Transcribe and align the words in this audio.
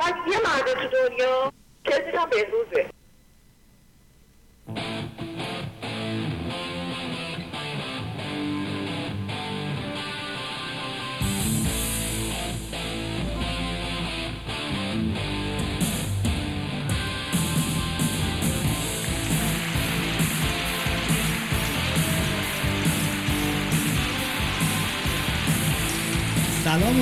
فقط 0.00 0.14
یه 0.28 0.38
مرد 0.38 0.66
تو 0.74 0.88
دنیا 1.08 1.52
کسی 1.84 2.16
هم 2.18 2.30
بهروزه. 2.30 2.90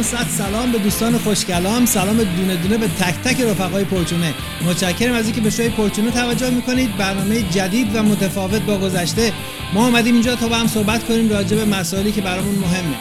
صد 0.03 0.27
سلام 0.39 0.73
به 0.73 0.79
دوستان 0.79 1.19
خوشگلام 1.19 1.87
سلام 1.87 2.17
دونه 2.17 2.57
دونه 2.57 2.79
به 2.79 2.89
تک 2.89 3.15
تک 3.15 3.41
رفقای 3.41 3.85
پرچونه. 3.85 4.35
متشکرم 4.67 5.15
از 5.15 5.25
اینکه 5.25 5.41
به 5.41 5.51
شوی 5.51 5.69
پرچونه 5.69 6.11
توجه 6.11 6.51
می‌کنید. 6.51 6.97
برنامه 6.97 7.43
جدید 7.43 7.97
و 7.97 8.03
متفاوت 8.03 8.63
با 8.63 8.79
گذشته. 8.79 9.33
ما 9.75 9.87
آمدیم 9.87 10.15
اینجا 10.15 10.37
تا 10.37 10.49
با 10.49 10.57
هم 10.57 10.67
صحبت 10.67 11.05
کنیم 11.05 11.29
راجع 11.29 11.57
به 11.57 11.65
مسائلی 11.65 12.13
که 12.13 12.21
برامون 12.21 12.55
مهمه. 12.55 12.97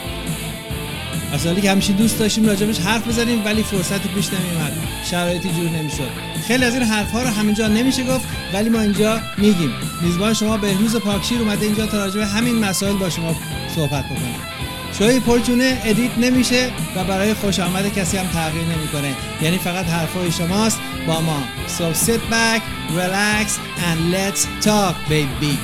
مسائلی 1.33 1.61
که 1.61 1.71
همیشه 1.71 1.93
دوست 1.93 2.19
داشتیم 2.19 2.45
راجبش 2.45 2.79
حرف 2.79 3.07
بزنیم 3.07 3.45
ولی 3.45 3.63
فرصتی 3.63 4.09
پیش 4.15 4.27
نمیومد 4.27 4.73
شرایطی 5.11 5.49
جور 5.49 5.69
نمی‌شد. 5.69 6.09
خیلی 6.47 6.65
از 6.65 6.73
این 6.73 6.83
حرف 6.83 7.11
ها 7.11 7.21
رو 7.21 7.29
همینجا 7.29 7.67
نمیشه 7.67 8.03
گفت 8.03 8.25
ولی 8.53 8.69
ما 8.69 8.79
اینجا 8.81 9.19
میگیم. 9.37 9.71
میزبان 10.01 10.33
شما 10.33 10.57
بهروز 10.57 10.95
پاکشیر 10.95 11.39
اومده 11.39 11.65
اینجا 11.65 11.85
تا 11.85 11.97
راجع 11.97 12.19
به 12.19 12.25
همین 12.25 12.59
مسائل 12.59 12.93
با 12.93 13.09
شما 13.09 13.35
صحبت 13.75 14.05
بکنیم 14.05 14.54
شوی 14.97 15.19
پرچونه 15.19 15.81
ادیت 15.83 16.17
نمیشه 16.17 16.71
و 16.95 17.03
برای 17.03 17.33
خوش 17.33 17.59
آمد 17.59 17.93
کسی 17.93 18.17
هم 18.17 18.27
تغییر 18.27 18.65
نمی‌کنه. 18.65 19.15
یعنی 19.41 19.57
فقط 19.57 19.85
حرفای 19.85 20.31
شماست. 20.31 20.79
با 21.07 21.21
ما. 21.21 21.43
So 21.67 22.07
sit 22.07 22.21
back 22.31 22.61
relax 22.97 23.47
and 23.77 24.13
let's 24.13 24.65
talk 24.65 24.95
baby. 25.09 25.57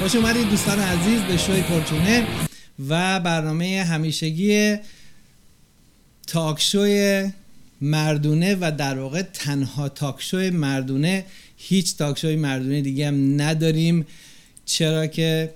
خوش 0.00 0.14
اومدید 0.14 0.50
دوستان 0.50 0.78
عزیز 0.78 1.20
به 1.20 1.36
شوی 1.36 1.62
پرچونه 1.62 2.26
و 2.88 3.20
برنامه 3.20 3.84
همیشگی 3.88 4.76
تاکشوی 6.26 7.30
مردونه 7.80 8.56
و 8.60 8.72
در 8.78 8.98
واقع 8.98 9.22
تنها 9.22 9.88
تاکشوی 9.88 10.50
مردونه. 10.50 11.24
هیچ 11.56 11.96
تاکشوی 11.96 12.36
مردونه 12.36 12.80
دیگه 12.80 13.08
هم 13.08 13.42
نداریم. 13.42 14.06
چرا 14.66 15.06
که 15.06 15.50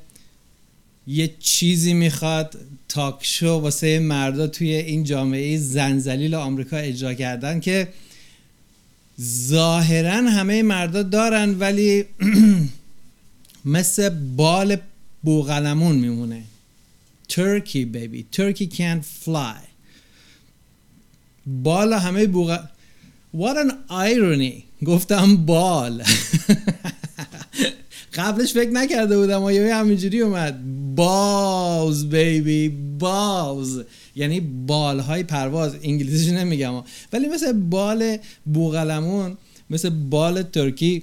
یه 1.09 1.35
چیزی 1.41 1.95
می‌خواد 1.95 2.57
تاکشو 2.89 3.49
واسه 3.49 3.99
مردا 3.99 4.47
توی 4.47 4.75
این 4.75 5.05
جامعه 5.05 5.59
زنزلیل 5.59 6.35
آمریکا 6.35 6.77
اجرا 6.77 7.15
کردن 7.15 7.61
که 7.61 7.89
ظاهرا 9.21 10.31
همه 10.31 10.63
مردا 10.63 11.03
دارن 11.03 11.59
ولی 11.59 12.05
مثل 13.65 14.09
بال 14.37 14.77
بوغلمون 15.23 15.97
میمونه. 15.97 16.43
Turkey 17.33 17.85
baby. 17.95 18.37
Turkey 18.37 18.67
can't 18.67 19.05
fly. 19.25 19.63
بال 21.47 21.93
همه 21.93 22.27
بوغ 22.27 22.59
what 23.37 23.57
an 23.57 23.73
irony. 23.91 24.85
گفتم 24.85 25.37
بال. 25.37 26.03
قبلش 28.15 28.53
فکر 28.53 28.71
نکرده 28.71 29.19
بودم 29.19 29.43
و 29.43 29.53
یه 29.53 29.75
همینجوری 29.75 30.21
اومد؟ 30.21 30.61
باز 30.99 32.11
بیبی 32.11 32.69
باز. 32.99 33.85
یعنی 34.17 34.41
بال 34.41 35.01
های 35.01 35.23
پرواز. 35.23 35.77
انگلیسیش 35.83 36.29
نمیگم. 36.29 36.73
ولی 37.13 37.29
مثل 37.29 37.53
بال 37.53 38.17
بوغلمون 38.47 39.37
مثل 39.71 39.91
بال 39.91 40.43
ترکی 40.43 41.03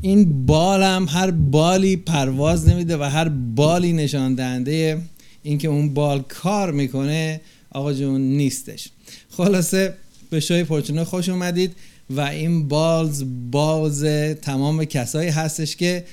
این 0.00 0.46
بال 0.46 0.82
هم 0.82 1.06
هر 1.08 1.30
بالی 1.30 1.96
پرواز 1.96 2.68
نمیده 2.68 2.96
و 2.96 3.02
هر 3.02 3.28
بالی 3.28 3.92
نشان 3.92 4.34
دهنده 4.34 5.02
اینکه 5.42 5.68
اون 5.68 5.94
بال 5.94 6.22
کار 6.28 6.72
می‌کنه 6.72 7.40
آقا 7.70 7.92
جون 7.92 8.20
نیستش. 8.20 8.88
خلاصه 9.30 9.94
به 10.30 10.40
شوی 10.40 10.64
پرچونه 10.64 11.04
خوش 11.04 11.28
اومدید 11.28 11.72
و 12.10 12.20
این 12.20 12.68
بالز 12.68 13.24
باز 13.50 14.04
تمام 14.42 14.84
کسایی 14.84 15.30
هستش 15.30 15.76
که 15.76 16.04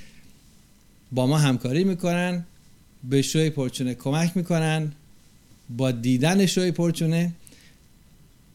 با 1.12 1.28
ما 1.28 1.38
همکاری 1.38 1.84
می‌کنن. 1.84 2.46
به 3.10 3.22
شوی 3.22 3.50
پرچونه 3.50 3.96
کمک 3.96 4.38
می‌کنن 4.38 4.92
با 5.70 5.92
دیدن 5.92 6.46
شوی 6.46 6.72
پرچونه 6.72 7.34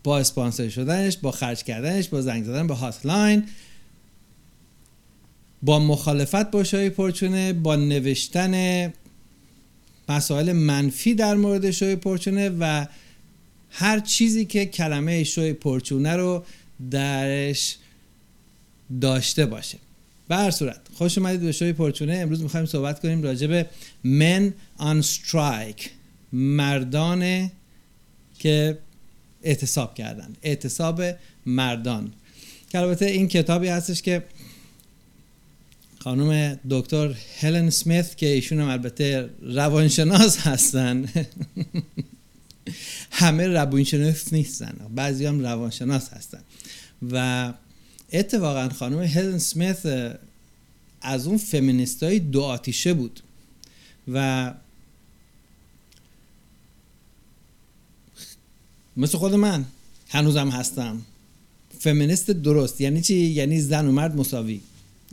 با 0.04 0.18
اسپانسر 0.18 0.68
شدنش 0.68 1.16
با 1.16 1.30
خرج 1.30 1.64
کردنش 1.64 2.08
با 2.08 2.22
زنگ 2.22 2.44
زدن 2.44 2.66
به 2.66 2.74
هاتلاین 2.74 3.44
با 5.62 5.78
مخالفت 5.78 6.50
با 6.50 6.64
شوی 6.64 6.90
پرچونه 6.90 7.52
با 7.52 7.76
نوشتن 7.76 8.92
مسائل 10.08 10.52
منفی 10.52 11.14
در 11.14 11.34
مورد 11.34 11.70
شوی 11.70 11.96
پرچونه 11.96 12.48
و 12.48 12.86
هر 13.70 14.00
چیزی 14.00 14.44
که 14.44 14.66
کلمه 14.66 15.24
شوی 15.24 15.52
پرچونه 15.52 16.16
رو 16.16 16.44
درش 16.90 17.76
داشته 19.00 19.46
باشه. 19.46 19.78
به 20.28 20.36
هر 20.36 20.50
صورت. 20.50 20.80
خوش 20.98 21.18
اومدید 21.18 21.40
به 21.40 21.52
شوی 21.52 21.72
پرچونه. 21.72 22.16
امروز 22.16 22.42
می‌خوایم 22.42 22.66
صحبت 22.66 23.00
کنیم 23.00 23.22
راجع 23.22 23.46
به 23.46 23.66
men 24.04 24.52
on 24.82 25.04
strike 25.04 25.88
مردان 26.32 27.50
که 28.38 28.78
اعتصاب 29.42 29.94
کردن 29.94 30.32
اعتصاب 30.42 31.02
مردان. 31.46 32.12
که 32.70 32.78
البته 32.78 33.04
این 33.04 33.28
کتابی 33.28 33.68
هستش 33.68 34.02
که 34.02 34.24
خانم 35.98 36.60
دکتر 36.70 37.14
هلن 37.40 37.70
سمیت 37.70 38.16
که 38.16 38.26
ایشون 38.26 38.60
هم 38.60 38.68
البته 38.68 39.30
روانشناس 39.42 40.38
هستن 40.38 41.08
همه 43.10 43.46
روانشناس 43.46 44.32
نیستن 44.32 44.74
بعضی 44.94 45.26
هم 45.26 45.40
روانشناس 45.40 46.08
هستن. 46.08 46.40
و 47.12 47.52
اتفاقا 48.12 48.68
خانم 48.68 49.02
هلن 49.02 49.38
سمیت 49.38 49.78
از 51.00 51.26
اون 51.26 51.38
فمینیست 51.38 52.02
های 52.02 52.18
دو 52.18 52.42
آتیشه 52.42 52.94
بود. 52.94 53.20
و 54.12 54.54
مثل 58.96 59.18
خود 59.18 59.34
من 59.34 59.64
هنوزم 60.08 60.48
هستم. 60.48 61.02
فمینیست 61.78 62.30
درست. 62.30 62.80
یعنی 62.80 63.00
چی؟ 63.00 63.14
یعنی 63.14 63.60
زن 63.60 63.86
و 63.86 63.92
مرد 63.92 64.16
مساوی. 64.16 64.60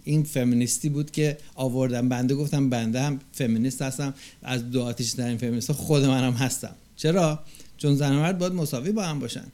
این 0.03 0.23
فمینیستی 0.23 0.89
بود 0.89 1.11
که 1.11 1.37
آوردم 1.55 2.09
بنده 2.09 2.35
گفتم 2.35 2.69
بنده 2.69 3.01
هم 3.01 3.19
فمینیست 3.31 3.81
هستم. 3.81 4.13
از 4.43 4.71
دو 4.71 4.83
آتیش 4.83 5.11
در 5.11 5.27
این 5.27 5.37
فمینیست 5.37 5.71
خود 5.71 6.05
منم 6.05 6.33
هستم. 6.33 6.75
چرا؟ 6.95 7.39
چون 7.77 7.95
زن 7.95 8.15
و 8.15 8.19
مرد 8.19 8.37
باید 8.37 8.53
مساوی 8.53 8.91
با 8.91 9.03
هم 9.03 9.19
باشن. 9.19 9.45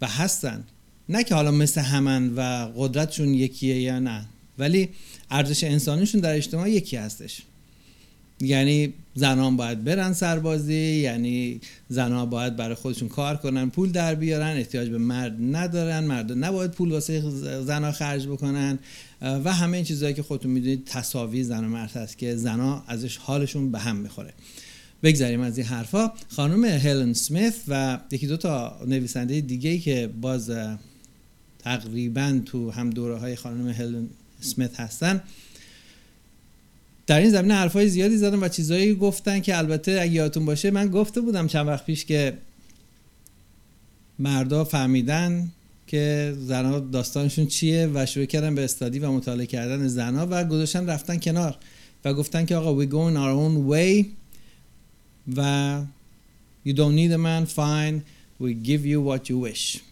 و 0.00 0.06
هستن. 0.06 0.64
نه 1.08 1.24
که 1.24 1.34
حالا 1.34 1.50
مثل 1.50 1.80
همن 1.80 2.34
و 2.34 2.72
قدرتشون 2.76 3.34
یکیه 3.34 3.80
یا 3.80 3.98
نه. 3.98 4.26
ولی 4.58 4.88
ارزش 5.30 5.64
انسانیشون 5.64 6.20
در 6.20 6.34
اجتماع 6.34 6.70
یکی 6.70 6.96
هستش. 6.96 7.42
یعنی 8.40 8.92
زنان 9.14 9.56
باید 9.56 9.84
برن 9.84 10.12
سربازی 10.12 10.74
یعنی 10.74 11.60
زنان 11.88 12.30
باید 12.30 12.56
برای 12.56 12.74
خودشون 12.74 13.08
کار 13.08 13.36
کنن 13.36 13.70
پول 13.70 13.92
در 13.92 14.14
بیارن 14.14 14.56
احتیاج 14.56 14.88
به 14.88 14.98
مرد 14.98 15.36
ندارن 15.40 16.04
مرد 16.04 16.32
نباید 16.32 16.70
پول 16.70 16.92
واسه 16.92 17.30
زنها 17.62 17.92
خرج 17.92 18.26
بکنن 18.26 18.78
و 19.22 19.52
همه 19.52 19.76
این 19.76 19.86
چیزهایی 19.86 20.14
که 20.14 20.22
خودتون 20.22 20.50
می‌دونید 20.50 20.84
تصاوی 20.84 21.44
زن 21.44 21.64
و 21.64 21.68
مرد 21.68 21.90
هست 21.90 22.18
که 22.18 22.36
زنها 22.36 22.84
ازش 22.86 23.16
حالشون 23.16 23.70
به 23.70 23.78
هم 23.78 23.96
می‌خوره. 23.96 24.32
بگذاریم 25.02 25.40
از 25.40 25.58
این 25.58 25.66
حرفا. 25.66 26.12
خانم 26.28 26.64
هلن 26.64 27.12
سمیت 27.12 27.54
و 27.68 28.00
یکی 28.10 28.26
دو 28.26 28.36
تا 28.36 28.80
نویسنده 28.86 29.40
دیگه 29.40 29.78
که 29.78 30.10
باز 30.20 30.50
تقریبا 31.58 32.40
تو 32.46 32.70
هم 32.70 32.90
دوره 32.90 33.16
های 33.16 33.36
خانم 33.36 33.68
هلن 33.68 34.08
سمیت 34.40 34.80
هستن. 34.80 35.22
در 37.06 37.20
این 37.20 37.30
زمینه 37.30 37.54
حرفای 37.54 37.88
زیادی 37.88 38.16
زدن 38.16 38.38
و 38.38 38.48
چیزایی 38.48 38.94
گفتن 38.94 39.40
که 39.40 39.58
البته 39.58 39.98
اگه 40.00 40.12
یادتون 40.12 40.44
باشه 40.44 40.70
من 40.70 40.88
گفته 40.88 41.20
بودم 41.20 41.46
چند 41.46 41.66
وقت 41.66 41.84
پیش 41.84 42.04
که 42.04 42.38
مردا 44.18 44.64
فهمیدن 44.64 45.48
که 45.86 46.34
زنها 46.38 46.80
داستانشون 46.80 47.46
چیه 47.46 47.90
و 47.94 48.06
شروع 48.06 48.26
کردن 48.26 48.54
به 48.54 48.64
استادی 48.64 48.98
و 48.98 49.10
مطالعه 49.10 49.46
کردن 49.46 49.88
زنها 49.88 50.26
و 50.30 50.44
گذاشتن 50.44 50.86
رفتن 50.86 51.18
کنار 51.18 51.56
و 52.04 52.14
گفتن 52.14 52.46
که 52.46 52.56
آقا 52.56 52.84
we 52.84 52.88
go 52.88 53.10
in 53.10 53.16
our 53.16 53.32
own 53.44 53.70
way 53.72 54.04
و 55.36 55.80
you 56.66 56.72
don't 56.72 56.96
need 56.96 57.12
a 57.12 57.18
man 57.18 57.46
fine 57.46 58.02
we 58.38 58.54
give 58.54 58.84
you 58.84 59.00
what 59.00 59.28
you 59.30 59.38
wish. 59.38 59.82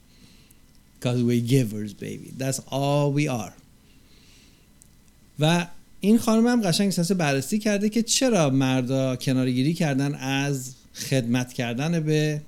Because 0.94 1.22
we 1.22 1.40
givers 1.40 1.92
baby. 1.94 2.32
That's 2.36 2.60
all 2.70 3.12
we 3.12 3.28
are. 3.28 3.54
و 5.38 5.66
این 6.00 6.18
خانم 6.18 6.46
هم 6.46 6.62
قشنگ 6.62 6.86
احساس 6.86 7.12
بررسی 7.12 7.58
کرده 7.58 7.88
که 7.88 8.02
چرا 8.02 8.50
مردا 8.50 9.16
کنارگیری 9.16 9.74
کردن 9.74 10.14
از 10.14 10.74
خدمت 10.94 11.52
کردن 11.52 12.00
به 12.00 12.40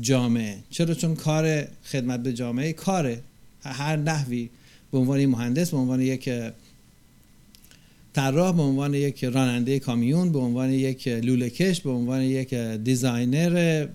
جامعه. 0.00 0.58
چرا 0.70 0.94
چون 0.94 1.14
کار 1.14 1.64
خدمت 1.84 2.20
به 2.20 2.32
جامعه 2.32 2.72
کاره. 2.72 3.20
هر 3.64 3.96
نحوی. 3.96 4.50
به 4.92 4.98
عنوان 4.98 5.26
مهندس 5.26 5.70
به 5.70 5.76
عنوان 5.76 6.00
یک 6.00 6.30
طراح 8.12 8.56
به 8.56 8.62
عنوان 8.62 8.94
یک 8.94 9.24
راننده 9.24 9.78
کامیون 9.78 10.32
به 10.32 10.38
عنوان 10.38 10.70
یک 10.70 11.08
لوله 11.08 11.50
کش 11.50 11.80
به 11.80 11.90
عنوان 11.90 12.22
یک 12.22 12.54
دیزاینر 12.54 13.86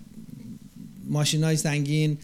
ماشین 1.10 1.44
های 1.44 1.58
سنگین 1.58 2.18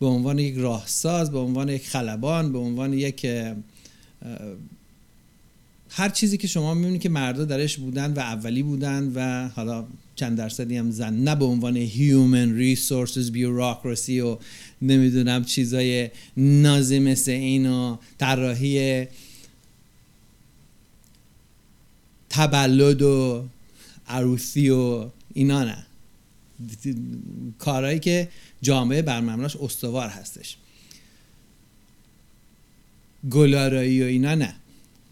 به 0.00 0.06
عنوان 0.06 0.38
یک 0.38 0.56
راهساز 0.58 1.30
به 1.30 1.38
عنوان 1.38 1.68
یک 1.68 1.88
خلبان 1.88 2.52
به 2.52 2.58
عنوان 2.58 2.92
یک 2.92 3.26
هر 5.90 6.08
چیزی 6.08 6.36
که 6.36 6.48
شما 6.48 6.74
می‌بینید 6.74 7.00
که 7.00 7.08
مردا 7.08 7.44
درش 7.44 7.76
بودن 7.76 8.12
و 8.12 8.18
اولی 8.18 8.62
بودن 8.62 9.12
و 9.14 9.48
حالا 9.48 9.86
چند 10.16 10.38
درصدی 10.38 10.76
هم 10.76 10.90
زن 10.90 11.14
نه 11.14 11.34
به 11.34 11.44
عنوان 11.44 11.86
human 11.86 12.76
resources 12.76 13.32
bureaucracy 13.32 14.10
و 14.10 14.38
نمی‌دونم 14.82 15.44
چیزای 15.44 16.10
نازی 16.36 16.98
مثل 16.98 17.30
این 17.30 17.70
و 17.70 17.96
طراحی 18.18 19.06
تبلد 22.30 23.02
و 23.02 23.44
عروسی 24.08 24.70
و 24.70 25.10
اینا 25.34 25.64
نه. 25.64 25.86
کارهایی 27.58 27.98
که 27.98 28.28
جامعه 28.62 29.02
بر 29.02 29.20
استوار 29.62 30.08
هستش. 30.08 30.56
گلارایی 33.30 34.02
و 34.02 34.06
اینا 34.06 34.34
نه. 34.34 34.59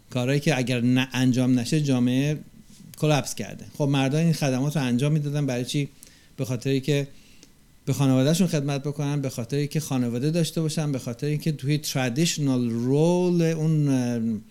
کارهایی 0.09 0.39
که 0.39 0.57
اگر 0.57 0.81
نه 0.81 1.07
انجام 1.13 1.59
نشه 1.59 1.81
جامعه 1.81 2.39
کلپس 2.97 3.35
کرده. 3.35 3.65
خب 3.77 3.83
مردان 3.83 4.23
این 4.23 4.33
خدمات 4.33 4.77
رو 4.77 4.83
انجام 4.83 5.11
می‌دادن 5.11 5.45
برای 5.45 5.65
چی؟ 5.65 5.89
به 6.37 6.45
خاطری 6.45 6.81
که 6.81 7.07
به 7.85 7.93
خانوادهشون 7.93 8.47
خدمت 8.47 8.83
بکنن 8.83 9.21
به 9.21 9.29
خاطری 9.29 9.67
که 9.67 9.79
خانواده 9.79 10.31
داشته 10.31 10.61
باشن 10.61 10.91
به 10.91 10.99
خاطر 10.99 11.27
اینکه 11.27 11.51
توی 11.51 11.77
ترادیشنال 11.77 12.69
رول 12.69 13.41
اون 13.41 14.41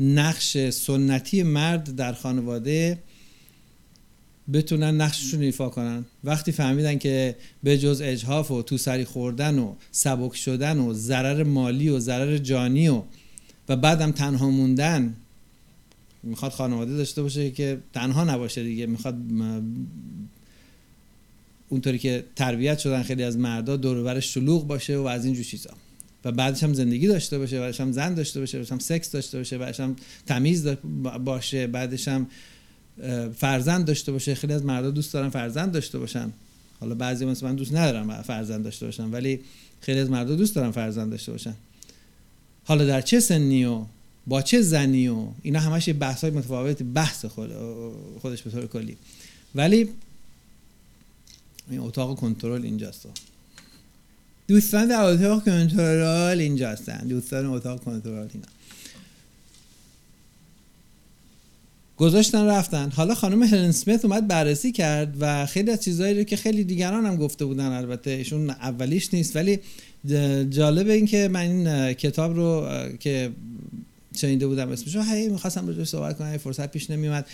نقش 0.00 0.70
سنتی 0.70 1.42
مرد 1.42 1.96
در 1.96 2.12
خانواده 2.12 2.98
بتونن 4.52 5.00
نقششون 5.00 5.42
ایفا 5.42 5.68
کنن. 5.68 6.04
وقتی 6.24 6.52
فهمیدن 6.52 6.98
که 6.98 7.36
به 7.62 7.78
جز 7.78 8.00
اجهاف 8.04 8.50
و 8.50 8.62
تو 8.62 8.78
سری 8.78 9.04
خوردن 9.04 9.58
و 9.58 9.74
سبک 9.92 10.36
شدن 10.36 10.78
و 10.78 10.94
ضرر 10.94 11.42
مالی 11.42 11.88
و 11.88 11.98
ضرر 11.98 12.38
جانی 12.38 12.88
و 12.88 13.02
و 13.68 13.76
بعدم 13.76 14.10
تنها 14.10 14.50
موندن 14.50 15.14
می‌خواد 16.22 16.52
خانواده 16.52 16.96
داشته 16.96 17.22
باشه 17.22 17.50
که 17.50 17.78
تنها 17.92 18.24
نباشه 18.24 18.62
دیگه. 18.62 18.86
می‌خواد 18.86 19.16
اونطوری 21.68 21.98
که 21.98 22.24
تربیت 22.36 22.78
شدن 22.78 23.02
خیلی 23.02 23.22
از 23.22 23.38
مردا 23.38 23.76
دور 23.76 24.20
شلوغ 24.20 24.66
باشه 24.66 24.96
و 24.96 25.06
از 25.06 25.24
اینجور 25.24 25.44
چیزا. 25.44 25.70
و 26.24 26.32
بعدش 26.32 26.62
هم 26.62 26.74
زندگی 26.74 27.06
داشته 27.06 27.38
باشه 27.38 27.60
بعدش 27.60 27.80
هم 27.80 27.92
زن 27.92 28.14
داشته 28.14 28.40
باشه 28.40 28.58
بعدش 28.58 28.72
هم 28.72 28.78
سکس 28.78 29.10
داشته 29.10 29.38
باشه 29.38 29.58
بعدش 29.58 29.80
هم 29.80 29.96
تمیز 30.26 30.66
باشه 31.24 31.66
بعدش 31.66 32.08
هم 32.08 32.26
فرزند 33.36 33.84
داشته 33.84 34.12
باشه. 34.12 34.34
خیلی 34.34 34.52
از 34.52 34.64
مردا 34.64 34.90
دوست 34.90 35.12
دارن 35.12 35.28
فرزند 35.28 35.72
داشته 35.72 35.98
باشن. 35.98 36.32
حالا 36.80 36.94
بعضی 36.94 37.24
مثل 37.24 37.46
من 37.46 37.56
دوست 37.56 37.74
ندارم 37.74 38.22
فرزند 38.22 38.64
داشته 38.64 38.86
باشن 38.86 39.10
ولی 39.10 39.40
خیلی 39.80 40.00
از 40.00 40.10
مردا 40.10 40.34
دوست 40.36 40.54
دارن 40.54 40.70
فرزند 40.70 41.10
داشته 41.10 41.32
باشن. 41.32 41.54
حالا 42.68 42.84
در 42.84 43.00
چه 43.00 43.20
سنی 43.20 43.64
و 43.64 43.84
با 44.26 44.42
چه 44.42 44.62
زنی 44.62 45.08
و 45.08 45.26
اینا 45.42 45.60
همش 45.60 45.88
بحث 46.00 46.20
های 46.20 46.30
متفاوت 46.30 46.82
بحث 46.82 47.24
خود 47.24 47.50
خودش 48.20 48.42
به 48.42 48.50
طور 48.50 48.66
کلی. 48.66 48.96
ولی 49.54 49.88
این 51.70 51.80
اتاق 51.80 52.18
کنترل 52.18 52.62
اینجاست. 52.64 53.08
دوستان 54.48 54.88
در 54.88 55.00
اتاق 55.00 55.44
کنترل 55.44 56.40
اینجا 56.40 56.70
هستن 56.70 56.98
دوستان 56.98 57.46
اتاق 57.46 57.84
کنترل 57.84 58.28
اینا. 58.34 58.46
گذاشتن 61.96 62.46
رفتن. 62.46 62.90
حالا 62.90 63.14
خانم 63.14 63.42
هلن 63.42 63.72
سمیت 63.72 64.04
اومد 64.04 64.26
بررسی 64.28 64.72
کرد 64.72 65.16
و 65.20 65.46
خیلی 65.46 65.70
از 65.70 65.84
چیزهایی 65.84 66.14
رو 66.14 66.24
که 66.24 66.36
خیلی 66.36 66.64
دیگران 66.64 67.06
هم 67.06 67.16
گفته 67.16 67.44
بودن 67.44 67.72
البته 67.72 68.10
ایشون 68.10 68.50
اولیش 68.50 69.14
نیست 69.14 69.36
ولی 69.36 69.60
جالب 70.50 70.88
این 70.88 71.06
که 71.06 71.28
من 71.32 71.40
این 71.40 71.92
کتاب 71.92 72.36
رو 72.36 72.68
که 73.00 73.30
شنیده 74.16 74.46
بودم 74.46 74.68
اسمش 74.68 74.96
رو 74.96 75.02
هی 75.02 75.28
می‌خواستم 75.28 75.66
روش 75.66 75.88
صحبت 75.88 76.18
کنم 76.18 76.36
فرصت 76.36 76.70
پیش 76.70 76.90
نمیومد 76.90 77.26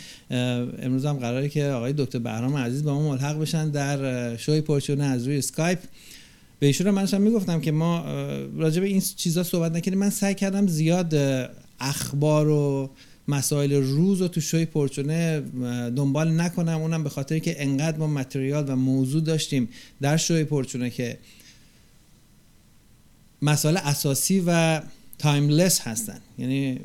امروز 0.83 1.05
هم 1.07 1.17
قراره 1.17 1.49
که 1.49 1.65
آقای 1.65 1.93
دکتر 1.93 2.19
بهرام 2.19 2.57
عزیز 2.57 2.85
با 2.85 2.95
ما 2.95 3.11
ملحق 3.11 3.41
بشن 3.41 3.71
در 3.71 4.37
شوی 4.37 4.61
پرچونه 4.61 5.05
از 5.05 5.27
روی 5.27 5.39
اسکایپ. 5.39 5.79
به 6.59 6.67
ایشون 6.67 6.91
من 6.91 7.07
هم 7.07 7.23
می‌گفتم 7.23 7.61
که 7.61 7.73
ما 7.73 8.05
راجع 8.57 8.81
به 8.81 8.87
این 8.87 9.03
چیزا 9.17 9.43
صحبت 9.43 9.73
نکردیم. 9.73 9.99
من 9.99 10.11
سعی 10.11 10.35
کردم 10.35 10.67
زیاد 10.67 11.15
اخبار 11.81 12.49
و 12.49 12.91
مسائل 13.29 13.73
روز 13.73 14.21
رو 14.21 14.29
تو 14.29 14.41
شوی 14.41 14.65
پرچونه 14.65 15.43
دنبال 15.97 16.41
نکنم. 16.41 16.81
اونم 16.81 17.05
به 17.05 17.11
خاطر 17.11 17.39
که 17.39 17.63
انقدر 17.63 17.99
ما 17.99 18.07
متریال 18.07 18.65
و 18.69 18.77
موضوع 18.77 19.23
داشتیم 19.23 19.69
در 20.01 20.17
شوی 20.17 20.45
پرچونه 20.45 20.91
که 20.91 21.19
مسائل 23.45 23.77
اساسی 23.77 24.43
و 24.47 24.81
تایملس 25.19 25.81
هستن. 25.81 26.19
یعنی 26.39 26.79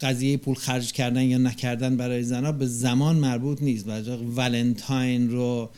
قضیه 0.00 0.36
پول 0.36 0.54
خرج 0.54 0.92
کردن 0.92 1.22
یا 1.22 1.38
نکردن 1.38 1.96
برای 1.96 2.22
زنها 2.22 2.52
به 2.52 2.66
زمان 2.66 3.16
مربوط 3.16 3.62
نیست. 3.62 3.88
و 3.88 3.90
ولنتاین 4.36 5.30
رو 5.30 5.70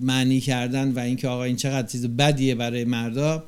معنی 0.00 0.40
کردن 0.40 0.92
و 0.92 0.98
اینکه 0.98 1.28
آقا 1.28 1.44
این 1.44 1.56
چقدر 1.56 1.88
چیز 1.88 2.06
بدیه 2.06 2.54
برای 2.54 2.84
مردا 2.84 3.44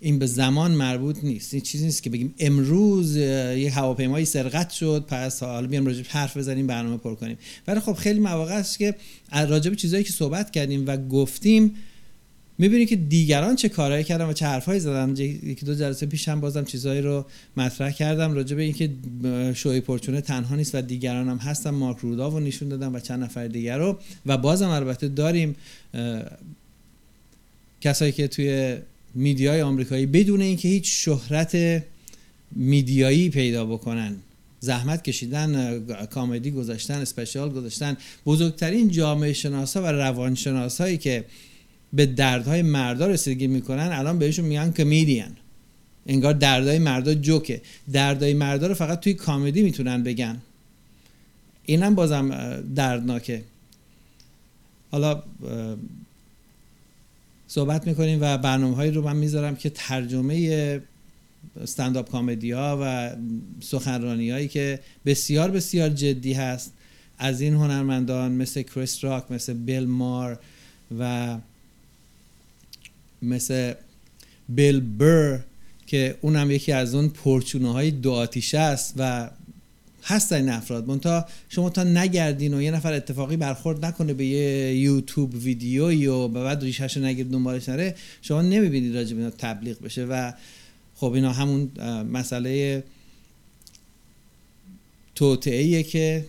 این 0.00 0.18
به 0.18 0.26
زمان 0.26 0.70
مربوط 0.70 1.24
نیست. 1.24 1.54
این 1.54 1.62
چیزی 1.62 1.84
نیست 1.84 2.02
که 2.02 2.10
بگیم 2.10 2.34
امروز 2.38 3.16
یه 3.16 3.72
هواپیمایی 3.74 4.24
سرقت 4.24 4.70
شد 4.70 5.04
پس 5.08 5.42
حالا 5.42 5.66
بیام 5.66 5.86
راجع 5.86 6.02
حرف 6.08 6.36
بزنیم 6.36 6.66
برنامه 6.66 6.96
پر 6.96 7.14
کنیم. 7.14 7.38
ولی 7.66 7.80
خب 7.80 7.92
خیلی 7.92 8.20
مواقع 8.20 8.54
است 8.54 8.78
که 8.78 8.94
راجع 9.48 9.70
به 9.70 9.76
چیزایی 9.76 10.04
که 10.04 10.12
صحبت 10.12 10.50
کردیم 10.50 10.84
و 10.86 10.96
گفتیم 10.96 11.74
می‌بینی 12.58 12.86
که 12.86 12.96
دیگران 12.96 13.56
چه 13.56 13.68
کارهایی 13.68 14.04
کردن 14.04 14.24
و 14.24 14.32
چه 14.32 14.46
حرفهایی 14.46 14.80
زدن. 14.80 15.16
یکی 15.16 15.66
دو 15.66 15.74
جلسه 15.74 16.06
پیش 16.06 16.28
هم 16.28 16.40
بازم 16.40 16.64
چیزهایی 16.64 17.00
رو 17.00 17.24
مطرح 17.56 17.90
کردم 17.90 18.34
راجع 18.34 18.56
به 18.56 18.62
اینکه 18.62 18.90
شوی 19.54 19.80
پرچونه 19.80 20.20
تنها 20.20 20.56
نیست 20.56 20.74
و 20.74 20.80
دیگران 20.80 21.28
هم 21.28 21.36
هستن. 21.36 21.70
مارک 21.70 21.98
رودا 21.98 22.28
رو 22.28 22.40
نشون 22.40 22.68
دادم 22.68 22.94
و 22.94 23.00
چند 23.00 23.24
نفر 23.24 23.48
دیگر 23.48 23.78
رو. 23.78 23.98
و 24.26 24.36
بازم 24.38 24.68
البته 24.68 25.08
داریم 25.08 25.56
کسایی 27.80 28.12
که 28.12 28.28
توی 28.28 28.76
میدیای 29.14 29.62
آمریکایی 29.62 30.06
بدون 30.06 30.40
اینکه 30.40 30.68
هیچ 30.68 31.04
شهرت 31.04 31.82
میدیایی 32.52 33.30
پیدا 33.30 33.66
بکنن 33.66 34.16
زحمت 34.60 35.04
کشیدن 35.04 35.80
کامدی 36.06 36.50
گذاشتن 36.50 36.94
اسپشیال 36.94 37.50
گذاشتن 37.50 37.96
بزرگترین 38.26 38.88
جامعه 38.88 39.32
شناسا 39.32 39.82
و 39.82 39.86
روانشناسایی 39.86 40.98
که 40.98 41.24
به 41.94 42.06
دردهای 42.06 42.62
مردا 42.62 43.06
رسیدگی 43.06 43.46
می‌کنن 43.46 43.88
الان 43.92 44.18
بهشون 44.18 44.44
میگن 44.44 44.70
کمدین 44.70 45.24
انگار 46.06 46.32
دردهای 46.32 46.78
مردا 46.78 47.14
جوکه. 47.14 47.62
دردهای 47.92 48.34
مردا 48.34 48.66
رو 48.66 48.74
فقط 48.74 49.00
توی 49.00 49.14
کامدی 49.14 49.62
می‌تونن 49.62 50.02
بگن. 50.02 50.38
اینم 51.64 51.94
بازم 51.94 52.28
دردناکه. 52.74 53.42
حالا 54.90 55.22
صحبت 57.48 57.86
می‌کنیم 57.86 58.18
و 58.22 58.38
برنامه 58.38 58.76
هایی 58.76 58.90
رو 58.90 59.02
من 59.02 59.16
می‌ذارم 59.16 59.56
که 59.56 59.70
ترجمه 59.70 60.80
استنداپ 61.60 62.10
کامدی 62.10 62.50
ها 62.50 62.78
و 62.82 63.16
سخنرانی 63.60 64.30
هایی 64.30 64.48
که 64.48 64.80
بسیار 65.06 65.50
بسیار 65.50 65.88
جدی 65.88 66.32
هست 66.32 66.72
از 67.18 67.40
این 67.40 67.54
هنرمندان 67.54 68.32
مثل 68.32 68.62
کریس 68.62 69.04
راک 69.04 69.32
مثل 69.32 69.52
بیل 69.52 69.84
مار 69.84 70.38
و 70.98 71.36
مثل 73.24 73.74
بیل 74.48 74.80
بر 74.80 75.40
که 75.86 76.16
اونم 76.20 76.50
یکی 76.50 76.72
از 76.72 76.94
اون 76.94 77.08
پرچونه 77.08 77.72
های 77.72 77.90
دو 77.90 78.12
آتیشه 78.12 78.58
است 78.58 78.94
و 78.96 79.30
هستن 80.04 80.36
این 80.36 80.48
افراد. 80.48 80.88
منتها 80.88 81.26
شما 81.48 81.70
تا 81.70 81.84
نگردین 81.84 82.54
و 82.54 82.62
یه 82.62 82.70
نفر 82.70 82.92
اتفاقی 82.92 83.36
برخورد 83.36 83.84
نکنه 83.84 84.14
به 84.14 84.24
یه 84.24 84.76
یوتیوب 84.76 85.34
ویدیویی 85.34 86.06
و 86.06 86.28
بعد 86.28 86.62
ریشش 86.62 86.96
نگیر 86.96 87.26
دنبالش 87.26 87.68
نره 87.68 87.94
شما 88.22 88.42
نمی‌بینید 88.42 88.96
راجب 88.96 89.16
اینا 89.16 89.30
تبلیغ 89.30 89.80
بشه. 89.80 90.04
و 90.04 90.32
خب 90.96 91.12
اینا 91.12 91.32
همون 91.32 91.70
مسئله 92.12 92.84
توطعه 95.14 95.82
که 95.82 96.24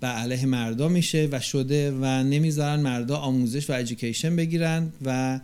به 0.00 0.06
علیه 0.06 0.46
مردا 0.46 0.88
میشه 0.88 1.28
و 1.32 1.40
شده 1.40 1.90
و 1.90 2.04
نمی‌ذارن 2.04 2.80
مردا 2.80 3.16
آموزش 3.16 3.70
و 3.70 3.72
ایژوکیشن 3.72 4.36
بگیرن 4.36 4.92
و 5.04 5.40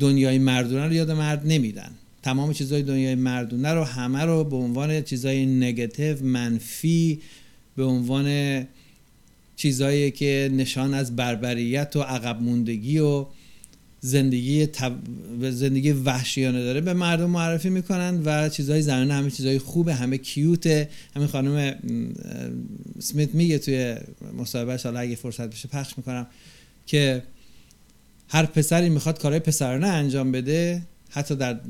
دنیای 0.00 0.38
مردونه 0.38 0.86
رو 0.86 0.92
یاد 0.92 1.10
مرد 1.10 1.42
نمیدن. 1.44 1.90
تمام 2.22 2.52
چیزهای 2.52 2.82
دنیای 2.82 3.14
مردونه 3.14 3.72
رو 3.72 3.84
همه 3.84 4.22
رو 4.22 4.44
به 4.44 4.56
عنوان 4.56 5.02
چیزهای 5.02 5.46
نگتیو 5.46 6.24
منفی 6.24 7.20
به 7.76 7.84
عنوان 7.84 8.66
چیزهایی 9.56 10.10
که 10.10 10.50
نشان 10.52 10.94
از 10.94 11.16
بربریت 11.16 11.96
و 11.96 12.00
عقب 12.00 12.42
موندگی 12.42 12.98
و 12.98 13.26
زندگی 14.00 14.68
زندگی 15.40 15.92
وحشیانه 15.92 16.64
داره 16.64 16.80
به 16.80 16.92
مردم 16.92 17.30
معرفی 17.30 17.70
می‌کنن 17.70 18.22
و 18.24 18.48
چیزهای 18.48 18.82
زنانه 18.82 19.14
همه 19.14 19.30
چیزهای 19.30 19.58
خوبه 19.58 19.94
همه 19.94 20.18
کیوته. 20.18 20.88
همین 21.16 21.28
خانم 21.28 21.74
سمیت 22.98 23.34
میگه 23.34 23.58
توی 23.58 23.96
مصاحبهش 24.38 24.82
حالا 24.82 25.00
اگه 25.00 25.14
فرصت 25.14 25.50
بشه 25.50 25.68
پخش 25.68 25.98
می‌کنم 25.98 26.26
که 26.86 27.22
هر 28.28 28.46
پسری 28.46 28.88
می‌خواد 28.88 29.20
کارهای 29.20 29.40
پسرانه 29.40 29.86
انجام 29.86 30.32
بده 30.32 30.82
حتی 31.10 31.36
در 31.36 31.60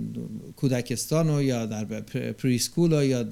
کودکستان 0.56 1.30
و 1.30 1.42
یا 1.42 1.66
در 1.66 1.84
پریسکول 2.32 2.92
و 2.92 3.04
یا 3.04 3.26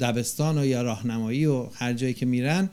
دبستان 0.00 0.58
و 0.58 0.66
یا 0.66 0.82
راهنمایی 0.82 1.46
و 1.46 1.68
هر 1.74 1.92
جایی 1.92 2.14
که 2.14 2.26
میرن 2.26 2.70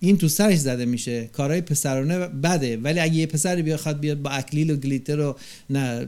این 0.00 0.18
تو 0.18 0.28
سرش 0.28 0.58
زده 0.58 0.84
میشه. 0.84 1.26
کارهای 1.32 1.60
پسرانه 1.60 2.18
بده 2.18 2.76
ولی 2.76 3.00
اگه 3.00 3.14
یه 3.14 3.26
پسری 3.26 3.62
بخواد 3.62 4.00
بیاد 4.00 4.22
با 4.22 4.30
اکلیل 4.30 4.70
و 4.70 4.76
گلیتر 4.76 5.20
و 5.20 5.36
نه 5.70 6.06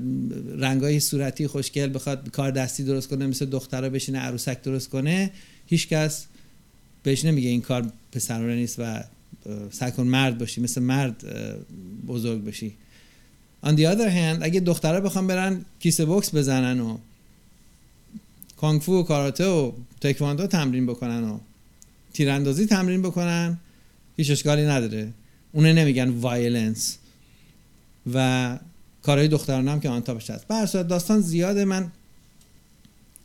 رنگای 0.58 1.00
صورتی 1.00 1.46
خوشگل 1.46 1.94
بخواد 1.94 2.30
کار 2.30 2.50
دستی 2.50 2.84
درست 2.84 3.08
کنه 3.08 3.26
مثل 3.26 3.46
دخترها 3.46 3.88
بشینه 3.88 4.18
عروسک 4.18 4.62
درست 4.62 4.88
کنه 4.88 5.30
هیچکس 5.66 6.26
بهش 7.02 7.24
نمیگه 7.24 7.48
این 7.48 7.60
کار 7.60 7.92
پسرانه 8.12 8.54
نیست 8.54 8.76
و 8.78 9.04
سعی 9.70 9.90
کن 9.90 10.02
مرد 10.02 10.38
باشی 10.38 10.60
مثل 10.60 10.82
مرد 10.82 11.24
بزرگ 12.06 12.44
بشی. 12.44 12.74
On 13.64 13.68
the 13.70 13.86
other 13.94 14.08
hand 14.08 14.42
اگه 14.42 14.60
دخترها 14.60 15.00
بخوام 15.00 15.26
برن 15.26 15.64
کیسه 15.80 16.04
بوکس 16.04 16.34
بزنن 16.34 16.80
و 16.80 16.98
کانگفو 18.56 18.92
و 18.92 19.02
کاراته 19.02 19.46
و 19.46 19.72
تکواندو 20.00 20.46
تمرین 20.46 20.86
بکنن 20.86 21.24
و 21.24 21.38
تیراندازی 22.12 22.66
تمرین 22.66 23.02
بکنن 23.02 23.58
هیچ 24.16 24.30
اشکالی 24.30 24.62
نداره. 24.62 25.12
اونه 25.52 25.72
نمیگن 25.72 26.08
violence 26.08 26.98
و 28.14 28.58
کارهای 29.02 29.28
دخترانه 29.28 29.70
هم 29.70 29.80
که 29.80 29.88
on 29.88 30.02
top 30.02 30.19
ش 30.19 30.30
هست 30.30 30.46
به 30.46 30.82
داستان 30.82 31.20
زیاده. 31.20 31.64
من 31.64 31.92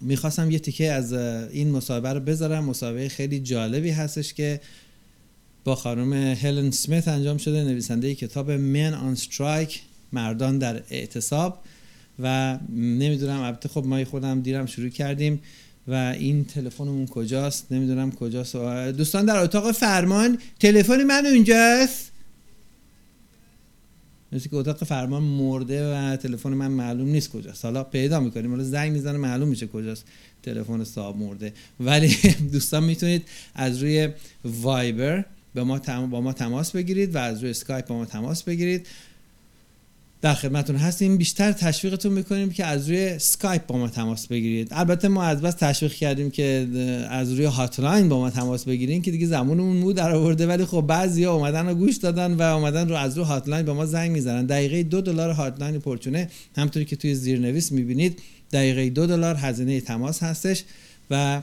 می‌خواستم 0.02 0.52
یه 0.52 0.60
تیکه 0.60 0.92
از 0.92 1.14
این 1.14 1.72
مصاحبه 1.72 2.14
رو 2.14 2.20
بذارم. 2.20 2.66
مصاحبه 2.66 3.10
خیلی 3.10 3.40
جالبی 3.40 3.90
هستش 3.90 4.34
که 4.34 4.62
با 5.64 5.76
خانم 5.76 6.14
هلن 6.14 6.72
اسمیت 6.72 7.08
انجام 7.08 7.38
شده 7.38 7.64
نویسنده 7.64 8.16
کتاب 8.16 8.52
Men 8.52 8.94
on 8.94 9.16
Strike 9.16 9.82
مردان 10.12 10.58
در 10.58 10.84
اعتصاب. 10.90 11.64
و 12.20 12.60
نمی‌دونم 12.76 13.42
البته 13.42 13.70
خب 13.70 13.86
ما 13.86 14.06
خودم 14.06 14.42
دیرم 14.42 14.66
شروع 14.66 14.90
کردیم 14.90 15.42
و 15.88 15.94
این 16.20 16.46
تلفنمون 16.46 17.06
کجاست؟ 17.06 17.72
نمی‌دونم 17.72 18.12
کجاست. 18.12 18.56
دوستان 18.98 19.26
در 19.26 19.38
اتاق 19.38 19.72
فرمان 19.72 20.38
تلفن 20.60 21.04
من 21.04 21.26
اونجاست. 21.26 22.12
مثل 24.32 24.50
که 24.50 24.56
اتاق 24.56 24.84
فرمان 24.84 25.24
مرده 25.24 25.96
و 25.96 26.16
تلفن 26.16 26.50
من 26.50 26.68
معلوم 26.68 27.10
نیست 27.10 27.32
کجاست. 27.32 27.66
حالا 27.66 27.84
پیدا 27.84 28.20
می‌کنیم. 28.20 28.50
حالا 28.52 28.64
زنگ 28.64 28.92
می‌زنه 28.92 29.18
معلوم 29.18 29.48
میشه 29.48 29.68
کجاست 29.68 30.06
تلفن 30.44 30.84
صاحب 30.84 31.18
مرده. 31.18 31.54
ولی 31.80 32.18
دوستان 32.54 32.84
می‌تونید 32.84 33.24
از 33.56 33.84
روی 33.84 34.10
وایبر 34.46 35.26
با 35.56 35.64
ما, 35.64 35.80
با 36.08 36.22
ما 36.22 36.34
تماس 36.34 36.72
بگیرید 36.72 37.16
و 37.16 37.18
از 37.18 37.42
روی 37.42 37.50
اسکایپ 37.50 37.88
با 37.88 37.96
ما 37.96 38.06
تماس 38.06 38.44
بگیرید. 38.44 38.88
در 40.22 40.34
خدمتون 40.34 40.76
هستیم. 40.76 41.18
بیشتر 41.18 41.52
تشویقتون 41.52 42.14
می‌کنیم 42.14 42.50
که 42.50 42.66
از 42.66 42.90
روی 42.90 43.20
سکایپ 43.20 43.66
با 43.66 43.78
ما 43.78 43.88
تماس 43.88 44.28
بگیرید. 44.28 44.68
البته 44.72 45.08
ما 45.08 45.24
از 45.24 45.42
بس 45.42 45.54
تشویق 45.54 45.94
کردیم 45.94 46.32
که 46.32 46.68
از 47.10 47.34
روی 47.34 47.46
hotline 47.46 48.10
با 48.10 48.20
ما 48.20 48.30
تماس 48.30 48.66
بگیرید 48.66 49.04
که 49.04 49.12
دیگه 49.12 49.28
زبانمون 49.28 49.78
مو 49.78 49.94
در 49.94 50.12
آورده 50.12 50.48
ولی 50.48 50.66
خب 50.66 50.82
بعضیا 50.82 51.34
اومدن 51.34 51.66
و 51.66 51.74
گوش 51.74 51.98
دادن 51.98 52.34
و 52.34 52.42
اومدن 52.42 52.90
رو 52.90 52.96
از 52.96 53.18
روی 53.18 53.26
hotline 53.26 53.66
با 53.66 53.74
ما 53.74 53.86
زنگ 53.86 54.12
می‌زنن. 54.12 54.46
دقیقه 54.46 54.84
دو 54.84 55.02
دلار 55.02 55.30
hotline 55.30 55.80
پرچونه 55.80 56.30
همطوری 56.58 56.86
که 56.86 56.96
توی 56.96 57.16
زیرنویس 57.16 57.72
می‌بینید 57.72 58.20
دقیقه 58.52 58.90
دو 58.90 59.08
دلار 59.08 59.36
هزینه 59.36 59.82
تماس 59.82 60.24
هستش 60.24 60.64
و 61.12 61.42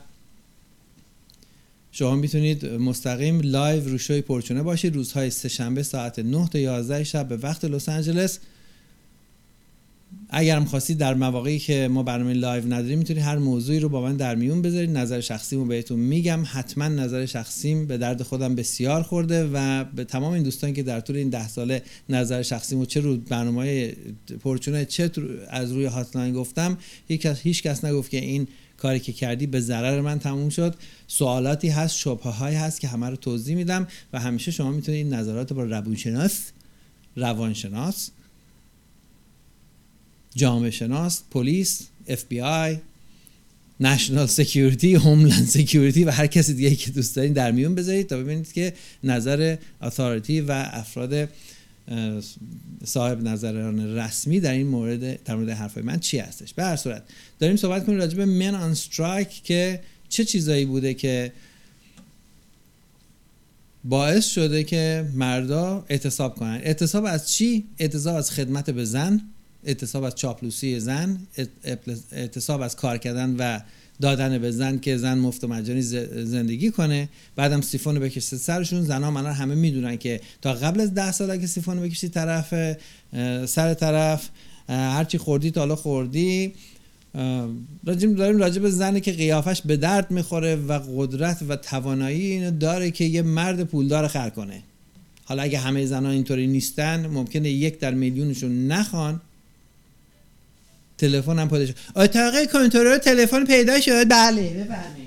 شما 1.99 2.17
می‌تونید 2.17 2.67
مستقیم 2.67 3.41
live 3.41 3.89
رو 3.89 3.99
شوی 3.99 4.21
پرچونه 4.21 4.63
باشید. 4.63 4.95
روزهای 4.95 5.31
سهشنبه 5.31 5.83
ساعت 5.83 6.19
9 6.19 6.49
تا 6.49 6.59
11 6.59 7.05
شب 7.05 7.29
به 7.29 7.37
وقت 7.37 7.65
لس 7.65 7.89
آنجلس. 7.89 8.39
اگرم 10.29 10.65
خواستید 10.65 10.99
در 10.99 11.15
مواقعی 11.15 11.59
که 11.59 11.89
ما 11.89 12.03
برنامه 12.03 12.33
live 12.33 12.67
نداریم 12.67 12.99
می‌تونید 12.99 13.23
هر 13.23 13.39
موضوعی 13.39 13.81
رو 13.81 13.89
با 13.89 14.03
من 14.03 14.17
در 14.17 14.35
میون 14.35 14.63
بذارید. 14.63 14.91
نظر 14.91 15.21
شخصیمو 15.21 15.65
بهتون 15.65 15.99
میگم. 15.99 16.43
حتما 16.47 16.89
نظر 16.89 17.27
شخصیم 17.27 17.87
به 17.87 17.99
درد 17.99 18.23
خودم 18.23 18.55
بسیار 18.55 19.03
خورده 19.03 19.51
و 19.53 19.85
به 19.85 20.05
تمام 20.05 20.33
این 20.33 20.43
دوستان 20.43 20.73
که 20.73 20.83
در 20.83 21.01
طول 21.01 21.17
این 21.17 21.29
ده 21.29 21.49
ساله 21.49 21.83
نظر 22.09 22.43
شخصیمو 22.43 22.85
چه 22.85 23.01
رو 23.01 23.17
برنامه 23.17 23.93
پرچونه 24.41 24.85
چه 24.85 25.11
از 25.49 25.73
روی 25.73 25.85
hotline 25.85 26.35
گفتم 26.35 26.79
هیچ 27.43 27.63
کس 27.63 27.85
نگفت 27.85 28.11
که 28.11 28.19
این 28.19 28.49
کاری 28.77 29.01
که 29.01 29.13
کردی 29.13 29.47
به 29.47 29.61
ضرر 29.61 30.01
من 30.01 30.19
تموم 30.19 30.49
شد. 30.49 30.75
سوالاتی 31.09 31.69
هست 31.69 31.97
شبهه 31.97 32.33
هایی 32.33 32.57
هست 32.57 32.81
که 32.81 32.89
همه 32.89 33.11
رو 33.11 33.17
توضیح 33.17 33.57
میدم 33.57 33.87
و 34.13 34.21
همیشه 34.21 34.51
شما 34.51 34.71
می‌تونید 34.71 35.15
نظرات 35.15 35.53
با 35.53 35.65
روانشناس 35.65 36.41
روانشناس 37.17 38.11
جامعه 40.35 40.71
شناس 40.71 41.23
پلیس 41.31 41.83
FBI 42.09 42.41
national 42.41 44.27
security 44.27 44.95
homeland 44.95 45.47
security 45.47 46.05
و 46.05 46.11
هر 46.11 46.27
کسی 46.27 46.55
دیگه 46.55 46.77
که 46.77 46.91
دوست 46.91 47.17
دارین 47.17 47.33
در 47.33 47.53
میون 47.53 47.75
بذارید 47.75 48.07
تا 48.07 48.17
ببینید 48.19 48.53
که 48.53 48.73
نظر 49.05 49.57
authority 49.83 50.41
و 50.41 50.53
افراد 50.73 51.29
صاحب 52.85 53.23
نظران 53.23 53.97
رسمی 53.97 54.41
در 54.41 54.53
این 54.53 54.67
مورد 54.67 55.23
در 55.23 55.35
مورد 55.35 55.49
حرفای 55.49 55.83
من 55.83 55.99
چی 55.99 56.19
هستش؟ 56.19 56.55
به 56.55 56.65
هر 56.65 56.77
صورت 56.77 57.03
داریم 57.39 57.57
صحبت 57.57 57.87
کنیم 57.87 57.99
راجع 57.99 58.17
به 58.17 58.25
Men 58.25 58.55
on 58.55 58.71
Strike 58.71 59.43
که 59.45 59.81
چه 60.09 60.25
چیزایی 60.25 60.65
بوده 60.65 60.95
که 60.95 61.33
باعث 63.85 64.27
شده 64.27 64.65
که 64.65 65.11
مردا 65.15 65.85
اعتصاب 65.89 66.35
کنن. 66.35 66.61
اعتصاب 66.63 67.05
از 67.05 67.33
چی؟ 67.33 67.65
اعتصاب 67.79 68.17
از 68.17 68.31
خدمت 68.31 68.71
به 68.71 68.85
زن 68.85 69.21
اعتصاب 69.65 70.05
از 70.05 70.15
چاپلوسی 70.15 70.81
زن 70.81 71.19
اعتصاب 72.13 72.61
از 72.61 72.77
کار 72.77 72.99
کردن 72.99 73.37
و 73.39 73.61
دادن 74.01 74.39
به 74.39 74.51
زن 74.51 74.79
که 74.79 74.97
زن 74.97 75.19
مفت 75.19 75.45
و 75.45 75.49
مجانی 75.49 75.83
زندگی 75.83 76.71
کنه. 76.71 77.09
بعدم 77.37 77.61
سیفون 77.61 77.99
بکشه 77.99 78.37
سرشون. 78.37 78.83
زنها 78.83 79.11
من 79.11 79.27
همه 79.27 79.55
می‌دونن 79.55 79.97
که 79.97 80.21
تا 80.43 80.53
قبل 80.53 80.81
از 80.81 80.95
ده 80.95 81.13
سال 81.13 81.39
که 81.39 81.47
سیفون 81.47 81.81
بکشی 81.81 82.09
طرف 82.09 82.77
سر 83.47 83.75
طرف 83.75 84.29
هرچی 84.69 85.19
خوردی 85.19 85.51
تا 85.51 85.61
حالا 85.61 85.77
خوردی. 85.77 86.53
داریم 87.87 88.39
راجع 88.39 88.63
به 88.63 88.71
زنی 88.71 89.01
که 89.01 89.13
قیافش 89.13 89.63
به 89.63 89.77
درد 89.77 90.11
می‌خوره 90.11 90.57
و 90.57 90.81
قدرت 90.97 91.43
و 91.49 91.57
توانایی 91.57 92.27
اینو 92.27 92.51
داره 92.51 92.91
که 92.91 93.05
یه 93.05 93.23
مرد 93.23 93.65
پولدار 93.65 94.09
خر 94.09 94.31
کنه. 94.31 94.63
حالا 95.25 95.43
اگه 95.43 95.59
همه 95.59 95.87
زنها 95.87 96.11
اینطوری 96.11 96.47
نیستن 96.47 97.07
ممکنه 97.07 97.51
یک 97.51 97.79
در 97.79 97.95
میلیونشون 97.95 98.67
نخوان. 98.67 99.21
تلفن 100.99 101.39
هم 101.39 101.49
پادش 101.49 101.73
اتاق 101.97 102.53
کنترل 102.53 102.99
تلفن 102.99 103.45
پیدا 103.45 103.81
شد. 103.81 104.09
بله. 104.09 104.43
بفرمایید. 104.43 105.07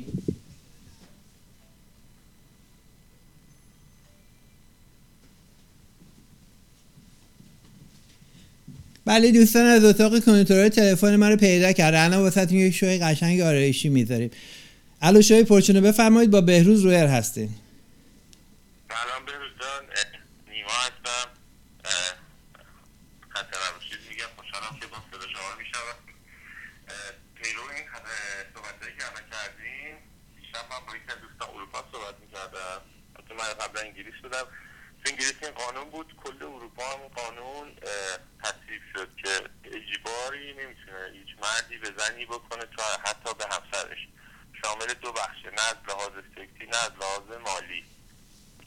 بله 9.05 9.31
دوستان 9.31 9.65
از 9.65 9.83
اتاق 9.83 10.19
کنترل 10.19 10.69
تلفن 10.69 11.15
ما 11.15 11.29
رو 11.29 11.35
پیدا 11.35 11.71
کرده 11.71 11.99
الان 11.99 12.19
واسه 12.19 12.53
یک 12.53 12.75
شوی 12.75 12.99
قشنگ 12.99 13.41
آرایشی 13.41 13.89
می‌ذاریم. 13.89 14.31
الو 15.01 15.21
شوی 15.21 15.43
پرچونه 15.43 15.81
بفرمایید. 15.81 16.31
با 16.31 16.41
بهروز 16.41 16.81
رویر 16.81 17.05
هستین 17.05 17.49
سلام 18.89 19.25
بهروز 19.25 19.51
جان 19.59 19.83
نیما 20.49 20.77
هستم 20.85 21.29
خوشحالم 24.35 24.79
که 24.79 24.87
با 24.91 24.97
صدا 25.11 25.27
شما 25.33 25.49
میشنوم 25.61 25.97
پیرو 27.37 27.63
این 27.75 27.85
صحبتهایی 28.53 28.93
که 28.97 29.03
الان 29.09 29.25
کردیم 29.33 29.95
دیشب 30.35 30.63
من 30.71 30.81
با 30.87 30.91
یکی 30.97 31.09
از 31.15 31.19
دوستان 31.25 31.47
اروپا 31.55 31.79
صحبت 31.91 32.15
می‌کردم 32.23 32.79
حتی 33.17 33.33
من 33.39 33.47
بودم. 34.29 34.47
تو 34.99 35.11
انگلیس 35.11 35.37
این 35.41 35.51
قانون 35.51 35.89
بود. 35.89 36.09
کل 36.23 36.43
اروپا 36.43 36.83
هم 36.93 37.01
قانون 37.21 37.67
تصویب 38.43 38.81
شد 38.93 39.09
که 39.21 39.31
اجباری 39.77 40.47
نمی‌تونه 40.59 41.01
هیچ 41.19 41.31
مردی 41.43 41.77
به 41.83 41.89
زنی 41.97 42.25
بکنه 42.25 42.65
تا 42.77 42.83
حتی 43.05 43.29
به 43.39 43.45
همسرش. 43.53 44.01
شامل 44.61 44.93
دو 45.01 45.11
بخشه 45.11 45.49
نه 45.57 45.65
از 45.71 45.77
لحاظ 45.87 46.13
فکری 46.35 46.67
نه 46.73 46.77
از 46.85 46.91
لحاظ 47.01 47.27
مالی. 47.47 47.83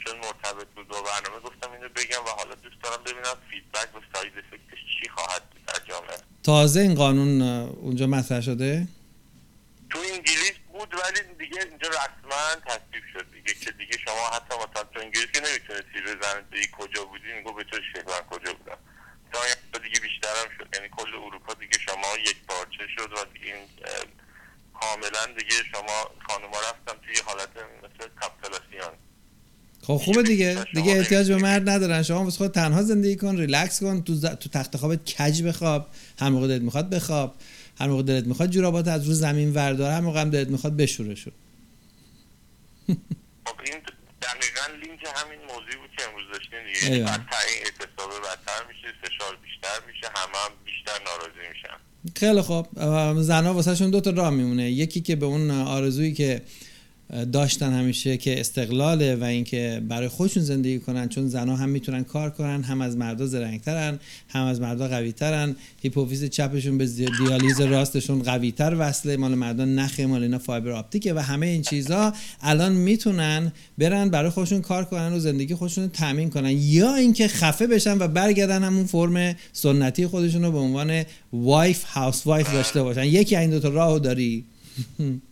چون 0.06 0.16
مرتبط 0.18 0.68
بود 0.74 0.88
با 0.88 1.02
برنامه 1.02 1.40
گفتم 1.40 1.72
اینو 1.72 1.88
بگم 1.88 2.24
و 2.26 2.28
حالا 2.28 2.54
دوست 2.54 2.82
دارم 2.82 3.02
ببینم 3.04 3.36
feedback 3.50 3.96
و 3.96 4.00
side 4.14 4.32
effect 4.38 4.68
ش 4.68 4.78
چی 5.00 5.08
خواهد 5.08 5.42
بود 5.50 5.64
در 5.66 5.80
جامعه. 5.88 6.16
تازه 6.42 6.80
این 6.80 6.94
قانون 6.94 7.42
اونجا 7.42 8.06
مطرح 8.06 8.40
شده؟ 8.40 8.88
تو 9.90 9.98
انگلیس 9.98 10.52
بود 10.72 10.94
ولی 10.94 11.20
دیگه 11.42 11.60
اینجا 11.70 11.88
رسما 11.88 12.44
تصویب 12.66 13.04
شد 13.12 13.26
دیگه 13.34 13.54
که 13.64 13.70
دیگه 13.70 13.96
شما 14.04 14.24
حتی 14.36 14.54
مثلا 14.54 14.84
تو 14.92 15.00
انگلیسی 15.00 15.38
نمی‌تونستی 15.46 16.00
بزنید 16.06 16.70
کجا 16.78 17.04
بودی؟ 17.04 17.32
میگو 17.36 17.52
به 17.52 17.64
تو 17.64 17.76
من 17.96 18.22
کجا 18.30 18.52
بودم. 18.58 18.78
تا 19.72 19.78
دیگه 19.78 20.00
بیشتر 20.00 20.34
هم 20.42 20.50
شد. 20.58 20.68
یعنی 20.74 20.88
کل 20.96 21.14
اروپا 21.26 21.54
دیگه 21.54 21.78
شما 21.78 22.08
یک 22.30 22.36
پارچه 22.48 22.86
شد 22.96 23.12
و 23.12 23.16
دیگه 23.34 23.54
این 23.54 23.64
کاملا 24.80 25.26
دیگه 25.38 25.56
شما 25.72 26.10
خانوما 26.28 26.56
رفتن 26.60 27.06
توی 27.06 27.16
حالت 27.26 27.48
مثل 27.82 28.08
کپتلاسیان 28.22 28.92
خب 29.86 29.96
خوبه 29.96 30.22
دیگه 30.22 30.66
دیگه. 30.74 30.92
احتیاج 30.92 31.32
به 31.32 31.36
مرد 31.36 31.68
ندارن. 31.68 32.02
شما 32.02 32.24
بس 32.24 32.36
خود 32.36 32.52
تنها 32.52 32.82
زندگی 32.82 33.16
کن 33.16 33.36
ریلکس 33.36 33.80
کن 33.80 34.02
تو, 34.02 34.14
ز... 34.14 34.26
تو 34.26 34.48
تخت 34.48 34.76
خوابت 34.76 35.04
کج 35.04 35.42
بخواب. 35.42 35.88
هر 36.18 36.28
موقع 36.28 36.48
دلت 36.48 36.62
می‌خواد 36.62 36.90
بخواب. 36.90 37.34
هر 37.78 37.88
موقع 37.88 38.02
دلت 38.02 38.26
می‌خواد 38.26 38.50
جورابات 38.50 38.88
از 38.88 39.08
رو 39.08 39.14
زمین 39.14 39.54
وردار 39.54 39.90
هر 39.90 40.00
موقع 40.00 40.20
هم 40.20 40.30
دلت 40.30 40.48
می‌خواد 40.48 40.76
بشوره 40.76 41.14
شو. 41.14 41.30
خب 43.46 43.60
این 43.64 43.76
دقیقا 44.22 44.86
لینک 44.86 45.00
همین 45.14 45.38
موضوعی 45.40 45.76
بود 45.76 45.90
که 45.98 46.04
امروز 46.08 46.24
داشتین 46.32 46.58
دیگه. 46.90 47.04
بدتر 47.04 47.42
این 47.48 47.64
اعتصابه 47.64 48.14
بدتر 48.20 48.66
میشه 48.68 48.94
فشار 49.02 49.36
بیشتر 49.42 49.86
میشه 49.86 50.06
همه 50.16 50.38
هم 50.44 50.52
بیشتر 50.64 50.92
ناراضی 51.04 51.48
میشن. 51.52 51.76
خیلی 52.16 52.42
خوب. 52.42 52.68
زنها 53.22 53.54
واسه 53.54 53.74
شون 53.74 53.90
دو 53.90 54.00
تا 54.00 54.10
راه 54.10 54.30
میمونه. 54.30 54.70
یکی 54.70 55.00
که 55.00 55.16
به 55.16 55.26
اون 55.26 55.50
آرزویی 55.50 56.12
که 56.12 56.42
داشتن 57.32 57.72
همیشه 57.72 58.16
که 58.16 58.40
استقلاله 58.40 59.16
و 59.16 59.24
اینکه 59.24 59.82
برای 59.88 60.08
خودشون 60.08 60.42
زندگی 60.42 60.78
کنن 60.78 61.08
چون 61.08 61.28
زنها 61.28 61.56
هم 61.56 61.68
می‌تونن 61.68 62.04
کار 62.04 62.30
کنن 62.30 62.62
هم 62.62 62.80
از 62.80 62.96
مردا 62.96 63.26
زرنگترن 63.26 63.98
هم 64.28 64.44
از 64.44 64.60
مردا 64.60 64.88
قویترن. 64.88 65.56
هیپوفیز 65.82 66.24
چپشون 66.24 66.78
به 66.78 66.86
دیالیز 66.86 67.60
راستشون 67.60 68.22
قویتر 68.22 68.76
وصله. 68.78 69.16
مال 69.16 69.34
مردا 69.34 69.64
نخه 69.64 70.06
مال 70.06 70.22
اینا 70.22 70.38
فایبر 70.38 70.70
آپتیکه 70.70 71.14
و 71.14 71.18
همه 71.18 71.46
این 71.46 71.62
چیزها 71.62 72.12
الان 72.40 72.72
می‌تونن 72.72 73.52
برن 73.78 74.08
برای 74.08 74.30
خودشون 74.30 74.60
کار 74.60 74.84
کنن 74.84 75.12
و 75.12 75.18
زندگی 75.18 75.54
خودشون 75.54 75.88
تامین 75.88 76.30
کنن. 76.30 76.50
یا 76.50 76.94
اینکه 76.94 77.28
خفه 77.28 77.66
بشن 77.66 77.98
و 77.98 78.08
برگردن 78.08 78.62
همون 78.62 78.86
فرم 78.86 79.36
سنتی 79.52 80.06
خودشون 80.06 80.44
رو 80.44 80.52
به 80.52 80.58
عنوان 80.58 81.04
wife 81.32 81.84
housewife 81.84 82.52
داشته 82.52 82.82
باشن. 82.82 83.04
یکی 83.04 83.36
این 83.36 83.50
دو 83.50 83.60
تا 83.60 83.68
راهو 83.68 83.98
داری 83.98 84.44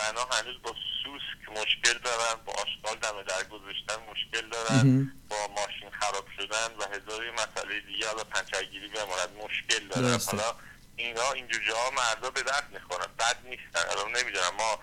زنها 0.00 0.26
هنوز 0.30 0.56
با 0.64 0.74
سوسک 1.02 1.42
مشکل 1.58 1.98
دارن 2.10 2.36
با 2.46 2.52
آشغال 2.52 2.96
دم 3.04 3.16
در 3.32 3.42
گذاشتن 3.54 3.98
مشکل 4.10 4.44
دارن 4.54 5.12
با 5.30 5.36
ماشین 5.58 5.90
خراب 6.00 6.26
شدن 6.36 6.70
و 6.78 6.82
هزاری 6.94 7.30
مسئله 7.30 7.74
دیگه 7.88 8.06
حالا 8.10 8.24
پنچرگیری 8.24 8.88
بماند 8.88 9.30
مشکل 9.44 9.82
دارن. 9.88 10.18
حالا 10.26 10.54
اینا 10.96 11.32
اینجور 11.32 11.60
جاها 11.68 11.90
مردا 12.00 12.30
به 12.30 12.42
درد 12.42 12.68
می‌خورن. 12.74 13.06
بد 13.18 13.36
نیستن. 13.50 13.84
الان 13.92 14.08
نمی‌دونم 14.16 14.54
ما 14.58 14.78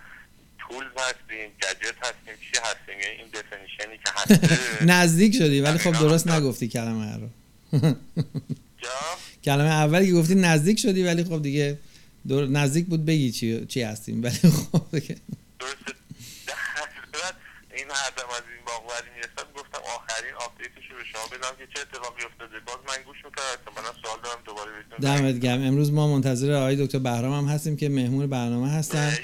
tool 0.60 0.86
هستیم 0.98 1.50
گجت 1.62 1.98
هستیم 2.01 2.36
چی 2.46 2.60
هستیم؟ 2.67 3.00
یعنی 3.01 3.15
این 3.22 3.27
definition 3.34 3.92
ی 3.92 3.98
که 3.98 4.12
هست 4.15 4.62
نزدیک 4.93 5.34
شدی 5.34 5.62
ولی 5.62 5.77
خب 5.77 5.91
درست 5.91 6.27
نگفتی 6.27 6.67
کلمه 6.67 7.17
رو. 7.17 7.29
کلمه 9.46 9.69
اولی 9.69 10.07
که 10.07 10.13
گفتی 10.13 10.36
نزدیک 10.36 10.79
شدی 10.79 11.03
ولی 11.03 11.24
خب 11.24 11.41
دیگه 11.41 11.79
دور 12.27 12.48
نزدیک 12.48 12.86
بود 12.86 13.05
بگی 13.05 13.31
چی, 13.31 13.65
چی 13.65 13.81
هستیم. 13.81 14.22
ولی 14.24 14.36
خب 14.72 15.00
این 17.77 17.91
حرفم 17.91 18.29
از 18.29 18.46
این 18.53 18.65
باقوری 18.65 19.10
می‌رسد 19.15 19.48
گفتم 19.55 19.81
آخرین 19.96 20.34
آپدیتش 20.34 20.86
رو 20.91 20.98
به 20.98 21.03
شما 21.03 21.27
بدم 21.27 21.53
که 21.60 21.67
چه 21.74 21.79
اتفاقی 21.81 22.24
افتاده. 22.24 22.60
باز 22.60 22.77
من 22.88 23.03
گوش 23.03 23.17
می‌کنم 23.25 23.75
من 23.75 24.01
سوال 24.03 24.19
دارم 24.24 24.41
دوباره 24.46 24.72
دمت 25.01 25.39
گرم. 25.39 25.62
امروز 25.63 25.91
ما 25.91 26.07
منتظر 26.07 26.51
آقای 26.53 26.75
دکتر 26.86 27.00
بهرام 27.00 27.34
هم 27.34 27.48
هستیم 27.53 27.77
که 27.77 27.89
مهمون 27.89 28.27
برنامه 28.27 28.69
هستن. 28.72 29.17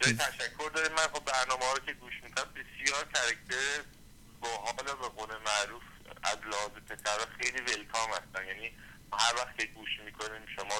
جای 0.00 0.12
تشکر 0.12 0.70
داریم. 0.74 0.92
من 0.92 1.08
خب 1.14 1.24
برنامه 1.24 1.64
ها 1.64 1.72
رو 1.72 1.80
که 1.86 1.92
گوش 1.92 2.14
می‌کنم 2.24 2.48
بسیار 2.58 3.04
کرکتر 3.14 3.82
با 4.40 4.48
حال 4.48 4.74
به 4.76 5.08
قول 5.16 5.28
معروف 5.48 5.82
از 6.22 6.38
لحاظ 6.50 6.70
پسر 6.88 7.18
خیلی 7.40 7.60
ولکام 7.60 8.10
هستن. 8.10 8.46
یعنی 8.46 8.66
هر 9.12 9.34
وقت 9.36 9.58
که 9.58 9.66
گوش 9.66 9.92
می‌کنیم 10.04 10.42
شما 10.56 10.76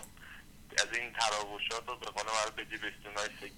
از 0.83 0.91
این 0.99 1.13
تراوشات 1.13 1.89
رو 1.89 1.97
به 1.97 2.07
قول 2.07 2.27
معروف 2.37 2.55
به 2.55 2.65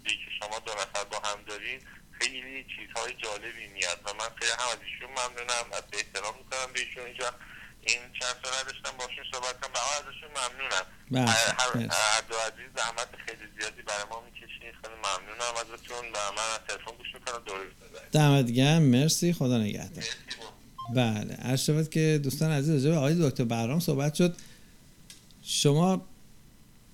که 0.05 0.31
شما 0.41 0.59
دو 0.59 0.73
نفر 0.73 1.05
با 1.05 1.19
هم 1.29 1.43
دارین 1.47 1.81
خیلی 2.21 2.65
چیزهای 2.75 3.13
جالبی 3.23 3.67
میاد 3.75 3.99
و 4.05 4.09
من 4.21 4.31
خیلی 4.39 4.55
هم 4.61 4.69
از 4.75 4.81
ایشون 4.87 5.11
ممنونم 5.19 5.67
از 5.79 5.85
به 5.91 5.97
احترام 6.03 6.35
می‌کنم 6.41 6.69
به 6.75 6.81
ایشون 6.85 7.05
اینجا. 7.11 7.31
این 7.89 8.01
چند 8.19 8.37
سال 8.43 8.53
نداشتم 8.61 8.93
باشون 9.01 9.25
صحبت 9.33 9.55
کنم. 9.61 9.73
به 9.77 9.81
ازشون 9.99 10.31
ممنونم. 10.41 10.87
بله، 11.11 11.31
هر 12.01 12.21
دو 12.29 12.37
عزیز 12.49 12.69
زحمت 12.77 13.11
خیلی 13.27 13.47
زیادی 13.57 13.83
برای 13.83 14.07
ما 14.11 14.19
می‌کشین 14.27 14.73
خیلی 14.81 14.99
ممنونم 15.07 15.55
ازتون 15.63 16.05
و 16.15 16.19
من 16.37 16.49
از 16.55 16.61
تلفن 16.69 16.95
گوش 16.99 17.11
می‌کنم. 17.15 17.43
دوره 17.47 17.65
دمت 18.13 18.51
گرم. 18.51 18.83
مرسی. 18.83 19.33
خدا 19.33 19.59
نگهدار. 19.59 20.05
بله. 20.95 21.35
عرض 21.35 21.65
شود 21.65 21.91
که 21.91 22.21
دوستان 22.23 22.51
عزیز 22.51 22.71
راجع 22.75 22.91
به 22.91 22.97
آقای 22.97 23.31
دکتر 23.31 23.45
برام 23.45 23.81
صحبت 23.81 24.15
شد. 24.15 24.37
شما 25.43 26.07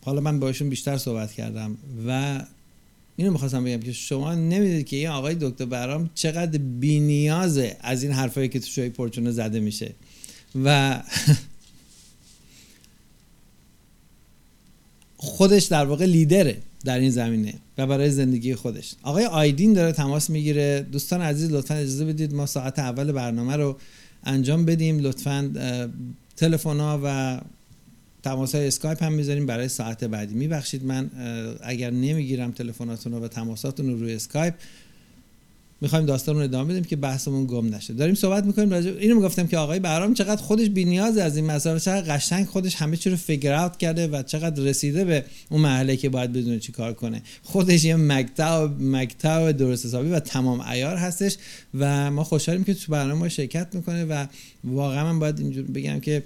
حالا 0.04 0.20
من 0.20 0.40
باشون 0.40 0.70
بیشتر 0.70 0.98
صحبت 0.98 1.32
کردم 1.32 1.78
و 2.06 2.40
اینو 3.16 3.32
می‌خواستم 3.32 3.64
بگم 3.64 3.80
که 3.80 3.92
شما 3.92 4.34
نمی‌دید 4.34 4.86
که 4.86 4.96
این 4.96 5.08
آقای 5.08 5.36
دکتر 5.40 5.64
برام 5.64 6.10
چقدر 6.14 6.58
بینیازه 6.58 7.76
از 7.80 8.02
این 8.02 8.12
حرفایی 8.12 8.48
که 8.48 8.60
تو 8.60 8.66
شوی 8.66 8.88
پرچونه 8.88 9.30
زده 9.30 9.60
میشه. 9.60 9.94
و 10.64 11.02
خودش 15.16 15.64
در 15.64 15.84
واقع 15.84 16.04
لیدره 16.04 16.56
در 16.84 16.98
این 16.98 17.10
زمینه 17.10 17.54
و 17.78 17.86
برای 17.86 18.10
زندگی 18.10 18.54
خودش. 18.54 18.94
آقای 19.02 19.24
آیدین 19.24 19.72
داره 19.72 19.92
تماس 19.92 20.30
می‌گیره. 20.30 20.86
دوستان 20.92 21.20
عزیز 21.20 21.50
لطفا 21.50 21.74
اجازه 21.74 22.04
بدید 22.04 22.34
ما 22.34 22.46
ساعت 22.46 22.78
اول 22.78 23.12
برنامه 23.12 23.56
رو 23.56 23.76
انجام 24.24 24.64
بدیم. 24.64 24.98
لطفا 24.98 25.52
تلفن 26.36 26.80
ها 26.80 27.00
و 27.04 27.40
تماس 28.26 28.54
های 28.54 28.66
اسکایپ 28.66 29.02
هم 29.02 29.12
می‌ذاریم 29.12 29.46
برای 29.46 29.68
ساعت 29.68 30.04
بعدی 30.04 30.34
میبخشید. 30.34 30.84
من 30.84 31.10
اگر 31.62 31.90
نمی‌گیرم 31.90 32.52
تلفناتون 32.52 33.12
رو 33.12 33.24
و 33.24 33.28
تماساتون 33.28 33.86
رو 33.86 33.98
روی 33.98 34.14
اسکایپ 34.14 34.54
می‌خوایم 35.80 36.06
رو 36.06 36.36
ادامه 36.36 36.70
بدیم 36.70 36.84
که 36.84 36.96
بحثمون 36.96 37.46
گم 37.46 37.74
نشه. 37.74 37.94
داریم 37.94 38.14
صحبت 38.14 38.44
می‌کنیم 38.44 38.70
راجع 38.70 38.90
اینو 38.98 39.14
می‌گفتم 39.14 39.46
که 39.46 39.58
آقای 39.58 39.78
بهرام 39.78 40.14
چقدر 40.14 40.42
خودش 40.42 40.68
نیاز 40.68 41.18
از 41.18 41.36
این 41.36 41.46
مسائل 41.46 41.78
چقدر 41.78 42.14
قشنگ 42.14 42.46
خودش 42.46 42.74
همه 42.74 42.96
چی 42.96 43.10
رو 43.10 43.16
figure 43.16 43.54
out 43.54 43.76
کرده 43.76 44.06
و 44.06 44.22
چقدر 44.22 44.62
رسیده 44.62 45.04
به 45.04 45.24
اون 45.50 45.60
محله 45.60 45.96
که 45.96 46.08
باید 46.08 46.32
بدونه 46.32 46.58
چی 46.58 46.72
کار 46.72 46.92
کنه. 46.92 47.22
خودش 47.42 47.84
یه 47.84 47.96
مکتب 47.96 48.70
مکتب 48.80 49.52
درست 49.52 49.86
حسابی 49.86 50.08
و 50.08 50.20
تمام 50.20 50.62
عیار 50.62 50.96
هستش 50.96 51.36
و 51.74 52.10
ما 52.10 52.24
خوشحالیم 52.24 52.64
که 52.64 52.74
تو 52.74 52.92
برنامه 52.92 53.28
شرکت 53.28 53.74
می‌کنه 53.74 54.04
و 54.04 54.26
واقعا 54.64 55.12
من 55.12 55.18
باید 55.18 55.40
اینجور 55.40 55.64
بگم 55.64 56.00
که 56.00 56.22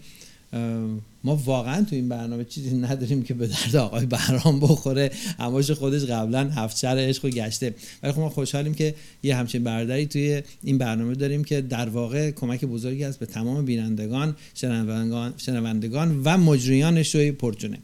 ما 1.24 1.36
واقعا 1.36 1.84
تو 1.84 1.96
این 1.96 2.08
برنامه 2.08 2.44
چیزی 2.44 2.76
نداریم 2.76 3.22
که 3.22 3.34
به 3.34 3.46
درد 3.46 3.76
آقای 3.76 4.06
بهرام 4.06 4.60
بخوره. 4.60 5.10
هماش 5.38 5.70
خودش 5.70 6.02
قبلا 6.02 6.50
هفت 6.50 6.76
شهر 6.76 6.96
عشق 6.98 7.24
و 7.24 7.28
گشته. 7.28 7.74
ولی 8.02 8.12
خب 8.12 8.18
ما 8.18 8.28
خوشحالیم 8.28 8.74
که 8.74 8.94
یه 9.22 9.36
همچین 9.36 9.64
برداری 9.64 10.06
توی 10.06 10.42
این 10.62 10.78
برنامه 10.78 11.14
داریم 11.14 11.44
که 11.44 11.60
در 11.60 11.88
واقع 11.88 12.30
کمک 12.30 12.64
بزرگی 12.64 13.04
است 13.04 13.18
به 13.18 13.26
تمام 13.26 13.64
بینندگان 13.64 14.36
شنوندگان, 14.54 15.34
شنوندگان 15.36 16.22
و 16.24 16.38
مجریان 16.38 17.02
شوی 17.02 17.32
پرچونه 17.32 17.78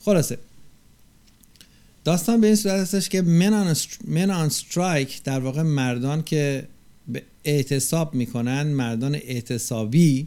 خلاصه 0.00 0.38
داستان 2.04 2.40
به 2.40 2.46
این 2.46 2.56
صورت 2.56 2.80
هستش 2.80 3.08
که 3.08 3.22
من 3.22 4.30
آن 4.30 4.46
استرایک 4.46 5.22
در 5.22 5.40
واقع 5.40 5.62
مردان 5.62 6.22
که 6.22 6.64
به 7.08 7.22
اعتصاب 7.44 8.14
می‌کنن 8.14 8.62
مردان 8.62 9.14
اعتصابی 9.14 10.26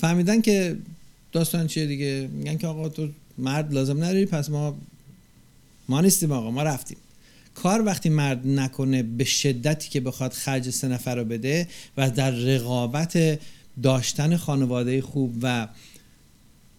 فهمیدن 0.00 0.40
که 0.40 0.76
داستان 1.32 1.66
چیه 1.66 1.86
دیگه؟ 1.86 2.28
میگن 2.32 2.56
که 2.56 2.66
آقا 2.66 2.88
تو 2.88 3.08
مرد 3.38 3.74
لازم 3.74 4.04
نداری 4.04 4.26
پس 4.26 4.50
ما 4.50 4.78
ما 5.88 6.00
نیستیم 6.00 6.32
آقا 6.32 6.50
ما 6.50 6.62
رفتیم. 6.62 6.96
کار 7.54 7.84
وقتی 7.84 8.08
مرد 8.08 8.46
نکنه 8.46 9.02
به 9.02 9.24
شدتی 9.24 9.88
که 9.88 10.00
بخواد 10.00 10.32
خرج 10.32 10.70
سه 10.70 10.88
نفر 10.88 11.16
رو 11.16 11.24
بده 11.24 11.68
و 11.96 12.10
در 12.10 12.30
رقابت 12.30 13.40
داشتن 13.82 14.36
خانواده 14.36 15.02
خوب 15.02 15.36
و 15.42 15.68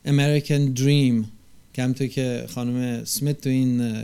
American 0.06 0.78
Dream 0.78 1.26
که 1.74 1.84
همونطور 1.84 2.08
که 2.08 2.46
خانم 2.50 3.06
اسمیت 3.06 3.42
تو 3.42 3.50
این 3.50 4.02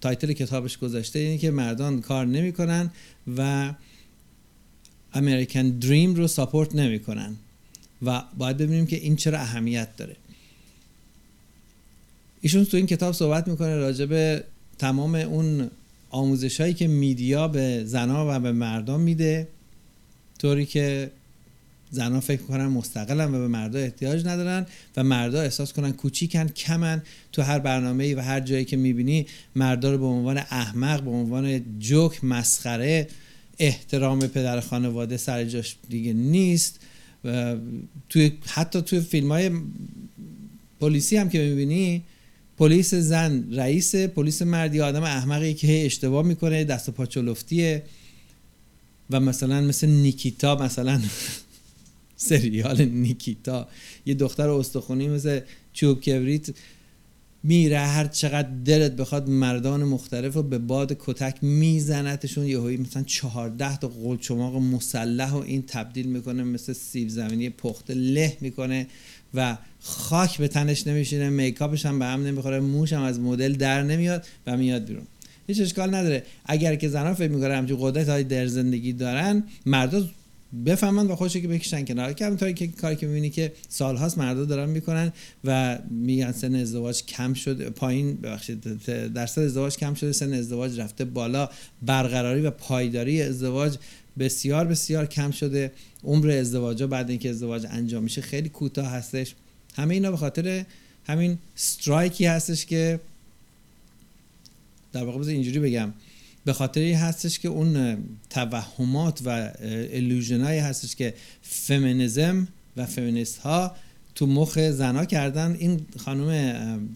title 0.00 0.32
کتابش 0.32 0.78
گذاشته 0.78 1.18
اینه 1.18 1.38
که 1.38 1.50
مردان 1.50 2.00
کار 2.00 2.26
نمی‌کنن 2.26 2.90
و 3.36 3.72
American 5.14 5.84
Dream 5.84 6.16
رو 6.16 6.26
support 6.28 6.74
نمی‌کنن. 6.74 7.36
و 8.02 8.22
باید 8.38 8.56
ببینیم 8.56 8.86
که 8.86 8.96
این 8.96 9.16
چرا 9.16 9.38
اهمیت 9.38 9.96
داره. 9.96 10.16
ایشون 12.40 12.64
تو 12.64 12.76
این 12.76 12.86
کتاب 12.86 13.14
صحبت 13.14 13.48
می‌کنه 13.48 13.76
راجع 13.76 14.06
به 14.06 14.44
تمام 14.78 15.14
اون 15.14 15.70
آموزش 16.10 16.60
هایی 16.60 16.74
که 16.74 16.86
media 16.86 17.48
به 17.48 17.84
زنها 17.84 18.26
و 18.30 18.40
به 18.40 18.52
مردم 18.52 19.00
میده 19.00 19.48
طوری 20.38 20.66
که 20.66 21.10
زنها 21.90 22.20
فکر 22.20 22.42
کنن 22.42 22.66
مستقلن 22.66 23.34
و 23.34 23.38
به 23.38 23.48
مردا 23.48 23.78
احتیاج 23.78 24.26
ندارن 24.26 24.66
و 24.96 25.04
مردا 25.04 25.40
احساس 25.40 25.72
کنن 25.72 25.92
کوچیکن 25.92 26.48
کمن. 26.48 27.02
تو 27.32 27.42
هر 27.42 27.58
برنامه 27.58 28.14
و 28.14 28.20
هر 28.20 28.40
جایی 28.40 28.64
که 28.64 28.76
می‌بینی 28.76 29.26
مردا 29.54 29.92
رو 29.92 29.98
به 29.98 30.06
عنوان 30.06 30.38
احمق 30.38 31.02
به 31.02 31.10
عنوان 31.10 31.78
جوک 31.78 32.24
مسخره 32.24 33.08
احترام 33.58 34.26
پدر 34.26 34.60
خانواده 34.60 35.16
سر 35.16 35.44
جاش 35.44 35.76
دیگه 35.88 36.12
نیست. 36.12 36.80
توی 38.08 38.32
حتی 38.46 38.82
توی 38.82 39.00
فیلم 39.00 39.32
های 39.32 39.50
پلیسی 40.80 41.16
هم 41.16 41.28
که 41.28 41.38
می‌بینی 41.38 42.02
پلیس 42.58 42.94
زن 42.94 43.52
رئیس 43.52 43.94
پلیس 43.96 44.42
مردی 44.42 44.80
آدم 44.80 45.02
احمقی 45.02 45.54
که 45.54 45.86
اشتباه 45.86 46.26
می‌کنه 46.26 46.64
دست 46.64 46.88
و 46.88 46.92
پا 46.92 47.06
و 49.10 49.20
مثلا 49.20 49.60
مثل 49.60 49.88
نیکیتا 49.88 50.56
مثلا 50.56 51.00
سریال 52.16 52.84
نیکیتا. 52.84 53.68
یه 54.06 54.14
دختر 54.14 54.48
استخونی 54.48 55.08
مثل 55.08 55.40
چوب 55.72 56.00
کبریت 56.00 56.46
میره 57.48 57.78
هر 57.78 58.06
چقدر 58.06 58.48
دلت 58.64 58.92
بخواد 58.92 59.28
مردان 59.28 59.84
مختلف 59.84 60.34
رو 60.34 60.42
به 60.42 60.58
باد 60.58 60.96
کتک 60.98 61.36
میزنتشون. 61.42 62.46
یهویی 62.46 62.76
مثلا 62.76 63.02
چهارده 63.02 63.76
تا 63.76 63.88
قلچماق 63.88 64.56
مسلح 64.56 65.32
و 65.32 65.36
این 65.36 65.62
تبدیل 65.66 66.06
می‌کنه 66.06 66.42
مثل 66.42 66.72
سیب 66.72 67.08
زمینی 67.08 67.50
پخته 67.50 67.94
له 67.94 68.36
می‌کنه 68.40 68.86
و 69.34 69.58
خاک 69.80 70.38
به 70.38 70.48
تنش 70.48 70.86
نمیشینه 70.86 71.28
میکاپش 71.28 71.86
هم 71.86 71.98
به 71.98 72.04
هم 72.04 72.26
نمی‌خوره 72.26 72.60
موش 72.60 72.92
هم 72.92 73.02
از 73.02 73.20
مدل 73.20 73.52
در 73.52 73.82
نمیاد 73.82 74.26
و 74.46 74.56
میاد 74.56 74.84
بیرون. 74.84 75.06
هیچ 75.46 75.60
اشکال 75.60 75.94
نداره. 75.94 76.22
اگر 76.46 76.74
که 76.74 76.88
زنان 76.88 77.14
فکر 77.14 77.30
می‌کنن 77.30 77.54
همچین 77.54 77.76
قدرت 77.80 78.08
های 78.08 78.24
در 78.24 78.46
زندگی 78.46 78.92
دارن 78.92 79.44
مردا 79.66 80.08
بفهمن 80.64 81.06
و 81.06 81.16
خودشو 81.16 81.40
که 81.40 81.48
بکشن 81.48 81.84
کنار. 81.84 82.12
که 82.12 82.24
همونطوری 82.26 82.54
که 82.54 82.66
کاری 82.66 82.96
که 82.96 83.06
می‌بینی 83.06 83.30
که 83.30 83.52
سالهاست 83.68 84.18
مردا 84.18 84.44
دارن 84.44 84.68
می‌کنن 84.68 85.12
و 85.44 85.78
میگن 85.90 86.32
سن 86.32 86.54
ازدواج 86.54 87.04
کم 87.04 87.34
شد 87.34 87.68
پایین 87.68 88.16
ببخشید 88.16 88.82
درصد 89.12 89.42
ازدواج 89.42 89.76
کم 89.76 89.94
شده 89.94 90.12
سن 90.12 90.32
ازدواج 90.32 90.80
رفته 90.80 91.04
بالا. 91.04 91.48
برقراری 91.82 92.40
و 92.40 92.50
پایداری 92.50 93.22
ازدواج 93.22 93.76
بسیار 94.18 94.66
بسیار 94.66 95.06
کم 95.06 95.30
شده. 95.30 95.72
عمر 96.04 96.30
ازدواج 96.30 96.82
بعد 96.82 97.10
اینکه 97.10 97.30
ازدواج 97.30 97.66
انجام 97.70 98.02
میشه 98.02 98.20
خیلی 98.20 98.48
کوتاه 98.48 98.86
هستش. 98.86 99.34
همه 99.76 99.94
اینا 99.94 100.10
به 100.10 100.16
خاطر 100.16 100.64
همین 101.06 101.38
سترایکی 101.54 102.26
هستش 102.26 102.66
که 102.66 103.00
در 104.92 105.04
واقع 105.04 105.28
اینجوری 105.28 105.58
بگم. 105.58 105.92
به 106.46 106.52
خاطر 106.52 106.80
هستش 106.80 107.38
که 107.38 107.48
اون 107.48 107.98
توهمات 108.30 109.20
و 109.24 109.52
الوژنایی 109.92 110.58
هستش 110.58 110.96
که 110.96 111.14
فمینیزم 111.42 112.48
و 112.76 112.86
فمینیست 112.86 113.38
ها 113.38 113.76
تو 114.14 114.26
مخ 114.26 114.58
زنا 114.58 115.04
کردن. 115.04 115.56
این 115.58 115.80
خانم 116.04 116.88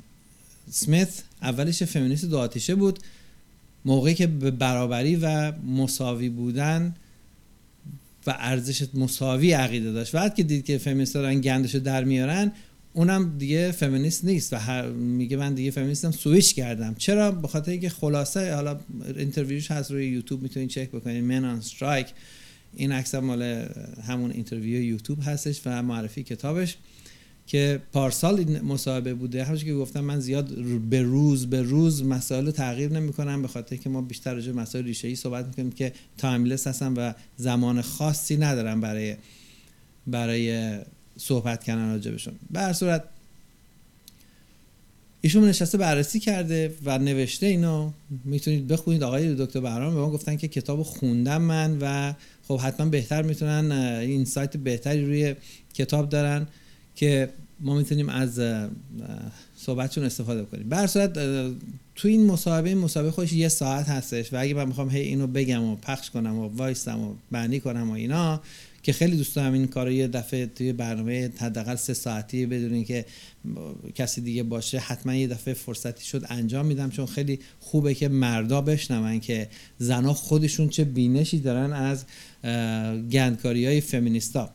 سمیت 0.70 1.08
اولش 1.42 1.82
فمینیست 1.82 2.24
دو 2.24 2.38
آتیشه 2.38 2.74
بود 2.74 2.98
موقعی 3.84 4.14
که 4.14 4.26
به 4.26 4.50
برابری 4.50 5.16
و 5.16 5.52
مساوی 5.52 6.28
بودن 6.28 6.94
و 8.26 8.36
ارزش 8.38 8.86
مساوی 8.94 9.52
عقیده 9.52 9.92
داشت. 9.92 10.12
بعد 10.12 10.34
که 10.34 10.42
دید 10.42 10.64
که 10.64 10.78
فمینیست 10.78 11.14
دارن 11.14 11.40
گندشو 11.40 11.78
در 11.78 12.04
میارن 12.04 12.52
اونم 12.92 13.38
دیگه 13.38 13.70
فمینیست 13.70 14.24
نیست 14.24 14.53
و 14.53 14.92
میگه 14.92 15.37
من 15.37 15.55
دیگه 15.55 15.70
فمینیستم 15.70 16.11
سویچ 16.11 16.55
کردم. 16.55 16.94
چرا؟ 16.94 17.31
به 17.31 17.48
خاطر 17.48 17.70
اینکه 17.70 17.88
خلاصه 17.88 18.55
حالا 18.55 18.81
interview 19.16 19.61
ش 19.61 19.70
هست 19.70 19.90
روی 19.90 20.07
یوتیوب 20.07 20.42
می‌تونید 20.42 20.68
چک 20.68 20.88
بکنید 20.88 21.24
Men 21.24 21.44
on 21.44 21.56
Strike 21.56 22.06
این 22.76 22.92
عکس 22.92 23.14
مال 23.14 23.68
همون 24.07 24.31
interview 24.30 24.83
یوتیوب 24.83 25.18
هستش 25.24 25.61
و 25.66 25.83
معرفی 25.83 26.22
کتابش 26.22 26.76
که 27.46 27.83
پارسال 27.92 28.38
این 28.38 28.61
مصاحبه 28.61 29.14
بوده. 29.14 29.44
همونش 29.44 29.64
که 29.64 29.74
گفتم 29.74 30.00
من 30.00 30.20
زیاد 30.20 30.55
به 30.90 31.03
روز 31.03 31.46
به 31.46 31.62
روز 31.62 32.05
مسائل 32.05 32.46
رو 32.46 32.53
تغییر 32.53 32.92
نمی 32.92 33.12
کنم 33.12 33.42
به 33.42 33.48
خاطر 33.48 33.76
که 33.76 33.88
ما 33.88 34.03
بیشتر 34.03 34.35
راجع 34.35 34.53
مسائل 34.53 34.85
ریشه 34.85 35.09
ای 35.09 35.16
صحبت 35.16 35.46
می‌کنیم 35.46 35.72
که 35.72 35.92
timeless 36.18 36.66
هستم 36.66 36.94
و 36.96 37.14
زمان 37.37 37.83
خاصی 37.83 38.37
ندارم 38.37 38.81
برای 38.81 39.16
برای 40.07 40.79
صحبت 41.20 41.64
کردن 41.64 41.92
راجبشون 41.92 42.35
به 42.50 42.61
هر 42.61 42.72
صورت 42.72 43.04
ایشون 45.20 45.44
نشسته 45.44 45.78
بررسی 45.78 46.20
کرده 46.20 46.74
و 46.85 46.98
نوشته 46.98 47.46
اینو. 47.46 47.90
می‌تونید 48.24 48.68
بخونید. 48.68 49.02
آقای 49.02 49.35
دکتر 49.35 49.61
بهرام 49.61 49.94
به 49.94 50.00
ما 50.00 50.11
گفتن 50.11 50.37
که 50.37 50.48
کتاب 50.48 50.83
خوندم 50.83 51.42
من 51.42 51.78
و 51.80 52.14
خب 52.48 52.61
حتما 52.61 52.87
بهتر 52.87 53.22
می‌تونن 53.22 53.72
این 54.00 54.24
سایت 54.24 54.56
بهتری 54.56 55.04
روی 55.04 55.35
کتاب 55.74 56.09
دارن 56.09 56.46
که 56.94 57.28
ما 57.61 57.74
می‌تونیم 57.74 58.09
از 58.09 58.40
صحبتشون 59.56 60.04
استفاده 60.04 60.44
کنیم. 60.44 60.68
به 60.68 60.87
صورت 60.87 61.12
تو 61.94 62.09
این 62.09 62.26
مصاحبه 62.26 62.68
این 62.68 62.78
مصاحبه 62.78 63.11
خودش 63.11 63.33
یه 63.33 63.48
ساعت 63.48 63.88
هستش 63.88 64.33
و 64.33 64.37
اگه 64.40 64.54
من 64.54 64.64
می‌خوام 64.64 64.90
هی 64.90 65.00
اینو 65.00 65.26
بگم 65.26 65.64
و 65.64 65.76
پخش 65.76 66.11
کنم 66.11 66.38
و 66.38 66.48
وایستم 66.48 67.00
و 67.00 67.14
بندی 67.30 67.61
کنم 67.61 67.90
و 67.90 67.92
اینا 67.92 68.40
که 68.82 68.92
خیلی 68.92 69.16
دوست 69.16 69.36
دارم 69.36 69.52
این 69.52 69.66
کارو 69.66 69.92
یه 69.92 70.08
دفعه 70.08 70.46
توی 70.46 70.72
برنامه 70.72 71.30
حداقل 71.38 71.74
سه 71.74 71.94
ساعتی 71.94 72.46
بدون 72.46 72.84
که 72.84 73.04
کسی 73.94 74.20
دیگه 74.20 74.42
باشه 74.42 74.78
حتما 74.78 75.14
یه 75.14 75.26
دفعه 75.26 75.54
فرصتی 75.54 76.04
شد 76.04 76.24
انجام 76.28 76.66
میدم. 76.66 76.90
چون 76.90 77.06
خیلی 77.06 77.38
خوبه 77.60 77.94
که 77.94 78.08
مردا 78.08 78.60
بشنون 78.60 79.20
که 79.20 79.48
زنا 79.78 80.14
خودشون 80.14 80.68
چه 80.68 80.84
بینشی 80.84 81.38
دارن 81.40 81.72
از 81.72 82.04
گندکاری 83.10 83.66
های 83.66 83.80
فمینیستا. 83.80 84.50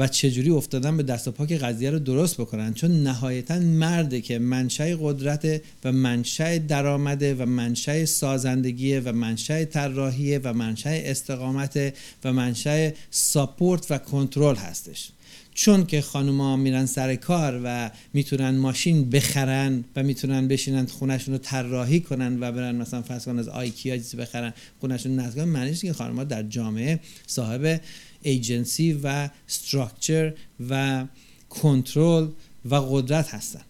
و 0.00 0.08
چجوری 0.08 0.50
افتادن 0.50 0.96
به 0.96 1.02
دست 1.02 1.28
و 1.28 1.30
پا 1.30 1.44
قضیه 1.44 1.90
رو 1.90 1.98
درست 1.98 2.40
بکنن؟ 2.40 2.74
چون 2.74 3.02
نهایتا 3.02 3.58
مرده 3.58 4.20
که 4.20 4.38
منشأ 4.38 4.96
قدرت 5.00 5.62
و 5.84 5.92
منشأ 5.92 6.58
درآمده 6.58 7.34
و 7.34 7.46
منشأ 7.46 8.04
سازندگیه 8.04 9.00
و 9.00 9.12
منشأ 9.12 9.64
طراحیه 9.64 10.40
و 10.44 10.52
منشأ 10.52 10.90
استقامت 10.90 11.94
و 12.24 12.32
منشأ 12.32 12.90
ساپورت 13.10 13.86
و 13.90 13.98
کنترل 13.98 14.56
هستش. 14.56 15.10
چون 15.54 15.86
که 15.86 16.00
خانوما 16.00 16.56
میرن 16.56 16.86
سر 16.86 17.14
کار 17.14 17.60
و 17.64 17.90
می‌تونن 18.12 18.50
ماشین 18.50 19.10
بخرن 19.10 19.84
و 19.96 20.02
می‌تونن 20.02 20.48
بشینن 20.48 20.86
خونهشون 20.86 21.34
رو 21.34 21.38
طراحی 21.38 22.00
کنن 22.00 22.40
و 22.40 22.52
برن 22.52 22.76
مثلا 22.76 23.02
فرض 23.02 23.28
از 23.28 23.48
آیکیا 23.48 23.96
چیزی 23.96 24.16
بخرن 24.16 24.52
خونهشون 24.80 25.16
نزدیک 25.16 25.44
معنیش 25.44 25.80
که 25.80 25.92
خانوما 25.92 26.24
در 26.24 26.42
جامعه 26.42 27.00
صاحب 27.26 27.80
ایجنسی 28.22 28.92
و 28.92 29.28
استراکچر 29.48 30.32
و 30.70 31.06
کنترل 31.50 32.28
و 32.70 32.74
قدرت 32.74 33.34
هستن. 33.34 33.60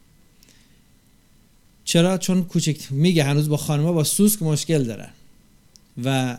چرا؟ 1.85 2.19
چون 2.19 2.45
کوچک 2.45 2.93
میگه 2.93 3.25
هنوز 3.25 3.49
با 3.49 3.57
خانمها 3.57 3.93
با 3.93 4.05
سوسک 4.05 4.43
مشکل 4.43 4.85
دارن. 4.85 5.11
و 6.05 6.39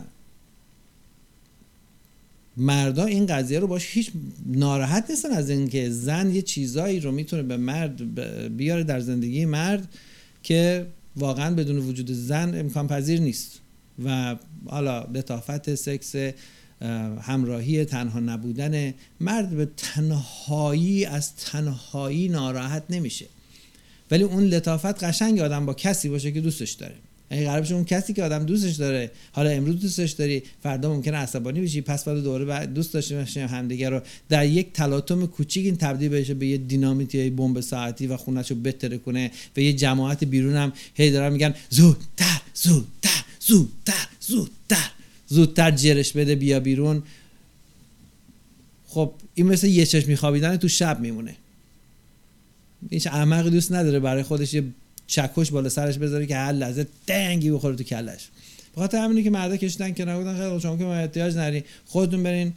مردا 2.56 3.04
این 3.04 3.26
قضیه 3.26 3.58
رو 3.58 3.66
باش 3.66 3.86
هیچ 3.86 4.10
ناراحت 4.46 5.10
نیستن 5.10 5.30
از 5.30 5.50
اینکه 5.50 5.90
زن 5.90 6.34
یه 6.34 6.42
چیزایی 6.42 7.00
رو 7.00 7.12
می‌تونه 7.12 7.42
به 7.42 7.56
مرد 7.56 8.14
بیاره 8.56 8.84
در 8.84 9.00
زندگی 9.00 9.44
مرد 9.44 9.88
که 10.42 10.86
واقعا 11.16 11.54
بدون 11.54 11.76
وجود 11.76 12.12
زن 12.12 12.58
امکان 12.58 12.88
پذیر 12.88 13.20
نیست. 13.20 13.60
و 14.04 14.36
حالا 14.66 15.04
لطافت 15.14 15.74
سکس 15.74 16.14
همراهی 17.22 17.84
تنها 17.84 18.20
نبودن 18.20 18.94
مرد 19.20 19.50
به 19.50 19.68
تنهایی 19.76 21.04
از 21.04 21.36
تنهایی 21.36 22.28
ناراحت 22.28 22.82
نمیشه. 22.90 23.26
ولی 24.10 24.22
اون 24.22 24.44
لطافت 24.44 25.04
قشنگ 25.04 25.40
آدم 25.40 25.66
با 25.66 25.74
کسی 25.74 26.08
باشه 26.08 26.32
که 26.32 26.40
دوستش 26.40 26.72
داره. 26.72 26.94
اگه 27.32 27.44
قرار 27.44 27.74
اون 27.74 27.84
کسی 27.84 28.12
که 28.12 28.22
آدم 28.22 28.44
دوستش 28.44 28.76
داره 28.76 29.10
حالا 29.32 29.50
امروز 29.50 29.80
دوستش 29.80 30.10
داری 30.10 30.42
فردا 30.62 30.94
ممکنه 30.94 31.16
عصبانی 31.16 31.60
بشی 31.60 31.80
پس 31.80 32.08
دوره 32.08 32.44
بعد 32.44 32.74
دوست 32.74 32.94
داشته 32.94 33.16
باشیم 33.16 33.46
همدیگه 33.46 33.88
رو 33.88 34.00
در 34.28 34.46
یک 34.46 34.72
تلاطم 34.72 35.26
کوچیک 35.26 35.66
این 35.66 35.76
تبدیل 35.76 36.08
بشه 36.08 36.34
به 36.34 36.46
یه 36.46 36.56
دینامیتی 36.56 37.20
های 37.20 37.30
بمب 37.30 37.60
ساعتی 37.60 38.06
و 38.06 38.16
خونش 38.16 38.50
رو 38.50 38.56
بتره 38.56 38.98
کنه 38.98 39.30
و 39.56 39.60
یه 39.60 39.72
جماعت 39.72 40.24
بیرون 40.24 40.56
هم 40.56 40.72
هی 40.94 41.10
دارن 41.10 41.32
میگن 41.32 41.54
زودتر 41.70 42.40
زودتر 42.54 43.24
زودتر 43.40 44.08
زودتر. 44.20 45.01
زودتر 45.32 45.70
جرش 45.70 46.12
بده 46.12 46.34
بیا 46.34 46.60
بیرون. 46.60 47.02
خب 48.86 49.12
این 49.34 49.46
مثل 49.46 49.66
یه 49.66 49.86
چشم 49.86 50.08
میخوابیدن 50.08 50.56
تو 50.56 50.68
شب 50.68 51.00
میمونه. 51.00 51.34
هیچ 52.90 53.06
احمقی 53.06 53.50
دوست 53.50 53.72
نداره 53.72 54.00
برای 54.00 54.22
خودش 54.22 54.54
یه 54.54 54.64
چکش 55.06 55.50
بالا 55.50 55.68
سرش 55.68 55.98
بذاره 55.98 56.26
که 56.26 56.36
هر 56.36 56.52
لحظه 56.52 56.86
دنگی 57.06 57.50
بخوره 57.50 57.76
تو 57.76 57.84
کلش. 57.84 58.28
بخاطر 58.76 58.98
همینی 58.98 59.22
که 59.22 59.30
مردا 59.30 59.56
کشیدن 59.56 59.92
که 59.92 60.04
نبودن 60.04 60.36
خیلی 60.36 60.60
شما 60.60 60.76
که 60.76 60.86
احتیاج 60.86 61.36
نری 61.36 61.64
خودتون 61.86 62.22
برین 62.22 62.52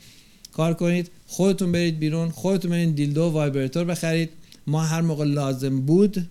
کار 0.53 0.73
کنید 0.73 1.11
خودتون 1.27 1.71
برید 1.71 1.99
بیرون 1.99 2.29
خودتون 2.29 2.71
برین 2.71 2.91
دیلدو 2.91 3.23
و 3.23 3.31
وایبراتور 3.31 3.83
بخرید. 3.83 4.29
ما 4.67 4.83
هر 4.83 5.01
موقع 5.01 5.25
لازم 5.25 5.81
بود 5.81 6.29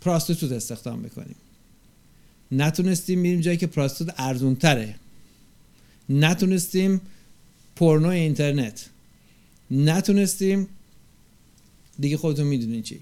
پراستیتوت 0.00 0.52
استخدام 0.52 0.98
می‌کنیم. 0.98 1.36
نتونستیم 2.52 3.18
میریم 3.18 3.40
جایی 3.40 3.56
که 3.56 3.66
پراستوت 3.66 4.14
ارزون 4.16 4.56
تره 4.56 4.94
نتونستیم 6.08 7.00
پورنو 7.76 8.08
اینترنت. 8.08 8.86
نتونستیم 9.70 10.68
دیگه 11.98 12.16
خودتون 12.16 12.46
می‌دونین 12.46 12.82
چی. 12.82 13.00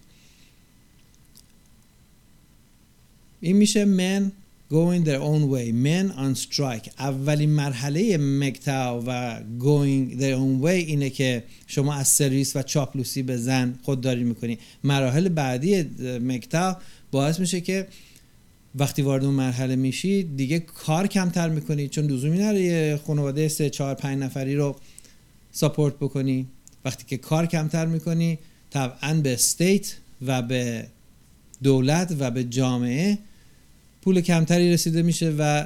این 3.40 3.56
میشه 3.56 3.84
men 3.84 4.30
going 4.72 5.04
their 5.04 5.20
own 5.20 5.42
way. 5.52 5.72
men 5.72 6.12
on 6.16 6.40
strike. 6.42 6.90
اولین 6.98 7.50
مرحله 7.50 8.16
مکتا 8.18 9.04
و 9.06 9.40
going 9.58 10.20
their 10.20 10.36
own 10.36 10.64
way 10.64 10.70
اینه 10.70 11.10
که 11.10 11.44
شما 11.66 11.94
از 11.94 12.08
سرویس 12.08 12.56
و 12.56 12.62
چاپلوسی 12.62 13.22
به 13.22 13.36
زن 13.36 13.78
خودداری 13.82 14.24
می‌کنی. 14.24 14.58
مراحل 14.84 15.28
بعدی 15.28 15.82
مکتا 16.18 16.80
باعث 17.10 17.40
میشه 17.40 17.60
که 17.60 17.88
وقتی 18.74 19.02
وارد 19.02 19.24
اون 19.24 19.34
مرحله 19.34 19.76
میشی 19.76 20.22
دیگه 20.22 20.60
کار 20.60 21.06
کمتر 21.06 21.48
می‌کنی 21.48 21.88
چون 21.88 22.06
لزومی 22.06 22.38
نره 22.38 22.60
یه 22.60 23.00
خانواده 23.06 23.48
سه 23.48 23.70
چهار 23.70 23.94
پنج 23.94 24.18
نفری 24.18 24.54
رو 24.56 24.76
support 25.52 25.94
بکنی. 25.96 26.46
وقتی 26.84 27.04
که 27.06 27.16
کار 27.16 27.46
کمتر 27.46 27.86
می‌کنی 27.86 28.38
طبعا 28.70 29.14
به 29.14 29.32
state 29.32 29.94
و 30.26 30.42
به 30.42 30.86
دولت 31.62 32.16
و 32.18 32.30
به 32.30 32.44
جامعه 32.44 33.18
پول 34.02 34.20
کمتری 34.20 34.72
رسیده 34.72 35.02
میشه 35.02 35.34
و 35.38 35.64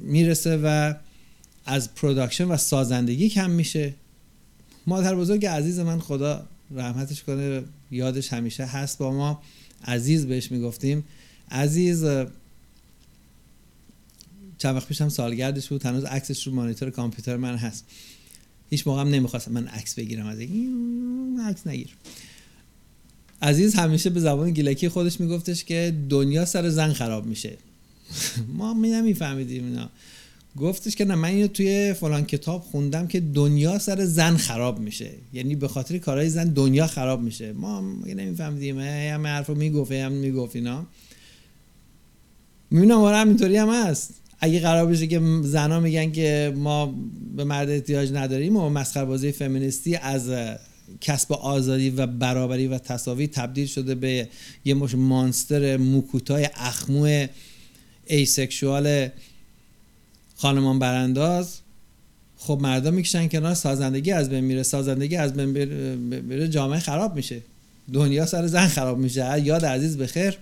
می‌رسه 0.00 0.56
و 0.56 0.94
از 1.66 1.94
production 1.94 2.44
و 2.44 2.56
سازندگی 2.56 3.28
کم 3.28 3.50
میشه. 3.50 3.94
مادر 4.86 5.14
بزرگ 5.14 5.46
عزیز 5.46 5.78
من 5.78 6.00
خدا 6.00 6.46
رحمتش 6.74 7.22
کنه 7.22 7.62
یادش 7.90 8.32
همیشه 8.32 8.64
هست 8.64 8.98
با 8.98 9.12
ما. 9.12 9.42
عزیز 9.84 10.26
بهش 10.26 10.52
می‌گفتیم. 10.52 11.04
عزیز 11.50 12.04
چند 14.58 14.76
وقت 14.76 14.86
پیشم 14.86 15.08
سالگردش 15.08 15.68
بود. 15.68 15.86
هنوز 15.86 16.04
عکسش 16.04 16.46
رو 16.46 16.54
مانیتور 16.54 16.90
کامپیوتر 16.90 17.36
من 17.36 17.56
هست. 17.56 17.84
هیچ 18.70 18.86
موقع 18.86 19.00
هم 19.00 19.08
نمی‌خواستم 19.08 19.52
من 19.52 19.66
عکس 19.66 19.94
بگیرم 19.94 20.26
از 20.26 20.38
این. 20.38 21.40
عکس 21.48 21.66
نگیر. 21.66 21.88
عزیز 23.42 23.74
همیشه 23.74 24.10
به 24.10 24.20
زبان 24.20 24.50
گیلکی 24.50 24.88
خودش 24.88 25.20
میگفتش 25.20 25.64
که 25.64 25.94
دنیا 26.08 26.44
سر 26.44 26.68
زن 26.68 26.92
خراب 26.92 27.26
میشه. 27.26 27.56
ما 28.58 28.74
می 28.74 28.88
نمیفهمیدیم 28.88 29.64
اینا. 29.64 29.90
گفتش 30.56 30.96
که 30.96 31.04
نه 31.04 31.14
من 31.14 31.28
اینو 31.28 31.46
توی 31.46 31.94
فلان 31.94 32.24
کتاب 32.24 32.62
خوندم 32.62 33.06
که 33.06 33.20
دنیا 33.20 33.78
سر 33.78 34.04
زن 34.04 34.36
خراب 34.36 34.80
میشه. 34.80 35.10
یعنی 35.32 35.54
به 35.54 35.68
خاطر 35.68 35.98
کارهای 35.98 36.28
زن 36.28 36.48
دنیا 36.48 36.86
خراب 36.86 37.20
میشه. 37.20 37.52
ما 37.52 37.80
نمیفهمیدیم. 38.06 38.78
هم 38.78 39.26
حرفو 39.26 39.54
می‌گفت 39.54 39.92
هم 39.92 40.12
می‌گفت 40.12 40.56
اینا. 40.56 40.86
می‌بینم 42.70 42.98
آره 42.98 43.16
همینطوری 43.16 43.56
هم 43.56 43.68
هست. 43.68 44.14
اگه 44.40 44.60
قرار 44.60 44.86
بشه 44.86 45.06
که 45.06 45.20
زنا 45.42 45.80
میگن 45.80 46.12
که 46.12 46.52
ما 46.56 46.94
به 47.36 47.44
مرد 47.44 47.70
احتیاج 47.70 48.12
نداریم 48.12 48.56
و 48.56 48.68
مسخره 48.68 49.04
بازی 49.04 49.32
فمینیستی 49.32 49.96
از 49.96 50.30
کسب 51.00 51.32
آزادی 51.32 51.90
و 51.90 52.06
برابری 52.06 52.66
و 52.66 52.78
تساوی 52.78 53.26
تبدیل 53.26 53.66
شده 53.66 53.94
به 53.94 54.28
یه 54.64 54.74
مشت 54.74 54.94
monster 54.94 55.76
موکوتاه 55.76 56.48
اخمو 56.54 57.26
asexual 58.06 59.08
خانمان 60.36 60.78
برانداز. 60.78 61.54
خب 62.36 62.58
مردم 62.62 62.94
می‌کشن 62.94 63.28
کنار 63.28 63.54
سازندگی 63.54 64.12
از 64.12 64.30
بین 64.30 64.44
میره. 64.44 64.62
سازندگی 64.62 65.16
از 65.16 65.34
بین 65.34 65.48
میره 66.20 66.48
جامعه 66.48 66.78
خراب 66.78 67.16
میشه. 67.16 67.40
دنیا 67.92 68.26
سر 68.26 68.46
زن 68.46 68.66
خراب 68.66 68.98
میشه. 68.98 69.42
یاد 69.44 69.64
عزیز 69.64 69.98
بخیر. 69.98 70.38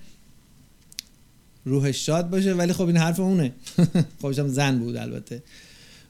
روحش 1.67 2.07
شاد 2.07 2.31
باشه 2.31 2.55
ولی 2.55 2.73
خب 2.73 2.87
این 2.87 2.97
حرف 2.97 3.21
اونه. 3.21 3.53
خبشم 4.23 4.49
زن 4.49 4.79
بود 4.79 4.97
البته. 4.97 5.43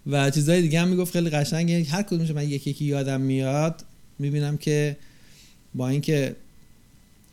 و 0.07 0.31
چیزهای 0.31 0.63
دیگه 0.63 0.81
هم 0.81 0.89
می‌گفت 0.89 1.13
خیلی 1.13 1.31
قشنگه. 1.31 1.85
هر 1.85 2.03
کدومش 2.03 2.31
من 2.31 2.49
یکی 2.49 2.71
یکی 2.71 2.85
یادم 2.85 3.21
میاد 3.21 3.85
می‌بینم 4.19 4.57
که 4.57 4.97
با 5.75 5.89
اینکه 5.89 6.37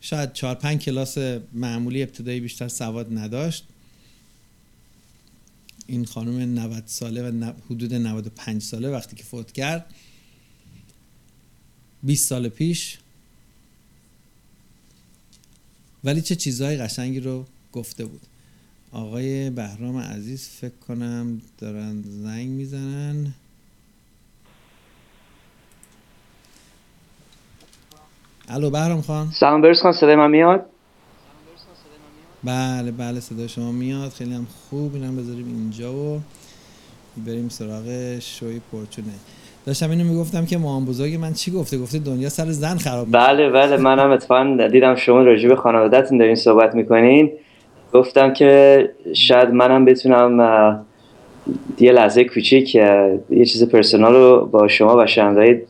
شاید 0.00 0.32
چهار 0.32 0.54
پنج 0.54 0.80
کلاس 0.80 1.18
معمولی 1.52 2.02
ابتدایی 2.02 2.40
بیشتر 2.40 2.68
سواد 2.68 3.18
نداشت 3.18 3.64
این 5.86 6.04
خانم 6.04 6.58
90 6.58 6.82
ساله 6.86 7.30
و 7.30 7.52
حدود 7.70 7.94
95 7.94 8.62
ساله 8.62 8.90
وقتی 8.90 9.16
که 9.16 9.24
فوت 9.24 9.52
کرد 9.52 9.86
20 12.02 12.28
سال 12.28 12.48
پیش. 12.48 12.98
ولی 16.04 16.20
چه 16.20 16.36
چیزهای 16.36 16.76
قشنگی 16.76 17.20
رو 17.20 17.46
گفته 17.74 18.04
بود. 18.04 18.20
آقای 18.92 19.50
بهرام 19.50 19.98
عزیز 19.98 20.48
فکر 20.48 20.78
کنم 20.88 21.40
دارن 21.58 22.02
زنگ 22.02 22.48
می‌زنن. 22.48 23.34
الو 28.48 28.70
بهرام 28.70 29.00
خان. 29.00 29.30
سلام 29.30 29.62
برس 29.62 29.82
خان 29.82 29.92
صدای 29.92 30.16
من 30.16 30.30
میاد؟ 30.30 30.66
بله 32.44 32.90
بله 32.90 33.20
صدای 33.20 33.48
شما 33.48 33.72
میاد. 33.72 34.10
خیلی 34.10 34.34
هم 34.34 34.46
خوب 34.46 34.94
اینم 34.94 35.16
بذاریم 35.16 35.46
اینجا 35.46 35.94
و 35.94 36.20
بریم 37.26 37.48
سراغ 37.48 38.18
شوی 38.18 38.60
پورچونه 38.70 39.12
داشتم 39.66 39.90
اینو 39.90 40.04
می‌گفتم 40.04 40.46
که 40.46 40.58
مامان 40.58 40.84
بزرگ 40.84 41.14
من 41.14 41.32
چی 41.32 41.50
گفته؟ 41.50 41.78
گفته 41.78 41.98
دنیا 41.98 42.28
سر 42.28 42.50
زن 42.50 42.76
خراب 42.76 43.06
میشه. 43.06 43.18
بله 43.18 43.50
بله 43.50 43.76
منم 43.76 44.10
اتفاقا 44.10 44.68
دیدم 44.72 44.94
شما 44.96 45.22
راجع 45.22 45.48
به 45.48 45.56
خانوادهتون 45.56 46.18
دارین 46.18 46.36
صحبت 46.36 46.74
می‌کنین. 46.74 47.32
گفتم 47.94 48.32
که 48.32 48.90
شاید 49.12 49.48
منم 49.50 49.84
بتونم 49.84 50.84
یه 51.78 51.92
لحظه 51.92 52.24
کوچیک 52.24 52.74
یه 52.74 53.44
چیز 53.46 53.68
پرسونال 53.68 54.14
رو 54.14 54.46
با 54.46 54.68
شما 54.68 54.96
و 54.96 55.06
شنوندهای 55.06 55.60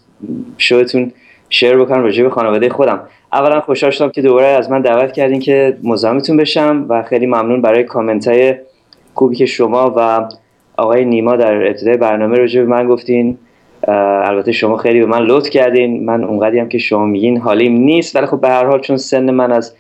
شوتون 0.59 1.13
شیر 1.49 1.77
بکنم 1.77 2.03
راجع 2.03 2.23
به 2.23 2.31
خانواده 2.31 2.69
خودم. 2.69 3.01
اولا 3.33 3.61
خوشحال 3.61 3.91
شدم 3.91 4.11
که 4.11 4.23
دوباره 4.23 4.47
از 4.47 4.71
من 4.71 4.81
دعوت 4.81 5.13
کردین 5.13 5.41
که 5.41 5.77
مزاحمتون 5.83 6.37
بشم 6.37 6.87
و 6.89 7.03
خیلی 7.03 7.27
ممنون 7.27 7.63
برای 7.63 7.85
کامنت 7.85 8.29
های 8.29 8.55
خوبی 9.15 9.37
که 9.37 9.47
شما 9.47 9.95
و 9.97 10.29
آقای 10.77 11.05
نیما 11.05 11.37
در 11.37 11.67
ابتدای 11.67 11.97
برنامه 11.97 12.39
راجع 12.39 12.61
به 12.61 12.67
من 12.67 12.89
گفتین. 12.89 13.39
البته 13.89 14.53
شما 14.53 14.77
خیلی 14.77 15.01
به 15.01 15.07
من 15.07 15.23
لطف 15.23 15.51
کردین. 15.51 16.05
من 16.05 16.25
اونقدی 16.25 16.59
هم 16.59 16.69
که 16.69 16.79
شما 16.79 17.07
میگین 17.07 17.37
حالیم 17.37 17.73
نیست. 17.73 18.17
ولی 18.17 18.27
خب 18.27 18.41
به 18.41 18.49
هر 18.49 18.65
حال 18.65 18.81
چون 18.81 18.97
سن 18.97 19.31
من 19.31 19.53
از 19.53 19.75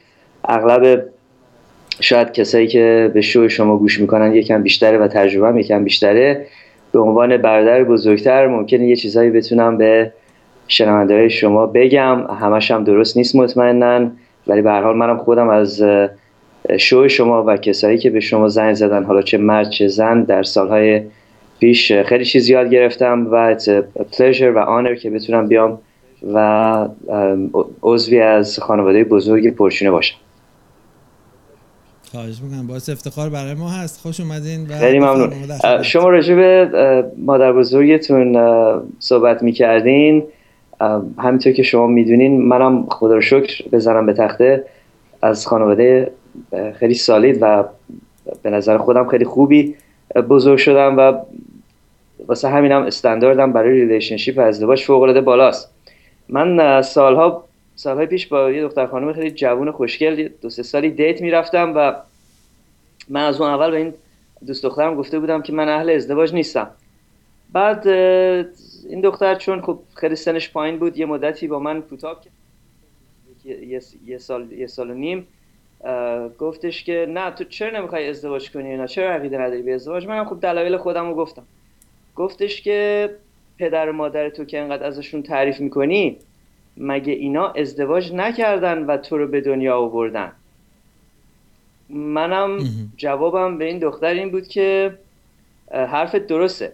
اغلب 0.44 1.04
شاید 2.00 2.32
کسایی 2.32 2.66
که 2.66 3.10
به 3.14 3.20
شو 3.20 3.48
شما 3.48 3.76
گوش 3.78 4.00
می‌کنن 4.00 4.34
یکم 4.34 4.62
بیشتره 4.62 4.98
و 4.98 5.08
تجربه 5.08 5.48
هم 5.48 5.58
یکم 5.58 5.84
بیشتره. 5.84 6.46
به 6.92 7.00
عنوان 7.00 7.36
برادر 7.36 7.84
بزرگتر 7.84 8.46
ممکنه 8.46 8.88
یه 8.88 8.96
چیزایی 8.96 9.30
بتونم 9.30 9.76
به 9.76 10.12
شنونده 10.68 11.28
شما 11.28 11.66
بگم. 11.66 12.26
همش 12.40 12.70
هم 12.70 12.84
درست 12.84 13.16
نیست 13.16 13.36
مطمئنا 13.36 14.10
ولی 14.46 14.62
به 14.62 14.70
هر 14.70 14.82
حال 14.82 14.96
منم 14.96 15.18
خودم 15.18 15.48
از 15.48 15.82
شو 16.78 17.08
شما 17.08 17.44
و 17.46 17.56
کسایی 17.56 17.98
که 17.98 18.10
به 18.10 18.20
شما 18.20 18.48
زنگ 18.48 18.74
زدن 18.74 19.04
حالا 19.04 19.22
چه 19.22 19.38
مرد 19.38 19.70
چه 19.70 19.88
زن 19.88 20.22
در 20.22 20.42
سالهای 20.42 21.02
پیش 21.60 21.92
خیلی 21.92 22.24
چیز 22.24 22.48
یاد 22.48 22.70
گرفتم 22.70 23.26
و 23.30 23.56
پلیژر 24.18 24.50
و 24.50 24.58
آنر 24.58 24.94
که 24.94 25.10
بتونم 25.10 25.48
بیام 25.48 25.78
و 26.34 26.88
عضوی 27.82 28.20
از 28.20 28.58
خانواده 28.58 29.04
بزرگ 29.04 29.54
پرچونه 29.54 29.90
باشم. 29.90 30.16
خواهش 32.14 32.40
می‌کنم. 32.42 32.66
باعث 32.66 32.88
افتخار 32.88 33.30
برای 33.30 33.54
ما 33.54 33.68
هست. 33.68 34.00
خوش 34.00 34.20
اومدین 34.20 34.66
خیلی 34.66 34.98
ممنون. 34.98 35.32
شما 35.82 36.08
راجع 36.08 36.34
به 36.34 37.04
مادر 37.18 37.52
بزرگتون 37.52 38.38
صحبت 38.98 39.42
می‌کردین. 39.42 40.22
همینطور 41.18 41.52
که 41.52 41.62
شما 41.62 41.86
می‌دونین 41.86 42.42
منم 42.42 42.86
خدا 42.90 43.14
رو 43.14 43.20
شکر 43.20 43.68
بزنم 43.72 44.06
به 44.06 44.12
تخته. 44.12 44.64
از 45.22 45.46
خانواده 45.46 46.10
خیلی 46.78 46.94
solid 46.94 47.38
و 47.40 47.64
به 48.42 48.50
نظر 48.50 48.78
خودم 48.78 49.08
خیلی 49.08 49.24
خوبی 49.24 49.74
بزرگ 50.28 50.58
شدم 50.58 50.96
و 50.98 51.12
واسه 52.26 52.48
همینم 52.48 52.82
استانداردم 52.82 53.52
برای 53.52 53.80
relationship 53.80 54.38
و 54.38 54.40
ازدواج 54.40 54.84
فوق 54.84 55.02
العاده 55.02 55.20
بالاست. 55.20 55.70
من 56.28 56.82
سالها 56.82 57.44
سالهای 57.76 58.06
پیش 58.06 58.26
با 58.26 58.50
یه 58.50 58.62
دختر 58.62 58.86
خانم 58.86 59.12
خیلی 59.12 59.30
جوون 59.30 59.70
خوشگل 59.70 60.28
دو 60.42 60.50
سه 60.50 60.62
سالی 60.62 60.90
date 60.90 61.20
می‌رفتم 61.20 61.72
و 61.76 61.96
من 63.08 63.24
از 63.24 63.40
اون 63.40 63.50
اول 63.50 63.70
به 63.70 63.76
این 63.76 63.94
دوست 64.46 64.62
دخترم 64.62 64.94
گفته 64.94 65.18
بودم 65.18 65.42
که 65.42 65.52
من 65.52 65.68
اهل 65.68 65.90
ازدواج 65.90 66.34
نیستم. 66.34 66.70
بعد 67.52 67.88
این 68.88 69.00
دختر 69.02 69.34
چون 69.34 69.60
خب 69.60 69.78
خیلی 69.94 70.16
سنش 70.16 70.50
پایین 70.50 70.78
بود 70.78 70.98
یه 70.98 71.06
مدتی 71.06 71.48
با 71.48 71.58
من 71.58 71.82
کوتاه 71.82 72.20
یه 74.06 74.18
سال 74.18 74.52
یه 74.52 74.66
سال 74.66 74.90
و 74.90 74.94
نیم. 74.94 75.26
گفتش 76.38 76.84
که 76.84 77.06
نه 77.08 77.30
تو 77.30 77.44
چرا 77.44 77.78
نمی‌خوای 77.78 78.08
ازدواج 78.08 78.50
کنی 78.50 78.76
نه 78.76 78.86
چرا 78.86 79.10
عقیده 79.10 79.38
نداری 79.38 79.62
به 79.62 79.74
ازدواج؟ 79.74 80.06
منم 80.06 80.24
خب 80.24 80.40
دلایل 80.40 80.76
خودم 80.76 81.08
رو 81.08 81.14
گفتم. 81.14 81.42
گفتش 82.16 82.62
که 82.62 83.10
پدر 83.58 83.88
و 83.88 83.92
مادر 83.92 84.28
تو 84.28 84.44
که 84.44 84.58
انقدر 84.58 84.86
ازشون 84.86 85.22
تعریف 85.22 85.60
می‌کنی 85.60 86.18
مگه 86.76 87.12
اینا 87.12 87.48
ازدواج 87.48 88.12
نکردن 88.12 88.78
و 88.78 88.96
تو 88.96 89.18
رو 89.18 89.26
به 89.28 89.40
دنیا 89.40 89.78
آوردن؟ 89.78 90.32
منم 91.88 92.58
جوابم 92.96 93.58
به 93.58 93.64
این 93.64 93.78
دختر 93.78 94.06
این 94.06 94.30
بود 94.30 94.48
که 94.48 94.98
حرفت 95.70 96.26
درسته. 96.26 96.72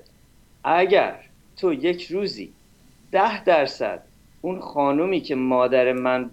اگر 0.65 1.17
تو 1.57 1.73
یک 1.73 2.07
روزی 2.07 2.53
ده 3.13 3.45
درصد 3.45 4.03
اون 4.41 4.61
خانومی 4.61 5.21
که 5.21 5.35
مادر 5.35 5.93
من 5.93 6.31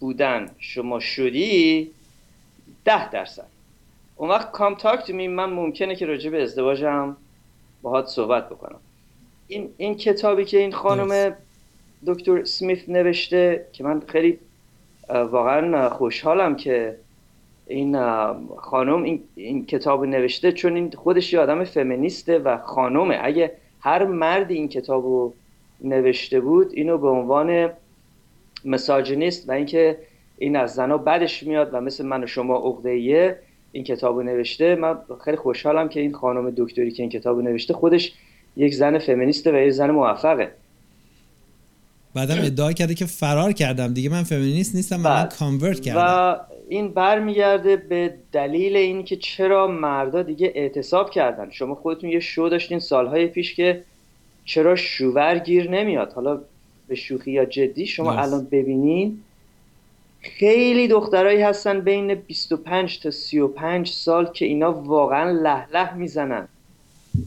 بودن 0.00 0.50
شما 0.58 1.00
شدی 1.00 1.90
ده 2.84 3.10
درصد. 3.10 3.46
اون 4.16 4.28
وقت 4.30 4.50
کام 4.50 4.76
می 5.08 5.28
من 5.28 5.50
ممکنه 5.50 5.96
که 5.96 6.06
راجع 6.06 6.30
به 6.30 6.42
ازدواجم 6.42 7.16
باهات 7.82 8.06
صحبت 8.06 8.48
بکنم. 8.48 8.78
این, 9.48 9.70
این 9.76 9.94
کتابی 9.94 10.44
که 10.44 10.58
این 10.58 10.72
خانم 10.72 11.36
دکتر 12.06 12.44
سمیت 12.44 12.88
نوشته 12.88 13.66
که 13.72 13.84
من 13.84 14.02
خیلی 14.06 14.38
واقعا 15.08 15.88
خوشحالم 15.88 16.56
که 16.56 16.96
این 17.66 17.96
خانم 18.56 19.02
این, 19.02 19.22
این 19.34 19.66
کتاب 19.66 20.04
نوشته 20.04 20.52
چون 20.52 20.74
این 20.74 20.90
خودش 20.90 21.32
یه 21.32 21.40
آدم 21.40 21.64
فمینیسته 21.64 22.38
و 22.38 22.58
خانومه 22.58 23.18
اگه 23.22 23.52
هر 23.80 24.04
مردی 24.04 24.54
این 24.54 24.68
کتاب 24.68 25.04
رو 25.04 25.34
نوشته 25.80 26.40
بود 26.40 26.70
اینو 26.72 26.98
به 26.98 27.08
عنوان 27.08 27.70
مساجنیست 28.64 29.48
و 29.48 29.52
اینکه 29.52 29.98
این 30.38 30.56
از 30.56 30.74
زنا 30.74 30.98
بدش 30.98 31.42
میاد 31.42 31.74
و 31.74 31.80
مثل 31.80 32.06
من 32.06 32.24
و 32.24 32.26
شما 32.26 32.56
عقده‌ایه 32.56 33.38
این 33.72 33.84
کتاب 33.84 34.22
نوشته 34.22 34.74
من 34.74 34.98
خیلی 35.24 35.36
خوشحالم 35.36 35.88
که 35.88 36.00
این 36.00 36.12
خانم 36.12 36.52
دکتری 36.56 36.90
که 36.90 37.02
این 37.02 37.10
کتاب 37.10 37.42
نوشته 37.42 37.74
خودش 37.74 38.12
یک 38.56 38.74
زن 38.74 38.98
فمینیسته 38.98 39.52
و 39.52 39.56
یک 39.56 39.70
زن 39.70 39.90
موفقه. 39.90 40.52
بعدم 42.16 42.36
ادعا 42.44 42.72
کرده 42.72 42.94
که 42.94 43.06
فرار 43.06 43.52
کردم. 43.52 43.94
دیگه 43.94 44.10
من 44.10 44.22
فمینیست 44.22 44.74
نیستم 44.74 45.00
و 45.04 45.08
من 45.08 45.28
کانورت 45.38 45.80
کردم. 45.80 46.00
و 46.00 46.36
این 46.68 46.88
برمیگرده 46.88 47.76
به 47.76 48.14
دلیل 48.32 48.76
این 48.76 49.04
که 49.04 49.16
چرا 49.16 49.66
مردا 49.66 50.22
دیگه 50.22 50.52
اعتصاب 50.54 51.10
کردن. 51.10 51.50
شما 51.50 51.74
خودتون 51.74 52.10
یه 52.10 52.20
شو 52.20 52.48
داشتین 52.50 52.78
سالهای 52.78 53.26
پیش 53.26 53.54
که 53.54 53.82
چرا 54.44 54.76
شوور 54.76 55.38
گیر 55.38 55.70
نمیاد؟ 55.70 56.12
حالا 56.12 56.40
به 56.88 56.94
شوخی 56.94 57.30
یا 57.30 57.44
جدی 57.44 57.86
شما 57.86 58.12
الان 58.12 58.46
ببینین 58.52 59.18
خیلی 60.20 60.88
دخترایی 60.88 61.42
هستن 61.42 61.80
بین 61.80 62.14
25 62.14 63.00
تا 63.00 63.10
35 63.10 63.88
سال 63.88 64.32
که 64.32 64.44
اینا 64.44 64.72
واقعا 64.72 65.30
له 65.30 65.66
له 65.72 65.94
می‌زنن 65.94 66.48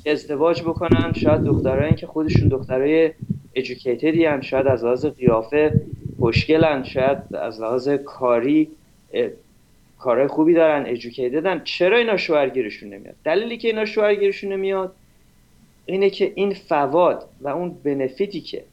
که 0.03 0.11
ازدواج 0.11 0.61
بکنن 0.61 1.13
شاید 1.13 1.41
دخترایی 1.41 1.95
که 1.95 2.07
خودشون 2.07 2.47
دخترای 2.47 3.11
ادوکیتدی 3.59 4.25
هن 4.25 4.41
شاید 4.41 4.67
از 4.67 4.83
لحاظ 4.83 5.05
قیافه 5.05 5.81
خوشگلن 6.19 6.83
شاید 6.83 7.35
از 7.35 7.61
لحاظ 7.61 7.89
کاری 7.89 8.69
کارهای 9.99 10.27
خوبی 10.27 10.53
دارن 10.53 10.85
ادوکیتدن 10.87 11.61
چرا 11.63 11.97
اینا 11.97 12.17
شوهرگیرشون 12.17 12.89
نمیاد؟ 12.89 13.15
دلیلی 13.23 13.57
که 13.57 13.67
اینا 13.67 13.85
شوهرگیرشون 13.85 14.53
نمیاد 14.53 14.95
اینه 15.85 16.09
که 16.09 16.31
این 16.35 16.53
فواد 16.53 17.29
و 17.41 17.47
اون 17.47 17.77
بنفیتی 17.83 18.41
که 18.41 18.63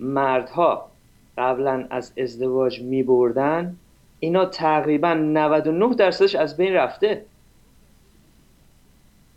مردها 0.00 0.90
قبلا 1.38 1.86
از 1.90 2.12
ازدواج 2.18 2.80
می 2.80 3.02
بردن 3.02 3.76
اینا 4.20 4.46
تقریبا 4.46 5.14
99 5.14 5.94
درصدش 5.94 6.34
از 6.34 6.56
بین 6.56 6.72
رفته. 6.72 7.24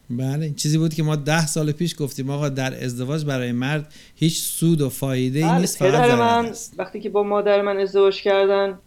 بله 0.10 0.46
این 0.46 0.56
چیزی 0.56 0.78
بود 0.78 0.94
که 0.94 1.04
ما 1.04 1.16
ده 1.16 1.48
سال 1.48 1.72
پیش 1.72 1.96
گفتیم 2.00 2.30
آقا 2.30 2.50
در 2.50 2.84
ازدواج 2.84 3.26
برای 3.26 3.52
مرد 3.52 3.94
هیچ 4.16 4.40
سود 4.42 4.82
و 4.82 4.90
فایده 4.90 5.40
ای 5.40 5.46
بله، 5.46 5.60
نیست 5.60 5.84
پدر 5.84 6.16
من 6.16 6.52
وقتی 6.78 7.00
که 7.00 7.10
با 7.10 7.24
مادر 7.24 7.62
من 7.62 7.78
ازدواج 7.78 8.22
کردن 8.22 8.80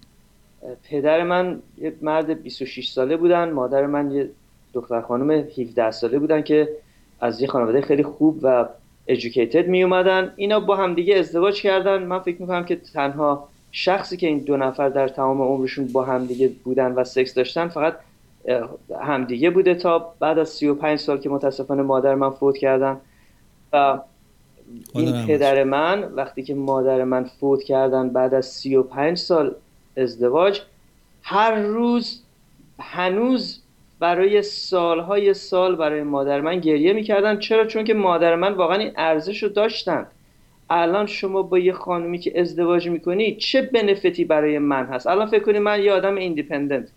پدر 0.91 1.23
من 1.23 1.63
یه 1.79 1.95
مرد 2.03 2.43
26 2.43 2.89
ساله 2.89 3.17
بودن 3.17 3.51
مادر 3.51 3.87
من 3.87 4.11
یه 4.11 4.31
دختر 4.73 5.01
خانم 5.01 5.31
17 5.31 5.91
ساله 5.91 6.19
بودن 6.19 6.43
که 6.43 6.69
از 7.21 7.41
یه 7.41 7.49
خانواده 7.49 7.81
خیلی 7.81 8.03
خوب 8.03 8.39
و 8.43 8.69
educated 9.09 9.69
می 9.69 9.83
اومدن. 9.83 10.33
اینا 10.37 10.61
با 10.61 10.77
هم 10.77 10.95
دیگه 10.95 11.17
ازدواج 11.17 11.63
کردن. 11.63 12.03
من 12.03 12.19
فکر 12.19 12.41
می‌کنم 12.41 12.65
که 12.65 12.77
تنها 12.77 13.49
شخصی 13.73 14.17
که 14.17 14.27
این 14.27 14.39
دو 14.39 14.57
نفر 14.57 14.89
در 14.89 15.09
تمام 15.09 15.43
عمرشون 15.43 15.87
با 15.87 16.05
هم 16.05 16.27
دیگه 16.27 16.49
بودن 16.65 16.93
و 16.93 17.05
سکس 17.05 17.35
داشتن 17.35 17.69
فقط 17.69 17.97
همدیگه 19.01 19.51
بوده 19.51 19.75
تا 19.75 20.15
بعد 20.21 20.39
از 20.39 20.49
35 20.49 20.99
سال 20.99 21.19
که 21.19 21.29
متاسفانه 21.29 21.83
مادر 21.83 22.15
من 22.15 22.31
فوت 22.31 22.57
کردن. 22.57 23.01
و 23.73 23.99
این 24.95 25.27
پدر 25.27 25.65
من 25.65 26.05
وقتی 26.05 26.43
که 26.43 26.55
مادر 26.55 27.05
من 27.05 27.25
فوت 27.25 27.63
کردن 27.63 28.09
بعد 28.09 28.35
از 28.35 28.47
35 28.47 29.19
سال 29.19 29.55
ازدواج 29.97 30.61
هر 31.23 31.55
روز 31.55 32.23
هنوز 32.79 33.63
برای 33.99 34.43
سالهای 34.43 35.35
سال 35.35 35.77
برای 35.77 36.03
مادر 36.03 36.41
من 36.41 36.61
گریه 36.61 36.93
می‌کردن. 36.93 37.39
چرا؟ 37.39 37.65
چون 37.67 37.85
که 37.85 37.95
مادر 37.95 38.37
من 38.37 38.53
واقعا 38.53 38.77
این 38.77 38.93
ارزش 38.97 39.43
رو 39.43 39.49
داشتن. 39.49 40.07
الان 40.71 41.07
شما 41.07 41.43
با 41.43 41.59
یه 41.59 41.73
خانمی 41.73 42.19
که 42.19 42.41
ازدواج 42.41 42.89
می‌کنی 42.89 43.37
چه 43.37 43.63
بنفیتی 43.63 44.25
برای 44.25 44.59
من 44.59 44.87
هست؟ 44.87 45.07
الان 45.07 45.27
فکر 45.27 45.43
کنی 45.43 45.59
من 45.59 45.83
یه 45.83 45.93
آدم 45.93 46.15
ایندیپندنت. 46.15 46.89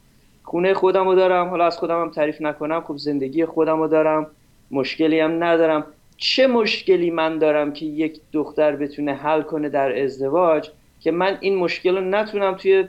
خونه 0.45 0.73
خودم 0.73 1.08
رو 1.08 1.15
دارم. 1.15 1.47
حالا 1.47 1.65
از 1.65 1.77
خودم 1.77 2.01
هم 2.01 2.12
تعریف 2.12 2.41
نکنم. 2.41 2.81
خب 2.81 2.97
زندگی 2.97 3.45
خودم 3.45 3.79
رو 3.79 3.88
دارم. 3.88 4.27
مشکلی 4.71 5.19
هم 5.19 5.43
ندارم. 5.43 5.86
چه 6.17 6.47
مشکلی 6.47 7.12
من 7.12 7.38
دارم 7.38 7.73
که 7.73 7.86
یک 7.86 8.21
دختر 8.34 8.75
بتونه 8.75 9.13
حل 9.13 9.41
کنه 9.41 9.69
در 9.69 10.03
ازدواج 10.03 10.69
که 10.99 11.12
من 11.12 11.38
این 11.39 11.55
مشکل 11.55 11.97
رو 11.97 12.01
نتونم 12.01 12.55
توی 12.55 12.88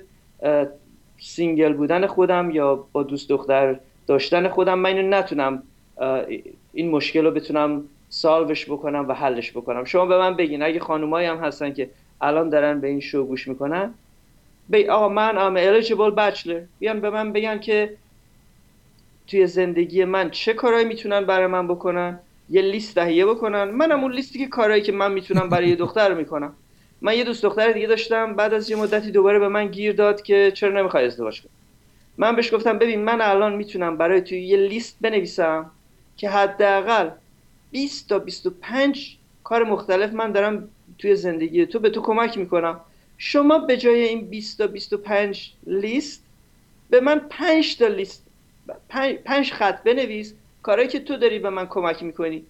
single 1.18 1.72
بودن 1.72 2.06
خودم 2.06 2.50
یا 2.50 2.84
با 2.92 3.02
دوست 3.02 3.28
دختر 3.28 3.76
داشتن 4.06 4.48
خودم 4.48 4.78
من 4.78 5.14
نتونم 5.14 5.62
این 6.72 6.90
مشکل 6.90 7.24
رو 7.24 7.30
بتونم 7.30 7.84
solve 8.08 8.53
ش 8.53 8.70
بکنم 8.70 9.08
و 9.08 9.12
حلش 9.12 9.50
بکنم. 9.50 9.84
شما 9.84 10.06
به 10.06 10.18
من 10.18 10.36
بگین. 10.36 10.62
اگه 10.62 10.80
خانومایی 10.80 11.26
هم 11.26 11.36
هستن 11.36 11.72
که 11.72 11.90
الان 12.20 12.48
دارن 12.48 12.80
به 12.80 12.88
این 12.88 13.00
شو 13.00 13.24
گوش 13.24 13.48
می‌کنن 13.48 13.94
بی 14.68 14.88
آقا 14.88 15.08
من 15.08 15.38
ام 15.38 15.56
eligible 15.56 16.16
bachelor. 16.16 16.62
بیان 16.78 17.00
به 17.00 17.10
من 17.10 17.32
بگن 17.32 17.58
که 17.58 17.96
توی 19.26 19.46
زندگی 19.46 20.04
من 20.04 20.30
چه 20.30 20.52
کارهایی 20.52 20.84
می‌تونن 20.84 21.24
برای 21.24 21.46
من 21.46 21.68
بکنن. 21.68 22.18
یه 22.50 22.62
لیست 22.62 22.94
تهیه 22.94 23.26
بکنن. 23.26 23.64
منم 23.64 24.00
اون 24.00 24.12
لیستی 24.12 24.38
که 24.38 24.46
کارهایی 24.46 24.82
که 24.82 24.92
من 24.92 25.12
می‌تونم 25.12 25.48
برای 25.48 25.68
یه 25.68 25.76
دختر 25.76 26.14
می‌کنم. 26.14 26.52
من 27.00 27.16
یه 27.16 27.24
دوست 27.24 27.42
دختر 27.42 27.72
دیگه 27.72 27.86
داشتم. 27.86 28.34
بعد 28.34 28.54
از 28.54 28.70
یه 28.70 28.76
مدتی 28.76 29.10
دوباره 29.10 29.38
به 29.38 29.48
من 29.48 29.66
گیر 29.66 29.92
داد 29.92 30.22
که 30.22 30.52
چرا 30.54 30.80
نمی‌خوای 30.80 31.04
ازدواج 31.04 31.40
کنی؟ 31.40 31.50
من 32.18 32.36
بهش 32.36 32.54
گفتم 32.54 32.78
ببین 32.78 33.04
من 33.04 33.20
الان 33.20 33.56
می‌تونم 33.56 33.96
برای 33.96 34.20
توی 34.20 34.42
یه 34.42 34.56
لیست 34.56 34.96
بنویسم 35.00 35.70
که 36.16 36.28
حداقل 36.30 37.10
20 37.70 38.08
تا 38.08 38.18
25 38.18 39.16
کار 39.44 39.64
مختلف 39.64 40.12
من 40.12 40.32
دارم 40.32 40.68
توی 40.98 41.16
زندگی 41.16 41.66
تو 41.66 41.78
به 41.78 41.90
تو 41.90 42.00
کمک 42.00 42.38
می‌کنم. 42.38 42.80
شما 43.18 43.58
به 43.58 43.76
جای 43.76 44.02
این 44.02 44.26
20 44.26 44.58
تا 44.58 44.66
25 44.66 45.52
لیست 45.66 46.24
به 46.90 47.00
من 47.00 47.18
5 47.30 47.76
تا 47.76 47.86
لیست 47.86 48.26
5 49.24 49.52
خط 49.52 49.82
بنویس 49.82 50.34
کارهایی 50.62 50.88
که 50.88 51.00
تو 51.00 51.16
داری 51.16 51.38
به 51.38 51.50
من 51.50 51.66
کمک 51.66 52.02
می‌کنی. 52.02 52.44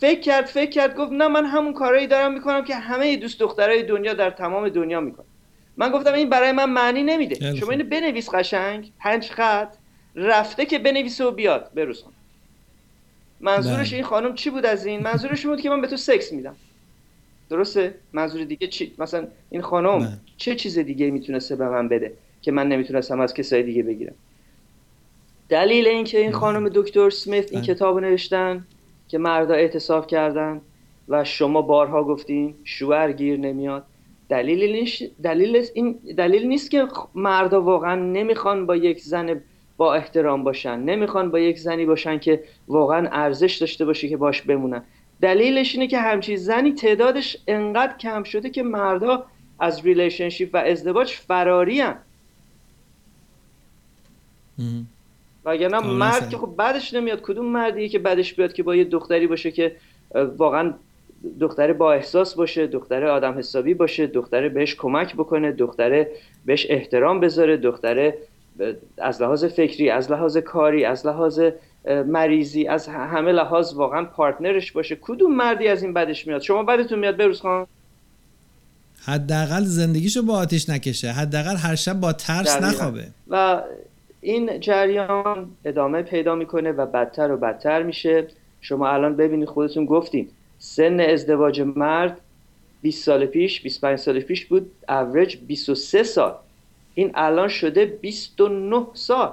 فکر 0.00 0.20
کرد 0.20 0.46
فکر 0.46 0.70
کرد 0.70 0.96
گفت 0.96 1.12
نه 1.12 1.28
من 1.28 1.46
همون 1.46 1.72
کارهایی 1.72 2.06
دارم 2.06 2.34
می‌کنم 2.34 2.64
که 2.64 2.74
همه 2.74 3.16
دوست 3.16 3.40
دخترای 3.40 3.82
دنیا 3.82 4.14
در 4.14 4.30
تمام 4.30 4.68
دنیا 4.68 5.00
می‌کنن. 5.00 5.26
من 5.76 5.90
گفتم 5.90 6.12
این 6.12 6.28
برای 6.28 6.52
من 6.52 6.70
معنی 6.70 7.02
نمیده. 7.02 7.54
شما 7.56 7.70
اینو 7.70 7.84
بنویس 7.84 8.30
قشنگ 8.34 8.92
پنج 8.98 9.30
خط 9.30 9.74
رفته 10.14 10.66
که 10.66 10.78
بنویسه 10.78 11.24
و 11.24 11.30
بیاد 11.30 11.70
منظورش 13.40 13.88
بله. 13.88 13.96
این 13.96 14.04
خانم 14.04 14.34
چی 14.34 14.50
بود 14.50 14.66
از 14.66 14.86
این؟ 14.86 15.00
منظورش 15.00 15.46
بود 15.46 15.60
که 15.60 15.70
من 15.70 15.80
به 15.80 15.86
تو 15.86 15.96
سکس 15.96 16.32
میدم. 16.32 16.56
درسته؟ 17.50 17.94
منظور 18.12 18.44
دیگه 18.44 18.66
چی؟ 18.66 18.92
مثلا 18.98 19.26
این 19.50 19.62
خانم 19.62 19.98
بله. 19.98 20.08
چه 20.36 20.54
چیز 20.54 20.78
دیگه 20.78 21.10
می‌تونسته 21.10 21.56
به 21.56 21.68
من 21.68 21.88
بده 21.88 22.12
که 22.42 22.52
من 22.52 22.68
نمی‌تونستم 22.68 23.20
از 23.20 23.34
کسای 23.34 23.62
دیگه 23.62 23.82
بگیرم؟ 23.82 24.14
دلیل 25.48 25.86
اینکه 25.86 26.18
این 26.18 26.32
خانم 26.32 26.68
دکتر 26.68 27.10
سمیت 27.10 27.52
این. 27.52 27.62
کتاب 27.62 28.00
نوشتن 28.00 28.66
که 29.08 29.18
مردا 29.18 29.54
اعتصاب 29.54 30.06
کردن 30.06 30.60
و 31.08 31.24
شما 31.24 31.62
بارها 31.62 32.04
گفتین 32.04 32.54
شوهر 32.64 33.12
گیر 33.12 33.38
نمیاد. 33.38 33.84
دلیل 34.28 34.90
دلیل 35.22 35.66
این 35.74 35.98
دلیل 36.16 36.46
نیست 36.46 36.70
که 36.70 36.86
مردا 37.14 37.62
واقعا 37.62 37.94
نمی‌خوان 37.94 38.66
با 38.66 38.76
یک 38.76 39.00
زن 39.00 39.40
با 39.76 39.94
احترام 39.94 40.44
باشن. 40.44 40.78
نمی‌خوان 40.78 41.30
با 41.30 41.38
یک 41.38 41.58
زنی 41.58 41.86
باشن 41.86 42.18
که 42.18 42.42
واقعا 42.68 43.08
ارزش 43.12 43.56
داشته 43.56 43.84
باشه 43.84 44.08
که 44.08 44.16
باش 44.16 44.42
بمونن. 44.42 44.82
دلیلش 45.20 45.74
اینه 45.74 45.86
که 45.86 45.98
همچین 45.98 46.36
زنی 46.36 46.72
تعدادش 46.72 47.36
انقدر 47.46 47.96
کم 47.96 48.22
شده 48.22 48.50
که 48.50 48.62
مردا 48.62 49.26
از 49.58 49.86
relationship 49.86 50.50
و 50.52 50.56
ازدواج 50.56 51.12
فراری 51.12 51.80
هن. 51.80 51.96
وگرنه 55.44 55.80
مرد 55.80 56.30
که 56.30 56.36
خب 56.36 56.54
بدش 56.56 56.94
نمیاد 56.94 57.20
کدوم 57.20 57.46
مردی 57.46 57.88
که 57.88 57.98
بدش 57.98 58.34
بیاد 58.34 58.52
که 58.52 58.62
با 58.62 58.76
یه 58.76 58.84
دختری 58.84 59.26
باشه 59.26 59.50
که 59.50 59.76
واقعا 60.14 60.74
دختره 61.40 61.72
با 61.72 61.92
احساس 61.92 62.34
باشه 62.34 62.66
دختره 62.66 63.08
آدم 63.08 63.38
حسابی 63.38 63.74
باشه 63.74 64.06
دختره 64.06 64.48
بهش 64.48 64.74
کمک 64.74 65.14
بکنه 65.14 65.52
دختره 65.52 66.10
بهش 66.46 66.66
احترام 66.70 67.20
بذاره 67.20 67.56
دختره 67.56 68.18
از 68.98 69.22
لحاظ 69.22 69.44
فکری 69.44 69.90
از 69.90 70.12
لحاظ 70.12 70.36
کاری 70.36 70.84
از 70.84 71.06
لحاظ 71.06 71.40
مریضی 72.06 72.66
از 72.66 72.88
همه 72.88 73.32
لحاظ 73.32 73.74
واقعا 73.74 74.04
پارتنرش 74.04 74.72
باشه. 74.72 74.98
کدوم 75.00 75.36
مردی 75.36 75.68
از 75.68 75.82
این 75.82 75.92
بدش 75.92 76.26
میاد؟ 76.26 76.40
شما 76.40 76.62
بدتون 76.62 76.98
میاد 76.98 77.16
بروز 77.16 77.40
خان؟ 77.40 77.66
حداقل 79.04 79.62
زندگیشو 79.64 80.22
با 80.22 80.34
آتیش 80.34 80.68
نکشه. 80.68 81.08
حداقل 81.08 81.56
هر 81.56 81.74
شب 81.74 82.00
با 82.00 82.12
ترس 82.12 82.62
نخوابه. 82.62 83.06
و 83.28 83.62
این 84.20 84.60
جریان 84.60 85.50
ادامه 85.64 86.02
پیدا 86.02 86.34
می‌کنه 86.34 86.72
و 86.72 86.86
بدتر 86.86 87.32
و 87.32 87.36
بدتر 87.36 87.82
میشه. 87.82 88.26
شما 88.60 88.88
الان 88.88 89.16
ببینید 89.16 89.48
خودتون 89.48 89.84
گفتین 89.84 90.28
سن 90.58 91.00
ازدواج 91.00 91.60
مرد 91.60 92.20
20 92.82 93.04
سال 93.04 93.26
پیش 93.26 93.62
25 93.62 93.98
سال 93.98 94.20
پیش 94.20 94.46
بود 94.46 94.70
اوریج 94.88 95.36
23 95.36 96.02
سال. 96.02 96.34
این 96.94 97.10
الان 97.14 97.48
شده 97.48 97.86
29 97.86 98.86
سال. 98.94 99.32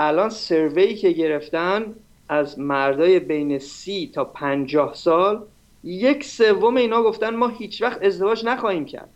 الان 0.00 0.30
سروی 0.30 0.94
که 0.94 1.10
گرفتن 1.10 1.94
از 2.28 2.58
مردای 2.58 3.20
بین 3.20 3.58
30 3.58 4.10
تا 4.14 4.24
50 4.24 4.94
سال 4.94 5.44
یک 5.84 6.24
سوم 6.24 6.76
اینا 6.76 7.02
گفتن 7.02 7.36
ما 7.36 7.48
هیچ 7.48 7.82
وقت 7.82 8.02
ازدواج 8.02 8.44
نخواهیم 8.44 8.84
کرد. 8.84 9.08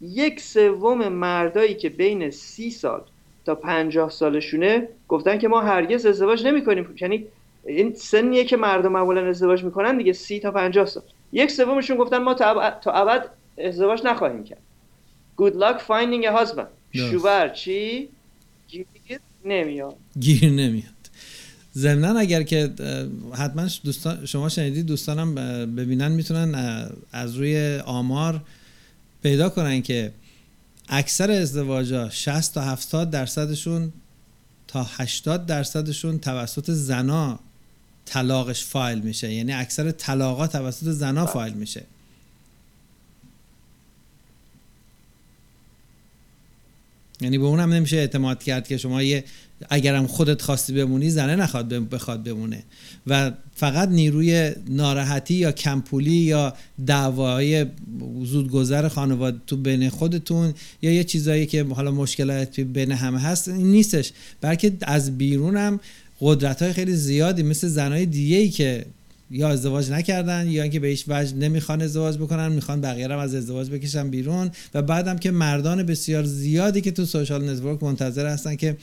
یک 0.00 0.40
سوم 0.40 1.08
مردایی 1.08 1.74
که 1.74 1.88
بین 1.88 2.30
30 2.30 2.70
سال 2.70 3.02
تا 3.46 3.54
50 3.54 4.10
سالشونه 4.10 4.88
گفتن 5.08 5.38
که 5.38 5.48
ما 5.48 5.60
هرگز 5.60 6.06
ازدواج 6.06 6.46
نمی 6.46 6.64
کنیم 6.64 6.94
یعنی 7.00 7.26
این 7.66 7.94
سنیه 7.94 8.44
که 8.44 8.56
مردم 8.56 8.92
معمولا 8.92 9.28
ازدواج 9.28 9.64
می‌کنن 9.64 9.96
دیگه 9.96 10.12
30 10.12 10.40
تا 10.40 10.50
50 10.50 10.86
سال. 10.86 11.02
یک 11.32 11.50
سومشون 11.50 11.96
گفتن 11.96 12.18
ما 12.18 12.34
تا 12.34 12.92
ابد 12.92 13.30
ازدواج 13.58 14.06
نخواهیم 14.06 14.44
کرد. 14.44 14.60
Good 15.38 15.54
luck 15.54 15.80
finding 15.80 16.24
a 16.26 16.32
husband. 16.40 16.68
شوور 16.92 17.48
چی؟ 17.48 17.98
گیر 18.00 18.19
نمیاد. 19.44 19.96
گیر 20.20 20.50
نمیاد. 20.50 20.84
ضمنا 21.74 22.18
اگر 22.18 22.42
که 22.42 22.70
حتما 23.32 23.68
دوستان 23.84 24.26
شما 24.26 24.48
شنیدید 24.48 24.86
دوستانم 24.86 25.34
ببینن 25.74 26.12
می‌تونن 26.12 26.54
از 27.12 27.34
روی 27.34 27.78
آمار 27.86 28.42
پیدا 29.22 29.48
کنن 29.48 29.82
که 29.82 30.12
اکثر 30.88 31.30
ازدواجا 31.30 32.10
60 32.10 32.54
تا 32.54 32.60
70 32.60 33.10
درصدشون 33.10 33.92
تا 34.68 34.82
80 34.82 35.46
درصدشون 35.46 36.18
توسط 36.18 36.70
زنا 36.70 37.38
طلاقش 38.04 38.64
فایل 38.64 38.98
میشه. 39.00 39.32
یعنی 39.32 39.52
اکثر 39.52 39.90
طلاقا 39.90 40.46
توسط 40.46 40.86
زنا 40.86 41.24
بله. 41.24 41.32
فایل 41.32 41.54
میشه. 41.54 41.84
یعنی 47.20 47.38
به 47.38 47.44
اونم 47.44 47.72
نمیشه 47.72 47.96
اعتماد 47.96 48.42
کرد 48.42 48.68
که 48.68 48.76
شما 48.76 49.02
یه 49.02 49.24
اگرم 49.70 50.06
خودت 50.06 50.42
خواستی 50.42 50.72
بمونی 50.72 51.10
زنه 51.10 51.36
نخواد 51.36 51.68
بخواد 51.68 52.24
بمونه. 52.24 52.62
و 53.06 53.32
فقط 53.54 53.88
نیروی 53.88 54.52
ناراحتی 54.68 55.34
یا 55.34 55.52
کمپولی 55.52 56.10
یا 56.10 56.54
دعوای 56.86 57.66
زودگذر 58.24 58.88
خانواده 58.88 59.38
تو 59.46 59.56
بین 59.56 59.88
خودتون 59.88 60.54
یا 60.82 60.92
یه 60.92 61.04
چیزایی 61.04 61.46
که 61.46 61.64
حالا 61.64 61.90
مشکلات 61.90 62.60
بین 62.60 62.92
همه 62.92 63.20
هست 63.20 63.48
این 63.48 63.66
نیستش. 63.66 64.12
بلکه 64.40 64.72
از 64.82 65.18
بیرونم 65.18 65.80
قدرت 66.20 66.62
های 66.62 66.72
خیلی 66.72 66.94
زیادی 66.94 67.42
مثل 67.42 67.68
زنهای 67.68 68.06
دیگه 68.06 68.36
ای 68.36 68.48
که 68.48 68.86
یا 69.30 69.48
ازدواج 69.48 69.90
نکردن 69.90 70.48
یا 70.48 70.62
اینکه 70.62 70.80
به 70.80 70.88
هیچ 70.88 71.04
وجه 71.08 71.36
نمی‌خوان 71.36 71.82
ازدواج 71.82 72.16
بکنن 72.16 72.52
می‌خوان 72.52 72.80
بقیه 72.80 73.08
هم 73.08 73.18
از 73.18 73.34
ازدواج 73.34 73.70
بکشن 73.70 74.10
بیرون. 74.10 74.50
و 74.74 74.82
بعدم 74.82 75.18
که 75.18 75.30
مردان 75.30 75.82
بسیار 75.82 76.24
زیادی 76.24 76.80
که 76.80 76.90
تو 76.90 77.04
social 77.04 77.50
network 77.50 77.82
منتظر 77.82 78.26
هستن 78.26 78.56
که 78.56 78.76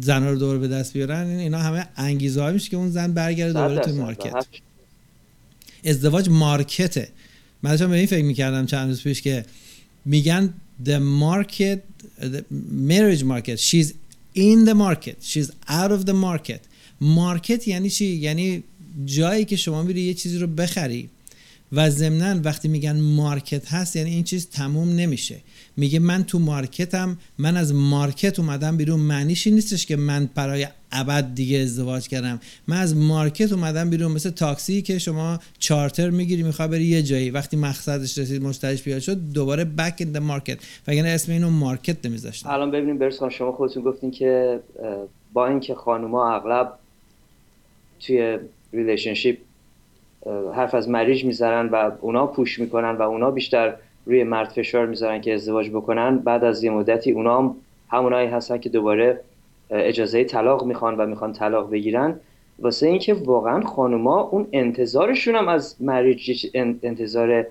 زن 0.00 0.24
رو 0.24 0.38
دوباره 0.38 0.58
به 0.58 0.68
دست 0.68 0.92
بیارن 0.92 1.26
اینا 1.26 1.58
همه 1.58 1.86
انگیزه 1.96 2.50
میشه 2.50 2.70
که 2.70 2.76
اون 2.76 2.90
زن 2.90 3.12
برگرده 3.12 3.52
دوباره 3.52 3.78
تو 3.78 3.92
market. 3.96 4.46
ازدواج 5.84 6.28
market 6.28 6.88
ه. 6.88 7.08
من 7.62 7.70
داشتم 7.70 7.90
به 7.90 7.96
این 7.96 8.06
فکر 8.06 8.24
می‌کردم 8.24 8.66
چند 8.66 8.88
روز 8.88 9.02
پیش 9.02 9.22
که 9.22 9.44
میگن 10.04 10.54
the 10.84 10.98
market 11.20 11.78
the 12.20 12.42
marriage 12.88 13.24
market. 13.24 13.58
She's 13.58 13.88
in 14.36 14.66
the 14.68 14.74
market. 14.74 15.16
She's 15.22 15.50
out 15.68 15.90
of 15.90 16.06
the 16.06 16.14
market. 16.14 16.60
market 17.00 17.68
یعنی 17.68 17.90
چی؟ 17.90 18.06
یعنی 18.06 18.64
جایی 19.04 19.44
که 19.44 19.56
شما 19.56 19.82
میری 19.82 20.00
یه 20.00 20.14
چیزی 20.14 20.38
رو 20.38 20.46
بخری 20.46 21.08
و 21.72 21.90
ضمنا 21.90 22.40
وقتی 22.44 22.68
میگن 22.68 23.00
market 23.00 23.72
هست 23.72 23.96
یعنی 23.96 24.10
این 24.10 24.24
چیز 24.24 24.50
تموم 24.50 24.88
نمیشه. 24.88 25.36
میگه 25.76 25.98
من 25.98 26.24
تو 26.24 26.38
market 26.38 27.07
م 27.07 27.18
من 27.38 27.56
از 27.56 27.74
market 27.74 28.38
اومدم 28.38 28.76
بیرون. 28.76 29.00
معنیش 29.00 29.46
نیستش 29.46 29.86
که 29.86 29.96
من 29.96 30.30
برای 30.34 30.66
ابد 30.92 31.34
دیگه 31.34 31.58
ازدواج 31.58 32.08
کردم. 32.08 32.40
من 32.66 32.76
از 32.76 32.96
market 32.96 33.52
اومدم 33.52 33.90
بیرون. 33.90 34.12
مثل 34.12 34.30
تاکسی 34.30 34.82
که 34.82 34.98
شما 34.98 35.40
چارتر 35.58 36.10
می‌گیری 36.10 36.42
می‌خوای 36.42 36.68
بری 36.68 36.84
یه 36.84 37.02
جایی. 37.02 37.30
وقتی 37.30 37.56
مقصدش 37.56 38.18
رسید 38.18 38.42
مشتریش 38.42 38.82
پیدا 38.82 39.00
شد 39.00 39.18
دوباره 39.32 39.64
back 39.64 39.94
in 39.98 40.18
market 40.18 40.58
وگرنه 40.86 41.08
اسم 41.08 41.32
اینو 41.32 41.50
market 41.50 42.06
نمیذاشتن. 42.06 42.50
الان 42.50 42.70
ببینیم 42.70 42.98
برسان 42.98 43.30
شما 43.30 43.52
خودتون 43.52 43.82
گفتین 43.82 44.10
که 44.10 44.60
با 45.32 45.46
اینکه 45.46 45.74
خانوما 45.74 46.34
اغلب 46.34 46.72
توی 48.00 48.38
relationship 48.72 49.38
حرف 50.54 50.74
از 50.74 50.88
marriage 50.88 51.24
می‌ذارن 51.24 51.68
و 51.68 51.90
اونا 52.00 52.26
push 52.26 52.58
می‌کنن 52.58 52.90
و 52.90 53.02
اونا 53.02 53.30
بیشتر 53.30 53.74
روی 54.06 54.24
مرد 54.24 54.48
فشار 54.48 54.86
می‌ذارن 54.86 55.20
که 55.20 55.34
ازدواج 55.34 55.70
بکنن. 55.70 56.18
بعد 56.18 56.44
از 56.44 56.64
یه 56.64 56.70
مدتی 56.70 57.12
اونا 57.12 57.38
هم 57.38 57.54
همونایی 57.90 58.28
هستن 58.28 58.58
که 58.58 58.68
دوباره 58.68 59.20
اجازه 59.70 60.24
طلاق 60.24 60.64
می‌خوان 60.64 60.96
و 60.96 61.06
می‌خوان 61.06 61.32
طلاق 61.32 61.70
بگیرن. 61.70 62.20
واسه 62.58 62.86
اینکه 62.86 63.14
واقعا 63.14 63.60
خانوما 63.60 64.20
اون 64.20 64.46
انتظارشون 64.52 65.34
هم 65.34 65.48
از 65.48 65.76
marriage 65.82 66.46
انتظار 66.54 67.46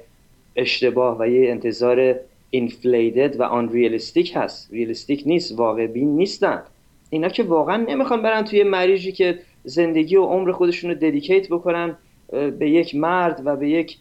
اشتباه 0.56 1.18
و 1.20 1.28
یه 1.28 1.50
انتظار 1.50 2.16
inflated 2.50 3.40
و 3.40 3.44
unrealistic 3.44 4.34
هست. 4.36 4.74
realistic 4.74 5.24
نیست 5.26 5.60
واقع 5.60 5.88
بین 5.88 6.16
نیستن. 6.16 6.62
اینا 7.10 7.30
که 7.30 7.44
واقعا 7.44 7.78
نمی‌خوان 7.78 8.22
برن 8.22 8.44
توی 8.44 8.64
marriage 8.64 9.06
ی 9.06 9.12
که 9.12 9.40
زندگی 9.64 10.16
و 10.16 10.24
عمر 10.24 10.52
خودشون 10.52 10.92
رو 10.92 10.96
dedicate 10.96 11.48
بکنن 11.48 11.98
به 12.32 12.70
یک 12.70 12.96
مرد 12.96 13.42
و 13.46 13.56
به 13.56 13.70
یک 13.70 13.98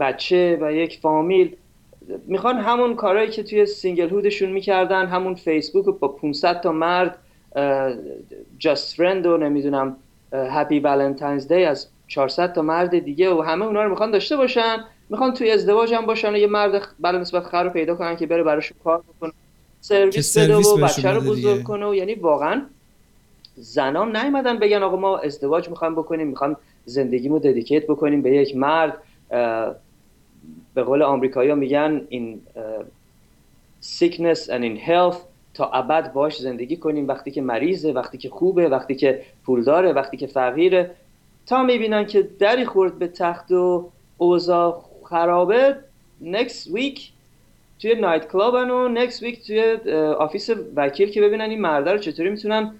بچه 0.00 0.58
و 0.60 0.72
یک 0.72 0.98
فامیل. 0.98 1.56
می‌خوان 2.26 2.56
همون 2.56 2.94
کارهایی 2.94 3.30
که 3.30 3.42
توی 3.42 3.66
singlehood 3.66 4.08
شون 4.08 4.50
می‌کردن 4.50 5.06
همون 5.06 5.34
فیسبوک 5.34 5.84
با 5.98 6.08
500 6.08 6.60
تا 6.60 6.72
مرد 6.72 7.18
just 8.58 8.96
friend 8.96 9.26
و 9.26 9.36
نمی‌دونم 9.36 9.96
Happy 10.32 10.80
Valentine's 10.80 11.48
Day 11.48 11.64
از 11.64 11.88
400 12.08 12.52
تا 12.52 12.62
مرد 12.62 12.98
دیگه 12.98 13.34
و 13.34 13.42
همه 13.42 13.64
اونا 13.64 13.82
رو 13.82 13.90
می‌خوان 13.90 14.10
داشته 14.10 14.36
باشن. 14.36 14.84
می‌خوان 15.10 15.34
توی 15.34 15.50
ازدواج 15.50 15.94
هم 15.94 16.06
باشن 16.06 16.34
و 16.34 16.36
یه 16.36 16.46
مرد 16.46 16.88
بلا 17.00 17.18
نسبت 17.18 17.44
خر 17.44 17.64
رو 17.64 17.70
پیدا 17.70 17.94
کنن 17.94 18.16
که 18.16 18.26
بره 18.26 18.42
براشون 18.42 18.76
کار 18.84 19.02
بکنه 19.16 19.32
سرویس 19.80 20.38
بده 20.38 20.56
و 20.56 20.76
بچه 20.76 21.10
رو 21.10 21.20
بزرگ 21.20 21.62
کنه 21.62 21.86
و 21.86 21.94
یعنی 21.94 22.14
واقعا 22.14 22.62
زنام 23.54 24.16
نیومدن 24.16 24.58
بگن 24.58 24.82
آقا 24.82 24.96
ما 24.96 25.18
ازدواج 25.18 25.68
می‌خوایم 25.68 25.94
بکنیم 25.94 26.26
می‌خوام 26.26 26.56
زندگیمو 26.84 27.38
ددیکیت 27.38 27.86
بکنیم 27.86 28.22
به 28.22 28.30
یک 28.30 28.56
مرد. 28.56 28.98
به 30.74 30.82
قول 30.82 31.02
آمریکایی 31.02 31.50
ها 31.50 31.56
میگن 31.56 32.06
این 32.08 32.40
sickness 33.82 34.46
and 34.46 34.62
in 34.62 34.88
health 34.88 35.16
تا 35.54 35.70
ابد 35.72 36.12
باش 36.12 36.38
زندگی 36.38 36.76
کنیم. 36.76 37.08
وقتی 37.08 37.30
که 37.30 37.42
مریضه 37.42 37.92
وقتی 37.92 38.18
که 38.18 38.28
خوبه 38.28 38.68
وقتی 38.68 38.94
که 38.94 39.22
پولداره 39.46 39.92
وقتی 39.92 40.16
که 40.16 40.26
فقیره. 40.26 40.90
تا 41.46 41.62
می‌بینن 41.62 42.06
که 42.06 42.22
دری 42.22 42.64
خورد 42.64 42.98
به 42.98 43.08
تخته 43.08 43.52
و 43.52 43.90
اوضاع 44.18 44.84
خرابه 45.04 45.76
next 46.22 46.70
week 46.74 47.00
توی 47.78 47.94
night 47.94 48.28
club 48.28 48.54
و 48.54 48.94
next 48.94 49.20
week 49.20 49.46
توی 49.46 49.60
office 50.18 50.50
وکیل 50.76 51.10
که 51.10 51.20
ببینن 51.20 51.50
این 51.50 51.60
مرده 51.60 51.92
رو 51.92 51.98
چطوری 51.98 52.30
می‌تونن 52.30 52.74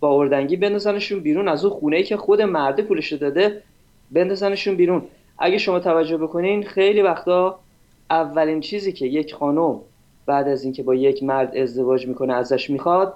با 0.00 0.20
اردنگی 0.20 0.56
بندازنشون 0.56 1.20
بیرون. 1.20 1.48
از 1.48 1.64
اون 1.64 1.74
خونه 1.74 1.96
ای 1.96 2.02
که 2.02 2.16
خود 2.16 2.42
مرده 2.42 2.82
پولش 2.82 3.12
داده 3.12 3.62
بندازنشون 4.10 4.76
بیرون. 4.76 5.02
اگه 5.38 5.58
شما 5.58 5.80
توجه 5.80 6.16
بکنین 6.16 6.62
خیلی 6.62 7.02
وقتا 7.02 7.58
اولین 8.10 8.60
چیزی 8.60 8.92
که 8.92 9.06
یک 9.06 9.34
خانم 9.34 9.80
بعد 10.26 10.48
از 10.48 10.64
اینکه 10.64 10.82
با 10.82 10.94
یک 10.94 11.22
مرد 11.22 11.56
ازدواج 11.56 12.06
می‌کنه 12.06 12.34
ازش 12.34 12.70
می‌خواد 12.70 13.14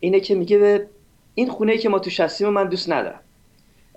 اینه 0.00 0.20
که 0.20 0.34
میگه 0.34 0.58
به 0.58 0.86
این 1.34 1.48
خونه 1.48 1.72
ای 1.72 1.78
که 1.78 1.88
ما 1.88 1.98
تو 1.98 2.10
شستیم 2.10 2.48
من 2.48 2.68
دوست 2.68 2.90
ندارم. 2.92 3.20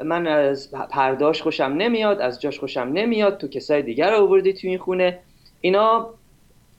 من 0.03 0.27
از 0.27 0.71
پرداش 0.71 1.41
خوشم 1.41 1.63
نمیاد 1.63 2.21
از 2.21 2.41
جاش 2.41 2.59
خوشم 2.59 2.79
نمیاد 2.93 3.37
تو 3.37 3.47
کسای 3.47 3.81
دیگر 3.81 4.11
رو 4.11 4.23
آوردی 4.23 4.53
تو 4.53 4.67
این 4.67 4.77
خونه. 4.77 5.19
اینا 5.61 6.09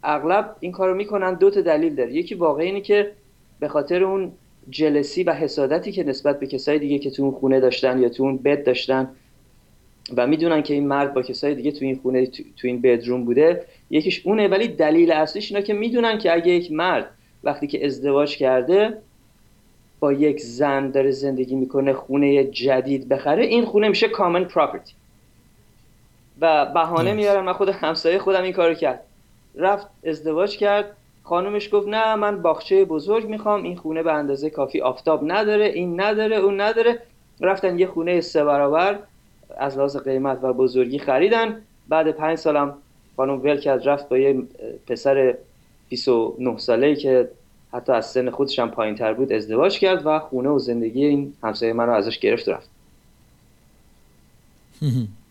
اغلب 0.02 0.56
این 0.60 0.72
کارو 0.72 0.94
می‌کنن 0.94 1.34
دو 1.34 1.50
تا 1.50 1.60
دلیل 1.60 1.94
داره. 1.94 2.12
یکی 2.12 2.34
واقعی 2.34 2.66
اینه 2.66 2.80
که 2.80 3.12
به 3.60 3.68
خاطر 3.68 4.04
اون 4.04 4.32
جلسی 4.70 5.22
و 5.22 5.32
حسادتی 5.32 5.92
که 5.92 6.04
نسبت 6.04 6.40
به 6.40 6.46
کسای 6.46 6.78
دیگه 6.78 6.98
که 6.98 7.10
تو 7.10 7.22
اون 7.22 7.32
خونه 7.32 7.60
داشتن 7.60 8.02
یا 8.02 8.08
تو 8.08 8.22
اون 8.22 8.36
بد 8.36 8.64
داشتن 8.64 9.08
و 10.16 10.26
می‌دونن 10.26 10.62
که 10.62 10.74
این 10.74 10.88
مرد 10.88 11.14
با 11.14 11.22
کسای 11.22 11.54
دیگه 11.54 11.70
تو 11.70 11.84
این 11.84 11.96
خونه 12.02 12.26
تو, 12.26 12.42
این 12.62 12.80
بدروم 12.80 13.24
بوده 13.24 13.64
یکیش 13.90 14.26
اونه. 14.26 14.48
ولی 14.48 14.68
دلیل 14.68 15.12
اصلیش 15.12 15.52
اینا 15.52 15.64
که 15.64 15.74
می‌دونن 15.74 16.18
که 16.18 16.34
اگه 16.34 16.52
یک 16.52 16.72
مرد 16.72 17.10
وقتی 17.44 17.66
که 17.66 17.86
ازدواج 17.86 18.36
کرده 18.36 18.98
با 20.00 20.12
یک 20.12 20.40
زن 20.40 20.90
داره 20.90 21.10
زندگی 21.10 21.54
می‌کنه 21.54 21.92
خونه 21.92 22.44
جدید 22.44 23.08
بخره 23.08 23.44
این 23.44 23.64
خونه 23.64 23.88
میشه 23.88 24.08
کامن 24.08 24.44
پراپرتی 24.44 24.92
و 26.40 26.66
بهانه. 26.66 27.12
میارن 27.12 27.44
من 27.44 27.52
خود 27.52 27.68
همسایه 27.68 28.18
خودم 28.18 28.42
این 28.42 28.52
کارو 28.52 28.74
کرد. 28.74 29.00
رفت 29.54 29.86
ازدواج 30.04 30.56
کرد. 30.56 30.96
خانومش 31.28 31.74
گفت 31.74 31.88
نه 31.88 32.14
من 32.14 32.42
باغچه 32.42 32.84
بزرگ 32.84 33.26
می‌خوام 33.26 33.62
این 33.62 33.76
خونه 33.76 34.02
به 34.02 34.12
اندازه 34.12 34.50
کافی 34.50 34.80
آفتاب 34.80 35.32
نداره 35.32 35.64
این 35.64 36.00
نداره 36.00 36.36
اون 36.36 36.60
نداره. 36.60 37.02
رفتن 37.40 37.78
یه 37.78 37.86
خونه 37.86 38.20
سه 38.20 38.44
برابر 38.44 38.98
از 39.56 39.76
لحاظ 39.76 39.96
قیمت 39.96 40.38
و 40.42 40.52
بزرگی 40.52 40.98
خریدن. 40.98 41.62
بعد 41.88 42.10
پنج 42.10 42.38
سالم 42.38 42.74
خانم 43.16 43.42
ول 43.42 43.60
کرد 43.60 43.88
رفت 43.88 44.08
با 44.08 44.18
یه 44.18 44.42
پسر 44.86 45.36
29 45.88 46.58
ساله 46.58 46.96
که 46.96 47.28
حتی 47.72 47.92
از 47.92 48.06
سن 48.06 48.30
خودش 48.30 48.58
هم 48.58 48.70
پایین 48.70 48.94
تر 48.94 49.14
بود 49.14 49.32
ازدواج 49.32 49.78
کرد 49.78 50.06
و 50.06 50.18
خونه 50.18 50.48
و 50.48 50.58
زندگی 50.58 51.04
این 51.04 51.32
همسایه 51.42 51.72
من 51.72 51.86
رو 51.86 51.92
ازش 51.92 52.18
گرفت 52.18 52.48
رفت. 52.48 52.70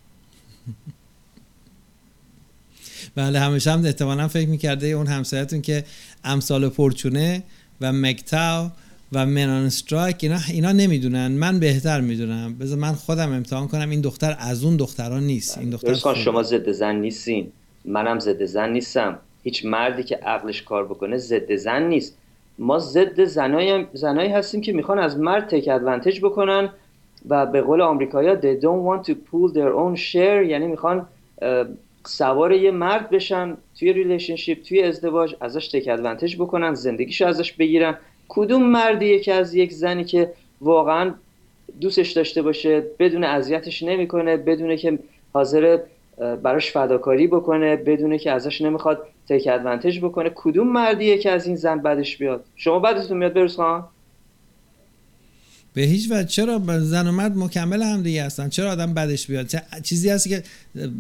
بله 3.16 3.40
همیشه 3.40 3.72
هم 3.72 3.86
احتمالا 3.86 4.28
فکر 4.28 4.50
می‌کرده 4.50 4.88
اون 4.88 5.08
همسایتون 5.08 5.62
که 5.62 5.84
امثال 6.24 6.70
پرچونه 6.70 7.44
و 7.82 7.94
مکتاو 7.94 8.70
و 9.14 9.26
منان 9.26 9.66
استرایک 9.66 10.16
اینا, 10.22 10.38
اینا 10.54 10.72
نمی‌دونن. 10.72 11.32
من 11.32 11.60
بهتر 11.60 12.02
می‌دونم. 12.02 12.58
بذار 12.58 12.78
من 12.78 12.94
خودم 12.94 13.34
امتحان 13.34 13.68
کنم. 13.68 13.90
این 13.90 14.02
دختر 14.02 14.36
از 14.40 14.64
اون 14.64 14.78
دختران 14.78 15.24
نیست. 15.24 15.58
این 15.58 15.70
دختر 15.70 15.94
کن. 15.94 16.14
شما 16.14 16.44
ضد 16.44 16.72
زن 16.72 16.96
نیستین. 16.96 17.52
منم 17.86 18.20
ضد 18.20 18.46
زن 18.46 18.70
نیستم. 18.70 19.20
هیچ 19.44 19.66
مردی 19.66 20.04
که 20.04 20.16
عقلش 20.16 20.62
کار 20.62 20.86
بکنه 20.86 21.18
ضد 21.18 21.56
زن 21.56 21.84
نیست. 21.84 22.18
ما 22.60 22.80
ضد 22.80 23.24
زنایی 23.24 23.86
زنایی 23.94 24.30
هستیم 24.32 24.62
که 24.62 24.74
می‌خوان 24.74 25.00
از 25.00 25.18
مرد 25.18 25.48
take 25.48 25.68
advantage 25.68 26.20
بکنن 26.20 26.70
و 27.30 27.46
به 27.46 27.62
قول 27.62 27.82
آمریکایی‌ها 27.82 28.36
they 28.36 28.62
don't 28.62 28.84
want 28.88 29.10
to 29.10 29.14
pull 29.14 29.54
their 29.54 29.74
own 29.78 30.00
share 30.12 30.50
یعنی 30.50 30.68
می‌خوان 30.68 31.08
سوار 32.08 32.52
یه 32.52 32.72
مرد 32.72 33.10
بشن 33.10 33.58
توی 33.80 33.94
relationship 33.94 34.64
توی 34.64 34.84
ازدواج 34.84 35.36
ازش 35.42 35.68
take 35.68 35.88
advantage 35.88 36.36
بکنن 36.36 36.74
زندگیشو 36.74 37.28
ازش 37.28 37.54
بگیرن. 37.54 37.98
کدوم 38.28 38.64
مردیه 38.64 39.20
که 39.20 39.34
از 39.34 39.56
یک 39.56 39.74
زنی 39.74 40.04
که 40.04 40.34
واقعا 40.62 41.14
دوستش 41.82 42.12
داشته 42.12 42.42
باشه 42.42 42.84
بدون 43.00 43.24
اذیتش 43.24 43.84
نمی‌کنه 43.84 44.38
بدونه 44.38 44.78
که 44.78 45.00
حاضر 45.34 45.80
براش 46.44 46.72
فداکاری 46.72 47.28
بکنه 47.28 47.76
بدونه 47.76 48.18
که 48.18 48.32
ازش 48.32 48.62
نمی‌خواد 48.62 49.08
تک 49.30 49.50
ادوانتج 49.52 50.00
بکنه 50.00 50.32
کدوم 50.36 50.68
مردیه 50.68 51.18
که 51.18 51.32
از 51.32 51.48
این 51.48 51.56
زن 51.56 51.80
بدش 51.80 52.18
بیاد؟ 52.18 52.46
شما 52.56 52.80
بدتون 52.80 53.18
میاد 53.18 53.34
بروز 53.34 53.56
خان؟ 53.56 53.84
به 55.76 55.82
هیچ 55.82 56.12
وجه. 56.12 56.24
چرا 56.24 56.80
زن 56.80 57.08
و 57.08 57.12
مرد 57.12 57.38
مکمل 57.38 57.84
هم 57.84 58.04
دیگه 58.04 58.24
هستن؟ 58.24 58.50
چرا 58.50 58.72
آدم 58.72 58.94
بدش 58.94 59.28
بیاد؟ 59.28 59.52
چیزی 59.84 60.10
هست 60.10 60.30
که 60.30 60.44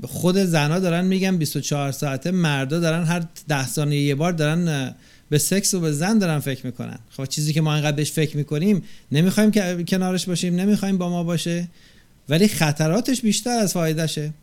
خود 0.03 0.37
زنا 0.37 0.79
دارن 0.79 1.05
میگن 1.05 1.37
24 1.37 1.91
ساعته 1.91 2.31
مردا 2.31 2.79
دارن 2.79 3.03
هر 3.03 3.23
ده 3.47 3.67
ثانیه 3.67 4.01
یه 4.01 4.15
بار 4.15 4.31
دارن 4.31 4.95
به 5.29 5.37
سکس 5.37 5.73
و 5.73 5.79
به 5.79 5.91
زن 5.91 6.17
دارن 6.17 6.39
فکر 6.39 6.65
می‌کنن. 6.65 6.99
خب 7.09 7.25
چیزی 7.25 7.53
که 7.53 7.61
ما 7.61 7.73
انقدر 7.73 7.95
بهش 7.95 8.11
فکر 8.11 8.37
می‌کنیم 8.37 8.83
نمی‌خوایم 9.11 9.51
که 9.51 9.83
کنارش 9.87 10.25
باشیم 10.25 10.55
نمی‌خوایم 10.55 10.97
با 10.97 11.09
ما 11.09 11.23
باشه 11.23 11.67
ولی 12.29 12.47
خطراتش 12.47 13.21
بیشتر 13.21 13.57
از 13.57 13.73
فایدهشه. 13.73 14.33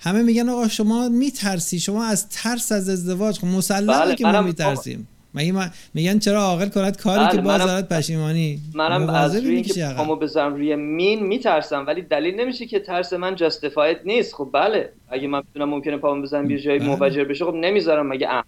همه 0.00 0.22
میگن 0.22 0.48
آقا 0.48 0.68
شما 0.68 1.08
میترسی 1.08 1.80
شما 1.80 2.04
از 2.04 2.28
ترس 2.28 2.72
از 2.72 2.88
ازدواج 2.88 3.38
خب 3.38 3.46
مسلمه 3.46 3.92
بله، 3.92 4.14
که 4.14 4.24
ما 4.24 4.42
میترسیم. 4.42 5.08
مگه 5.34 5.52
ما- 5.52 5.66
میگن 5.94 6.18
چرا 6.18 6.40
عاقل 6.40 6.68
کند 6.68 6.96
کاری 6.96 7.24
بله، 7.24 7.36
که 7.36 7.40
باز 7.42 7.60
دارد 7.60 7.88
پشیمانی 7.88 8.60
منم 8.74 9.08
از 9.08 9.36
روی 9.36 9.54
اینکه. 9.54 9.94
پامو 9.96 10.16
بذارم 10.16 10.54
روی 10.54 10.76
مین 10.76 11.26
میترسم 11.26 11.84
ولی 11.86 12.02
دلیل 12.02 12.40
نمیشه 12.40 12.66
که 12.66 12.80
ترس 12.80 13.12
من 13.12 13.34
جاستیفاید 13.36 13.98
نیست 14.04 14.34
خب 14.34 14.50
بله 14.52 14.92
اگه 15.08 15.28
من 15.28 15.42
بتونم 15.50 15.68
ممکنه 15.68 15.96
پامو 15.96 16.22
بزنم 16.22 16.50
یه 16.50 16.58
جایی 16.60 16.78
بله. 16.78 16.88
منفجر 16.88 17.24
بشه 17.24 17.44
خب 17.44 17.54
نمی‌ذارم 17.54 18.08
مگه 18.08 18.28
احمق 18.28 18.44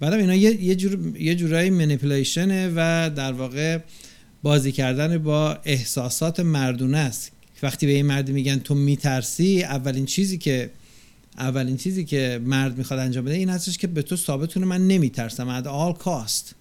بعدم 0.00 0.18
اینا 0.18 0.34
یه 0.34 0.62
یه 0.64 0.74
جور 0.74 0.98
یه 1.18 1.34
جورایی 1.34 1.70
منیپولیشنه 1.70 2.72
و 2.76 3.10
در 3.16 3.32
واقع 3.32 3.78
بازی 4.42 4.72
کردن 4.72 5.18
با 5.18 5.58
احساسات 5.64 6.40
مردونه 6.40 6.98
است 6.98 7.32
وقتی 7.62 7.86
به 7.86 7.92
این 7.92 8.06
مردی 8.06 8.32
میگن 8.32 8.58
تو 8.58 8.74
میترسی 8.74 9.62
اولین 9.62 10.06
چیزی 10.06 10.38
که 10.38 10.70
اولین 11.38 11.76
چیزی 11.76 12.04
که 12.04 12.40
مرد 12.44 12.78
می‌خواد 12.78 13.00
انجام 13.00 13.24
بده 13.24 13.34
این 13.34 13.48
هستش 13.48 13.78
که 13.78 13.86
به 13.86 14.02
تو 14.02 14.16
ثابت 14.16 14.54
کنه 14.54 14.66
من 14.66 14.88
نمیترسم 14.88 15.62
at 15.62 15.64
all 15.64 16.02
cost. 16.02 16.54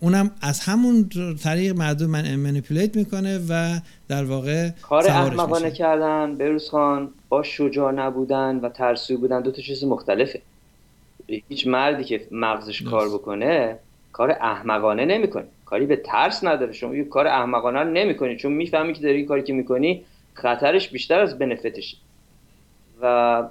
اونم 0.00 0.30
از 0.40 0.60
همون 0.60 1.08
طریق 1.42 1.76
مردم 1.76 2.06
من 2.06 2.36
منیپولیت 2.36 2.96
می‌کنه 2.96 3.40
و 3.48 3.80
در 4.08 4.24
واقع 4.24 4.70
کار 4.82 5.06
احمقانه. 5.06 5.70
کردن 5.70 6.36
بروز 6.36 6.68
خان 6.68 7.08
با 7.28 7.42
شجاع 7.42 7.92
نبودن 7.92 8.56
و 8.56 8.68
ترسو 8.68 9.18
بودن 9.18 9.42
دو 9.42 9.50
تا 9.50 9.62
چیز 9.62 9.84
مختلفه. 9.84 10.42
هیچ 11.48 11.66
مردی 11.66 12.04
که 12.04 12.26
مغزش. 12.30 12.82
کار 12.82 13.08
بکنه 13.08 13.76
کار 14.12 14.30
احمقانه 14.30 15.04
نمی‌کنه. 15.04 15.44
کاری 15.64 15.86
به 15.86 15.96
ترس 15.96 16.44
نداره. 16.44 16.72
شما 16.72 16.94
یه 16.94 17.04
کار 17.04 17.26
احمقانه 17.26 17.84
نمی‌کنی 17.84 18.36
چون 18.36 18.52
می‌فهمی 18.52 18.92
که 18.92 19.00
داری 19.02 19.16
این 19.16 19.26
کاری 19.26 19.42
که 19.42 19.52
می‌کنی 19.52 20.02
خطرش 20.34 20.88
بیشتر 20.88 21.20
از 21.20 21.38
بنفیتشه 21.38 21.96
و. 23.02 23.42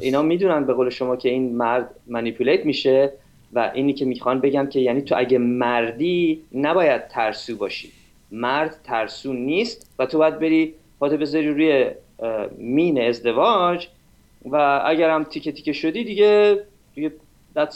اینا 0.00 0.22
می‌دونن 0.22 0.64
به 0.64 0.72
قول 0.72 0.90
شما 0.90 1.16
که 1.16 1.28
این 1.28 1.56
مرد 1.56 1.90
منیپولیت 2.06 2.66
میشه 2.66 3.12
و 3.52 3.70
اینی 3.74 3.92
که 3.92 4.04
می‌خوان 4.04 4.40
بگم 4.40 4.66
که 4.66 4.80
یعنی 4.80 5.02
تو 5.02 5.14
اگه 5.18 5.38
مردی 5.38 6.42
نباید 6.54 7.08
ترسو 7.08 7.56
باشی. 7.56 7.88
مرد 8.32 8.76
ترسو 8.84 9.32
نیست 9.32 9.90
و 9.98 10.06
تو 10.06 10.18
باید 10.18 10.38
بری 10.38 10.74
پاتو 10.98 11.16
بذاری 11.16 11.48
روی 11.48 11.90
مین 12.58 13.00
ازدواج 13.00 13.86
و 14.44 14.82
اگرم 14.86 15.24
تیکه 15.24 15.52
تیکه 15.52 15.72
شدی 15.72 16.04
دیگه 16.04 16.58
دیگه 16.94 17.12
that's 17.56 17.74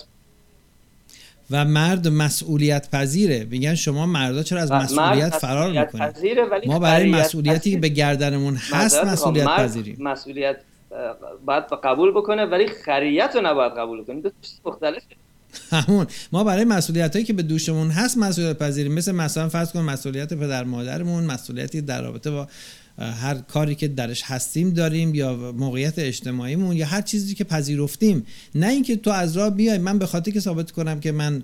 و 1.51 1.65
مرد 1.65 2.09
مسئولیت 2.09 2.91
پذیره. 2.91 3.47
میگن 3.51 3.75
شما 3.75 4.07
مردا 4.07 4.43
چرا 4.43 4.61
از 4.61 4.73
مسئولیت 4.73 5.35
فرار 5.35 5.71
می‌کنید؟ 5.71 6.39
ما 6.67 6.79
برای 6.79 7.11
مسئولیتی 7.11 7.71
که 7.71 7.79
به 7.79 7.89
گردنمون 7.89 8.55
هست. 8.55 9.05
مسئولیت 9.05 9.47
پذیریم. 9.47 9.97
مسئولیت 10.01 10.57
باید 11.45 11.65
قبول 11.85 12.11
بکنه 12.11 12.47
ولی 12.47 12.67
خریت 12.67 13.31
رو 13.35 13.47
نباید 13.47 13.73
قبول 13.73 14.05
کنه 14.05 14.21
دو 14.21 14.31
مختلفه. 14.65 15.07
همون. 15.71 16.07
ما 16.33 16.45
برای 16.45 16.65
مسئولیت 16.65 17.13
هایی 17.13 17.25
که 17.25 17.33
به 17.33 17.43
دوشمون 17.43 17.91
هست 17.91 18.19
مسئولیت 18.19 18.59
پذیریم. 18.59 18.93
مثل 18.93 19.13
مثلا 19.13 19.49
فرض 19.49 19.73
کن 19.73 19.81
مسئولیت 19.81 20.35
پدر 20.35 20.65
مادرمون 20.65 21.25
مسئولیتی 21.25 21.81
در 21.81 22.03
رابطه 22.03 22.31
با 22.31 22.49
هر 22.99 23.35
کاری 23.35 23.75
که 23.75 23.89
درش 23.89 24.23
هستیم 24.25 24.71
داریم 24.71 25.15
یا 25.15 25.37
موقعیت 25.37 25.99
اجتماعیمون 25.99 26.77
یا 26.77 26.87
هر 26.87 27.01
چیزی 27.01 27.35
که 27.35 27.45
پذیرفتیم. 27.45 28.27
نه 28.55 28.67
اینکه 28.67 28.97
تو 28.97 29.11
از 29.11 29.37
راه 29.37 29.51
بیای 29.51 29.79
من 29.79 29.99
به 29.99 30.07
خاطر 30.07 30.31
که 30.31 30.41
ثابت 30.41 30.71
کنم 30.71 31.01
که 31.01 31.13
من 31.13 31.43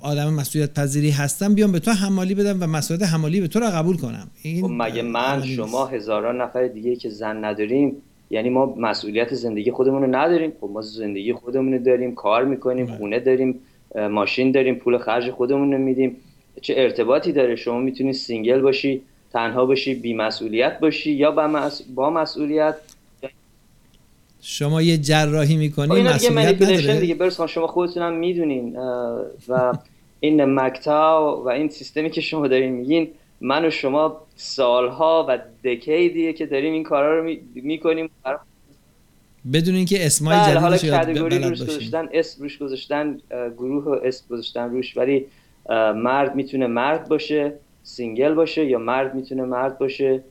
آدم 0.00 0.34
مسئولیت 0.34 0.74
پذیری 0.74 1.10
هستم 1.10 1.54
بیام 1.54 1.72
به 1.72 1.78
تو 1.78 1.90
حمالی 1.90 2.34
بدم 2.34 2.62
و 2.62 2.66
مسئولیت 2.66 3.08
حمالی 3.08 3.40
به 3.40 3.48
تو 3.48 3.60
را 3.60 3.70
قبول 3.70 3.96
کنم. 3.96 4.30
این 4.42 4.62
خب 4.62 4.70
مگه 4.70 5.02
من 5.02 5.46
شما. 5.46 5.86
هزاران 5.86 6.40
نفر 6.40 6.66
دیگه 6.66 6.96
که 6.96 7.10
زن 7.10 7.44
نداریم 7.44 7.96
یعنی 8.30 8.48
ما 8.48 8.74
مسئولیت 8.76 9.34
زندگی 9.34 9.70
خودمون 9.70 10.02
رو 10.02 10.16
نداریم. 10.16 10.52
خب 10.60 10.70
ما 10.72 10.80
زندگی 10.80 11.32
خودمون 11.32 11.72
رو 11.72 11.78
داریم 11.78 12.14
کار 12.14 12.44
می‌کنیم 12.44 12.86
بله. 12.86 12.96
خونه 12.96 13.20
داریم 13.20 13.60
ماشین 14.10 14.52
داریم 14.52 14.74
پول 14.74 14.98
خرج 14.98 15.30
خودمون 15.30 15.72
رو 15.72 15.78
میدیم. 15.78 16.16
چه 16.62 16.74
ارتباطی 16.76 17.32
داره؟ 17.32 17.56
شما 17.56 17.78
می‌تونی 17.78 18.12
single 18.12 18.60
باشی 18.60 19.02
تنها 19.32 19.66
باشی 19.66 19.94
بی 19.94 20.14
مسئولیت 20.14 20.78
باشی 20.80 21.12
یا 21.12 21.30
با, 21.30 21.46
مس... 21.46 21.82
با 21.82 22.10
مسئولیت؟ 22.10 22.74
شما 24.40 24.82
یه 24.82 24.98
جراحی 24.98 25.54
خب 25.54 25.58
می‌کنی 25.58 25.88
دیگه 25.88 26.14
مسئولیت 26.14 26.62
نداره؟ 26.62 27.00
دیگه. 27.00 27.14
برام 27.14 27.36
خان، 27.36 27.46
شما 27.46 27.66
خودتون 27.66 28.02
هم 28.02 28.12
می‌دونین 28.12 28.76
و 29.48 29.72
این 30.20 30.44
MGTOW 30.44 31.42
و 31.44 31.48
این 31.48 31.68
سیستمی 31.68 32.10
که 32.10 32.20
شما 32.20 32.48
دارین 32.48 32.72
میگین 32.72 33.08
من 33.40 33.64
و 33.64 33.70
شما 33.70 34.26
سالها 34.36 35.26
و 35.28 35.38
decade 35.64 36.15
یه 36.15 36.32
که 36.32 36.46
داریم 36.46 36.72
این 36.72 36.82
کارا 36.82 37.18
رو 37.18 37.24
می- 37.24 37.40
می‌کنیم. 37.54 38.10
بدون 39.52 39.74
اینکه 39.74 40.06
اسمای 40.06 40.36
بله 40.36 40.60
حالا 40.60 40.76
یاد 40.76 41.10
category 41.10 41.38
label 41.38 41.48
روش 41.48 41.62
گذاشتن 41.62 42.08
اسم 42.12 42.42
روش 42.42 42.58
گذاشتن 42.58 43.18
گروه 43.30 43.84
و 43.84 43.88
اسم 43.88 44.24
گذاشتن 44.30 44.70
روش 44.70 44.96
ولی 44.96 45.26
مرد 45.94 46.34
می‌تونه 46.34 46.66
مرد 46.66 47.08
باشه 47.08 47.52
single 47.82 48.34
باشه 48.34 48.64
یا 48.66 48.78
مرد 48.78 49.14
می‌تونه 49.14 49.42
مرد 49.42 49.78
باشه 49.78 50.22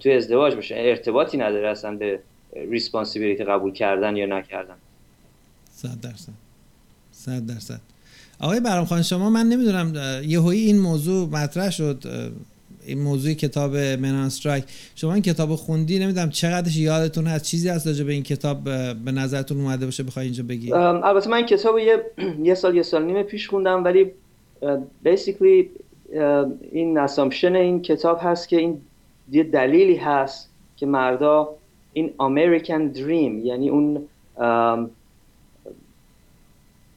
توی 0.00 0.12
ازدواج 0.12 0.54
باشه. 0.54 0.74
ارتباطی 0.78 1.38
نداره 1.38 1.68
اصلا 1.68 1.96
به 1.96 2.20
responsibility 2.52 3.44
قبول 3.44 3.72
کردن 3.72 4.16
یا 4.16 4.26
نکردن. 4.26 4.74
صد 5.70 6.00
درصد. 6.00 6.32
صد 7.12 7.46
درصد. 7.46 7.80
آقای 8.40 8.60
برام 8.60 8.84
خان 8.84 9.02
شما 9.02 9.30
من 9.30 9.46
نمی‌دونم 9.46 9.92
یهویی 10.24 10.66
این 10.66 10.78
موضوع 10.78 11.28
مطرح 11.28 11.70
شد 11.70 12.04
این 12.86 13.02
موضوع 13.02 13.32
کتاب 13.32 13.76
Men 13.76 14.06
on 14.06 14.26
Strike 14.26 14.64
شما 14.94 15.14
این 15.14 15.22
کتاب 15.22 15.54
خوندی؟ 15.54 15.98
نمی‌دونم 15.98 16.30
چقدرش 16.30 16.76
یادتون 16.76 17.26
هست؟ 17.26 17.44
چیزی 17.44 17.68
هست 17.68 17.86
راجع 17.86 18.04
به 18.04 18.12
این 18.12 18.22
کتاب 18.22 18.64
به 19.04 19.12
نظرتون 19.12 19.60
اومده 19.60 19.84
باشه 19.84 20.02
بخوای 20.02 20.24
اینجا 20.24 20.42
بگی؟ 20.48 20.72
البته 20.72 21.30
من 21.30 21.36
این 21.36 21.46
کتاب 21.46 21.78
یه, 21.78 22.04
یه 22.42 22.54
سال 22.54 22.76
یه 22.76 22.82
سال 22.82 23.04
نیم 23.04 23.22
پیش 23.22 23.48
خوندم 23.48 23.84
ولی 23.84 24.10
بیسیکلی 25.02 25.70
این 26.72 26.98
اسامپشن 26.98 27.54
این 27.54 27.82
کتاب 27.82 28.18
هست 28.22 28.48
که 28.48 28.56
این 28.56 28.80
یه 29.32 29.42
دلیلی 29.42 29.96
هست 29.96 30.50
که 30.76 30.86
مردا 30.86 31.48
این 31.92 32.10
امریکن 32.20 32.86
دریم 32.86 33.46
یعنی 33.46 33.68
اون 33.68 34.08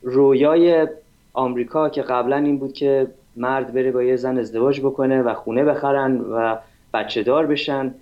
رویای 0.02 0.88
آمریکا 1.34 1.90
که 1.90 2.02
قبلا 2.02 2.38
این 2.38 2.58
بود 2.58 2.74
که 2.74 3.08
مرد 3.36 3.74
بره 3.74 3.92
با 3.92 4.04
یه 4.04 4.16
زن 4.16 4.38
ازدواج 4.38 4.80
بکنه 4.80 5.22
و 5.22 5.34
خونه 5.34 5.64
بخرن 5.64 6.22
و 6.22 6.58
بچه 6.94 7.24
دار 7.24 7.48
بشن 7.48 7.94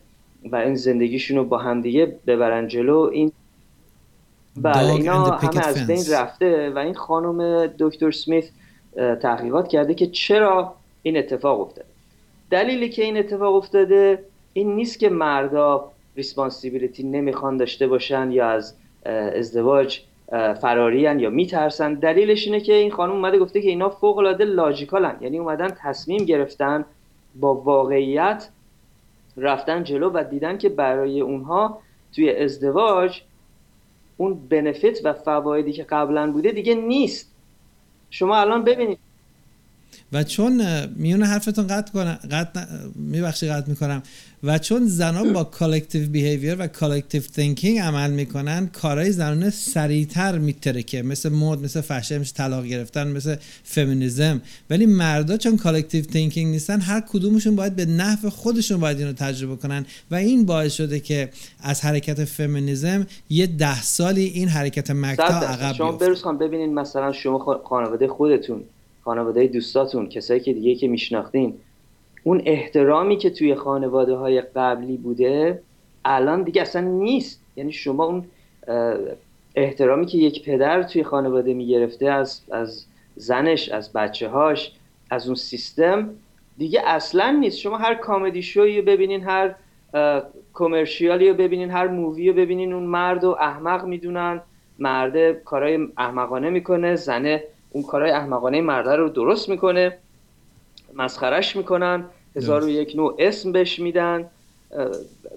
و 0.51 0.55
این 0.55 0.75
زندگیشون 0.75 1.38
رو 1.38 1.43
با 1.43 1.57
همدیگه 1.57 2.15
ببرن 2.27 2.67
جلو. 2.67 3.09
این 3.13 3.32
بله 4.57 4.93
اینا 4.93 5.23
همه 5.23 5.67
از 5.67 5.88
بین 5.88 6.03
رفته 6.11 6.69
و 6.69 6.77
این 6.77 6.93
خانم 6.93 7.67
دکتر 7.80 8.11
سمیت 8.11 8.45
تحقیقات 9.21 9.67
کرده 9.67 9.93
که 9.93 10.07
چرا 10.07 10.73
این 11.03 11.17
اتفاق 11.17 11.61
افتاده. 11.61 11.88
دلیلی 12.49 12.89
که 12.89 13.03
این 13.03 13.17
اتفاق 13.17 13.55
افتاده 13.55 14.23
این 14.53 14.75
نیست 14.75 14.99
که 14.99 15.09
مردا 15.09 15.91
ریسپانسیبیلیتی 16.15 17.03
نمی‌خوان 17.03 17.57
داشته 17.57 17.88
باشن 17.88 18.32
یا 18.32 18.49
از 18.49 18.73
ازدواج 19.36 20.01
فراریان 20.32 21.19
یا 21.19 21.30
میترسن. 21.30 21.93
دلیلش 21.93 22.45
اینه 22.45 22.59
که 22.59 22.73
این 22.73 22.91
خانم 22.91 23.13
اومده 23.13 23.39
گفته 23.39 23.61
که 23.61 23.69
اینا 23.69 23.89
فوق 23.89 24.17
العاده 24.17 24.45
لاجیکالن 24.45 25.17
یعنی 25.21 25.38
اومدن 25.39 25.69
تصمیم 25.77 26.25
گرفتن 26.25 26.86
با 27.36 27.55
واقعیت 27.55 28.49
رفتن 29.38 29.84
جلو 29.84 30.11
و 30.13 30.23
دیدن 30.23 30.57
که 30.57 30.69
برای 30.69 31.21
اونها 31.21 31.82
توی 32.15 32.36
ازدواج 32.36 33.21
اون 34.17 34.47
benefit 34.49 34.99
و 35.03 35.13
فوایدی 35.13 35.73
که 35.73 35.84
قبلا 35.84 36.32
بوده 36.32 36.51
دیگه 36.51 36.75
نیست. 36.75 37.32
شما 38.09 38.38
الان 38.38 38.63
ببینید. 38.63 38.99
و 40.13 40.23
چون 40.23 40.61
میون 40.95 41.23
حرفتون 41.23 41.67
قطع 41.67 41.93
کنم 41.93 42.19
قطع 42.32 42.65
میبخشی 42.95 43.49
قطع 43.49 43.69
می‌کنم. 43.69 44.03
و 44.43 44.57
چون 44.57 44.85
زنان 44.85 45.33
با 45.33 45.43
collective 45.43 46.09
behavior 46.09 46.55
و 46.59 46.67
collective 46.67 47.22
thinking 47.22 47.80
عمل 47.79 48.11
می‌کنن 48.11 48.67
کارهای 48.67 49.11
زنانه 49.11 49.49
سریعتر 49.49 50.37
میترکه 50.37 51.01
مثل 51.01 51.29
مد 51.30 51.63
مثل 51.63 51.81
فشن 51.81 52.17
مثل 52.17 52.35
طلاق 52.35 52.65
گرفتن 52.65 53.07
مثل 53.07 53.35
فمینیزم 53.63 54.41
ولی 54.69 54.85
مردا 54.85 55.37
چون 55.37 55.57
collective 55.57 56.05
thinking 56.05 56.51
نیستن 56.51 56.81
هر 56.81 57.01
کدومشون 57.01 57.55
باید 57.55 57.75
به 57.75 57.85
نحو 57.85 58.29
خودشون 58.29 58.79
باید 58.79 58.99
اینو 58.99 59.13
تجربه 59.13 59.55
کنن 59.55 59.85
و 60.11 60.15
این 60.15 60.45
باعث 60.45 60.73
شده 60.73 60.99
که 60.99 61.29
از 61.61 61.81
حرکت 61.81 62.25
فمینیزم 62.25 63.07
یه 63.29 63.47
ده 63.47 63.81
سالی 63.81 64.23
این 64.23 64.47
حرکت 64.47 64.91
MGTOW 64.91 65.24
عقب 65.23 65.73
شما 65.73 65.91
بروز 65.91 66.23
ببینین 66.23 66.73
مثلا 66.73 67.11
شما 67.11 67.61
خانواده 67.63 68.07
خودتون 68.07 68.63
خانواده 69.03 69.47
دوستاتون 69.47 70.09
کسایی 70.09 70.39
که 70.39 70.53
دیگه 70.53 70.75
که 70.75 70.87
میشناختین 70.87 71.53
اون 72.24 72.41
احترامی 72.45 73.17
که 73.17 73.30
توی 73.30 73.55
خانواده 73.55 74.15
های 74.15 74.41
قبلی 74.41 74.97
بوده 74.97 75.61
الان 76.05 76.43
دیگه 76.43 76.61
اصلا 76.61 76.82
نیست. 76.82 77.43
یعنی 77.55 77.72
شما 77.72 78.05
اون 78.05 78.26
احترامی 79.55 80.05
که 80.05 80.17
یک 80.17 80.45
پدر 80.45 80.84
توی 80.84 81.03
خانواده 81.03 81.53
می‌گرفته 81.53 82.09
از, 82.09 82.41
از 82.51 82.86
زنش 83.15 83.70
از 83.70 83.93
بچه 83.93 84.30
هاش 84.30 84.72
از 85.09 85.26
اون 85.26 85.36
سیستم 85.36 86.09
دیگه 86.57 86.82
اصلا 86.86 87.32
نیست. 87.32 87.57
شما 87.57 87.78
هر 87.78 87.95
کامدی 87.95 88.41
شوی 88.41 88.82
ببینین 88.82 89.24
هر 89.24 89.55
کمرشیالی 90.53 91.30
رو 91.30 91.36
ببینین 91.36 91.72
هر 91.72 91.88
مووی 91.88 92.30
رو 92.30 92.36
ببینین 92.36 92.74
اون 92.74 92.84
مرد 92.84 93.24
و 93.24 93.30
احمق 93.39 93.86
می‌دونن. 93.86 94.41
مرد 94.80 95.43
کارهای 95.43 95.88
احمقانه 95.97 96.49
می‌کنه 96.49 96.95
زنه 96.95 97.43
اون 97.72 97.84
کارهای 97.84 98.11
احمقانه 98.11 98.61
مرده 98.61 98.95
رو 98.95 99.09
درست 99.09 99.49
می‌کنه. 99.49 99.97
مسخرش 101.00 101.56
می‌کنن 101.56 102.06
هزار 102.36 102.64
و 102.64 102.70
یک 102.70 102.95
نوع 102.95 103.16
اسم 103.20 103.52
بهش 103.52 103.80
میدن 103.80 104.26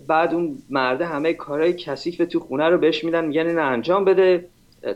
بعد 0.06 0.34
اون 0.34 0.58
مرده 0.70 1.06
همه 1.06 1.32
کارهای 1.32 1.72
کثیف 1.72 2.22
تو 2.30 2.40
خونه 2.40 2.68
رو 2.68 2.78
بهش 2.78 3.04
میدن 3.04 3.24
میگن 3.24 3.46
این 3.46 3.58
انجام 3.58 4.04
بده 4.04 4.48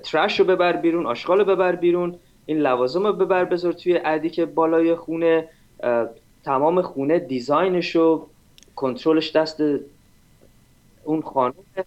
ترش 0.02 0.40
رو 0.40 0.46
ببر 0.46 0.72
بیرون 0.76 1.06
آشغال 1.06 1.38
رو 1.38 1.44
ببر 1.44 1.76
بیرون 1.76 2.14
این 2.46 2.58
لوازم 2.58 3.06
رو 3.06 3.12
ببر 3.12 3.44
بذار 3.44 3.72
توی 3.72 3.92
عدی 3.92 4.30
که 4.30 4.46
بالای 4.46 4.94
خونه 4.94 5.48
تمام 6.44 6.82
خونه 6.82 7.18
دیزاینش 7.18 7.96
و 7.96 8.26
کنترلش 8.76 9.36
دست 9.36 9.62
اون 11.04 11.22
خانومه. 11.22 11.84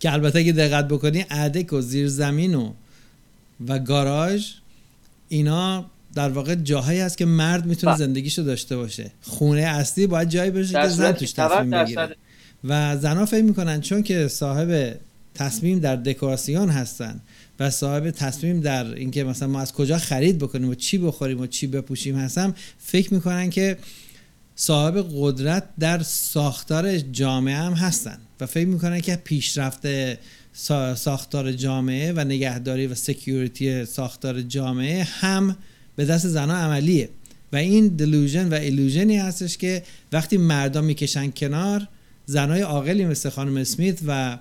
که 0.00 0.12
البته 0.12 0.38
اگه 0.38 0.52
دقت 0.52 0.88
بکنی 0.88 1.20
عدک 1.30 1.72
و 1.72 1.80
زیر 1.80 2.08
زمین 2.08 2.54
و 2.54 2.72
و 3.68 3.78
گاراژ 3.78 4.54
اینا 5.28 5.84
در 6.14 6.28
واقع 6.28 6.54
جاهایی 6.54 7.00
هست 7.00 7.18
که 7.18 7.24
مرد 7.24 7.66
می‌تونه 7.66 7.92
بله. 7.92 8.06
زندگیشو 8.06 8.42
داشته 8.42 8.76
باشه 8.76 9.10
خونه 9.22 9.60
اصلی 9.60 10.06
باید 10.06 10.28
جایی 10.28 10.50
باشه 10.50 10.72
که 10.72 10.88
زن 10.88 11.12
توش 11.12 11.32
تصمیم 11.32 11.70
بگیره 11.70 12.16
و 12.64 12.96
زنها 12.96 13.26
فکر 13.26 13.42
می‌کنن 13.42 13.80
چون 13.80 14.02
که 14.02 14.28
صاحب 14.28 15.00
تصمیم 15.34 15.78
در 15.78 15.96
دکوراسیون 15.96 16.68
هستن 16.68 17.20
و 17.60 17.70
صاحب 17.70 18.10
تصمیم 18.10 18.60
در 18.60 18.94
اینکه 18.94 19.24
مثلا 19.24 19.48
ما 19.48 19.60
از 19.60 19.72
کجا 19.72 19.98
خرید 19.98 20.38
بکنیم 20.38 20.68
و 20.68 20.74
چی 20.74 20.98
بخوریم 20.98 21.40
و 21.40 21.46
چی 21.46 21.66
بپوشیم 21.66 22.16
هستم 22.16 22.54
فکر 22.78 23.14
می‌کنن 23.14 23.50
که 23.50 23.78
صاحب 24.56 25.06
قدرت 25.14 25.64
در 25.78 26.02
ساختار 26.02 26.98
جامعه 26.98 27.56
هم 27.56 27.72
هستن 27.72 28.18
و 28.40 28.46
فکر 28.46 28.66
می‌کنن 28.66 29.00
که 29.00 29.16
پیشرفت 29.16 29.86
ساختار 30.94 31.52
جامعه 31.52 32.12
و 32.12 32.24
نگهداری 32.24 32.86
و 32.86 32.94
سکیوریتی 32.94 33.84
ساختار 33.84 34.42
جامعه 34.42 35.02
هم 35.02 35.56
به 35.96 36.04
دست 36.04 36.28
زنها 36.28 36.56
عملیه. 36.56 37.08
و 37.52 37.56
این 37.56 37.88
دلوژن 37.88 38.48
و 38.48 38.54
ایلوژنی 38.54 39.16
هستش 39.16 39.58
که 39.58 39.82
وقتی 40.12 40.36
مردم 40.36 40.84
می‌کشن 40.84 41.30
کنار 41.30 41.88
زنای 42.26 42.60
عاقلی 42.60 43.04
مثل 43.04 43.28
خانم 43.28 43.56
اسمیت 43.56 43.98
و 44.06 44.38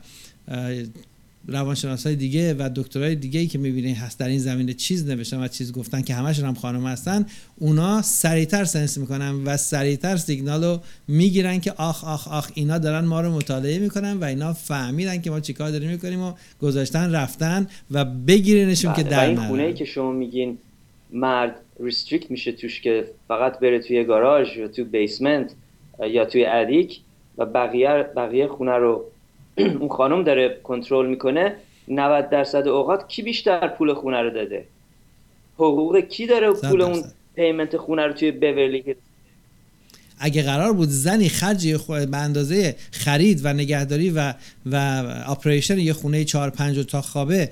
روانشناس 1.47 2.05
های 2.07 2.15
دیگه 2.15 2.53
و 2.53 2.69
دکترهای 2.75 3.15
دیگه 3.15 3.39
ای 3.39 3.47
که 3.47 3.57
می‌بینید 3.57 3.97
هست 3.97 4.19
در 4.19 4.27
این 4.27 4.39
زمینه 4.39 4.73
چیز 4.73 5.05
نوشتن 5.05 5.43
و 5.43 5.47
چیز 5.47 5.71
گفتن 5.71 6.01
که 6.01 6.13
همشون 6.13 6.45
هم 6.45 6.53
خانم 6.53 6.87
هستن 6.87 7.25
اونا 7.57 8.01
سریعتر 8.01 8.65
سنس 8.65 8.97
می‌کنن 8.97 9.31
و 9.45 9.57
سریعتر 9.57 10.17
سیگنال 10.17 10.63
رو 10.63 10.81
می‌گیرن 11.07 11.59
که 11.59 11.71
آخ 11.71 12.03
آخ 12.03 12.27
آخ 12.27 12.51
اینا 12.53 12.77
دارن 12.77 13.05
ما 13.05 13.21
رو 13.21 13.35
مطالعه 13.35 13.79
می‌کنن 13.79 14.13
و 14.13 14.23
اینا 14.23 14.53
فهمیدن 14.53 15.21
که 15.21 15.29
ما 15.29 15.39
چیکار 15.39 15.71
داریم 15.71 15.89
می‌کنیم 15.89 16.21
و 16.21 16.33
گذاشتن 16.61 17.11
رفتن 17.11 17.67
و 17.91 18.05
بگیرنشون 18.05 18.93
که 18.93 19.03
بله، 19.03 19.11
در 19.11 19.27
این 19.27 19.47
خونه 19.47 19.73
که 19.73 19.85
شما 19.85 20.11
میگین 20.11 20.57
مرد 21.13 21.55
restrict 21.79 22.31
میشه 22.31 22.51
توش 22.51 22.81
که 22.81 23.05
فقط 23.27 23.59
بره 23.59 23.79
توی 23.79 24.03
گاراژ 24.03 24.57
یا 24.57 24.67
توی 24.67 24.83
basement 24.83 25.53
یا 25.99 26.25
توی 26.25 26.45
attic 26.45 26.99
و 27.37 27.45
بقیه 27.45 27.89
بقیه 28.15 28.47
خونه 28.47 28.71
رو 28.71 29.05
اون 29.79 29.89
خانم 29.89 30.23
داره 30.23 30.59
کنترل 30.63 31.05
می‌کنه 31.05 31.55
90 31.87 32.29
درصد 32.29 32.67
اوقات 32.67 33.07
کی 33.07 33.21
بیشتر 33.21 33.67
پول 33.67 33.93
خونه 33.93 34.21
رو 34.21 34.29
داده؟ 34.29 34.65
حقوق 35.55 35.99
کی 35.99 36.27
داره 36.27 36.51
پول 36.51 36.81
اون 36.81 37.03
payment 37.35 37.77
خونه 37.77 38.07
رو 38.07 38.13
توی 38.13 38.31
بورلی 38.31 38.95
اگه 40.19 40.43
قرار 40.43 40.73
بود 40.73 40.89
زنی 40.89 41.29
خرج 41.29 41.73
به 41.87 42.17
اندازه 42.17 42.75
خرید 42.91 43.41
و 43.43 43.53
نگهداری 43.53 44.09
و 44.09 44.33
و 44.65 44.75
operation 45.27 45.79
یه 45.79 45.93
خونه 45.93 46.23
4 46.23 46.49
5 46.49 46.85
تا 46.85 47.01
خوابه 47.01 47.49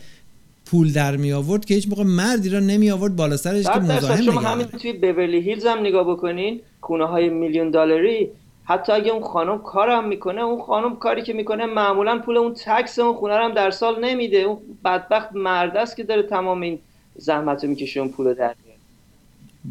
پول 0.71 0.93
در 0.93 1.17
می 1.17 1.33
آورد 1.33 1.65
که 1.65 1.73
هیچ 1.73 1.87
موقع 1.89 2.03
مردی 2.03 2.49
را 2.49 2.59
نمی 2.59 2.91
آورد 2.91 3.15
بالا 3.15 3.37
سرش 3.37 3.65
که 3.65 3.79
مزاحم 3.79 4.21
شما 4.21 4.39
همین 4.39 4.65
توی 4.65 4.93
بورلی 4.93 5.41
هیلز 5.41 5.65
هم 5.65 5.79
نگاه 5.79 6.11
بکنین 6.11 6.61
خونه 6.81 7.05
های 7.05 7.29
میلیون 7.29 7.71
دلاری. 7.71 8.29
حتی 8.63 8.91
اگه 8.91 9.11
اون 9.11 9.23
خانم 9.23 9.57
کارم 9.57 10.07
می‌کنه 10.07 10.41
اون 10.41 10.61
خانم 10.61 10.95
کاری 10.95 11.21
که 11.21 11.33
می‌کنه 11.33 11.65
معمولا 11.65 12.19
پول 12.19 12.37
اون 12.37 12.53
تکس 12.53 12.99
اون 12.99 13.13
خونه 13.13 13.33
هم 13.33 13.53
در 13.53 13.71
سال 13.71 14.05
نمیده. 14.05 14.37
اون 14.37 14.57
بدبخت 14.85 15.29
مرد 15.33 15.77
است 15.77 15.95
که 15.97 16.03
داره 16.03 16.23
تمام 16.23 16.61
این 16.61 16.79
زحمت 17.15 17.63
رو 17.63 17.69
می‌کشه 17.69 17.99
اون 17.99 18.09
پول 18.09 18.33
در 18.33 18.55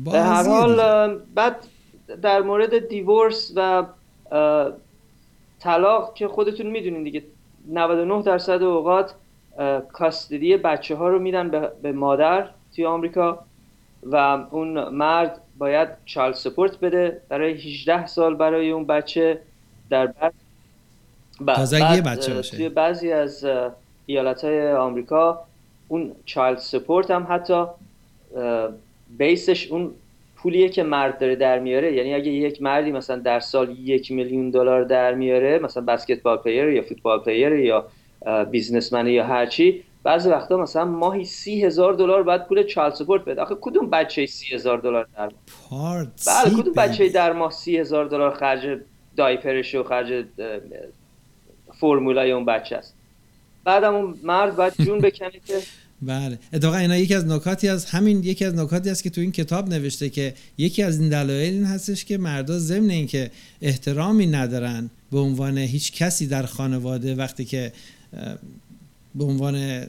به 0.04 0.20
هر 0.20 0.48
حال 0.48 0.76
بعد 1.34 1.56
در 2.22 2.42
مورد 2.42 2.88
دیورس 2.88 3.52
و 3.56 3.84
طلاق 5.60 6.14
که 6.14 6.28
خودتون 6.28 6.66
می‌دونین 6.66 7.02
دیگه 7.02 7.22
99 7.68 8.22
درصد 8.22 8.62
اوقات 8.62 9.14
custody 9.92 10.56
بچه 10.56 10.96
ها 10.96 11.08
رو 11.08 11.18
میدن 11.18 11.70
به 11.82 11.92
مادر 11.92 12.48
توی 12.74 12.86
آمریکا 12.86 13.38
و 14.02 14.16
اون 14.50 14.88
مرد 14.88 15.40
باید 15.58 15.88
child 16.04 16.32
support 16.32 16.80
بده 16.80 17.20
برای 17.28 17.52
18 17.52 18.06
سال 18.06 18.34
برای 18.34 18.70
اون 18.70 18.86
بچه 18.86 19.40
در 19.90 20.06
بعد 20.06 20.34
بعد 21.40 22.04
بچه 22.04 22.34
باشه. 22.34 22.56
توی 22.56 22.68
بعضی 22.68 23.12
از 23.12 23.46
ایالت 24.06 24.44
های 24.44 24.72
آمریکا 24.72 25.40
اون 25.88 26.12
child 26.24 26.58
support 26.58 27.10
هم 27.10 27.26
حتی 27.30 27.64
base 29.18 29.54
ش 29.54 29.72
اون 29.72 29.94
پولیه 30.36 30.68
که 30.68 30.82
مرد 30.82 31.18
داره 31.18 31.36
در 31.36 31.58
میاره 31.58 31.92
یعنی 31.92 32.14
اگه 32.14 32.30
یک 32.30 32.62
مردی 32.62 32.92
مثلا 32.92 33.16
در 33.16 33.40
سال 33.40 33.78
یک 33.78 34.12
میلیون 34.12 34.50
دلار 34.50 34.84
در 34.84 35.14
میاره 35.14 35.58
مثلا 35.58 35.82
basketball 35.82 36.36
player 36.36 36.68
یا 36.68 36.82
football 36.82 37.18
player 37.20 37.52
یا 37.52 37.86
بیزنسمن 38.50 39.06
یا 39.06 39.26
هرچی 39.26 39.84
بعضی 40.02 40.28
وقتا 40.28 40.56
مثلا 40.56 40.84
ماهی 40.84 41.24
سی 41.24 41.64
هزار 41.64 41.94
دلار 41.94 42.22
باید 42.22 42.44
پول 42.44 42.62
چال 42.62 42.90
سپورت 42.90 43.24
بده. 43.24 43.42
آخه 43.42 43.56
کدوم 43.60 43.90
بچه 43.90 44.26
سی 44.26 44.54
هزار 44.54 44.78
دلار 44.78 45.08
در 45.16 45.30
ماه؟ 45.70 46.06
بله 46.26 46.62
کدوم 46.62 46.72
بچه 46.72 47.08
در 47.08 47.32
ماه 47.32 47.52
سی 47.52 47.76
هزار 47.76 48.08
دلار 48.08 48.34
خرج 48.34 48.78
دایپرش 49.16 49.74
و 49.74 49.82
خرج 49.82 50.24
فرمولای 51.80 52.32
اون 52.32 52.44
بچه 52.44 52.76
است؟ 52.76 52.94
بعدم 53.64 53.94
اون 53.94 54.14
مرد 54.22 54.56
باید 54.56 54.72
جون 54.84 54.98
بکنه 55.08 55.30
که 55.46 55.54
بله. 56.02 56.38
اتفاقا 56.52 56.76
اینا 56.76 56.96
یکی 56.96 57.14
از 57.14 57.26
نکاتی 57.26 57.68
از 57.68 57.84
همین 57.84 58.24
یکی 58.24 58.44
از 58.44 58.54
نکاتی 58.54 58.90
است 58.90 59.02
که 59.02 59.10
تو 59.10 59.20
این 59.20 59.32
کتاب 59.32 59.68
نوشته 59.68 60.08
که 60.08 60.34
یکی 60.58 60.82
از 60.82 61.00
این 61.00 61.08
دلایل 61.08 61.54
این 61.54 61.64
هستش 61.64 62.04
که 62.04 62.18
مردا 62.18 62.58
ضمن 62.58 62.90
اینکه 62.90 63.30
احترامی 63.62 64.26
ندارن 64.26 64.90
به 65.12 65.18
عنوان 65.18 65.58
هیچ 65.58 65.92
کسی 65.92 66.26
در 66.26 66.42
خانواده 66.42 67.14
وقتی 67.14 67.44
که 67.44 67.72
به 69.14 69.24
عنوان 69.24 69.86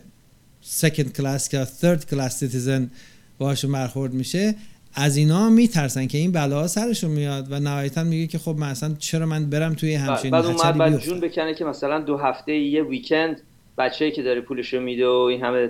second 0.61 1.13
class 1.13 1.53
یا 1.53 1.65
third 1.65 2.09
class 2.09 2.39
citizen 2.39 2.91
باهاشون 3.37 3.71
برخورد 3.71 4.13
میشه 4.13 4.55
از 4.93 5.17
اینا 5.17 5.49
میترسن 5.49 6.07
که 6.07 6.17
این 6.17 6.31
بلاها 6.31 6.67
سرشون 6.67 7.11
میاد 7.11 7.51
و 7.51 7.59
نهایتا 7.59 8.03
میگه 8.03 8.27
که 8.27 8.37
خب 8.37 8.55
مثلا 8.59 8.95
چرا 8.99 9.25
من 9.25 9.49
برم 9.49 9.73
توی 9.73 9.93
همچین 9.93 10.31
بعد 10.31 10.45
اون 10.45 10.77
بعد 10.77 10.99
جون 10.99 11.19
بکنه 11.19 11.53
که 11.53 11.65
مثلا 11.65 11.99
دو 11.99 12.17
هفته 12.17 12.53
یه 12.53 12.83
weekend 12.83 13.41
بچه‌ای 13.77 14.11
که 14.11 14.23
داره 14.23 14.41
پولشو 14.41 14.79
میده 14.79 15.07
و 15.07 15.11
این 15.11 15.43
همه 15.43 15.69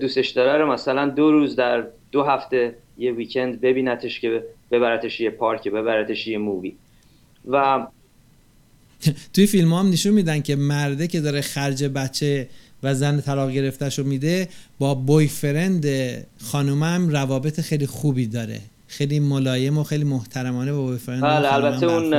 دوستش 0.00 0.28
داره 0.28 0.58
رو 0.58 0.72
مثلا 0.72 1.08
دو 1.08 1.30
روز 1.32 1.56
در 1.56 1.86
دو 2.12 2.22
هفته 2.22 2.74
یه 2.98 3.12
weekend 3.12 3.60
ببینتش 3.60 4.20
که 4.20 4.44
ببرتش 4.70 5.20
یه 5.20 5.30
پارک 5.30 5.68
ببرتش 5.68 6.26
یه 6.26 6.38
مووی 6.38 6.76
و 7.48 7.86
توی 9.34 9.46
فیلم 9.46 9.72
هم 9.72 9.88
نشون 9.88 10.12
میدن 10.12 10.40
که 10.40 10.56
مرده 10.56 11.06
که 11.06 11.20
داره 11.20 11.40
خرج 11.40 11.84
بچه 11.84 12.48
و 12.82 12.94
زن 12.94 13.20
طلاق 13.20 13.50
گرفتش 13.50 13.98
رو 13.98 14.06
میده 14.06 14.48
با 14.78 14.94
بویفرند 14.94 15.86
خانومم 16.42 17.08
روابط 17.08 17.60
خیلی 17.60 17.86
خوبی 17.86 18.26
داره. 18.26 18.60
خیلی 18.86 19.20
ملایم 19.20 19.78
و 19.78 19.84
خیلی 19.84 20.04
محترمانه 20.04 20.72
با 20.72 20.82
بویفرند 20.82 21.22
بله 21.22 21.54
البته 21.54 21.86
اون 21.86 22.14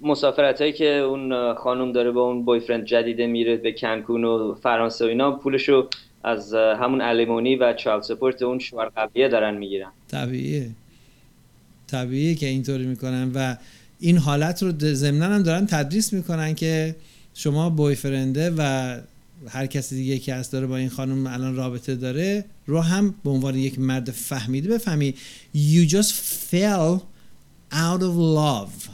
مسافرت 0.00 0.60
هایی 0.60 0.72
که 0.72 0.86
اون 0.86 1.54
خانم 1.54 1.92
داره 1.92 2.10
با 2.10 2.22
اون 2.22 2.44
بویفرند 2.44 2.84
جدیده 2.84 3.26
میره 3.26 3.56
به 3.56 3.72
کنکون 3.72 4.24
و 4.24 4.54
فرانسه 4.54 5.04
و 5.04 5.08
اینا 5.08 5.32
پولشو 5.32 5.88
از 6.24 6.54
همون 6.54 7.00
الیمونی 7.00 7.56
و 7.56 7.72
چالد 7.72 8.02
سپورت 8.02 8.42
اون 8.42 8.58
شوهر 8.58 8.88
قبلیه 8.96 9.28
دارن 9.28 9.56
می‌گیرن. 9.56 9.90
طبیعیه. 10.08 10.70
طبیعیه 11.86 12.34
که 12.34 12.46
اینطوری 12.46 12.86
می‌کنن 12.86 13.30
و 13.34 13.56
این 14.02 14.18
حالت 14.18 14.62
رو 14.62 14.94
ضمنا 14.94 15.24
هم 15.24 15.42
دارن 15.42 15.66
تدریس 15.66 16.12
می‌کنن 16.12 16.54
که 16.54 16.96
شما 17.34 17.70
بویفرنده 17.70 18.50
و 18.56 18.96
هر 19.48 19.66
کسی 19.66 19.96
دیگه 19.96 20.18
که 20.18 20.34
هست 20.34 20.52
داره 20.52 20.66
با 20.66 20.76
این 20.76 20.88
خانم 20.88 21.26
الان 21.26 21.56
رابطه 21.56 21.94
داره 21.94 22.44
رو 22.66 22.80
هم 22.80 23.14
به 23.24 23.30
عنوان 23.30 23.54
یک 23.54 23.78
مرد 23.78 24.10
فهمیده 24.10 24.68
بفهمی. 24.68 25.14
You 25.54 25.90
just 25.90 26.12
fell 26.50 27.00
out 27.72 28.00
of 28.00 28.16
love. 28.38 28.90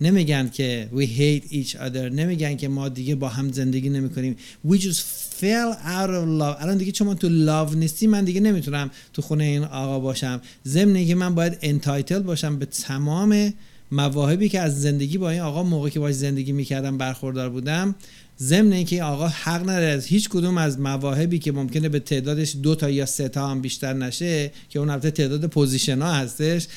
نمیگن 0.00 0.48
که 0.48 0.88
we 0.94 1.02
hate 1.02 1.52
each 1.52 1.74
other. 1.74 1.96
نمیگن 1.96 2.56
که 2.56 2.68
ما 2.68 2.88
دیگه 2.88 3.14
با 3.14 3.28
هم 3.28 3.52
زندگی 3.52 3.88
نمی 3.88 4.10
کنیم 4.10 4.36
we 4.68 4.76
just 4.76 5.02
fell 5.40 5.74
out 5.84 6.08
of 6.08 6.26
love. 6.40 6.62
الان 6.62 6.76
دیگه 6.76 6.92
چون 6.92 7.14
تو 7.16 7.28
love 7.28 7.76
نیستی 7.76 8.06
من 8.06 8.24
دیگه 8.24 8.40
نمی‌تونم 8.40 8.90
تو 9.12 9.22
خونه 9.22 9.44
این 9.44 9.64
آقا 9.64 10.00
باشم. 10.00 10.40
ضمن 10.66 11.06
که 11.06 11.14
من 11.14 11.34
باید 11.34 11.80
entitled 11.80 12.12
باشم 12.12 12.58
به 12.58 12.66
تمام 12.66 13.52
مواهبی 13.92 14.48
که 14.48 14.60
از 14.60 14.80
زندگی 14.80 15.18
با 15.18 15.30
این 15.30 15.40
آقا 15.40 15.62
موقعی 15.62 15.90
که 15.90 16.00
باش 16.00 16.14
زندگی 16.14 16.52
می‌کردم 16.52 16.98
برخوردار 16.98 17.48
بودم 17.48 17.94
ضمن 18.38 18.72
اینکه 18.72 19.02
آقا 19.02 19.26
حق 19.26 19.62
نداره 19.62 19.86
از 19.86 20.06
هیچ 20.06 20.28
کدوم 20.28 20.58
از 20.58 20.80
مواهبی 20.80 21.38
که 21.38 21.52
ممکنه 21.52 21.88
به 21.88 21.98
تعدادش 21.98 22.56
دو 22.62 22.74
تا 22.74 22.90
یا 22.90 23.06
سه 23.06 23.28
تا 23.28 23.48
هم 23.48 23.60
بیشتر 23.60 23.92
نشه 23.92 24.50
که 24.68 24.78
اون 24.78 24.90
البته 24.90 25.10
تعداد 25.10 25.46
position 25.46 26.02
ها 26.02 26.12
هستش 26.12 26.68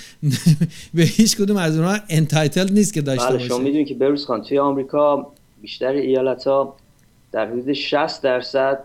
به 0.93 1.03
هیچ 1.03 1.37
کدوم 1.37 1.57
از 1.57 1.77
اونها 1.77 1.97
entitled 2.09 2.73
نیست 2.73 2.93
که 2.93 3.01
داشته 3.01 3.25
بله، 3.25 3.37
باشه. 3.37 3.47
شما 3.47 3.57
می‌دونید 3.57 3.87
که 3.87 3.93
بروز 3.93 4.25
خان 4.25 4.41
توی 4.41 4.59
آمریکا 4.59 5.31
بیشتر 5.61 5.91
ایالت 5.91 6.43
ها 6.43 6.75
در 7.31 7.51
حدود 7.51 7.73
60 7.73 8.21
درصد 8.21 8.79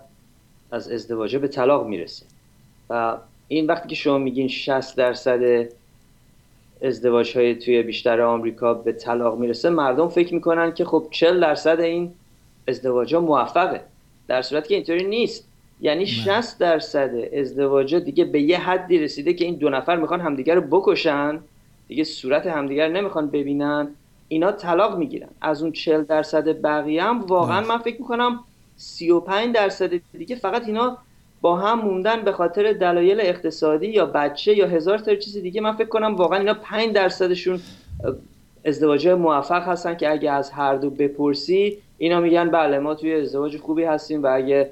از 0.71 0.89
ازدواجه 0.89 1.39
به 1.39 1.49
طلاق 1.49 1.87
می‌رسه. 1.87 2.27
و 2.91 3.17
این 3.49 3.67
وقتی 3.67 3.89
که 3.89 3.95
شما 3.95 4.19
میگین 4.19 4.49
60 4.49 4.97
درصد 4.97 5.69
ازدواج 6.83 7.37
های 7.37 7.55
توی 7.55 7.83
بیشتر 7.83 8.21
آمریکا 8.21 8.75
به 8.75 8.93
طلاق 8.93 9.39
می‌رسه 9.39 9.71
مردم 9.71 10.09
فکر 10.09 10.35
می‌کنن 10.35 10.73
که 10.73 10.85
خب 10.85 11.07
40 11.11 11.41
درصد 11.41 11.81
این 11.81 12.15
ازدواج 12.69 13.15
ها 13.15 13.21
موفقه. 13.21 13.81
در 14.29 14.43
صورتی 14.43 14.69
که 14.69 14.75
اینطوری 14.75 15.05
نیست. 15.05 15.49
یعنی 15.81 16.07
60 16.07 16.59
درصد 16.59 17.11
ازدواج 17.39 17.95
دیگه 17.95 18.25
به 18.25 18.41
یه 18.41 18.59
حدی 18.59 18.99
رسیده 18.99 19.33
که 19.33 19.45
این 19.45 19.55
دو 19.55 19.71
نفر 19.71 19.97
می‌خوان 19.97 20.21
همدیگر 20.21 20.55
رو 20.55 20.61
بکشن. 20.61 21.41
دیگه 21.89 22.05
صورت 22.05 22.47
همدیگر 22.47 22.89
نمی‌خوان 22.89 23.31
ببینن. 23.31 23.89
اینا 24.29 24.53
طلاق 24.53 24.99
می‌گیرن. 24.99 25.29
از 25.41 25.63
اون 25.63 25.73
40 25.73 26.03
درصد 26.03 26.63
بقیه 26.63 27.03
هم 27.03 27.21
واقعا 27.21 27.61
من 27.61 27.79
فکر 27.79 28.01
می‌کنم 28.01 28.41
35 28.77 29.55
درصد 29.55 29.91
دیگه 30.13 30.37
فقط 30.37 30.67
اینا 30.67 30.99
با 31.41 31.57
هم 31.57 31.81
موندن 31.81 32.25
به 32.25 32.33
خاطر 32.33 32.73
دلایل 32.73 33.21
اقتصادی 33.21 33.87
یا 33.87 34.07
بچه 34.07 34.57
یا 34.57 34.67
هزار 34.67 34.99
تا 34.99 35.15
چیز 35.15 35.37
دیگه 35.37 35.61
من 35.61 35.77
فکر 35.77 35.89
کنم 35.89 36.15
واقعا 36.15 36.39
اینا 36.39 36.55
5 36.55 36.95
درصدشون 36.95 37.61
ازدواج 38.65 39.09
موفق 39.09 39.69
هستن 39.69 39.95
که 39.95 40.11
اگه 40.11 40.31
از 40.31 40.51
هر 40.51 40.77
دو 40.77 40.91
بپرسی 40.91 41.79
اینا 41.99 42.21
میگن 42.21 42.51
بله 42.51 42.79
ما 42.79 42.95
توی 42.95 43.15
ازدواج 43.15 43.57
خوبی 43.57 43.85
هستیم 43.85 44.23
و 44.23 44.27
اگه 44.27 44.71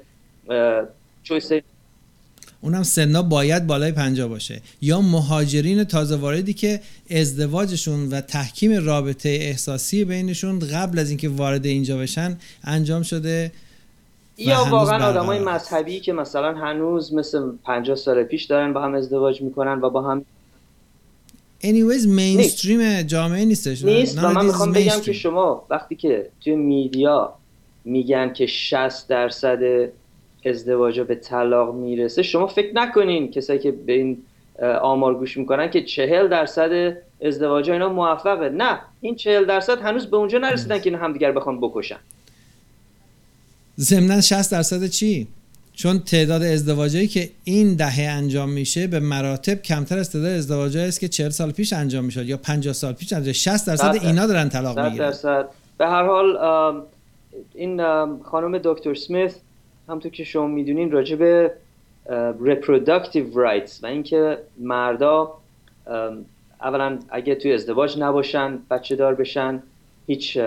چویس 1.23 1.51
اونم 2.61 2.83
سنا 2.83 3.21
باید 3.21 3.67
بالای 3.67 3.91
پنجا 3.91 4.27
باشه. 4.27 4.61
یا 4.81 5.01
مهاجرین 5.01 5.83
تازه 5.83 6.15
واردی 6.15 6.53
که 6.53 6.79
ازدواجشون 7.11 8.09
و 8.09 8.21
تحکیم 8.21 8.85
رابطه 8.85 9.29
احساسی 9.29 10.05
بینشون 10.05 10.59
قبل 10.59 10.99
از 10.99 11.09
اینکه 11.09 11.29
وارد 11.29 11.65
اینجا 11.65 11.97
بشن 11.97 12.37
انجام 12.63 13.03
شده 13.03 13.51
یا 14.37 14.65
واقعا 14.69 15.09
آدمای 15.09 15.39
مذهبی 15.39 15.99
که 15.99 16.13
مثلا 16.13 16.53
هنوز 16.53 17.13
مثل 17.13 17.51
50 17.63 17.95
سال 17.95 18.23
پیش 18.23 18.43
دارن 18.43 18.73
با 18.73 18.81
هم 18.81 18.95
ازدواج 18.95 19.41
می‌کنن 19.41 19.81
و 19.81 19.89
با 19.89 20.01
هم 20.01 20.25
anyways 21.63 22.07
مینستریم 22.07 23.01
جامعه 23.01 23.45
نیستش. 23.45 23.83
نیست. 23.85 24.17
و 24.23 24.31
من 24.31 24.45
می‌خوام 24.45 24.71
بگم 24.71 24.99
که 24.99 25.13
شما 25.13 25.65
وقتی 25.69 25.95
که 25.95 26.29
توی 26.43 26.55
میدیا 26.55 27.33
میگن 27.85 28.33
که 28.33 28.45
60 28.45 29.07
درصد 29.07 29.89
ازدواج 30.45 30.99
به 30.99 31.15
طلاق 31.15 31.75
می‌رسه 31.75 32.23
شما 32.23 32.47
فکر 32.47 32.71
نکنین 32.75 33.31
کسایی 33.31 33.59
که 33.59 33.71
به 33.71 33.93
این 33.93 34.17
آمار 34.81 35.15
گوش 35.15 35.37
می‌کنن 35.37 35.69
که 35.69 35.81
40 35.81 36.27
درصد 36.27 36.97
ازدواج 37.21 37.69
اینا 37.69 37.89
موفقه. 37.89 38.49
نه 38.49 38.79
این 39.01 39.15
40 39.15 39.45
درصد 39.45 39.81
هنوز 39.81 40.05
به 40.05 40.17
اونجا 40.17 40.37
نرسیدن 40.37 40.79
که 40.79 40.97
همدیگر 40.97 41.31
بخوان 41.31 41.59
بکشن. 41.61 41.99
ضمنا 43.79 44.21
60 44.21 44.51
درصد 44.51 44.85
چی؟ 44.85 45.27
چون 45.73 45.99
تعداد 45.99 46.43
ازدواجایی 46.43 47.07
که 47.07 47.29
این 47.43 47.75
دهه 47.75 48.01
انجام 48.01 48.49
میشه 48.49 48.87
به 48.87 48.99
مراتب 48.99 49.61
کمتر 49.61 49.97
از 49.97 50.11
تعداد 50.11 50.31
ازدواجایی 50.31 50.87
است 50.87 50.99
که 50.99 51.07
40 51.07 51.29
سال 51.29 51.51
پیش 51.51 51.73
انجام 51.73 52.05
می‌شد 52.05 52.25
یا 52.25 52.37
50 52.37 52.73
سال 52.73 52.93
پیش 52.93 53.13
انجام 53.13 53.33
60 53.33 53.67
درصد 53.67 53.97
اینا 54.01 54.27
دارن 54.27 54.49
طلاق 54.49 54.79
می‌گیرن. 54.79 55.05
درصد. 55.05 55.49
به 55.77 55.87
هر 55.87 56.05
حال 56.05 56.37
این 57.55 57.77
خانم 58.23 58.57
دکتر 58.63 58.93
سمیث 58.93 59.33
همونطور 59.87 60.11
که 60.11 60.23
شما 60.23 60.47
می‌دونین 60.47 60.91
راجع 60.91 61.15
به 61.15 61.51
reproductive 62.45 63.35
rights 63.35 63.83
و 63.83 63.85
اینکه 63.85 64.37
مردا 64.59 65.33
اولا 66.61 66.99
اگه 67.09 67.35
توی 67.35 67.53
ازدواج 67.53 67.97
نباشن 67.99 68.59
بچه 68.71 68.95
دار 68.95 69.15
بشن 69.15 69.63
هیچ 70.07 70.37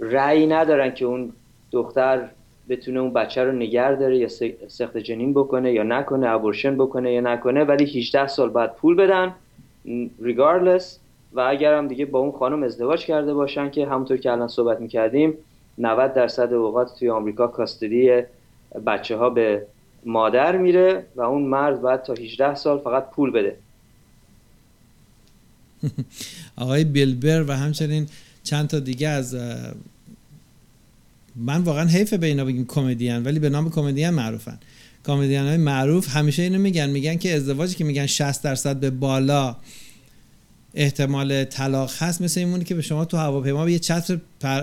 رأی 0.00 0.46
ندارن 0.46 0.94
که 0.94 1.04
اون 1.04 1.32
دختر 1.72 2.28
بتونه 2.68 3.00
اون 3.00 3.12
بچه 3.12 3.44
رو 3.44 3.52
نگر 3.52 3.94
داره 3.94 4.18
یا 4.18 4.28
سخت 4.68 4.96
جنین 4.96 5.32
بکنه 5.32 5.72
یا 5.72 5.82
نکنه 5.82 6.28
ابورشن 6.28 6.76
بکنه 6.76 7.12
یا 7.12 7.20
نکنه 7.20 7.64
ولی 7.64 7.84
18 7.84 8.26
سال 8.26 8.50
بعد 8.50 8.74
پول 8.74 8.94
بدن 8.94 9.34
regardless. 10.22 10.84
و 11.32 11.40
اگر 11.40 11.74
هم 11.74 11.88
دیگه 11.88 12.06
با 12.06 12.18
اون 12.18 12.32
خانم 12.32 12.62
ازدواج 12.62 13.04
کرده 13.04 13.34
باشن 13.34 13.70
که 13.70 13.86
همونطور 13.86 14.16
که 14.16 14.32
الان 14.32 14.48
صحبت 14.48 14.80
می‌کردیم 14.80 15.34
90 15.78 16.14
درصد 16.14 16.52
اوقات 16.52 16.98
توی 16.98 17.10
آمریکا 17.10 17.46
کاستدی 17.46 18.22
بچه 18.86 19.16
ها 19.16 19.30
به 19.30 19.66
مادر 20.06 20.56
میره 20.56 21.06
و 21.16 21.20
اون 21.20 21.42
مرد 21.42 21.82
بعد 21.82 22.02
تا 22.02 22.12
18 22.12 22.54
سال 22.54 22.78
فقط 22.78 23.10
پول 23.10 23.30
بده. 23.30 23.56
آقای 26.56 26.84
بیلبر 26.84 27.44
و 27.48 27.52
همچنین 27.52 28.06
چند 28.42 28.68
تا 28.68 28.78
دیگه 28.78 29.08
از 29.08 29.36
من 31.36 31.62
واقعا 31.62 31.84
حیف 31.84 32.14
به 32.14 32.26
اینا 32.26 32.44
بگیم 32.44 32.66
کمدین 32.66 33.22
ولی 33.22 33.38
به 33.38 33.48
نام 33.48 33.70
کمدین 33.70 34.10
معروفن. 34.10 34.58
کمدین 35.06 35.40
های 35.40 35.56
معروف 35.56 36.16
همیشه 36.16 36.42
اینو 36.42 36.58
میگن 36.58 36.90
میگن 36.90 37.16
که 37.16 37.36
ازدواجی 37.36 37.74
که 37.74 37.84
میگن 37.84 38.06
60 38.06 38.42
درصد 38.42 38.76
به 38.76 38.90
بالا 38.90 39.56
احتمال 40.74 41.44
طلاق 41.44 41.92
هست 41.98 42.22
مثل 42.22 42.40
این 42.40 42.64
که 42.64 42.74
به 42.74 42.82
شما 42.82 43.04
تو 43.04 43.16
هواپیما 43.16 43.70
یه 43.70 43.78
چتر 43.78 44.18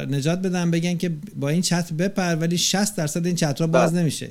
نجات 0.10 0.40
بدن 0.40 0.72
بگن 0.72 0.98
که 0.98 1.12
با 1.36 1.50
این 1.50 1.62
چتر 1.62 1.96
بپر 1.96 2.36
ولی 2.36 2.58
60 2.58 2.96
درصد 2.96 3.26
این 3.26 3.36
چترها 3.36 3.68
باز 3.68 3.92
بله. 3.92 4.02
نمیشه. 4.02 4.30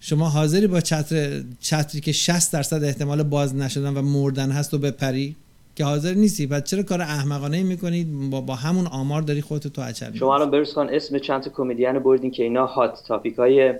شما 0.00 0.28
حاضری 0.28 0.66
با 0.66 0.80
چتر 0.80 1.42
چتری 1.60 2.00
که 2.00 2.12
60 2.12 2.52
درصد 2.52 2.84
احتمال 2.84 3.22
باز 3.22 3.54
نشدن 3.54 3.94
و 3.94 4.02
مردن 4.02 4.50
هست 4.50 4.74
و 4.74 4.78
بپری؟ 4.78 5.36
که 5.76 5.84
حاضر 5.84 6.14
نیستی. 6.14 6.46
و 6.46 6.60
چرا 6.60 6.82
کار 6.82 7.00
احمقانه 7.00 7.62
می‌کنید 7.62 8.30
با, 8.30 8.40
با 8.40 8.54
همون 8.54 8.86
آمار 8.86 9.22
داری 9.22 9.40
خودت 9.40 9.66
تو 9.68 9.82
اچل 9.82 10.12
شما 10.12 10.34
الان 10.34 10.50
برس 10.50 10.74
کن. 10.74 10.88
اسم 10.88 11.18
چند 11.18 11.42
تا 11.42 11.50
کمدین 11.50 11.98
بردین 11.98 12.30
که 12.30 12.42
اینا 12.42 12.66
هات 12.66 13.02
تاپیک 13.06 13.34
های 13.34 13.74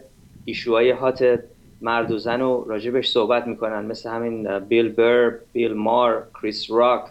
ایشوهای 0.44 0.90
هات 0.90 1.40
مرد 1.80 2.10
و 2.12 2.18
زن 2.18 2.40
و 2.40 2.64
راجبش 2.64 3.10
صحبت 3.10 3.46
می‌کنن. 3.46 3.86
مثل 3.86 4.10
همین 4.10 4.58
بیل 4.58 4.88
بر 4.88 5.34
بیل 5.52 5.72
مار 5.72 6.26
کریس 6.42 6.70
راک. 6.70 7.04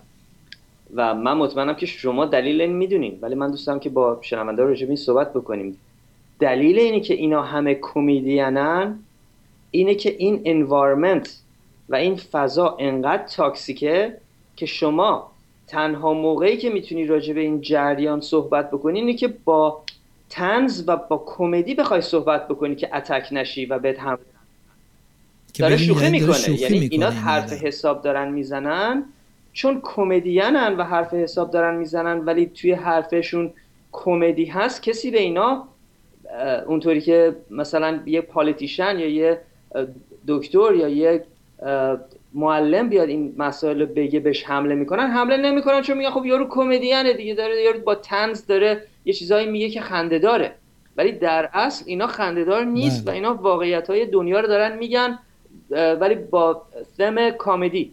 و 0.95 1.15
من 1.15 1.37
مطمئنم 1.37 1.73
که 1.73 1.85
شما 1.85 2.25
دلیل 2.25 2.61
این 2.61 2.73
می‌دونین. 2.73 3.19
ولی 3.21 3.35
من 3.35 3.51
دوستم 3.51 3.79
که 3.79 3.89
با 3.89 4.19
شنونده 4.21 4.63
راجب 4.63 4.87
این 4.87 4.95
صحبت 4.95 5.33
بکنیم. 5.33 5.77
دلیل 6.39 6.79
اینی 6.79 7.01
که 7.01 7.13
اینا 7.13 7.41
همه 7.41 7.79
کمدینن 7.81 8.99
اینه 9.71 9.95
که 9.95 10.15
این 10.17 10.41
انوایرمنت 10.45 11.39
و 11.89 11.95
این 11.95 12.15
فضا 12.15 12.77
انقدر 12.79 13.27
تاکسیکه 13.27 14.17
که 14.55 14.65
شما 14.65 15.31
تنها 15.67 16.13
موقعی 16.13 16.57
که 16.57 16.69
می‌تونی 16.69 17.05
راجع 17.05 17.33
به 17.33 17.41
این 17.41 17.61
جریان 17.61 18.21
صحبت 18.21 18.71
بکنی 18.71 18.99
اینه 18.99 19.13
که 19.13 19.27
با 19.27 19.83
تنز 20.29 20.83
و 20.87 20.95
با 20.95 21.23
کمدی 21.25 21.75
بخوای 21.75 22.01
صحبت 22.01 22.47
بکنی 22.47 22.75
که 22.75 22.95
اتک 22.95 23.27
نشی 23.31 23.65
و 23.65 23.79
بهت 23.79 23.99
هم 23.99 24.17
داره 25.59 25.77
شوخی 25.77 26.09
می‌کنه. 26.09 26.61
یعنی 26.61 26.87
اینا 26.91 27.09
حرف 27.09 27.53
حساب 27.53 28.01
دارن 28.01 28.31
می‌زنن 28.31 29.03
چون 29.53 29.79
کمدینن 29.83 30.75
و 30.77 30.83
حرف 30.83 31.13
حساب 31.13 31.51
دارن 31.51 31.75
می‌زنن 31.75 32.19
ولی 32.19 32.45
توی 32.45 32.71
حرفشون 32.71 33.53
کمدی 33.91 34.45
هست 34.45 34.81
کسی 34.83 35.11
به 35.11 35.19
اینا 35.19 35.67
اونطوری 36.67 37.01
که 37.01 37.35
مثلا 37.51 37.99
یه 38.05 38.21
پالیتیشن 38.21 38.99
یا 38.99 39.07
یه 39.07 39.41
دکتر 40.27 40.73
یا 40.75 40.87
یه 40.87 41.23
معلم 42.35 42.89
بیاد 42.89 43.09
این 43.09 43.33
مسائل 43.37 43.85
بگه 43.85 44.19
بهش 44.19 44.43
حمله 44.43 44.75
می‌کنن 44.75 45.07
حمله 45.07 45.37
نمی‌کنن 45.37 45.81
چون 45.81 45.97
میگن 45.97 46.09
خب 46.09 46.25
یارو 46.25 46.47
کمدینه 46.49 47.13
دیگه 47.13 47.33
داره 47.33 47.63
یارو 47.63 47.79
با 47.79 47.95
تنز 47.95 48.45
داره 48.45 48.83
یه 49.05 49.13
چیزایی 49.13 49.47
میگه 49.47 49.69
که 49.69 49.81
خنده 49.81 50.19
داره. 50.19 50.55
ولی 50.97 51.11
در 51.11 51.49
اصل 51.53 51.83
اینا 51.87 52.07
خندهدار 52.07 52.65
نیست 52.65 53.01
بله. 53.01 53.11
و 53.11 53.15
اینا 53.15 53.35
واقعیت 53.35 53.89
های 53.89 54.05
دنیا 54.05 54.39
رو 54.39 54.47
دارن 54.47 54.77
میگن 54.77 55.19
ولی 55.69 56.15
با 56.15 56.61
سم 56.97 57.29
کامدی. 57.29 57.91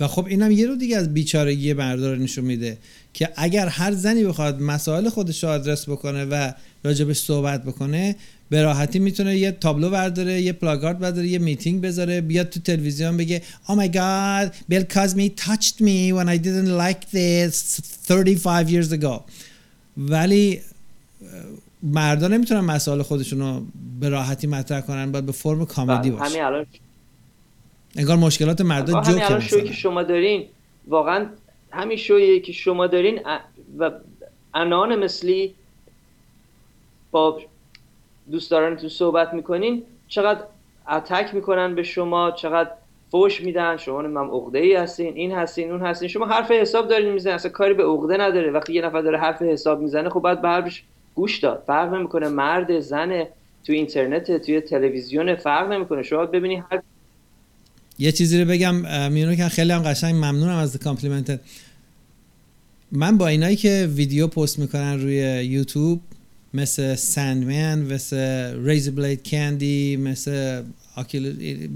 و 0.00 0.06
خب 0.06 0.26
اینم 0.26 0.50
یه 0.50 0.66
رو 0.66 0.76
دیگه 0.76 0.96
از 0.96 1.14
بیچارگی 1.14 1.74
بردار 1.74 2.16
نشون 2.16 2.44
میده. 2.44 2.76
که 3.14 3.28
اگر 3.36 3.68
هر 3.68 3.92
زنی 3.92 4.24
بخواد 4.24 4.62
مسائل 4.62 5.08
خودش 5.08 5.44
رو 5.44 5.50
آدرس 5.50 5.88
بکنه 5.88 6.24
و 6.24 6.52
راجبش 6.84 7.18
صحبت 7.18 7.64
بکنه 7.64 8.16
به 8.50 8.62
راحتی 8.62 8.98
می‌تونه 8.98 9.36
یه 9.36 9.52
تابلو 9.52 9.90
برداره 9.90 10.40
یه 10.40 10.52
پلاگارد 10.52 10.98
برداره 10.98 11.28
یه 11.28 11.38
میتینگ 11.38 11.80
بذاره 11.80 12.20
بیاد 12.20 12.48
تو 12.48 12.60
تلویزیون 12.60 13.16
بگه 13.16 13.42
Oh 13.66 13.72
my 13.72 13.88
god 13.94 14.72
Bill 14.72 14.84
Cosby 14.94 15.30
touched 15.44 15.80
me 15.80 16.12
when 16.12 16.28
I 16.28 16.36
didn't 16.36 16.72
like 16.86 17.10
this 17.12 17.80
35 18.08 18.70
years 18.70 18.92
ago. 18.92 19.20
ولی 19.96 20.60
مردا 21.82 22.28
نمی‌تونن 22.28 22.60
مسائل 22.60 23.02
خودشون 23.02 23.38
رو 23.38 23.66
به 24.00 24.08
راحتی 24.08 24.46
مطرح 24.46 24.80
کنن 24.80 25.12
باید 25.12 25.26
به 25.26 25.32
فرم 25.32 25.64
کامدی 25.66 26.10
باشه. 26.10 26.24
همین 26.24 26.42
الان 26.42 26.66
انگار 27.96 28.16
مشکلات 28.16 28.60
مردا 28.60 28.92
جوکه 28.92 29.10
همین 29.10 29.22
الان 29.22 29.40
شوی 29.40 29.62
که 29.62 29.72
شما 29.72 30.02
دارین 30.02 30.46
واقعا 30.88 31.26
همین 31.72 31.96
شویی 31.96 32.40
که 32.40 32.52
شما 32.52 32.86
دارین 32.86 33.20
و 33.78 33.90
انان 34.54 34.96
مثلی 34.96 35.54
با 37.10 37.40
دوستدارانتون 38.30 38.88
صحبت 38.88 39.34
می‌کنین 39.34 39.82
چقدر 40.08 40.40
اتک 40.90 41.34
می‌کنن 41.34 41.74
به 41.74 41.82
شما 41.82 42.30
چقدر 42.30 42.70
فوش 43.10 43.40
میدن 43.40 43.76
شما 43.76 43.98
هم 43.98 44.18
عقده 44.18 44.58
ای 44.58 44.74
هستین 44.74 45.14
این 45.16 45.32
هستین 45.32 45.70
اون 45.70 45.80
هستین 45.80 46.08
شما 46.08 46.26
حرف 46.26 46.50
حساب 46.50 46.88
دارین 46.88 47.12
می‌زنین 47.12 47.34
اصلا 47.34 47.50
کاری 47.50 47.74
به 47.74 47.84
عقده 47.84 48.16
نداره. 48.16 48.50
وقتی 48.50 48.72
یه 48.72 48.82
نفر 48.82 49.00
داره 49.00 49.18
حرف 49.18 49.42
حساب 49.42 49.80
می‌زنه 49.80 50.10
خب 50.10 50.20
باید 50.20 50.42
به 50.42 50.72
گوش 51.14 51.38
داد. 51.38 51.64
فرق 51.66 51.94
نمی‌کنه 51.94 52.28
مرد 52.28 52.80
زن 52.80 53.24
تو 53.64 53.72
اینترنت 53.72 54.36
توی 54.36 54.60
تلویزیون 54.60 55.34
فرق 55.34 55.72
نمی‌کنه. 55.72 56.02
شما 56.02 56.26
ببینید 56.26 56.64
هر 56.70 56.82
یه 58.02 58.12
چیزی 58.12 58.40
رو 58.40 58.44
بگم 58.44 59.10
میونو 59.12 59.34
که 59.34 59.48
خیلی 59.48 59.72
هم 59.72 59.82
قشنگ 59.82 60.14
ممنونم 60.14 60.56
از 60.56 60.76
compliment 60.76 61.40
من 62.92 63.18
با 63.18 63.28
اینایی 63.28 63.56
که 63.56 63.90
ویدیو 63.94 64.26
پست 64.26 64.58
می‌کنن 64.58 65.00
روی 65.00 65.44
یوتیوب 65.44 66.00
مثل 66.54 66.94
Sandman 66.94 67.78
مثل 67.78 68.16
Razor 68.64 68.88
Blade 68.88 69.28
Candy 69.28 69.96
مثل 69.96 70.62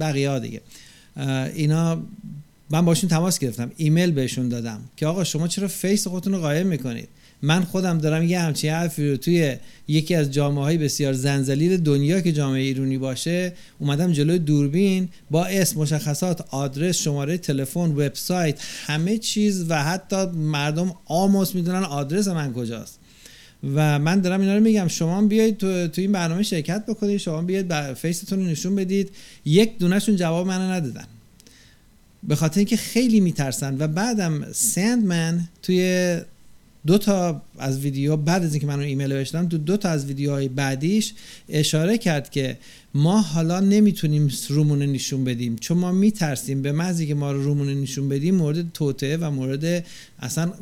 بقیه 0.01 0.31
ها 0.31 0.39
دیگه. 0.39 0.61
اینا 1.55 2.03
من 2.71 2.85
باشون 2.85 3.11
تماس 3.11 3.39
گرفتم 3.39 3.71
ایمیل 3.77 4.11
بهشون 4.11 4.49
دادم 4.49 4.81
که 4.97 5.07
آقا 5.07 5.25
شما 5.25 5.49
چرا 5.49 5.69
face 5.69 6.07
خودتون 6.07 6.33
رو 6.33 6.41
قایم 6.41 6.67
می‌کنید؟ 6.67 7.09
من 7.43 7.65
خودم 7.65 7.99
دارم 7.99 8.23
یه 8.23 8.41
همچین 8.41 8.71
حرفی 8.71 9.11
رو 9.11 9.17
توی 9.17 9.57
یکی 9.89 10.15
از 10.15 10.31
جامعه 10.31 10.65
های 10.65 10.79
بسیار 10.79 11.13
زنزلیل 11.13 11.77
دنیا 11.77 12.21
که 12.21 12.33
جامعه 12.33 12.63
ایرونی 12.63 12.99
باشه 12.99 13.53
اومدم 13.79 14.13
جلوی 14.13 14.39
دوربین 14.39 15.09
با 15.31 15.47
اسم 15.47 15.81
مشخصات 15.81 16.45
آدرس 16.51 16.97
شماره 16.97 17.39
تلفن 17.39 17.91
وبسایت 17.91 18.59
همه 18.87 19.19
چیز 19.19 19.65
و 19.69 19.83
حتی 19.85 20.27
مردم 20.27 20.95
آموس 21.05 21.55
می‌دونن 21.55 21.83
آدرس 21.83 22.29
من 22.29 22.53
کجاست. 22.53 22.99
و 23.75 23.99
من 23.99 24.21
دارم 24.21 24.41
اینا 24.41 24.55
رو 24.55 24.63
میگم. 24.63 24.89
شما 24.89 25.23
بیاید 25.23 25.57
تو, 25.57 25.89
تو 25.89 26.01
این 26.01 26.13
برنامه 26.13 26.43
شرکت 26.43 26.87
بکنید. 26.87 27.17
شما 27.17 27.43
بیاید 27.43 27.93
فیستون 27.95 28.39
رو 28.39 28.45
نشون 28.45 28.75
بدید. 28.75 29.11
یک 29.45 29.79
دونهشون 29.79 30.17
جواب 30.17 30.47
منو 30.47 30.73
ندادن. 30.73 31.05
به 32.23 32.37
خاطر 32.37 32.59
اینکه 32.59 32.77
خیلی 32.77 33.21
میترسن. 33.21 33.77
و 33.79 33.89
بعدم 33.89 34.53
سندمن 34.53 35.49
توی 35.63 36.17
دو 36.87 36.99
تا 36.99 37.43
از 37.59 37.81
ویدیو 37.81 38.17
بعد 38.17 38.45
از 38.45 38.53
اینکه 38.53 38.67
من 38.67 38.81
ایمیل 38.81 39.13
نوشتم 39.13 39.49
تو 39.49 39.59
دو 39.59 39.77
تا 39.77 39.89
از 39.89 40.07
ویدیوهای 40.07 40.49
بعدیش 40.49 41.15
اشاره 41.49 41.99
کرد 41.99 42.31
که 42.31 42.59
ما 42.95 43.21
حالا 43.21 43.61
نمی‌تونیم 43.61 44.31
رومون 44.49 44.83
نشون 44.83 45.25
بدیم. 45.25 45.57
چون 45.57 45.79
ما 45.79 45.93
میترسیم 45.93 46.63
به 46.63 46.73
محضی 46.73 47.07
که 47.07 47.15
ما 47.15 47.33
رو 47.33 47.43
رومون 47.43 47.69
نشون 47.69 48.09
بدیم 48.09 48.35
مورد 48.35 48.73
توطعه 48.73 49.17
و 49.17 49.31
مورد 49.31 49.85
اصلا 50.19 50.53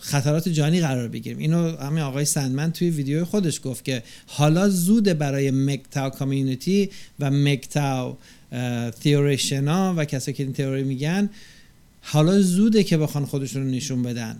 خطرات 0.00 0.48
جانی 0.48 0.80
قرار 0.80 1.08
بگیریم. 1.08 1.38
اینو 1.38 1.76
همین 1.76 2.02
آقای 2.02 2.24
سندمن 2.24 2.72
توی 2.72 2.90
ویدیو 2.90 3.24
خودش 3.24 3.60
گفت 3.64 3.84
که 3.84 4.02
حالا 4.26 4.68
زوده 4.68 5.14
برای 5.14 5.50
مکتاو 5.50 6.10
کامیونیتی 6.10 6.90
و 7.20 7.30
مکتاو 7.30 8.16
تیوریشنا 9.00 9.94
و 9.96 10.04
کسایی 10.04 10.36
که 10.36 10.42
این 10.42 10.52
تئوری 10.52 10.84
میگن 10.84 11.30
حالا 12.00 12.40
زوده 12.40 12.84
که 12.84 12.96
بخوان 12.96 13.24
خودشون 13.24 13.62
رو 13.62 13.70
نشون 13.70 14.02
بدن. 14.02 14.36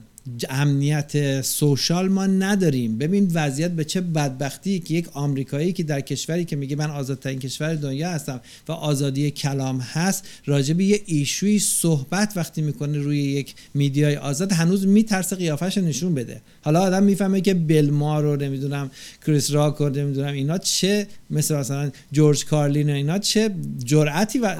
امنیت 0.50 1.40
سوشال 1.40 2.08
ما 2.08 2.26
نداریم. 2.26 2.98
ببین 2.98 3.30
وضعیت 3.34 3.70
به 3.70 3.84
چه 3.84 4.00
بدبختی 4.00 4.78
که 4.78 4.94
یک 4.94 5.08
آمریکایی 5.12 5.72
که 5.72 5.82
در 5.82 6.00
کشوری 6.00 6.44
که 6.44 6.56
میگه 6.56 6.76
من 6.76 6.90
آزادترین 6.90 7.38
کشور 7.38 7.74
دنیا 7.74 8.10
هستم 8.10 8.40
و 8.68 8.72
آزادی 8.72 9.30
کلام 9.30 9.80
هست 9.80 10.28
راجع 10.46 10.74
به 10.74 10.84
یه 10.84 11.00
ایشوی 11.06 11.58
صحبت 11.58 12.32
وقتی 12.36 12.62
می‌کنه 12.62 12.98
روی 12.98 13.18
یک 13.18 13.54
میدیای 13.74 14.16
آزاد 14.16 14.52
هنوز 14.52 14.86
میترسه 14.86 15.36
قیافش 15.36 15.78
نشون 15.78 16.14
بده. 16.14 16.40
حالا 16.62 16.80
آدم 16.80 17.02
می‌فهمه 17.02 17.40
که 17.40 17.54
بلما 17.54 18.20
رو 18.20 18.36
نمی‌دونم 18.36 18.90
کریس 19.26 19.50
راک 19.50 19.74
رو 19.76 19.88
نمی‌دونم 19.88 20.32
اینا 20.32 20.58
چه 20.58 21.06
مثل 21.30 21.56
مثلا 21.56 21.90
جورج 22.12 22.44
کارلین 22.44 22.90
و 22.90 22.92
اینا 22.92 23.18
چه 23.18 23.50
جرأتی 23.84 24.38
و 24.38 24.56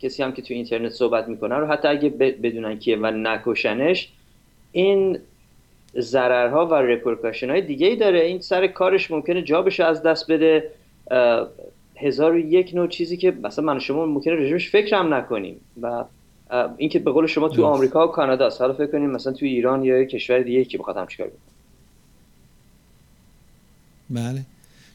کسی 0.00 0.22
هم 0.22 0.32
که 0.32 0.42
تو 0.42 0.54
اینترنت 0.54 0.92
صحبت 0.92 1.28
می‌کنه 1.28 1.54
رو 1.54 1.66
حتی 1.66 1.88
اگه 1.88 2.08
بدونن 2.08 2.78
کیه 2.78 2.96
و 2.96 3.10
نکشنش 3.10 4.08
این 4.72 5.18
ضررها 5.98 6.66
و 6.66 6.74
رپورکاشن 6.74 7.50
های 7.50 7.60
دیگه 7.60 7.86
ای 7.86 7.96
داره. 7.96 8.20
این 8.20 8.40
سر 8.40 8.66
کارش 8.66 9.10
ممکنه 9.10 9.42
جابش 9.42 9.80
از 9.80 10.02
دست 10.02 10.30
بده. 10.30 10.70
هزار 11.96 12.32
و 12.32 12.38
یک 12.38 12.74
نوع 12.74 12.88
چیزی 12.88 13.16
که 13.16 13.30
مثلا 13.30 13.64
من 13.64 13.78
شما 13.78 14.06
ممکنه 14.06 14.34
رژیمش 14.34 14.70
فکر 14.70 14.96
هم 14.96 15.14
نکنیم. 15.14 15.60
و 15.82 16.04
اینکه 16.76 16.98
به 16.98 17.10
قول 17.10 17.26
شما 17.26 17.48
تو 17.48 17.64
آمریکا 17.64 18.08
و 18.08 18.10
کانادا 18.10 18.48
حالا 18.58 18.72
فکر 18.72 18.86
کنیم 18.86 19.10
مثلا 19.10 19.32
تو 19.32 19.46
ایران 19.46 19.84
یا 19.84 20.04
کشور 20.04 20.40
دیگه 20.40 20.64
که 20.64 20.78
بخواد 20.78 20.96
هم 20.96 21.06
چیکار 21.06 21.30
بله. 24.10 24.40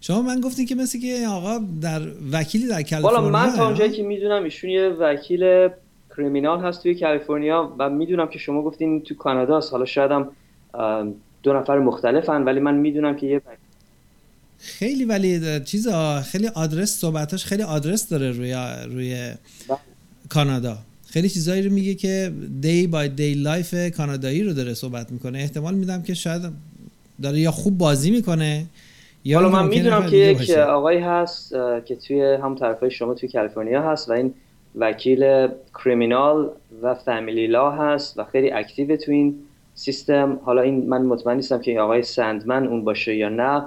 شما 0.05 0.21
من 0.21 0.41
گفتین 0.41 0.65
که 0.65 0.75
مثل 0.75 0.99
که 0.99 1.27
آقا 1.27 1.65
در 1.81 2.01
وکیلی 2.31 2.67
در 2.67 2.81
کالیفرنیا 2.81 3.21
والا 3.21 3.29
من 3.29 3.55
تا 3.55 3.65
اونجایی 3.65 3.91
که 3.91 4.03
می‌دونم 4.03 4.43
ایشون 4.43 4.69
یه 4.69 4.89
وکیل 4.89 5.69
criminal 6.17 6.59
هست 6.59 6.83
توی 6.83 6.99
کالیفرنیا 6.99 7.75
و 7.79 7.89
می‌دونم 7.89 8.27
که 8.27 8.39
شما 8.39 8.61
گفتین 8.61 9.01
تو 9.01 9.15
کانادا 9.15 9.59
حالا 9.59 9.85
شاید 9.85 10.11
هم 10.11 10.29
دو 11.43 11.53
نفر 11.53 11.79
مختلفن 11.79 12.43
ولی 12.43 12.59
من 12.59 12.75
می‌دونم 12.75 13.15
که 13.15 13.27
یه 13.27 13.41
خیلی 14.57 15.05
ولی 15.05 15.59
چیزا 15.59 16.21
خیلی 16.21 16.47
آدرس 16.47 16.99
صحبتاش 16.99 17.45
خیلی 17.45 17.63
آدرس 17.63 18.09
داره 18.09 18.31
روی 18.31 18.55
روی 18.85 19.31
کانادا. 20.29 20.77
خیلی 21.07 21.29
چیزایی 21.29 21.61
رو 21.61 21.73
میگه 21.73 21.93
که 21.93 22.33
day 22.61 22.87
by 22.87 23.09
day 23.09 23.33
life 23.33 23.75
کانادایی 23.97 24.43
رو 24.43 24.53
داره 24.53 24.73
صحبت 24.73 25.11
می‌کنه. 25.11 25.39
احتمال 25.39 25.73
میدم 25.73 26.01
که 26.01 26.13
شاید 26.13 26.41
داره 27.21 27.39
یا 27.39 27.51
خوب 27.51 27.77
بازی 27.77 28.11
می‌کنه 28.11 28.65
حالا 29.25 29.49
من 29.49 29.67
می‌دونم 29.67 30.05
که 30.05 30.17
یک. 30.17 30.49
آقایی 30.51 30.99
هست 30.99 31.49
که 31.85 31.95
توی 31.95 32.21
هم 32.23 32.55
طرفای 32.55 32.91
شما 32.91 33.13
توی 33.13 33.29
کالیفرنیا 33.29 33.81
هست 33.81 34.09
و 34.09 34.13
این 34.13 34.33
وکیل 34.75 35.47
کریمینال 35.73 36.49
و 36.81 36.95
فامیلی 36.95 37.47
لا 37.47 37.71
هست 37.71 38.19
و 38.19 38.23
خیلی 38.23 38.51
اکتیو 38.51 38.95
تو 38.95 39.11
این 39.11 39.35
سیستم 39.75 40.39
حالا 40.45 40.61
این 40.61 40.89
من 40.89 41.01
مطمئن 41.01 41.35
نیستم 41.35 41.61
که 41.61 41.71
این 41.71 41.79
آقای 41.79 42.03
سندمن 42.03 42.67
اون 42.67 42.83
باشه 42.83 43.15
یا 43.15 43.29
نه 43.29 43.65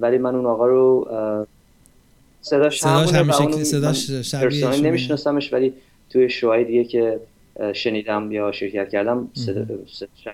ولی 0.00 0.18
من 0.18 0.34
اون 0.34 0.46
آقا 0.46 0.66
رو 0.66 1.08
صداش 2.40 2.80
صداش 2.80 3.14
همونه 3.14 3.64
صداش 3.64 4.10
ایشونه. 4.32 4.80
نمیشناسمش 4.80 5.52
ولی 5.52 5.72
توی 6.10 6.30
شوهای 6.30 6.64
دیگه 6.64 6.84
که 6.84 7.20
شنیدم 7.72 8.32
یا 8.32 8.52
شرکت 8.52 8.88
کردم 8.88 9.28
صدا 9.34 9.64
صدا- 9.86 10.32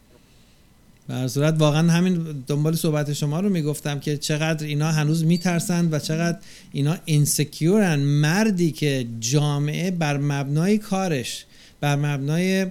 هر 1.09 1.29
صورت 1.29 1.55
واقعا 1.59 1.93
همین 1.93 2.45
دنبال 2.47 2.75
صحبت 2.75 3.13
شما 3.13 3.41
رو 3.41 3.49
می‌گفتم 3.49 4.01
که 4.01 4.17
چقدر 4.17 4.67
اینا 4.67 4.93
هنوز 4.93 5.25
میترسند 5.25 5.93
و 5.93 5.99
چقدر 5.99 6.39
اینا 6.73 6.97
اینسکیورن 7.05 8.01
مردی 8.01 8.71
که 8.71 9.07
جامعه 9.21 9.91
بر 9.91 10.17
مبنای 10.17 10.79
کارش 10.79 11.45
بر 11.81 11.97
مبنای 11.97 12.67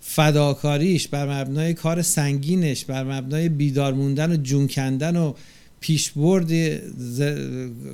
فداکاریش 0.00 1.08
بر 1.08 1.42
مبنای 1.42 1.74
کار 1.74 2.02
سنگینش 2.02 2.84
بر 2.84 3.04
مبنای 3.04 3.48
بیدار 3.48 3.92
موندن 3.92 4.32
و 4.32 4.36
جون 4.36 4.68
کندن 4.68 5.16
و 5.16 5.34
پیشبرد. 5.80 6.50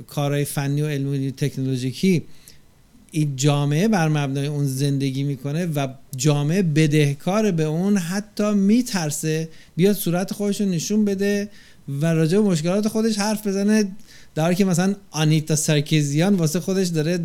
کارهای 0.07 0.45
فنی 0.45 0.81
و 0.81 0.87
علمی 0.87 1.27
و 1.27 1.31
تکنولوژیکی 1.31 2.23
این 3.15 3.35
جامعه 3.35 3.87
بر 3.87 4.07
مبنای 4.07 4.47
اون 4.47 4.65
زندگی 4.65 5.23
می‌کنه 5.23 5.65
و 5.65 5.87
جامعه 6.17 6.61
بدهکار 6.61 7.51
به 7.51 7.63
اون 7.63 7.97
حتی 7.97 8.53
میترسه 8.53 9.49
بیاد 9.75 9.95
صورت 9.95 10.33
خودش 10.33 10.61
رو 10.61 10.67
نشون 10.67 11.05
بده 11.05 11.49
و 12.01 12.05
راجع 12.05 12.37
به 12.37 12.43
مشکلات 12.43 12.87
خودش 12.87 13.19
حرف 13.19 13.47
بزنه 13.47 13.91
در 14.35 14.43
حالی 14.43 14.55
که 14.55 14.65
مثلا 14.65 14.95
آنیتا 15.11 15.55
سرکیزیان 15.55 16.35
واسه 16.35 16.59
خودش 16.59 16.87
داره 16.87 17.19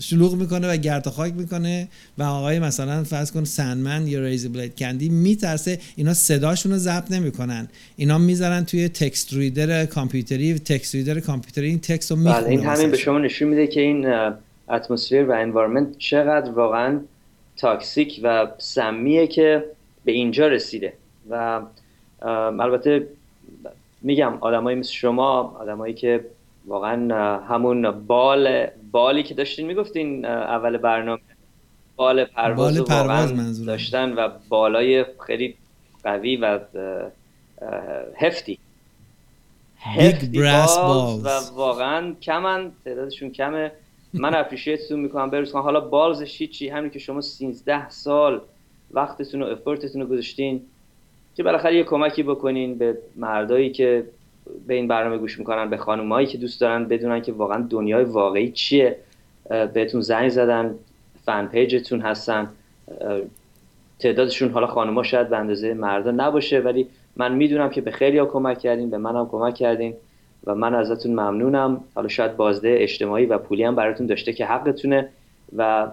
شلوغ 0.00 0.34
می‌کنه 0.34 0.68
و 0.68 0.76
گرد 0.76 1.08
خاک 1.08 1.34
می‌کنه 1.34 1.88
و 2.18 2.22
آقای 2.22 2.58
مثلا 2.58 3.04
فرض 3.04 3.32
کن 3.32 3.44
سنمن 3.44 4.06
یا 4.06 4.20
ریزی 4.20 4.48
بلید 4.48 4.76
کندی 4.76 5.08
میترسه 5.08 5.78
اینا 5.96 6.14
صداشون 6.14 6.72
رو 6.72 6.78
ضبط 6.78 7.12
نمی‌کنن 7.12 7.68
اینا 7.96 8.18
می‌ذارن 8.18 8.64
توی 8.64 8.88
تکست 8.88 9.32
ریدر 9.32 9.86
کامپیوتری 9.86 10.58
تکست 10.58 10.94
ریدر 10.94 11.20
کامپیوتری 11.20 11.68
این 11.68 11.78
تکست 11.78 12.10
رو 12.10 12.16
می‌خونه 12.16 12.40
بله 12.40 12.50
این 12.50 12.64
همین 12.64 12.90
به. 12.90 12.96
شما 12.96 13.18
نشون 13.18 13.48
میده 13.48 13.66
که 13.66 13.80
این 13.80 14.06
اتمسفر 14.68 15.24
و 15.24 15.32
انوایرمنت 15.32 15.98
چقدر 15.98 16.50
واقعا 16.50 17.00
تاکسیک 17.56 18.20
و 18.22 18.46
سمیه 18.58 19.26
که 19.26 19.64
به 20.04 20.12
اینجا 20.12 20.48
رسیده 20.48 20.92
و 21.30 21.60
البته 22.60 23.08
میگم 24.02 24.38
آدمایی 24.40 24.78
مثل 24.78 24.92
شما 24.92 25.56
آدمایی 25.60 25.94
که 25.94 26.24
واقعا 26.66 27.38
همون 27.38 27.90
بال 27.90 28.66
بالی 28.92 29.22
که 29.22 29.34
داشتین 29.34 29.66
می‌گفتین 29.66 30.24
اول 30.24 30.76
برنامه 30.76 31.20
بال 31.96 32.24
پرواز 32.24 32.56
بال 32.56 32.76
رو 32.76 32.84
پرواز 32.84 33.32
واقعا. 33.32 33.66
داشتن 33.66 34.12
و 34.12 34.28
بالای 34.48 35.04
خیلی 35.26 35.54
قوی 36.04 36.36
و 36.36 36.60
brass 40.32 40.70
balls 40.70 41.22
balls. 41.22 41.24
و 41.24 41.54
واقعا 41.54 42.14
کمن 42.22 42.72
تعدادشون 42.84 43.30
کمه 43.30 43.72
من 44.14 44.34
اپریشیتتون 44.34 45.00
می‌کنم 45.00 45.30
بروز 45.30 45.52
کنم 45.52 45.62
حالا 45.62 45.80
بالزش 45.80 46.42
چی؟ 46.42 46.68
همین 46.68 46.90
که 46.90 46.98
شما 46.98 47.20
13 47.20 47.88
سال 47.88 48.40
وقتتون 48.90 49.42
و 49.42 49.46
افورتتون 49.46 50.02
رو 50.02 50.06
گذاشتین 50.06 50.62
که 51.34 51.42
بالاخره 51.42 51.76
یه 51.76 51.84
کمکی 51.84 52.22
بکنین 52.22 52.78
به 52.78 52.98
مردایی 53.16 53.70
که 53.70 54.04
به 54.66 54.74
این 54.74 54.88
برنامه 54.88 55.18
گوش 55.18 55.38
می‌کنن 55.38 55.70
به 55.70 55.76
خانومایی 55.76 56.26
که 56.26 56.38
دوست 56.38 56.60
دارن 56.60 56.84
بدونن 56.84 57.22
که 57.22 57.32
واقعا 57.32 57.66
دنیای 57.70 58.04
واقعی 58.04 58.50
چیه. 58.50 58.96
بهتون 59.74 60.00
زنگ 60.00 60.28
زدن 60.28 60.74
فن 61.24 61.46
پیجتون 61.46 62.00
هستن. 62.00 62.50
تعدادشون 63.98 64.50
حالا 64.50 64.66
خانوما 64.66 65.02
شاید 65.02 65.28
به 65.28 65.36
اندازه 65.36 65.74
مردا 65.74 66.10
نباشه 66.10 66.58
ولی 66.60 66.86
من 67.16 67.34
می‌دونم 67.34 67.70
که 67.70 67.80
به 67.80 67.90
خیلی 67.90 68.18
ها 68.18 68.26
کمک 68.26 68.58
کردین 68.58 68.90
به 68.90 68.98
منم 68.98 69.28
کمک 69.28 69.54
کردین. 69.54 69.94
و 70.46 70.54
من 70.54 70.74
ازتون 70.74 71.12
ممنونم. 71.12 71.80
حالا 71.94 72.08
شاید 72.08 72.36
بازده 72.36 72.76
اجتماعی 72.80 73.26
و 73.26 73.38
پولی 73.38 73.64
هم 73.64 73.76
براتون 73.76 74.06
داشته 74.06 74.32
که 74.32 74.46
حقتونه 74.46 75.08
و 75.56 75.86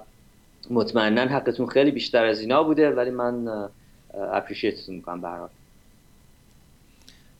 مطمئنا 0.69 1.21
حقتون 1.21 1.67
خیلی 1.67 1.91
بیشتر 1.91 2.25
از 2.25 2.39
اینا 2.39 2.63
بوده 2.63 2.89
ولی 2.89 3.09
من 3.09 3.47
اپریشیتتون 4.33 4.95
می‌کنم 4.95 5.25
حال. 5.25 5.49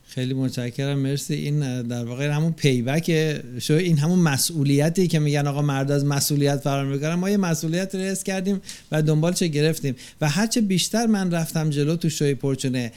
خیلی 0.08 0.34
متشکرم. 0.34 1.00
مرسی. 1.00 1.34
این 1.34 1.82
در 1.82 2.06
واقع 2.06 2.28
همون 2.28 2.52
پیبک 2.52 3.36
شو 3.60 3.74
این 3.74 3.98
همون 3.98 4.20
مسئولیتی 4.20 5.08
که 5.08 5.20
میگن 5.20 5.48
آقا 5.48 5.62
مرد 5.62 5.92
از 5.92 6.06
مسئولیت 6.06 6.58
فرار 6.58 6.86
می‌کنن 6.86 7.14
ما 7.14 7.30
یه 7.30 7.38
مسئولیت 7.38 7.96
رو 7.96 8.02
حس 8.02 8.24
کردیم 8.24 8.62
و 8.92 9.02
دنبال 9.02 9.34
چه 9.34 9.48
گرفتیم. 9.48 9.96
و 10.22 10.30
هرچه 10.30 10.62
بیشتر 10.62 11.06
من 11.06 11.32
رفتم 11.32 11.70
جلو 11.70 11.96
تو 11.96 12.10
شوی 12.10 12.36
پرچونه 12.36 12.92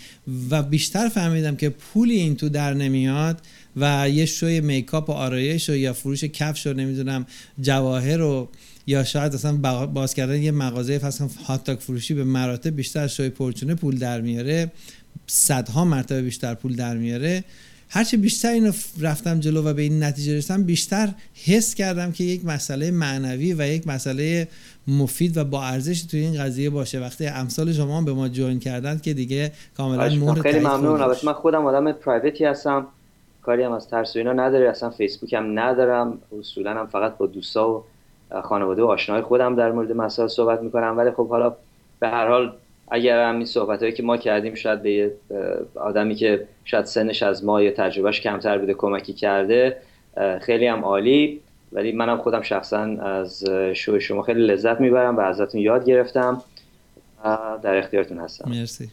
و 0.50 0.62
بیشتر 0.62 1.08
فهمیدم 1.08 1.56
که 1.56 1.68
پولی 1.68 2.14
این 2.14 2.36
تو 2.36 2.48
در 2.48 2.74
نمیاد 2.74 3.40
و 3.76 4.08
یه 4.08 4.26
شوی 4.26 4.60
میکاپ 4.60 5.08
و 5.08 5.12
آرایش 5.12 5.70
و 5.70 5.76
یا 5.76 5.92
فروش 5.92 6.24
کفش 6.24 6.66
و 6.66 6.72
نمی‌دونم 6.72 7.26
جواهر 7.60 8.20
و 8.20 8.48
یا 8.86 9.04
شاید 9.04 9.34
اصلا 9.34 9.56
با- 9.56 9.86
باز 9.86 10.14
کردن 10.14 10.42
یه 10.42 10.50
مغازه 10.50 10.98
فرض 10.98 11.20
هات 11.46 11.74
فروشی 11.74 12.14
به 12.14 12.24
مراتب 12.24 12.76
بیشتر 12.76 13.00
از 13.00 13.14
شوی 13.14 13.28
پرچونه 13.28 13.74
پول 13.74 13.98
در 13.98 14.20
میاره. 14.20 14.72
صدها 15.26 15.84
مرتبه 15.84 16.22
بیشتر 16.22 16.54
پول 16.54 16.76
در 16.76 16.96
میاره. 16.96 17.44
هرچه 17.88 18.16
بیشتر 18.16 18.48
اینو 18.48 18.72
رفتم 19.00 19.40
جلو 19.40 19.62
و 19.62 19.72
به 19.72 19.82
این 19.82 20.02
نتیجه 20.02 20.36
رسیدم 20.36 20.62
بیشتر 20.62 21.08
حس 21.44 21.74
کردم 21.74 22.12
که 22.12 22.24
یک 22.24 22.44
مسئله 22.44 22.90
معنوی 22.90 23.54
و 23.54 23.66
یک 23.66 23.86
مسئله 23.86 24.48
مفید 24.88 25.36
و 25.36 25.44
با 25.44 25.64
ارزش 25.64 26.02
توی 26.02 26.20
این 26.20 26.42
قضیه 26.42 26.70
باشه. 26.70 27.00
وقتی 27.00 27.26
امثال 27.26 27.72
شما 27.72 28.02
به 28.02 28.12
ما 28.12 28.28
جوین 28.28 28.58
کردن 28.58 28.98
که 28.98 29.14
دیگه 29.14 29.52
کاملا. 29.76 30.14
مهر 30.14 30.42
خیلی 30.42 30.58
ممنون 30.58 31.00
من 31.24 31.32
خودم 31.32 31.66
آدم 31.66 31.92
پرایوتی 31.92 32.44
هستم. 32.44 32.86
کاری 33.46 33.62
هم 33.62 33.72
از 33.72 33.88
ترس 33.88 34.16
و 34.16 34.18
اینا 34.18 34.32
نداره 34.32 34.68
اصلا 34.68 34.90
فیسبوک 34.90 35.32
هم 35.32 35.58
ندارم 35.58 36.18
اصولا 36.38 36.70
هم 36.70 36.86
فقط 36.86 37.16
با 37.16 37.26
دوستا 37.26 37.70
و 37.70 37.84
خانواده 38.42 38.82
و 38.82 38.86
آشناهای 38.86 39.22
خودم 39.22 39.56
در 39.56 39.72
مورد 39.72 39.92
مسائل 39.92 40.28
صحبت 40.28 40.62
می‌کنم. 40.62 40.94
ولی 40.98 41.10
خب 41.10 41.28
حالا 41.28 41.54
به 42.00 42.08
هر 42.08 42.28
حال 42.28 42.52
اگر 42.90 43.28
هم 43.28 43.36
این 43.36 43.44
صحبت 43.44 43.80
هایی 43.80 43.92
که 43.92 44.02
ما 44.02 44.16
کردیم 44.16 44.54
شاید 44.54 44.82
به 44.82 45.12
آدمی 45.74 46.14
که 46.14 46.46
شاید 46.64 46.84
سنش 46.84 47.22
از 47.22 47.44
ما 47.44 47.62
یا 47.62 47.70
تجربهش 47.70 48.20
کمتر 48.20 48.58
بوده 48.58 48.74
کمکی 48.74 49.12
کرده 49.12 49.76
خیلی 50.40 50.66
هم 50.66 50.84
عالی. 50.84 51.40
ولی 51.72 51.92
منم 51.92 52.18
خودم 52.18 52.42
شخصا 52.42 52.80
از 53.00 53.44
شو 53.72 53.98
شما 53.98 54.22
خیلی 54.22 54.46
لذت 54.46 54.80
می‌برم 54.80 55.16
و 55.16 55.20
ازتون 55.20 55.60
یاد 55.60 55.84
گرفتم. 55.84 56.42
در 57.62 57.76
اختیارتون 57.76 58.18
هستم. 58.18 58.50
مرسی. 58.50 58.90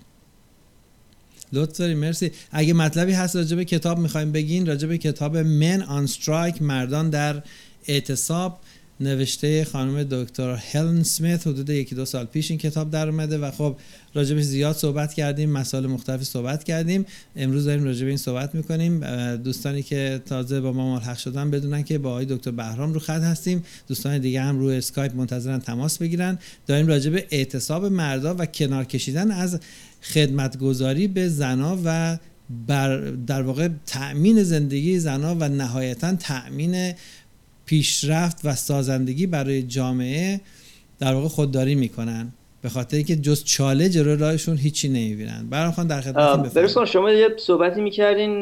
لطف 1.54 1.78
داری 1.78 1.96
مرسی. 1.96 2.32
اگه 2.52 2.74
مطلبی 2.74 3.12
هست 3.12 3.36
راجع 3.36 3.56
به 3.56 3.66
کتاب 3.66 4.00
می‌خوایم 4.00 4.32
بگین 4.32 4.66
راجع 4.66 4.88
به 4.88 4.98
کتاب 4.98 5.38
من 5.38 5.82
آن 5.82 6.04
استرایک 6.04 6.62
مردان 6.62 7.10
در 7.10 7.44
اعتصاب 7.88 8.60
نوشته 9.00 9.66
خانم 9.66 10.04
دکتر 10.04 10.56
هلن 10.56 11.04
سمیت 11.04 11.48
حدود 11.48 11.70
یکی 11.70 11.96
دو 11.96 12.06
سال 12.06 12.26
پیش 12.26 12.52
این 12.52 12.60
کتاب 12.60 12.92
در 12.92 13.10
اومده 13.10 13.38
و 13.38 13.52
خب 13.52 13.78
راجبش 14.14 14.44
زیاد 14.44 14.76
صحبت 14.76 15.14
کردیم 15.14 15.50
مسائل 15.50 15.88
مختلفی 15.88 16.26
صحبت 16.26 16.64
کردیم. 16.64 17.06
امروز 17.36 17.66
داریم 17.66 17.84
راجع 17.84 18.02
به 18.02 18.08
این 18.08 18.18
صحبت 18.18 18.56
می‌کنیم. 18.56 19.00
دوستانی 19.36 19.84
که 19.84 20.22
تازه 20.26 20.62
با 20.62 20.74
ما 20.74 20.96
ملحق 20.96 21.18
شدن 21.18 21.52
بدونن 21.52 21.84
که 21.84 21.98
با 21.98 22.10
آقای 22.10 22.26
دکتر 22.26 22.52
بهرام 22.52 22.94
رو 22.94 23.00
خط 23.00 23.22
هستیم. 23.22 23.64
دوستان 23.88 24.18
دیگه 24.18 24.42
هم 24.42 24.60
روی 24.60 24.76
اسکایپ 24.76 25.16
منتظرن 25.16 25.60
تماس 25.60 25.98
بگیرن. 25.98 26.40
داریم 26.68 26.88
راجع 26.88 27.10
به 27.10 27.28
اعتصاب 27.32 27.86
مردا 27.86 28.36
و 28.40 28.46
کنار 28.46 28.86
کشیدن 28.86 29.32
از 29.32 29.60
خدمتگذاری 30.02 31.08
به 31.08 31.28
زنا 31.28 31.78
و 31.86 32.18
بر 32.68 32.98
در 33.28 33.42
واقع 33.42 33.70
تأمین 33.86 34.44
زندگی 34.44 35.00
زنا 35.00 35.36
و 35.40 35.50
نهایتا 35.50 36.16
تأمین 36.16 36.94
پیشرفت 37.66 38.40
و 38.44 38.56
سازندگی 38.56 39.28
برای 39.28 39.64
جامعه 39.64 40.42
در 41.00 41.14
واقع 41.14 41.28
خودداری 41.28 41.76
می‌کنن. 41.76 42.32
به 42.62 42.70
خاطر 42.70 42.98
اینکه 42.98 43.16
جز 43.16 43.44
چاله 43.44 43.90
جلو 43.90 44.16
راهشون 44.16 44.58
هیچی 44.58 44.90
نمی‌بینن. 44.90 45.48
برام 45.50 45.72
خان 45.72 45.88
در 45.88 46.02
خدمتتون 46.02 46.44
برسون 46.44 46.86
شما 46.86 47.12
یه 47.12 47.30
صحبتی 47.38 47.82
می‌کردین 47.82 48.42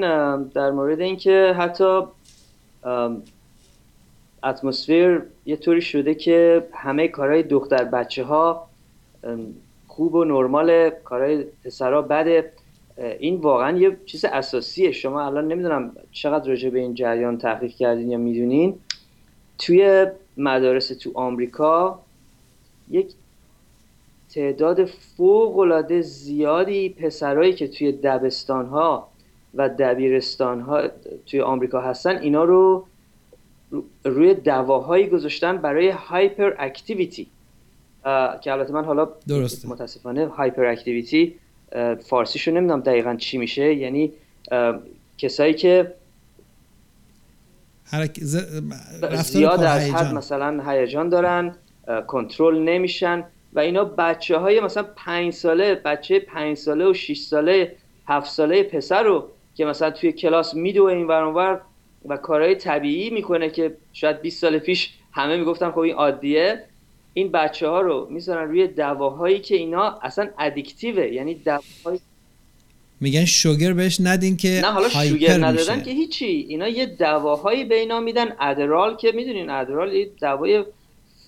در 0.49 0.71
مورد 0.71 1.01
اینکه 1.01 1.55
حتی 1.57 2.01
اتمسفر 4.43 5.21
یه 5.45 5.55
طوری 5.55 5.81
شده 5.81 6.15
که 6.15 6.67
همه 6.73 7.07
کارهای 7.07 7.43
دختر 7.43 7.83
بچه 7.83 8.23
ها 8.23 8.69
خوب 9.99 10.15
و 10.15 10.23
نرمال 10.23 10.89
کارهای 10.89 11.43
پسرها 11.65 12.01
بده. 12.01 12.51
این 13.19 13.35
واقعا 13.35 13.77
یه 13.77 13.97
چیز 14.05 14.25
اساسیه. 14.25 14.91
شما 14.91 15.25
الان 15.25 15.47
نمی‌دونم 15.47 15.91
چقدر 16.11 16.49
راجع 16.49 16.69
به 16.69 16.79
این 16.79 16.93
جریان 16.93 17.37
تحقیق 17.37 17.71
کردین 17.71 18.11
یا 18.11 18.17
می‌دونین. 18.17 18.75
توی 19.57 20.07
مدارس 20.37 20.87
تو 20.87 21.11
آمریکا 21.13 21.99
یک 22.89 23.13
تعداد 24.33 24.85
فوق 24.85 25.59
العاده 25.59 26.01
زیادی 26.01 26.89
پسرایی 26.89 27.53
که 27.53 27.67
توی 27.67 27.91
دبستان 27.91 28.65
ها 28.65 29.07
و 29.53 29.69
دبیرستان 29.69 30.61
ها 30.61 30.81
توی 31.25 31.41
آمریکا 31.41 31.81
هستن 31.81 32.17
اینا 32.17 32.43
رو 32.43 32.85
روی 34.05 34.33
دواهایی 34.33 35.07
گذاشتن 35.07 35.57
برای 35.57 35.89
هایپر 35.89 36.53
اکتیویتی 36.59 37.27
که 38.41 38.51
البته 38.51 38.73
من 38.73 38.85
حالا 38.85 39.09
درسته. 39.27 39.69
متاسفانه 39.69 40.27
هایپر 40.27 40.65
اکتیویتی 40.65 41.35
فارسیشو 42.07 42.51
نمی‌دونم 42.51 42.81
دقیقا 42.81 43.15
چی 43.15 43.37
میشه 43.37 43.73
یعنی 43.73 44.11
کسایی 45.17 45.53
که 45.53 45.93
حرک... 47.83 48.19
ز... 48.21 48.37
زیاد 49.15 49.63
از. 49.63 49.89
حد 49.89 50.13
مثلا 50.13 50.71
هیجان 50.71 51.09
دارن 51.09 51.55
کنترل 52.07 52.59
نمیشن 52.59 53.23
و 53.53 53.59
اینا 53.59 53.83
بچه 53.83 54.37
های 54.37 54.59
مثلا 54.59 54.83
پنج 54.83 55.33
ساله 55.33 55.75
بچه 55.75 56.19
پنج 56.19 56.57
ساله 56.57 56.85
و 56.85 56.93
6 56.93 57.17
ساله 57.17 57.75
هفت 58.07 58.31
ساله 58.31 58.63
پسر 58.63 59.03
رو 59.03 59.29
که 59.55 59.65
مثلا 59.65 59.91
توی 59.91 60.11
کلاس 60.11 60.53
میدوه 60.53 60.91
این 60.91 61.07
ور 61.07 61.23
اون 61.23 61.35
ور 61.35 61.61
و 62.05 62.17
کارهای 62.17 62.55
طبیعی 62.55 63.09
می‌کنه 63.09 63.49
که 63.49 63.75
شاید 63.93 64.21
20 64.21 64.41
سال 64.41 64.59
پیش 64.59 64.93
همه 65.11 65.37
می‌گفتن 65.37 65.71
خب 65.71 65.79
این 65.79 65.95
عادیه 65.95 66.63
این 67.13 67.31
بچه 67.31 67.67
ها 67.67 67.81
رو 67.81 68.07
می‌ذارن 68.09 68.49
روی 68.49 68.67
دواهایی 68.67 69.39
که 69.39 69.55
اینا 69.55 69.99
اصلا 70.01 70.29
ادیکتیوه 70.39 71.07
یعنی 71.07 71.35
دواهایی 71.35 72.01
میگن 73.01 73.25
sugar 73.25 73.73
بهش 73.73 73.97
ندین 74.03 74.37
که 74.37 74.59
نه 74.63 74.71
حالا 74.71 74.89
sugar 74.89 75.37
ندادن 75.37 75.51
میشه. 75.51 75.81
که 75.81 75.91
هیچی 75.91 76.25
اینا 76.25 76.67
یه 76.67 76.85
دواهایی 76.85 77.65
به 77.65 77.75
اینا 77.75 77.99
میدن 77.99 78.35
Adderall 78.39 78.97
که 78.97 79.11
می‌دونین 79.11 79.49
Adderall 79.49 79.93
یه 79.93 80.09
دوای 80.21 80.63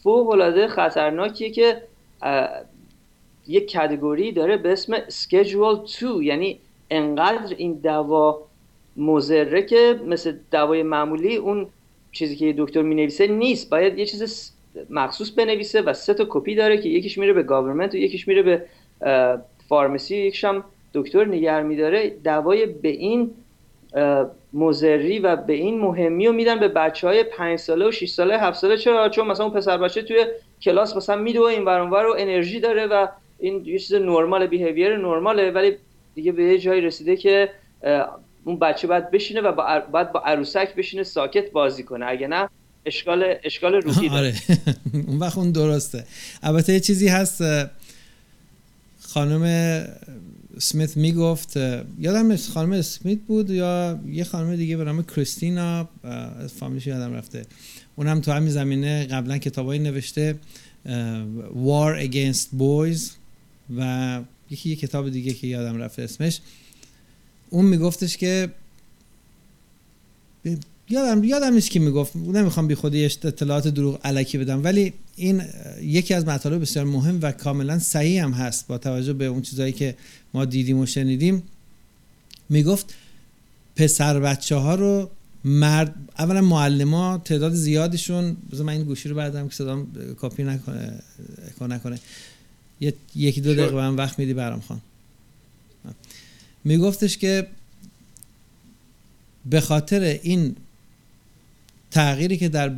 فوق 0.03 0.29
العاده 0.29 0.67
خطرناکیه 0.67 1.49
که 1.49 1.81
یه 3.47 3.61
category 3.61 4.31
داره 4.31 4.57
به 4.57 4.71
اسم 4.71 4.97
schedule 4.99 5.99
2 6.01 6.23
یعنی 6.23 6.59
انقدر 6.89 7.55
این 7.57 7.73
دوا 7.73 8.47
مضره 8.97 9.61
که 9.61 9.99
مثل 10.05 10.37
دوای 10.51 10.83
معمولی 10.83 11.35
اون 11.35 11.67
چیزی 12.11 12.35
که 12.35 12.55
دکتر 12.57 12.81
می‌نویسه 12.81 13.27
نیست 13.27 13.69
باید 13.69 13.99
یه 13.99 14.05
چیز 14.05 14.51
مخصوص 14.89 15.31
بنویسه 15.31 15.81
و 15.81 15.93
سه 15.93 16.13
تا 16.13 16.25
کپی 16.29 16.55
داره 16.55 16.77
که 16.77 16.89
یکیش 16.89 17.17
میره 17.17 17.33
به 17.33 17.43
government 17.43 17.93
و 17.93 17.97
یکیش 17.97 18.27
میره 18.27 18.41
به 18.41 18.65
فارمسی 19.69 20.17
یکیش 20.17 20.43
هم 20.43 20.63
دکتر 20.93 21.25
نگر 21.25 21.63
میداره. 21.63 22.09
دوای 22.09 22.65
به 22.65 22.89
این 22.89 23.31
اه، 23.95 24.31
مضری 24.53 25.19
و 25.19 25.35
به 25.35 25.53
این 25.53 25.79
مهمی 25.79 26.27
رو 26.27 26.33
میدن 26.33 26.59
به 26.59 26.67
بچه 26.67 27.07
های 27.07 27.23
پنج 27.23 27.59
ساله 27.59 27.87
و 27.87 27.91
6 27.91 28.09
ساله 28.09 28.37
هفت 28.37 28.59
ساله. 28.59 28.77
چرا؟ 28.77 29.09
چون 29.09 29.27
مثلا 29.27 29.45
اون 29.45 29.55
پسر 29.55 29.77
بچه 29.77 30.01
توی 30.01 30.25
کلاس 30.61 30.97
مثلا 30.97 31.15
میدوه 31.15 31.45
این 31.45 31.65
ور 31.65 31.79
اون 31.79 31.89
ور 31.89 32.05
و 32.05 32.15
انرژی 32.17 32.59
داره 32.59 32.87
و 32.87 33.07
این 33.39 33.65
یه 33.65 33.79
چیز 33.79 33.93
نرمال 33.93 34.47
بیهیویر 34.47 34.97
نرماله. 34.97 35.51
ولی 35.51 35.77
دیگه 36.15 36.31
به 36.31 36.43
یه 36.43 36.57
جایی 36.57 36.81
رسیده 36.81 37.15
که 37.15 37.49
اون 38.45 38.59
بچه 38.59 38.87
باید 38.87 39.11
بشینه 39.11 39.41
و 39.41 39.51
باید 39.91 40.11
با 40.11 40.19
عروسک 40.19 40.75
بشینه 40.75 41.03
ساکت 41.03 41.51
بازی 41.51 41.83
کنه. 41.83 42.05
اگه 42.09 42.27
نه 42.27 42.49
اشکال 42.85 43.23
اشکال 43.43 43.75
روحی 43.85 44.09
داره. 44.09 44.27
آره. 44.27 44.57
اون 44.93 45.19
وقت 45.19 45.37
اون 45.37 45.51
درسته. 45.51 46.05
البته 46.43 46.73
یه 46.73 46.79
چیزی 46.79 47.07
هست 47.07 47.43
خانم 49.01 49.87
سمیت 50.59 50.97
می‌گفت 50.97 51.55
یادم 51.99 52.35
خانم 52.35 52.71
اسمیت 52.71 53.19
بود 53.27 53.49
یا 53.49 53.99
یه 54.07 54.23
خانم 54.23 54.55
دیگه 54.55 54.77
به 54.77 54.83
نام 54.83 55.03
کریستینا 55.03 55.89
فامیلش 56.59 56.87
یادم 56.87 57.13
رفته. 57.13 57.45
اونم 57.95 58.21
تو 58.21 58.31
همین 58.31 58.49
زمینه 58.49 59.05
قبلا 59.05 59.37
کتابایی 59.37 59.79
نوشته 59.79 60.39
War 61.53 62.09
Against 62.09 62.47
Boys 62.59 62.99
و 63.77 64.19
یکی 64.49 64.69
یه 64.69 64.75
کتاب 64.75 65.09
دیگه 65.09 65.33
که 65.33 65.47
یادم 65.47 65.77
رفته 65.77 66.01
اسمش. 66.01 66.39
اون 67.49 67.65
میگفتش 67.65 68.17
که 68.17 68.49
یادم 70.91 71.23
یادم 71.23 71.53
نیست 71.53 71.69
کی 71.69 71.79
می‌گفت. 71.79 72.15
نمی‌خوام 72.15 72.67
بی 72.67 72.75
خودی 72.75 73.05
اطلاعات 73.05 73.67
دروغ 73.67 73.99
علکی 74.03 74.37
بدم 74.37 74.63
ولی 74.63 74.93
این 75.15 75.43
یکی 75.81 76.13
از 76.13 76.25
مطالب 76.25 76.61
بسیار 76.61 76.85
مهم 76.85 77.19
و 77.21 77.31
کاملا 77.31 77.79
صحیح 77.79 78.23
هم 78.23 78.31
هست 78.31 78.67
با 78.67 78.77
توجه 78.77 79.13
به 79.13 79.25
اون 79.25 79.41
چیزایی 79.41 79.73
که 79.73 79.95
ما 80.33 80.45
دیدیم 80.45 80.79
و 80.79 80.85
شنیدیم. 80.85 81.43
می‌گفت 82.49 82.93
پسر 83.75 84.19
بچه 84.19 84.55
ها 84.55 84.75
رو 84.75 85.09
مرد 85.45 85.95
اولا 86.19 86.41
معلم 86.41 87.17
تعداد 87.17 87.53
زیادشون 87.53 88.37
بذار 88.51 88.65
من 88.65 88.73
این 88.73 88.83
گوشی 88.83 89.09
رو 89.09 89.15
بردم 89.15 89.47
که 89.47 89.55
صدام 89.55 89.87
کاپی 90.21 90.43
نکنه 90.43 90.99
نکنه. 91.61 91.99
یکی 93.15 93.41
دو. 93.41 93.53
دقیقه 93.53 93.75
من 93.75 93.95
وقت 93.95 94.19
میدی 94.19 94.33
برام 94.33 94.59
خان. 94.59 94.81
میگفتش 96.63 97.17
که 97.17 97.47
به 99.45 99.61
خاطر 99.61 100.19
این 100.23 100.55
تغییری 101.91 102.37
که 102.37 102.49
در 102.49 102.69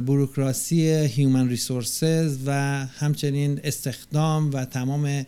بروکراسی 0.00 0.82
human 0.90 1.48
resources 1.48 2.38
و 2.46 2.52
همچنین 2.86 3.60
استخدام 3.64 4.52
و 4.52 4.64
تمام 4.64 5.26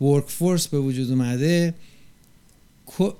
workforce 0.00 0.68
به 0.68 0.78
وجود 0.78 1.10
اومده 1.10 1.74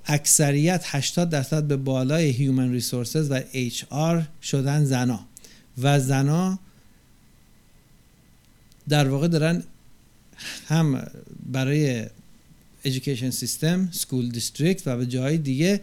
اکثریت 0.07 0.85
80 0.87 1.31
درصد 1.31 1.65
به 1.65 1.77
بالای 1.77 2.31
human 2.31 2.73
resources 2.73 3.31
و 3.31 3.41
HR 3.53 4.23
شدن 4.43 4.85
زنا. 4.85 5.27
و 5.83 6.01
زنا 6.01 6.59
در 8.89 9.09
واقع 9.09 9.29
دارن 9.29 9.63
هم 10.69 11.07
برای 11.53 12.07
education 12.85 13.31
سیستم 13.31 13.89
school 13.93 14.29
district 14.29 14.83
و 14.87 14.97
به 14.97 15.07
جای 15.07 15.39
دیگه 15.39 15.81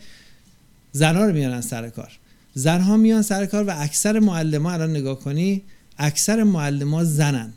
زنها 0.91 1.25
رو 1.25 1.34
میارن 1.34 1.61
سر 1.61 1.89
کار. 1.89 2.19
زنها 2.54 2.97
میان 2.97 3.22
سر 3.22 3.45
کار 3.45 3.64
و 3.64 3.74
اکثر 3.78 4.20
معلم 4.20 4.66
الان 4.66 4.89
نگاه 4.89 5.20
کنی 5.20 5.62
اکثر 5.97 6.43
معلم 6.43 7.04
زنن. 7.04 7.54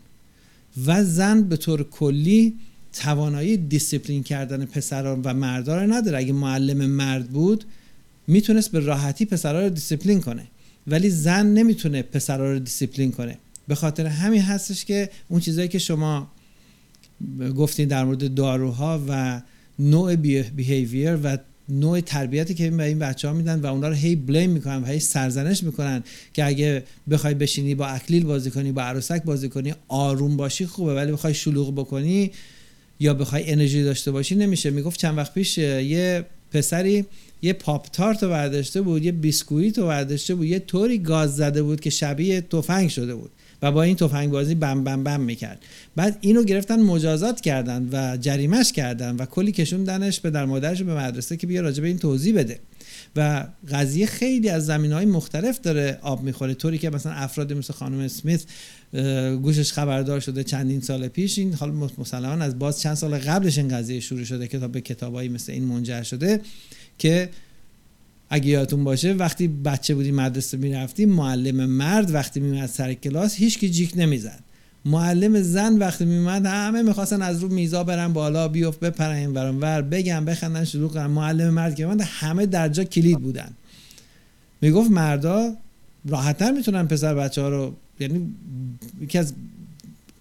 و 0.86 1.04
زن 1.04 1.42
به 1.42 1.56
طور 1.56 1.82
کلی 1.82 2.54
توانایی 2.92 3.56
دیسیپلین 3.56 4.22
کردن 4.22 4.64
پسران 4.64 5.22
و 5.24 5.34
مردان 5.34 5.78
رو 5.78 5.92
نداره. 5.92 6.18
اگه 6.18 6.32
معلم 6.32 6.86
مرد 6.86 7.28
بود 7.28 7.64
می‌تونست 8.26 8.72
به 8.72 8.80
راحتی 8.80 9.24
پسرها 9.24 9.60
رو 9.60 9.68
دیسیپلین 9.68 10.20
کنه. 10.20 10.46
ولی 10.86 11.10
زن 11.10 11.46
نمی‌تونه 11.46 12.02
پسرها 12.02 12.52
رو 12.52 12.58
دیسیپلین 12.58 13.12
کنه. 13.12 13.38
به 13.68 13.74
خاطر 13.74 14.06
همین 14.06 14.42
هستش 14.42 14.84
که 14.84 15.10
اون 15.28 15.40
چیزایی 15.40 15.68
که 15.68 15.78
شما 15.78 16.30
گفتین 17.56 17.88
در 17.88 18.04
مورد 18.04 18.34
داروها 18.34 19.00
و 19.08 19.42
نوع 19.78 20.16
بیهیویر 20.16 21.18
و 21.22 21.38
نوع 21.68 22.00
تربیتی 22.00 22.54
که 22.54 22.70
به 22.70 22.84
این 22.84 22.98
بچه 22.98 23.28
ها 23.28 23.34
میدن 23.34 23.60
و 23.60 23.66
اونا 23.66 23.88
رو 23.88 23.94
هی 23.94 24.16
بلیم 24.16 24.50
می‌کنن 24.50 24.82
و 24.82 24.86
هی 24.86 25.00
سرزنش 25.00 25.62
می‌کنن 25.62 26.04
که 26.32 26.44
اگه 26.44 26.84
بخوای 27.10 27.34
بشینی 27.34 27.74
با 27.74 27.86
اکلیل 27.86 28.24
بازی 28.24 28.50
کنی 28.50 28.72
با 28.72 28.82
عروسک 28.82 29.22
بازی 29.22 29.48
کنی 29.48 29.74
آروم 29.88 30.36
باشی 30.36 30.66
خوبه 30.66 30.94
ولی 30.94 31.12
بخوای 31.12 31.34
شلوغ 31.34 31.74
بکنی 31.74 32.30
یا 33.00 33.14
بخوای 33.14 33.52
انرژی 33.52 33.82
داشته 33.82 34.10
باشی 34.10 34.34
نمیشه. 34.34 34.70
می‌گفت 34.70 35.00
چند 35.00 35.18
وقت 35.18 35.34
پیش 35.34 35.58
یه 35.58 36.24
پسری 36.52 37.04
یه 37.42 37.52
پاپ 37.52 37.90
تارت 37.90 38.22
رو 38.22 38.28
برداشته 38.28 38.80
بود 38.82 39.04
یه 39.04 39.12
بیسکویت 39.12 39.78
رو 39.78 39.86
برداشته 39.86 40.34
بود 40.34 40.46
یه 40.46 40.58
طوری 40.58 40.98
گاز 40.98 41.36
زده 41.36 41.62
بود 41.62 41.80
که 41.80 41.90
شبیه 41.90 42.40
تفنگ 42.40 42.88
شده 42.88 43.14
بود. 43.14 43.30
و 43.62 43.72
با 43.72 43.82
این 43.82 43.96
تفنگ 43.96 44.30
بازی 44.30 44.54
بم 44.54 44.84
بم 44.84 45.04
بم 45.04 45.20
می‌کرد. 45.20 45.62
بعد 45.96 46.18
اینو 46.20 46.44
گرفتن 46.44 46.80
مجازات 46.80 47.40
کردن 47.40 47.88
و 47.92 48.16
جریمش 48.16 48.72
کردن 48.72 49.16
و 49.16 49.26
کلی 49.26 49.52
کشوندنش 49.52 50.20
به 50.20 50.30
در 50.30 50.44
مادرش 50.44 50.82
به 50.82 50.94
مدرسه 50.94 51.36
که 51.36 51.46
بیا 51.46 51.60
راجع 51.60 51.82
به 51.82 51.88
این 51.88 51.98
توضیح 51.98 52.34
بده. 52.34 52.58
و 53.16 53.46
قضیه 53.70 54.06
خیلی 54.06 54.48
از 54.48 54.66
زمین 54.66 54.92
های 54.92 55.06
مختلف 55.06 55.60
داره 55.60 55.98
آب 56.02 56.22
می‌خوره. 56.22 56.54
طوری 56.54 56.78
که 56.78 56.90
مثلا 56.90 57.12
افرادی 57.12 57.54
مثل 57.54 57.72
خانم 57.72 57.98
اسمیت 57.98 58.42
گوشش 59.42 59.72
خبردار 59.72 60.20
شده 60.20 60.44
چندین 60.44 60.80
سال 60.80 61.08
پیش. 61.08 61.38
این 61.38 61.54
حال 61.54 61.70
مسلما 61.98 62.44
از 62.44 62.58
باز 62.58 62.80
چند 62.80 62.94
سال 62.94 63.18
قبلش 63.18 63.58
این 63.58 63.68
قضیه 63.68 64.00
شروع 64.00 64.24
شده 64.24 64.48
که 64.48 64.58
تا 64.58 64.68
به 64.68 64.80
کتابایی 64.80 65.28
مثل 65.28 65.52
این 65.52 65.64
منجر 65.64 66.02
شده 66.02 66.40
که 66.98 67.28
اگه 68.30 68.48
یادتون 68.48 68.84
باشه 68.84 69.12
وقتی 69.12 69.48
بچه 69.48 69.94
بودی 69.94 70.12
مدرسه 70.12 70.56
می‌رفتی 70.56 71.06
معلم 71.06 71.66
مرد 71.66 72.14
وقتی 72.14 72.40
میمد 72.40 72.66
سر 72.66 72.94
کلاس 72.94 73.34
هیچ 73.34 73.58
کی 73.58 73.70
جیک 73.70 73.92
نمی‌زد. 73.96 74.40
معلم 74.84 75.42
زن 75.42 75.78
وقتی 75.78 76.04
میومد 76.04 76.46
همه 76.46 76.82
می‌خواستن 76.82 77.22
از 77.22 77.40
رو 77.40 77.48
میزا 77.48 77.84
برن 77.84 78.12
بالا 78.12 78.48
بیفت 78.48 78.80
بپرن 78.80 79.16
این 79.16 79.30
ور 79.32 79.82
بگن 79.82 80.24
بخندن 80.24 80.64
شروع 80.64 80.90
کنن 80.90 81.06
معلم 81.06 81.50
مرد 81.50 81.74
که 81.74 81.86
من 81.86 82.00
همه 82.00 82.46
در 82.46 82.68
جا 82.68 82.84
کلید 82.84 83.18
بودن. 83.18 83.50
می‌گفت 84.60 84.90
مردا 84.90 85.56
راحتتر 86.08 86.50
می‌تونن 86.50 86.86
پسر 86.86 87.14
بچه 87.14 87.42
ها 87.42 87.48
رو 87.48 87.74
یعنی 88.00 88.34
یکی 89.00 89.18
از 89.18 89.32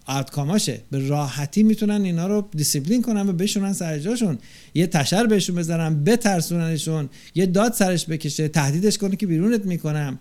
outcome 0.05 0.57
اشه 0.57 0.79
به 0.91 1.07
راحتی 1.07 1.63
می‌تونن 1.63 2.03
اینا 2.03 2.27
رو 2.27 2.49
دیسیپلین 2.55 3.01
کنن 3.01 3.29
و 3.29 3.33
بشونن 3.33 3.73
سر 3.73 3.99
جاشون. 3.99 4.37
یه 4.73 4.87
تشر 4.87 5.25
بهشون 5.25 5.55
بزنن 5.55 6.03
بترسوننشون. 6.03 7.09
یه 7.35 7.45
داد 7.45 7.73
سرش 7.73 8.05
بکشه 8.05 8.47
تهدیدش 8.47 8.97
کنه 8.97 9.15
که 9.15 9.27
بیرونت 9.27 9.65
می‌کنم. 9.65 10.19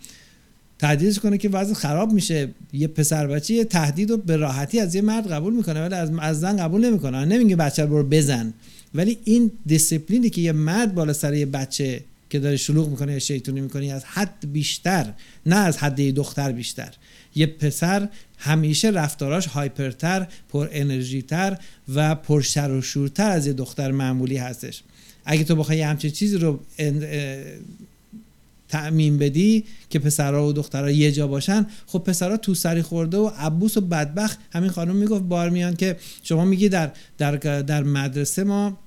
تهدیدش 0.78 1.19
کنه 1.19 1.39
که 1.39 1.48
وضع 1.48 1.74
خراب 1.74 2.12
میشه. 2.12 2.48
یه 2.73 2.89
پسر 2.89 3.27
بچه 3.27 3.55
یه 3.55 3.65
تهدید 3.65 4.11
رو 4.11 4.16
به 4.16 4.36
راحتی 4.36 4.81
از 4.81 4.94
یه 4.94 5.02
مرد 5.02 5.32
قبول 5.32 5.55
می‌کنه 5.55 5.82
ولی 5.85 5.94
از, 5.94 6.11
از 6.19 6.40
زن 6.40 6.56
قبول 6.56 6.86
نمی‌کنه. 6.86 7.24
نمیگه 7.24 7.56
بچه 7.56 7.85
رو 7.85 8.02
بزن. 8.02 8.52
ولی 8.94 9.19
این 9.24 9.51
دیسپلینی 9.66 10.31
که 10.31 10.40
یه 10.40 10.52
مرد 10.52 10.94
بالا 10.94 11.12
سر 11.12 11.35
یه 11.35 11.47
بچه 11.47 12.05
که 12.31 12.39
داره 12.39 12.56
شلوغ 12.56 12.89
می‌کنه 12.89 13.12
یا 13.12 13.19
شیطونی 13.19 13.61
می‌کنه 13.61 13.93
از 13.93 14.05
حد 14.05 14.52
بیشتر 14.52 15.12
نه 15.47 15.56
از 15.56 15.78
حد 15.78 16.15
دختر 16.15 16.52
بیشتر. 16.52 16.94
یه 17.35 17.47
پسر 17.47 18.09
همیشه 18.44 18.90
رفتاراش 18.90 19.46
هایپرتر 19.46 20.26
پر 20.48 20.68
انرژی 20.72 21.22
تر 21.22 21.58
و 21.94 22.14
پر 22.14 22.40
شر 22.40 22.70
و 22.70 22.82
شورتر 22.82 23.30
از 23.30 23.46
یه 23.46 23.52
دختر 23.52 23.90
معمولی 23.90 24.36
هستش. 24.36 24.82
اگه 25.24 25.44
تو 25.44 25.56
بخوای 25.56 25.80
همچین 25.80 26.10
چیزی 26.10 26.38
رو 26.38 26.60
تأمین 28.68 29.18
بدی 29.18 29.64
که 29.90 29.98
پسرها 29.98 30.46
و 30.46 30.52
دخترها 30.52 30.90
یه 30.90 31.12
جا 31.12 31.26
باشن 31.26 31.66
خب 31.86 31.98
پسرها 31.98 32.36
تو 32.36 32.54
سری 32.54 32.82
خورده 32.82 33.16
و 33.16 33.30
عبوس 33.38 33.76
و 33.76 33.80
بدبخت. 33.80 34.38
همین 34.52 34.70
خانم 34.70 34.96
می‌گفت 34.96 35.22
بارمیان 35.22 35.76
که 35.76 35.96
شما 36.22 36.44
میگی 36.44 36.68
در 36.68 36.92
در 37.18 37.36
در 37.62 37.82
مدرسه 37.82 38.44
ما 38.44 38.78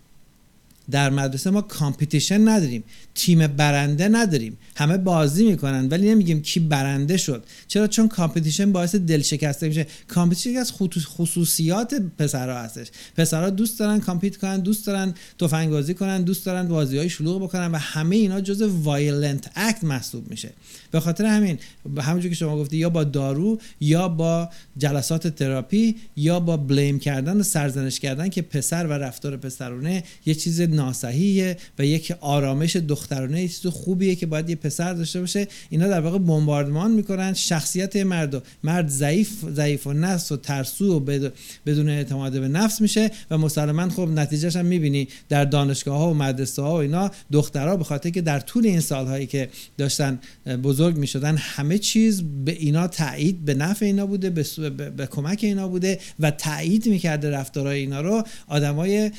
در 0.91 1.09
مدرسه 1.09 1.49
ما 1.49 1.61
competition 1.61 2.47
نداریم 2.47 2.83
تیم 3.15 3.47
برنده 3.47 4.07
نداریم 4.07 4.57
همه 4.75 4.97
بازی 4.97 5.45
می‌کنن 5.45 5.87
ولی 5.87 6.09
نمیگیم 6.09 6.41
کی 6.41 6.59
برنده 6.59 7.17
شد. 7.17 7.43
چرا؟ 7.67 7.87
چون 7.87 8.07
competition 8.07 8.71
باعث 8.71 8.95
دل 8.95 9.21
شکسته 9.21 9.67
میشه. 9.67 9.87
competition 10.07 10.59
از 10.59 10.73
خصوصیات 11.05 11.93
پسرها 12.17 12.59
هستش. 12.59 12.87
پسرها 13.17 13.49
دوست 13.49 13.79
دارن 13.79 13.99
compete 13.99 14.37
کنن 14.37 14.59
دوست 14.59 14.87
دارن 14.87 15.13
تفنگ 15.39 15.69
بازی 15.69 15.93
کنن 15.93 16.21
دوست 16.21 16.45
دارن 16.45 16.67
بازی 16.67 16.97
های 16.97 17.09
شلوغ 17.09 17.43
بکنن 17.43 17.71
و 17.71 17.77
همه 17.77 18.15
اینا 18.15 18.41
جزء 18.41 18.67
violent 18.67 19.51
act 19.55 19.83
محسوب 19.83 20.29
میشه. 20.29 20.53
به 20.91 20.99
خاطر 20.99 21.25
همین 21.25 21.59
همونجور 21.97 22.29
که 22.29 22.35
شما 22.35 22.57
گفتی 22.57 22.77
یا 22.77 22.89
با 22.89 23.03
دارو 23.03 23.59
یا 23.79 24.07
با 24.07 24.49
جلسات 24.77 25.27
تراپی 25.27 25.95
یا 26.15 26.39
با 26.39 26.57
blame 26.57 26.99
کردن 26.99 27.37
و 27.37 27.43
سرزنش 27.43 27.99
کردن 27.99 28.29
که 28.29 28.41
پسر 28.41 28.87
و 28.87 28.93
رفتار 28.93 29.37
پسرونه 29.37 30.03
یه 30.25 30.35
چیز 30.35 30.61
ناصحیحیه 30.77 31.57
و 31.79 31.85
یک 31.85 32.13
آرامش 32.19 32.75
دخترانه 32.75 33.47
چیز 33.47 33.67
خوبیه 33.67 34.15
که 34.15 34.25
باید 34.25 34.49
یه 34.49 34.55
پسر 34.55 34.93
داشته 34.93 35.19
باشه. 35.19 35.47
اینا 35.69 35.87
در 35.87 35.99
واقع 35.99 36.17
بمباردمان 36.17 36.91
می‌کنن. 36.91 37.33
شخصیت 37.33 37.95
مرد 37.95 38.43
مرد 38.63 38.87
ضعیف 38.87 39.29
ضعیف 39.53 39.87
النفس 39.87 40.31
و 40.31 40.37
ترسو 40.37 40.97
و 40.97 41.29
بدون 41.65 41.89
اعتماد 41.89 42.39
به 42.39 42.47
نفس 42.47 42.81
میشه 42.81 43.11
و 43.31 43.37
مسلما 43.37 43.89
خب 43.89 44.09
نتیجهش 44.09 44.55
هم 44.55 44.65
می‌بینی 44.65 45.07
در 45.29 45.45
دانشگاه 45.45 45.97
ها 45.97 46.11
و 46.11 46.13
مدرسه 46.13 46.61
ها 46.61 46.71
و 46.71 46.81
اینا. 46.81 47.11
دخترها 47.31 47.77
به 47.77 47.83
خاطر 47.83 48.09
که 48.09 48.21
در 48.21 48.39
طول 48.39 48.65
این 48.65 48.79
سالهایی 48.79 49.25
که 49.25 49.49
داشتن 49.77 50.19
بزرگ 50.63 50.97
می‌شدن 50.97 51.37
همه 51.37 51.77
چیز 51.77 52.23
به 52.45 52.51
اینا 52.51 52.87
تایید 52.87 53.45
به 53.45 53.53
نفع 53.53 53.85
اینا 53.85 54.05
بوده 54.05 54.29
به, 54.29 54.45
به،, 54.69 54.89
به 54.89 55.05
کمک 55.05 55.39
اینا 55.43 55.67
بوده 55.67 55.99
و 56.19 56.31
تایید 56.31 56.87
می‌کرده 56.87 57.29
رفتارهای 57.29 57.79
اینا 57.79 58.01
رو. 58.01 58.23
آدمای 58.47 59.11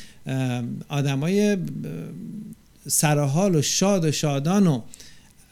آدمای 0.89 1.57
سرحال 2.87 3.57
و 3.57 3.63
شاد 3.63 4.05
و 4.05 4.13
شادان 4.13 4.67
و 4.67 4.81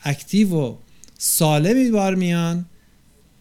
اکتیو 0.05 0.55
و 0.55 0.74
سالمی 1.19 1.90
بار 1.90 2.15
میان. 2.15 2.65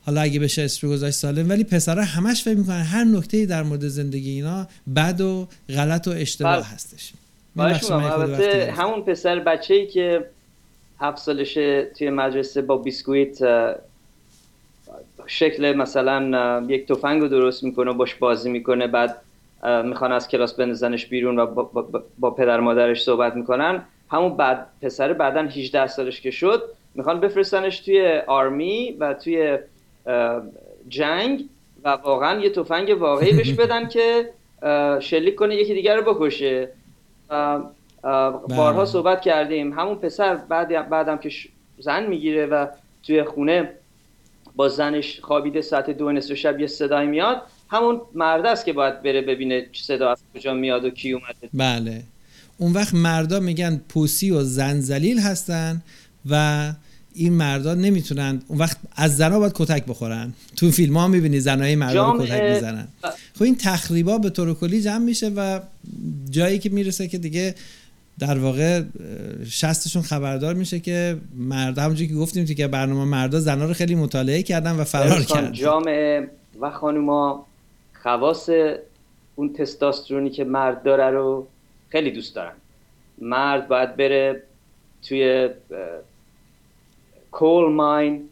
حالا 0.05 0.21
اگه 0.21 0.39
بشه 0.39 0.61
اسم 0.61 0.87
گذاشت 0.87 1.15
سالم 1.15 1.49
ولی 1.49 1.63
پسرها 1.63 2.03
همش 2.03 2.43
فکر 2.43 2.57
می‌کنن 2.57 2.81
هر 2.81 3.03
نکته 3.03 3.45
در 3.45 3.63
مورد 3.63 3.87
زندگی 3.87 4.29
اینا 4.29 4.67
بد 4.95 5.21
و 5.21 5.47
غلط 5.69 6.07
و 6.07 6.11
اشتباه 6.11 6.55
بله. 6.55 6.65
هستش. 6.65 7.13
البته 7.57 8.71
همون 8.71 9.01
پسر 9.01 9.39
بچه 9.39 9.73
ای 9.73 9.87
که 9.87 10.25
هفت 10.99 11.17
سالشه 11.17 11.85
توی 11.97 12.09
مدرسه 12.09 12.61
با 12.61 12.77
بیسکویت 12.77 13.37
شکل 15.27 15.73
مثلا 15.73 16.65
یک 16.69 16.87
تفنگ 16.87 17.21
رو 17.21 17.27
درست 17.27 17.63
می‌کنه 17.63 17.91
و 17.91 17.93
باش 17.93 18.15
بازی 18.15 18.49
می‌کنه 18.49 18.87
بعد 18.87 19.15
می‌خوان 19.65 20.11
از 20.11 20.27
کلاس 20.27 20.53
بندازنش 20.53 21.05
بیرون 21.05 21.39
و 21.39 21.45
با, 21.45 21.63
با, 21.63 22.03
با 22.19 22.31
پدر 22.31 22.59
مادرش 22.59 23.03
صحبت 23.03 23.35
می‌کنن. 23.35 23.83
همون 24.09 24.37
بعد 24.37 24.67
پسر 24.81 25.13
بعدا 25.13 25.41
18 25.41 25.87
سالش 25.87 26.21
که 26.21 26.31
شد 26.31 26.63
می‌خوان 26.95 27.19
بفرستنش 27.19 27.79
توی 27.79 28.21
آرمی 28.27 28.91
و 28.99 29.13
توی 29.13 29.57
جنگ 30.89 31.45
و 31.83 31.89
واقعا 31.89 32.39
یه 32.39 32.49
تفنگ 32.49 33.01
واقعی 33.01 33.33
بهش 33.33 33.53
بدن 33.61 33.87
که 33.87 34.29
شلیک 34.99 35.35
کنه 35.35 35.55
یکی 35.55 35.73
دیگر 35.73 35.95
رو 35.95 36.13
بکشه. 36.13 36.69
بارها 38.49 38.73
بله. 38.73 38.85
صحبت 38.85 39.21
کردیم. 39.21 39.79
همون 39.79 39.95
پسر 39.95 40.35
بعد 40.35 40.89
بعدم 40.89 41.17
که 41.17 41.29
زن 41.79 42.05
می‌گیره 42.05 42.45
و 42.45 42.67
توی 43.03 43.23
خونه 43.23 43.71
با 44.55 44.67
زنش 44.69 45.19
خوابیده 45.19 45.61
ساعت 45.61 45.89
دو 45.89 46.11
نصف 46.11 46.33
شب 46.33 46.59
یه 46.59 46.67
صدای 46.67 47.07
میاد. 47.07 47.41
همون 47.69 48.01
مرد 48.15 48.45
است 48.45 48.65
که 48.65 48.73
باید 48.73 49.03
بره 49.03 49.21
ببینه 49.21 49.65
صدا 49.73 50.11
از 50.11 50.17
کجا 50.35 50.53
میاد 50.53 50.85
و 50.85 50.89
کی 50.89 51.11
اومده. 51.11 51.49
بله. 51.53 52.03
اون 52.57 52.73
وقت 52.73 52.93
مردا 52.93 53.39
میگن 53.39 53.81
پوسی 53.89 54.31
و 54.31 54.43
زنزلیل 54.43 55.19
هستن 55.19 55.81
و 56.29 56.73
این 57.13 57.33
مردا 57.33 57.73
نمی‌تونن 57.73 58.41
اون 58.47 58.59
وقت 58.59 58.77
از 58.95 59.17
زنا 59.17 59.39
باید 59.39 59.53
کتک 59.55 59.85
بخورن. 59.85 60.33
تو 60.55 60.71
فیلم 60.71 60.97
ها 60.97 61.07
می‌بینی 61.07 61.39
زنای 61.39 61.75
مردا 61.75 62.11
رو 62.11 62.25
کتک 62.25 62.41
می‌زنن. 62.41 62.87
خب 63.35 63.43
این 63.43 63.55
تخریبا 63.55 64.17
به 64.17 64.29
طور 64.29 64.53
کلی 64.53 64.81
جمع 64.81 64.97
میشه 64.97 65.29
و 65.29 65.59
جایی 66.29 66.59
که 66.59 66.69
می‌رسه 66.69 67.07
که 67.07 67.17
دیگه 67.17 67.55
در 68.19 68.39
واقع 68.39 68.81
شستشون 69.49 70.01
خبردار 70.01 70.53
میشه 70.53 70.79
که 70.79 71.17
مرد 71.35 71.77
همونجوری 71.79 72.07
که 72.07 72.15
گفتیم 72.15 72.45
که 72.45 72.67
برنامه 72.67 73.03
مردا 73.03 73.39
زنا 73.39 73.65
رو 73.65 73.73
خیلی 73.73 73.95
مطالعه 73.95 74.43
کردن 74.43 74.71
و 74.71 74.83
فرار 74.83 75.23
کردن. 75.23 75.51
جامعه 75.51 76.29
و 76.61 76.69
خانوما 76.69 77.45
خواص 78.05 78.49
اون 79.35 79.53
تستاسترونی 79.53 80.29
که 80.29 80.43
مرد 80.43 80.83
داره 80.83 81.09
رو 81.09 81.47
خیلی 81.89 82.11
دوست 82.11 82.35
دارن 82.35 82.53
مرد 83.17 83.67
باید 83.67 83.95
بره 83.95 84.43
توی 85.07 85.49
کول 87.31 87.71
ماین 87.71 88.29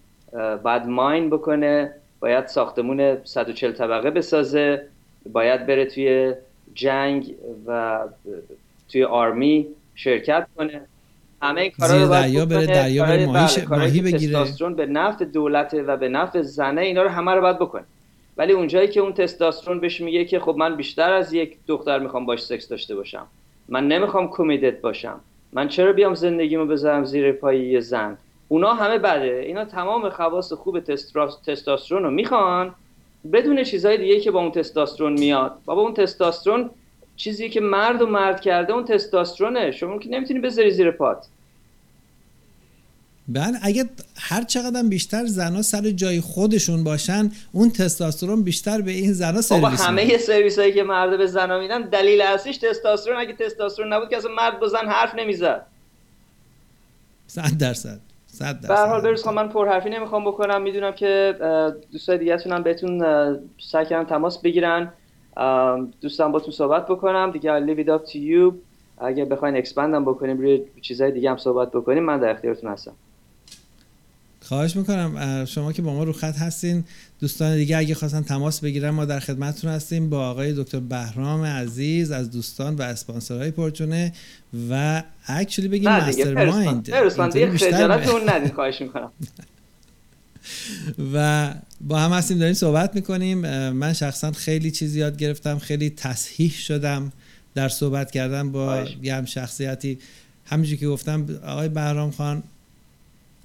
باید 0.63 0.85
ماین 0.85 1.29
بکنه 1.29 1.93
باید 2.19 2.47
ساختمون 2.47 3.17
140 3.23 3.71
طبقه 3.71 4.11
بسازه 4.11 4.87
باید 5.31 5.65
بره 5.65 5.85
توی 5.85 6.33
جنگ 6.73 7.35
و 7.67 7.99
توی 8.89 9.03
آرمی 9.03 9.67
شرکت 9.95 10.47
کنه. 10.57 10.81
همه 11.41 11.61
این 11.61 11.71
کارا 11.79 12.03
رو 12.03 12.09
دریا 12.09 12.45
بره 12.45 12.65
دریا 12.65 13.03
بره 13.03 13.25
ماهی, 13.25 13.61
بله، 13.65 13.79
ماهی 13.79 14.01
بگیره. 14.01 14.45
به 14.77 14.85
نفت 14.85 15.23
دولت 15.23 15.75
و 15.87 15.97
به 15.97 16.09
نفت 16.09 16.41
زنه 16.41 16.81
اینا 16.81 17.03
رو 17.03 17.09
همه 17.09 17.31
رو 17.31 17.41
باید 17.41 17.59
بکنه. 17.59 17.83
ولی 18.37 18.53
اونجایی 18.53 18.87
که 18.87 18.99
اون 18.99 19.13
تستاسترون 19.13 19.79
بهش 19.79 20.01
میگه 20.01 20.25
که 20.25 20.39
خب 20.39 20.55
من 20.57 20.75
بیشتر 20.75 21.13
از 21.13 21.33
یک 21.33 21.57
دختر 21.67 21.99
می‌خوام 21.99 22.25
باش 22.25 22.43
سکس 22.43 22.67
داشته 22.67 22.95
باشم. 22.95 23.27
من 23.69 23.87
نمی‌خوام 23.87 24.27
کمیدت 24.31 24.81
باشم. 24.81 25.19
من 25.53 25.67
چرا 25.67 25.93
بیام 25.93 26.13
زندگیمو 26.13 26.65
بذارم 26.65 27.05
زیر 27.05 27.31
پای 27.31 27.65
یه 27.65 27.79
زن؟ 27.79 28.17
اونا 28.47 28.73
همه 28.73 28.97
بده. 28.97 29.43
اینا 29.45 29.65
تمام 29.65 30.09
خواص 30.09 30.53
خوب 30.53 30.79
تستاسترون 31.45 32.03
رو 32.03 32.11
می‌خوان. 32.11 32.75
بدون 33.33 33.63
چیزهای 33.63 33.97
دیگه 33.97 34.19
که 34.19 34.31
با 34.31 34.39
اون 34.39 34.51
تستاسترون 34.51 35.13
میاد. 35.13 35.57
بابا 35.65 35.81
اون 35.81 35.93
تستاسترون 35.93 36.69
چیزی 37.15 37.49
که 37.49 37.61
مرد 37.61 38.01
و 38.01 38.05
مرد 38.05 38.41
کرده 38.41 38.73
اون 38.73 38.85
تستاسترونه. 38.85 39.71
شما 39.71 39.99
که 39.99 40.09
نمی‌تونی 40.09 40.39
بذاری 40.39 40.71
زیر 40.71 40.91
پات. 40.91 41.27
بله 43.33 43.57
اگه 43.61 43.89
هر 44.19 44.43
چقدر 44.43 44.83
بیشتر 44.83 45.25
زنا 45.25 45.61
سر 45.61 45.89
جای 45.89 46.21
خودشون 46.21 46.83
باشن 46.83 47.31
اون 47.51 47.69
تستاسترون 47.69 48.43
بیشتر 48.43 48.81
به 48.81 48.91
این 48.91 49.13
زنا 49.13 49.41
سرویس 49.41 49.81
همه 49.81 50.17
سرویس 50.17 50.59
هایی 50.59 50.73
که 50.73 50.83
مرد 50.83 51.17
به 51.17 51.27
زنا 51.27 51.59
میدن 51.59 51.81
دلیل 51.81 52.21
اصلیش 52.21 52.57
تستاسترون. 52.57 53.17
اگه 53.17 53.33
تستاسترون 53.33 53.93
نبود 53.93 54.09
که 54.09 54.17
اصلا 54.17 54.31
مرد 54.31 54.59
با 54.59 54.67
زن 54.67 54.87
حرف 54.87 55.15
نمی‌زد. 55.15 55.65
صد 57.27 57.57
درصد 57.59 57.99
صد 58.27 58.61
درصد. 58.61 58.67
به 58.67 58.89
حال 58.89 59.01
بروز 59.01 59.27
من 59.27 59.49
پرحرفی 59.49 59.89
نمی‌خوام 59.89 60.25
بکنم. 60.25 60.61
می‌دونم 60.61 60.91
که 60.91 61.35
دوستای 61.91 62.17
دیگه 62.17 62.37
هم 62.37 62.63
بهتون 62.63 63.05
سعی 63.71 63.85
کردن 63.85 64.09
تماس 64.09 64.37
بگیرن. 64.37 64.93
دوستان 66.01 66.31
با 66.31 66.39
تو 66.39 66.51
صحبت 66.51 66.85
بکنم. 66.85 67.31
دیگه 67.31 67.59
I 67.59 67.63
leave 67.63 67.85
it 67.85 67.89
up 67.89 68.11
to 68.11 68.15
you. 68.15 68.53
اگه 68.97 69.25
بخواین 69.25 69.57
اکسپندم 69.57 70.05
بکنیم 70.05 70.37
روی 70.37 70.61
چیزهای 70.81 71.11
دیگه 71.11 71.29
هم 71.29 71.37
صحبت 71.37 71.71
بکنیم 71.71 72.03
من 72.03 72.19
در 72.19 72.29
اختیارتون 72.29 72.71
هستم. 72.71 72.93
خواهش 74.53 74.75
می‌کنم 74.75 75.45
شما 75.45 75.73
که 75.73 75.81
با 75.81 75.93
ما 75.93 76.03
رو 76.03 76.13
خط 76.13 76.37
هستین 76.37 76.83
دوستان 77.19 77.55
دیگه 77.55 77.77
اگه 77.77 77.95
خواستن 77.95 78.21
تماس 78.21 78.59
بگیرن 78.59 78.89
ما 78.89 79.05
در 79.05 79.19
خدمتتون 79.19 79.71
هستیم 79.71 80.09
با 80.09 80.29
آقای 80.29 80.53
دکتر 80.53 80.79
بهرام 80.79 81.43
عزیز 81.43 82.11
از 82.11 82.31
دوستان 82.31 82.75
و 82.75 82.81
اسپانسرهای 82.81 83.51
پرچونه 83.51 84.13
و 84.69 85.03
اکچولی 85.27 85.67
بگیم 85.67 85.91
مستر 85.91 86.45
مایند 86.45 86.89
ندید 88.29 88.53
خواهش 88.53 88.81
می‌کنم. 88.81 89.11
و 91.13 91.53
با 91.81 91.99
هم 91.99 92.11
هستیم 92.11 92.37
داریم 92.37 92.53
صحبت 92.53 92.95
می‌کنیم. 92.95 93.37
من 93.69 93.93
شخصا 93.93 94.31
خیلی 94.31 94.71
چیزی 94.71 94.99
یاد 94.99 95.17
گرفتم 95.17 95.59
خیلی 95.59 95.89
تصحیح 95.89 96.51
شدم 96.51 97.11
در 97.55 97.69
صحبت 97.69 98.11
کردن 98.11 98.51
با 98.51 98.85
یه 99.01 99.15
هم 99.15 99.25
شخصیتی. 99.25 99.99
همینجور 100.45 100.77
که 100.79 100.87
گفتم 100.87 101.39
آقای 101.45 101.69
بهرام 101.69 102.11
خان 102.11 102.43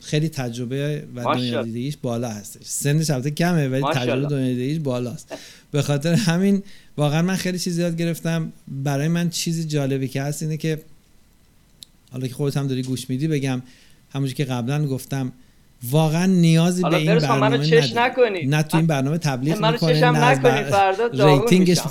خیلی 0.02 0.28
تجربه 0.28 1.04
و 1.14 1.20
ماشاءالله. 1.22 1.46
دنیا 1.50 1.62
دیدگیش 1.62 1.96
بالا 2.02 2.28
هستش 2.28 2.60
سنش 2.66 3.10
البته 3.10 3.30
کمه 3.30 3.68
ولی. 3.68 3.82
تجربه 3.94 4.26
دنیا 4.26 4.48
دیدگیش 4.48 4.78
بالاست 4.78 5.34
به 5.70 5.82
خاطر 5.82 6.14
همین 6.14 6.62
واقعا 6.96 7.22
من 7.22 7.36
خیلی 7.36 7.58
چیز 7.58 7.78
یاد 7.78 7.96
گرفتم 7.96 8.52
برای 8.68 9.08
من 9.08 9.30
چیز 9.30 9.68
جالبی 9.68 10.08
که 10.08 10.22
هست 10.22 10.42
اینه 10.42 10.56
که 10.56 10.82
حالا 12.12 12.26
که 12.26 12.34
خودت 12.34 12.56
هم 12.56 12.66
داری 12.66 12.82
گوش 12.82 13.10
میدی 13.10 13.28
بگم 13.28 13.62
همونجوری 14.10 14.36
که 14.36 14.44
قبلا 14.44 14.86
گفتم 14.86 15.32
واقعا 15.90 16.26
نیازی 16.26 16.82
به 16.82 16.96
این 16.96 17.06
کن، 17.20 17.26
منو 17.26 17.40
برنامه 17.40 17.66
چش. 17.66 17.92
نکنید. 17.96 18.54
نه 18.54 18.62
تو 18.62 18.76
این 18.76 18.86
برنامه 18.86 19.18
تبلیغ 19.18 19.54
می‌کنه 19.72 20.10
نه 20.10 20.34
داغون 21.08 21.42
rating 21.42 21.69
ش 21.69 21.78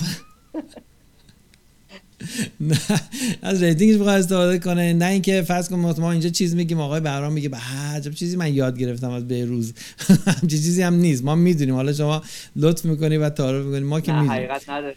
از 3.42 3.64
rating 3.64 3.88
ش 3.88 3.96
بخواد 3.96 4.20
استفاده 4.20 4.60
کنه. 4.60 4.94
نه 4.94 5.06
اینکه 5.06 5.42
فرض 5.42 5.70
کن 5.70 5.76
ما 5.76 6.12
اینجا 6.12 6.30
چیز 6.30 6.56
میگیم 6.56 6.80
آقای 6.80 7.00
بهرام 7.00 7.34
میگه 7.34 7.50
به 7.50 7.58
عجب 7.58 8.12
چیزی 8.12 8.36
من 8.36 8.54
یاد 8.54 8.80
گرفتم 8.80 9.10
از 9.10 9.28
بهروز. 9.28 9.74
همچین 10.42 10.50
چیزی 10.50 10.82
هم 10.82 10.94
نیست. 10.94 11.24
ما 11.24 11.36
می‌دونیم. 11.36 11.76
حالا 11.76 11.94
شما 11.94 12.24
لطف 12.56 12.86
می‌کنی 12.86 13.18
و 13.18 13.30
تعارف 13.30 13.66
می‌کنی. 13.66 13.84
ما 13.84 14.02
که 14.02 14.12
نه 14.12 14.22
می‌دونیم. 14.22 14.44
حقیقت 14.44 14.70
نداره. 14.70 14.96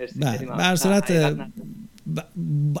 مرسی 0.00 0.46
بله. 0.46 0.56
نه، 0.56 0.76
صورت 0.76 1.36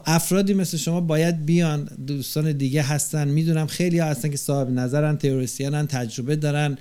افرادی 0.06 0.54
مثل 0.54 0.76
شما 0.76 1.00
باید 1.00 1.46
بیان 1.46 1.88
دوستان 2.06 2.52
دیگه 2.52 2.82
هستن. 2.82 3.28
می‌دونم 3.28 3.66
خیلی 3.66 3.98
ها 3.98 4.06
هستن 4.06 4.28
که 4.30 4.36
صاحب 4.36 4.70
نظرن 4.70 5.16
تئوریسینن 5.16 5.86
تجربه 5.86 6.36
دارن 6.36 6.78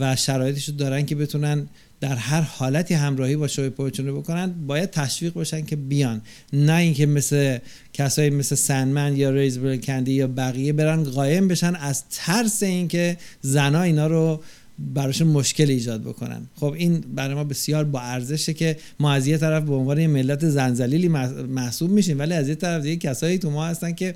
و 0.00 0.16
شرایطش 0.16 0.68
رو 0.68 0.74
دارن 0.74 1.06
که 1.06 1.14
بتونن 1.14 1.66
در 2.04 2.14
هر 2.14 2.40
حالتی 2.40 2.94
همراهی 2.94 3.36
با 3.36 3.48
شوی 3.48 3.70
پرچونه 3.70 4.12
بکنن 4.12 4.54
باید 4.66 4.90
تشویق 4.90 5.32
باشن 5.32 5.64
که 5.64 5.76
بیان. 5.76 6.20
نه 6.52 6.74
اینکه 6.74 7.06
مثل 7.06 7.58
کسایی 7.92 8.30
مثل 8.30 8.54
سنمن 8.54 9.16
یا 9.16 9.30
ریز 9.30 9.58
کندی 9.58 10.12
یا 10.12 10.26
بقیه 10.26 10.72
برن 10.72 11.04
قایم 11.04 11.48
بشن 11.48 11.74
از 11.74 12.08
ترس 12.08 12.62
اینکه 12.62 13.16
زنا 13.40 13.82
اینا 13.82 14.06
رو 14.06 14.40
براشون 14.78 15.28
مشکل 15.28 15.68
ایجاد 15.68 16.02
بکنن. 16.02 16.42
خب 16.56 16.72
این 16.72 17.04
برای 17.14 17.34
ما 17.34 17.44
بسیار 17.44 17.84
با 17.84 18.00
ارزشه 18.00 18.54
که 18.54 18.76
ما 19.00 19.12
از 19.12 19.26
یه 19.26 19.38
طرف 19.38 19.62
به 19.62 19.74
عنوان 19.74 19.98
یه 19.98 20.06
ملت 20.06 20.48
زنزلیلی 20.48 21.08
مح- 21.08 21.48
محسوب 21.48 21.90
میشیم 21.90 22.18
ولی 22.18 22.34
از 22.34 22.48
یه 22.48 22.54
طرف 22.54 22.82
دیگه 22.82 23.08
کسایی 23.08 23.38
تو 23.38 23.50
ما 23.50 23.66
هستن 23.66 23.92
که 23.92 24.14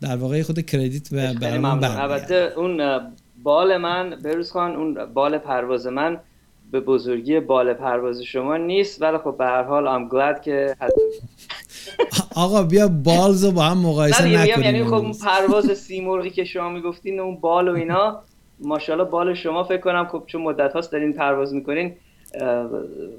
در 0.00 0.16
واقع 0.16 0.42
خود 0.42 0.66
کردیت 0.66 1.08
به. 1.08 1.28
البته 2.00 2.52
اون 2.56 3.00
بال 3.42 3.76
من 3.76 4.10
بروز 4.24 4.50
خان 4.50 4.76
اون 4.76 5.04
بال 5.14 5.38
پرواز 5.38 5.86
من 5.86 6.20
به 6.70 6.80
بزرگی 6.80 7.40
بال 7.40 7.74
پرواز 7.74 8.20
شما 8.22 8.56
نیست 8.56 9.02
ولی 9.02 9.18
خب 9.18 9.34
به 9.38 9.44
هر 9.44 9.62
حال 9.62 9.84
I'm 9.86 10.10
glad 10.12 10.44
که. 10.44 10.76
آقا 12.34 12.62
بیا 12.62 12.88
بالز 12.88 13.44
رو 13.44 13.50
با 13.50 13.62
هم 13.62 13.78
مقایسه 13.78 14.24
میگم 14.24 14.38
نکنیم 14.38 14.64
یعنی 14.64 14.84
خب 14.84 14.94
اون. 14.94 15.12
پرواز 15.12 15.78
سیمرغی 15.78 16.30
که 16.30 16.44
شما 16.44 16.68
می‌گفتین 16.68 17.20
اون 17.20 17.40
بال 17.40 17.68
و 17.68 17.74
اینا 17.74 18.22
ماشاءالله 18.60 19.10
بال 19.10 19.34
شما 19.34 19.64
فکر 19.64 19.80
کنم 19.80 20.08
خب 20.12 20.22
چون 20.26 20.42
مدت 20.42 20.72
هاست 20.72 20.92
دارین 20.92 21.12
پرواز 21.12 21.54
می‌کنین 21.54 21.94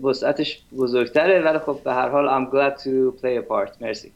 وسعتش 0.03 0.61
بزرگتره 0.77 1.41
ولی 1.41 1.59
خب 1.59 1.79
به 1.83 1.93
هر 1.93 2.09
حال 2.09 2.27
I'm 2.27 2.51
glad 2.51 2.81
to 2.81 3.21
play 3.21 3.45
a 3.45 3.49
part 3.49 3.81
مرسی 3.81 4.11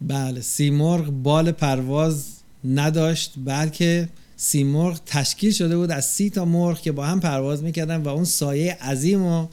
بله 0.00 0.40
سیمرغ 0.40 1.04
بال 1.10 1.52
پرواز 1.52 2.42
نداشت 2.64 3.34
بلکه 3.46 4.08
سیمرغ 4.44 5.00
تشکیل 5.06 5.52
شده 5.52 5.76
بود 5.76 5.90
از 5.90 6.06
سی 6.06 6.30
تا 6.30 6.44
مرغ 6.44 6.80
که 6.80 6.92
با 6.92 7.06
هم 7.06 7.20
پرواز 7.20 7.62
می‌کردن 7.62 7.96
و 7.96 8.08
اون 8.08 8.24
سایه 8.24 8.74
عظیم 8.74 9.24
رو 9.24 9.48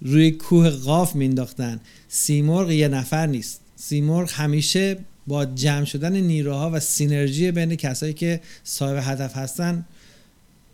روی 0.00 0.30
کوه 0.30 0.70
قاف 0.70 1.14
مینداختن 1.14 1.80
سیمرغ 2.08 2.70
یه 2.70 2.88
نفر 2.88 3.26
نیست. 3.26 3.60
سیمرغ 3.76 4.30
همیشه 4.32 4.98
با 5.26 5.44
جمع 5.44 5.84
شدن 5.84 6.16
نیروها 6.16 6.70
و 6.70 6.80
سینرژی 6.80 7.50
بین 7.50 7.74
کسایی 7.74 8.12
که 8.12 8.40
صاحب 8.64 8.98
هدف 9.02 9.36
هستن 9.36 9.84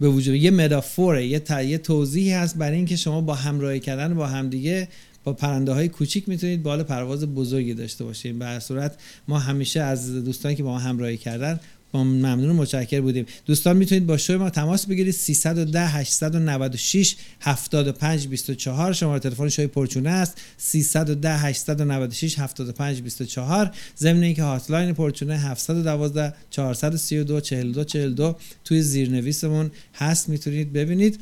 به 0.00 0.08
وجود 0.08 0.34
یه 0.34 0.50
متافوره 0.50 1.26
یه. 1.26 1.42
یه 1.64 1.78
توضیحی 1.78 2.32
هست 2.32 2.56
برای 2.56 2.76
اینکه 2.76 2.96
شما 2.96 3.20
با 3.20 3.34
همراهی 3.34 3.80
کردن 3.80 4.14
با 4.14 4.26
همدیگه 4.26 4.88
با 5.24 5.32
پرنده 5.32 5.72
های 5.72 5.88
کوچیک 5.88 6.28
می‌تونید 6.28 6.62
بال 6.62 6.82
پرواز 6.82 7.26
بزرگی 7.26 7.74
داشته 7.74 8.04
باشید 8.04 8.38
به 8.38 8.58
صورت 8.58 8.96
ما 9.28 9.38
همیشه 9.38 9.80
از 9.80 10.24
دوستانی 10.24 10.54
که 10.54 10.62
با 10.62 10.70
ما 10.70 10.78
همراهی 10.78 11.16
کردن 11.16 11.60
با 11.92 12.04
ممنون 12.04 12.50
و 12.50 12.54
متشکر 12.54 13.00
بودیم. 13.00 13.26
دوستان 13.46 13.76
می‌تونید 13.76 14.06
با 14.06 14.16
شوی 14.16 14.36
ما 14.36 14.50
تماس 14.50 14.86
بگیرید. 14.86 15.14
310 15.14 15.86
896 15.86 17.16
75 17.40 18.28
24 18.28 18.92
شماره 18.92 19.20
تلفن 19.20 19.48
شوی 19.48 19.66
پرچونه 19.66 20.10
است. 20.10 20.40
310 20.58 21.36
896 21.38 22.38
75 22.38 23.02
24 23.02 23.70
ضمن 23.98 24.22
اینکه 24.22 24.42
هاتلاین 24.42 24.92
پرچونه 24.94 25.38
712 25.38 26.34
432 26.50 27.40
42 27.40 27.84
42 27.84 28.36
توی 28.64 28.82
زیرنویسمون 28.82 29.70
هست. 29.94 30.28
می‌تونید 30.28 30.72
ببینید. 30.72 31.20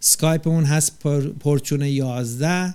سکایپمون 0.00 0.64
هست 0.64 0.98
پر- 1.00 1.32
پرچونه 1.40 1.90
11 1.90 2.74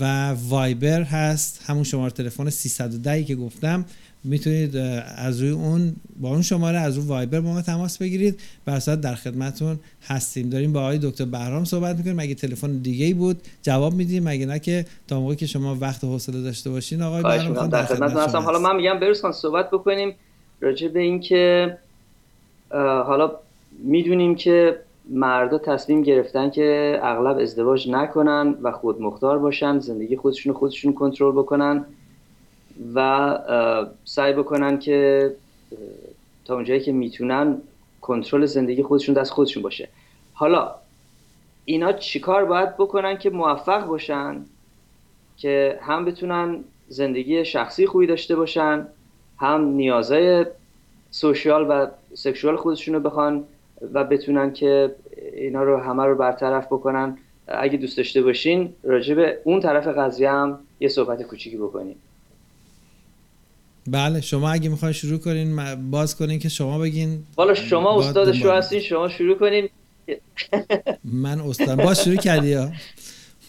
و 0.00 0.30
وایبر 0.30 1.02
هست. 1.02 1.60
همون 1.66 1.84
شماره 1.84 2.10
تلفن 2.10 2.50
310 2.50 3.24
که 3.24 3.34
گفتم. 3.36 3.84
می‌تونید 4.24 4.76
از 5.16 5.40
روی 5.40 5.50
اون 5.50 5.96
با 6.20 6.28
اون 6.28 6.42
شماره 6.42 6.78
از 6.78 6.96
روی 6.96 7.06
وایبر 7.06 7.40
با 7.40 7.52
ما 7.52 7.62
تماس 7.62 7.98
بگیرید. 7.98 8.40
و 8.66 8.80
صورت 8.80 9.00
در 9.00 9.14
خدمتون 9.14 9.78
هستیم. 10.06 10.50
داریم 10.50 10.72
با 10.72 10.80
آقای 10.80 10.98
دکتر 11.02 11.24
بهرام 11.24 11.64
صحبت 11.64 11.96
می‌کنیم. 11.96 12.18
اگه 12.18 12.34
تلفن 12.34 12.78
دیگه 12.78 13.06
ای 13.06 13.14
بود؟ 13.14 13.42
جواب 13.62 13.94
میدیم. 13.94 14.26
اگه 14.26 14.46
نه 14.46 14.58
که 14.58 14.86
تا 15.08 15.20
موقعی 15.20 15.36
که 15.36 15.46
شما 15.46 15.76
وقت 15.80 16.04
حوصله 16.04 16.42
داشته 16.42 16.70
باشین 16.70 17.02
آقای 17.02 17.22
بهرام 17.22 17.66
در 17.66 17.84
خدمت 17.84 17.96
خدمت 17.96 18.16
هستم. 18.16 18.38
حالا. 18.38 18.58
من 18.58 18.76
میگم 18.76 19.00
بروز 19.00 19.22
خان 19.22 19.32
صحبت 19.32 19.70
بکنیم. 19.70 20.14
راجع 20.60 20.88
به 20.88 21.00
اینکه 21.00 21.78
حالا 23.06 23.32
می‌دونیم 23.84 24.34
که 24.34 24.76
مردا 25.10 25.58
تصمیم 25.58 26.02
گرفتن 26.02 26.50
که 26.50 26.98
اغلب 27.02 27.38
ازدواج 27.38 27.88
نکنن 27.88 28.54
و 28.62 28.72
خودمختار 28.72 29.38
باشن 29.38 29.78
زندگی 29.78 30.16
خودشون 30.16 30.52
خودشون 30.52 30.92
کنترل 30.92 31.32
بکنن. 31.32 31.84
و 32.94 33.38
سعی 34.04 34.32
بکنن 34.32 34.78
که 34.78 35.30
تا 36.44 36.54
اونجایی 36.54 36.80
که 36.80 36.92
می‌تونن 36.92 37.58
کنترل 38.00 38.46
زندگی 38.46 38.82
خودشون 38.82 39.14
دست 39.14 39.30
خودشون 39.30 39.62
باشه. 39.62 39.88
حالا 40.32 40.74
اینا 41.64 41.92
چیکار 41.92 42.44
باید 42.44 42.76
بکنن 42.76 43.18
که 43.18 43.30
موفق 43.30 43.86
باشن 43.86 44.44
که 45.36 45.78
هم 45.82 46.04
بتونن 46.04 46.64
زندگی 46.88 47.44
شخصی 47.44 47.86
خوبی 47.86 48.06
داشته 48.06 48.36
باشن 48.36 48.86
هم 49.38 49.64
نیازهای 49.64 50.46
سوشیال 51.10 51.66
و 51.70 51.86
سکشوال 52.14 52.56
خودشون 52.56 52.94
رو 52.94 53.00
بخوان 53.00 53.44
و 53.92 54.04
بتونن 54.04 54.52
که 54.52 54.94
اینا 55.32 55.62
رو 55.62 55.76
همه 55.76 56.04
رو 56.04 56.14
برطرف 56.14 56.66
بکنن. 56.66 57.18
اگه 57.48 57.76
دوست 57.76 57.96
داشته 57.96 58.22
باشین 58.22 58.74
راجع 58.82 59.14
به 59.14 59.38
اون 59.44 59.60
طرف 59.60 59.86
قضیه 59.86 60.30
هم 60.30 60.58
یه 60.80 60.88
صحبت 60.88 61.22
کوچیکی 61.22 61.56
بکنیم. 61.56 61.96
بله 63.86 64.20
شما 64.20 64.50
اگه 64.50 64.68
می‌خواین 64.68 64.92
شروع 64.92 65.18
کنین 65.18 65.74
باز 65.90 66.16
کنین 66.16 66.38
که 66.38 66.48
شما 66.48 66.78
بگین. 66.78 67.24
حالا 67.36 67.54
شما 67.54 67.98
استاد 67.98 68.32
شو 68.32 68.50
هستین 68.50 68.80
شما 68.80 69.08
شروع 69.08 69.38
کنین. 69.38 69.68
من 71.04 71.40
استاد 71.40 71.82
باز 71.84 72.04
شروع 72.04 72.16
کردی 72.16 72.48
یا؟ 72.48 72.70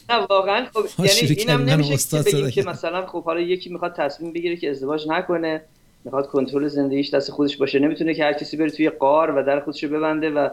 نه 0.10 0.16
واقعا 0.30 0.66
خب 0.74 1.06
یعنی 1.06 1.36
اینم 1.38 1.62
نمیشه 1.62 1.94
استاد 1.94 2.28
که 2.28 2.38
بگیم 2.38 2.50
که. 2.50 2.64
مثلا 2.64 3.06
خب 3.06 3.24
حالا 3.24 3.40
یکی 3.40 3.70
می‌خواد 3.70 3.96
تصمیم 3.96 4.34
بگیره 4.34 4.56
که 4.56 4.70
ازدواج 4.70 5.08
نکنه 5.08 5.62
می‌خواد 6.06 6.28
کنترل 6.28 6.68
زندگیش 6.68 7.14
دست 7.14 7.32
خودش 7.32 7.58
باشه 7.58 7.80
نمی‌تونه 7.80 8.14
که 8.14 8.24
هر 8.24 8.34
کسی 8.34 8.58
بره 8.58 8.70
توی 8.70 8.90
قار 8.90 9.32
و 9.32 9.44
در 9.44 9.60
خودش 9.60 9.84
رو 9.84 9.90
ببنده 9.90 10.30
و 10.30 10.50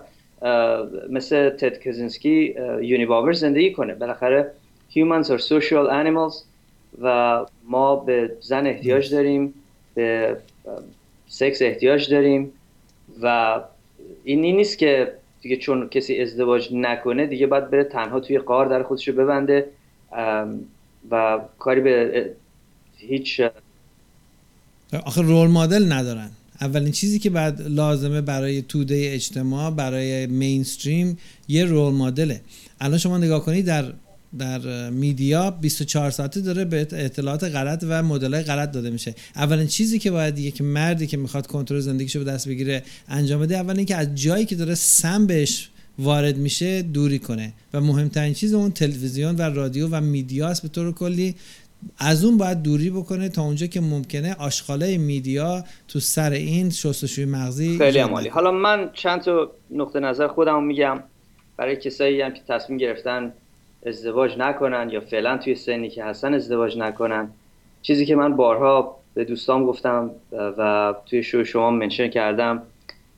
مثل 1.11 1.51
تد 1.51 1.79
کزینسکی 1.79 2.55
یونیباور 2.83 3.33
زندگی 3.33 3.73
کنه. 3.73 3.95
بالاخره 3.95 4.53
humans 4.91 5.27
are 5.27 5.43
social 5.43 5.91
animals 5.91 6.35
و 7.03 7.39
ما 7.65 7.97
به 7.97 8.37
زن 8.41 8.67
احتیاج 8.67 9.11
داریم. 9.11 9.55
به 9.99 10.37
سکس 11.29 11.63
احتیاج 11.63 12.11
داریم 12.11 12.53
و 13.23 13.61
اینی 14.25 14.53
نیست 14.53 14.79
که 14.79 15.13
دیگه 15.43 15.57
چون 15.57 15.89
کسی 15.89 16.21
ازدواج 16.21 16.69
نکنه 16.73 17.27
دیگه 17.27 17.47
باید 17.47 17.71
بره 17.71 17.85
تنها 17.85 18.21
توی 18.21 18.39
قار 18.39 18.67
در 18.67 18.83
خودش 18.83 19.09
ببنده 19.09 19.67
و 21.11 21.39
کاری 21.59 21.81
به 21.81 22.31
هیچ 22.97 23.41
آخه 25.07 25.23
رول 25.23 25.49
مدل 25.49 25.93
ندارن. 25.93 26.31
اولین 26.61 26.93
چیزی 26.93 27.19
که 27.19 27.31
بعد 27.31 27.63
لازمه 27.63 28.21
برای 28.21 28.63
توده 28.63 29.11
اجتماع 29.13 29.71
برای 29.71 30.27
مینستریم 30.27 31.19
یه 31.49 31.65
رول 31.65 31.95
مدله 31.95 32.41
الان 32.81 32.99
شما 32.99 33.19
نگاه 33.19 33.45
کنید 33.45 33.67
در 33.67 33.93
در 34.39 34.91
میدیا 34.91 35.51
24 35.51 36.11
ساعته 36.11 36.41
داره 36.41 36.65
به 36.65 36.81
اطلاعات 36.81 37.45
غلط 37.45 37.85
و 37.89 38.03
مدل 38.03 38.43
غلط 38.43 38.71
داده 38.73 38.91
میشه. 38.91 39.15
اولین 39.37 39.67
چیزی 39.67 39.99
که 39.99 40.11
باید 40.11 40.39
یک 40.39 40.63
مردی 40.63 41.07
که 41.07 41.17
می‌خواد 41.17 41.47
کنترل 41.47 41.81
زندگیشو 41.81 42.19
به 42.19 42.25
دست 42.25 42.49
بگیره 42.49 42.83
انجام 43.09 43.41
بده 43.41 43.57
اول 43.57 43.77
اینکه 43.77 43.97
از 43.97 44.15
جایی 44.15 44.45
که 44.45 44.57
داره 44.57 44.75
سم 44.75 45.27
بهش 45.27 45.71
وارد 45.99 46.37
میشه 46.37 46.83
دوری 46.83 47.19
کنه. 47.19 47.53
و 47.75 47.81
مهمترین 47.81 48.35
چیز 48.35 48.55
اون 48.55 48.71
تلویزیون 48.71 49.37
و 49.37 49.43
رادیو 49.43 49.89
و 49.91 50.01
میدیاست 50.01 50.63
به 50.63 50.69
طور 50.69 50.93
کلی. 50.93 51.35
از 51.99 52.25
اون 52.25 52.37
باید 52.37 52.63
دوری 52.63 52.91
بکنه 52.91 53.29
تا 53.29 53.43
اونجا 53.43 53.67
که 53.67 53.81
ممکنه 53.81 54.35
آشغاله 54.35 54.99
میدیا 54.99 55.65
تو 55.89 56.01
سر 56.01 56.31
این 56.31 56.71
شستشوی 56.71 57.25
مغزی 57.25 57.79
خیلی 57.79 57.99
عمالی 57.99 58.29
حالا 58.29 58.51
من 58.51 58.91
چند 58.95 59.21
تا 59.21 59.51
نقطه 59.71 60.01
نظر 60.01 60.29
خودم 60.29 60.65
میگم. 60.65 61.03
برای 61.57 61.77
کسایی 61.77 62.21
هم 62.21 62.35
که 62.35 62.41
تصمیم 62.49 62.79
گرفتن 62.79 63.33
ازدواج 63.87 64.39
نکنن 64.39 64.91
یا 64.91 65.01
فعلا 65.01 65.37
توی 65.37 65.55
سنی 65.55 65.89
که 65.89 66.05
هستن 66.05 66.35
ازدواج 66.35 66.79
نکنن. 66.79 67.31
چیزی 67.83 68.07
که 68.07 68.17
من 68.17 68.37
بارها 68.37 68.97
به 69.15 69.25
دوستام 69.25 69.67
گفتم 69.67 70.11
و 70.33 70.95
توی 71.07 71.23
شو 71.23 71.45
شما 71.45 71.71
منشن 71.71 72.09
کردم 72.09 72.63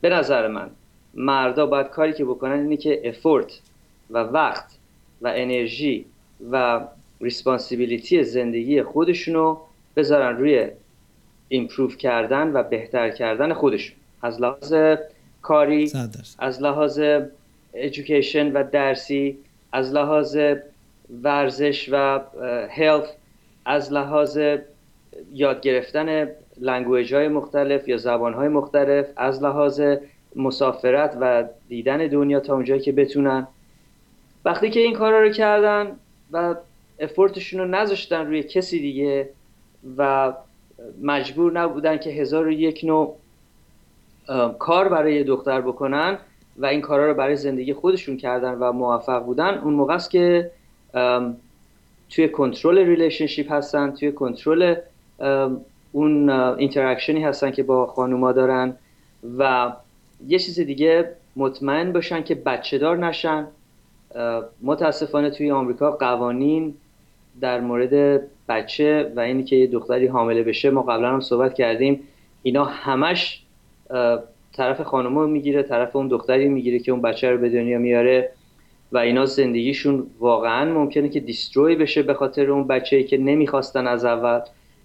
به 0.00 0.08
نظر 0.08 0.48
من 0.48 0.70
مردا 1.14 1.66
باید 1.66 1.86
کاری 1.86 2.12
که 2.12 2.24
بکنن 2.24 2.60
اینه 2.60 2.76
که 2.76 3.08
افورت 3.08 3.60
و 4.10 4.18
وقت 4.18 4.66
و 5.22 5.32
انرژی 5.36 6.04
و 6.50 6.80
responsibility 7.20 8.24
زندگی 8.24 8.82
خودشونو 8.82 9.58
بذارن 9.96 10.36
روی 10.36 10.68
improve 11.48 11.96
کردن 11.96 12.52
و 12.52 12.62
بهتر 12.62 13.10
کردن 13.10 13.52
خودشون. 13.52 13.96
از 14.22 14.40
لحاظ 14.40 14.74
کاری 15.42 15.92
از 16.38 16.62
لحاظ 16.62 17.00
education 17.72 18.52
و 18.52 18.64
درسی 18.70 19.38
از 19.72 19.92
لحاظ 19.92 20.38
ورزش 21.22 21.88
و 21.92 22.20
health 22.70 23.16
از 23.64 23.92
لحاظ 23.92 24.38
یاد 25.32 25.60
گرفتن 25.60 26.28
language 26.60 27.14
های 27.14 27.28
مختلف 27.28 27.88
یا 27.88 27.96
زبان 27.96 28.34
های 28.34 28.48
مختلف 28.48 29.06
از 29.16 29.42
لحاظ 29.42 29.82
مسافرت 30.36 31.16
و 31.20 31.44
دیدن 31.68 32.06
دنیا 32.06 32.40
تا 32.40 32.54
اونجایی 32.54 32.80
که 32.80 32.92
بتونن. 32.92 33.46
وقتی 34.44 34.70
که 34.70 34.80
این 34.80 34.94
کارا 34.94 35.22
رو 35.22 35.30
کردن 35.30 35.96
و 36.32 36.54
effort 37.00 37.36
شون 37.36 37.60
رو 37.60 37.66
نذاشتن 37.66 38.26
روی 38.26 38.42
کسی 38.42 38.80
دیگه 38.80 39.28
و 39.96 40.32
مجبور 41.02 41.52
نبودن 41.52 41.96
که 41.96 42.10
هزار 42.10 42.46
و 42.46 42.52
یک 42.52 42.80
نوع 42.84 43.16
کار 44.58 44.88
برای 44.88 45.24
دختر 45.24 45.60
بکنن 45.60 46.18
و 46.56 46.66
این 46.66 46.80
کارا 46.80 47.06
رو 47.06 47.14
برای 47.14 47.36
زندگی 47.36 47.74
خودشون 47.74 48.16
کردن 48.16 48.54
و 48.54 48.72
موفق 48.72 49.24
بودن. 49.24 49.58
اون 49.58 49.74
موقع 49.74 49.94
است 49.94 50.10
که 50.10 50.50
توی 52.10 52.28
کنترل 52.28 52.78
relationship 52.78 53.52
هستن 53.52 53.90
توی 53.90 54.12
کنترل 54.12 54.74
اون 55.92 56.30
interaction 56.30 57.17
ی 57.17 57.24
هستن 57.24 57.50
که 57.50 57.62
با 57.62 57.86
خانوما 57.86 58.32
دارن 58.32 58.76
و 59.38 59.72
یه 60.28 60.38
چیز 60.38 60.60
دیگه 60.60 61.10
مطمئن 61.36 61.92
باشن 61.92 62.22
که 62.22 62.34
بچه 62.34 62.78
دار 62.78 62.96
نشن. 62.96 63.46
متاسفانه 64.62 65.30
توی 65.30 65.50
آمریکا 65.50 65.90
قوانین 65.90 66.74
در 67.40 67.60
مورد 67.60 68.22
بچه 68.48 69.12
و 69.16 69.20
اینی 69.20 69.44
که 69.44 69.56
یه 69.56 69.66
دختری 69.66 70.06
حامله 70.06 70.42
بشه 70.42 70.70
ما 70.70 70.82
قبلا 70.82 71.12
هم 71.12 71.20
صحبت 71.20 71.54
کردیم 71.54 72.00
اینا 72.42 72.64
همش 72.64 73.42
طرف 74.52 74.80
خانم 74.80 75.28
می‌گیره 75.30 75.62
طرف 75.62 75.96
اون 75.96 76.08
دختری 76.08 76.48
می‌گیره 76.48 76.78
که 76.78 76.92
اون 76.92 77.02
بچه 77.02 77.30
رو 77.30 77.38
به 77.38 77.48
دنیا 77.48 77.78
میاره 77.78 78.32
و 78.92 78.98
اینا 78.98 79.26
زندگیشون 79.26 80.06
واقعا 80.18 80.74
ممکنه 80.74 81.08
که 81.08 81.20
destroy 81.20 81.76
بشه 81.76 82.02
به 82.02 82.14
خاطر 82.14 82.50
اون 82.50 82.66
بچه 82.66 83.02
که 83.02 83.18
نمی‌خواستن 83.18 83.86
از 83.86 84.04
اول 84.04 84.40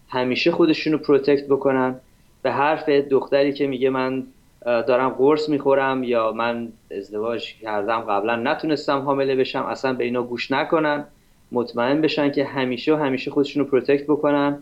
همیشه 0.09 0.51
خودشون 0.51 0.93
رو 0.93 0.99
protect 0.99 1.45
بکنن. 1.45 1.95
به 2.41 2.51
حرف 2.51 2.89
دختری 2.89 3.53
که 3.53 3.67
میگه 3.67 3.89
من 3.89 4.23
دارم 4.65 5.09
قرص 5.09 5.49
می‌خورم 5.49 6.03
یا 6.03 6.31
من 6.31 6.67
ازدواج 6.97 7.53
کردم 7.61 7.99
قبلا 7.99 8.35
نتونستم 8.35 8.99
حامله 8.99 9.35
بشم 9.35 9.63
اصلا 9.63 9.93
به 9.93 10.03
اینا 10.03 10.23
گوش 10.23 10.51
نکنن 10.51 11.05
مطمئن 11.51 12.01
بشن 12.01 12.31
که 12.31 12.45
همیشه 12.45 12.93
و 12.93 12.97
همیشه 12.97 13.31
خودشون 13.31 13.63
رو 13.63 13.69
protect 13.69 14.03
بکنن. 14.03 14.59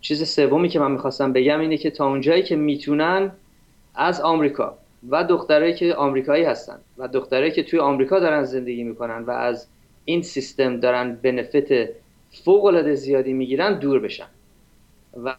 چیز 0.00 0.28
سومی 0.28 0.68
که 0.68 0.80
من 0.80 0.90
می‌خواستم 0.90 1.32
بگم 1.32 1.60
اینه 1.60 1.76
که 1.76 1.90
تا 1.90 2.08
اونجایی 2.08 2.42
که 2.42 2.56
می‌تونن 2.56 3.30
از 3.94 4.20
آمریکا 4.20 4.78
و 5.08 5.24
دخترایی 5.24 5.74
که 5.74 5.94
آمریکایی 5.94 6.44
هستن 6.44 6.78
و 6.98 7.08
دخترایی 7.08 7.52
که 7.52 7.62
توی 7.62 7.78
آمریکا 7.78 8.20
دارن 8.20 8.44
زندگی 8.44 8.84
می‌کنن 8.84 9.22
و 9.22 9.30
از 9.30 9.66
این 10.04 10.22
سیستم 10.22 10.80
دارن 10.80 11.18
بنفیت 11.22 11.88
فوق 12.44 12.64
العاده 12.64 12.94
زیادی 12.94 13.32
می‌گیرن 13.32 13.78
دور 13.78 14.00
بشن. 14.00 14.26
و 15.24 15.34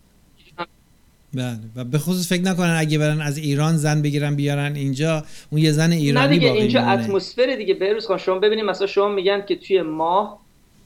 بله. 1.34 1.60
و 1.76 1.84
به 1.84 1.98
خصوص 1.98 2.30
فکر 2.30 2.41
نکنن 2.41 2.76
اگه 2.80 2.98
برن 2.98 3.22
از 3.22 3.38
ایران 3.38 3.77
زن 3.77 4.02
بگیرن 4.02 4.36
بیارن 4.36 4.76
اینجا 4.76 5.23
اون 5.52 5.61
یه 5.61 5.72
زن 5.72 5.91
ایرانی 5.91 6.27
نه 6.27 6.34
دیگه 6.34 6.52
اینجا. 6.52 6.82
اتمسفر 6.82 7.56
دیگه. 7.56 7.73
بهروز 7.73 8.07
خان 8.07 8.18
شما 8.18 8.40
ببینید 8.40 8.65
مثلا 8.65 8.88
شما 8.88 9.07
میگن 9.07 9.45
که 9.45 9.56
توی 9.56 9.82
ماه 9.82 10.40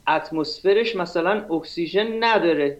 اتمسفرش 0.08 0.96
مثلا 0.96 1.54
اکسیژن 1.54 2.24
نداره. 2.24 2.78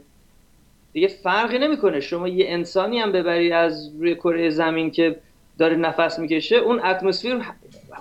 دیگه 0.92 1.08
فرقی 1.08 1.58
نمی‌کنه. 1.58 2.00
شما 2.00 2.28
یه 2.28 2.44
انسانی 2.48 2.98
هم 2.98 3.12
ببری 3.12 3.52
از 3.52 3.92
روی 3.98 4.14
کره 4.14 4.50
زمین 4.50 4.90
که 4.90 5.16
داره 5.58 5.76
نفس 5.76 6.18
می‌کشه 6.18 6.56
اون 6.56 6.80
اتمسفر 6.80 7.42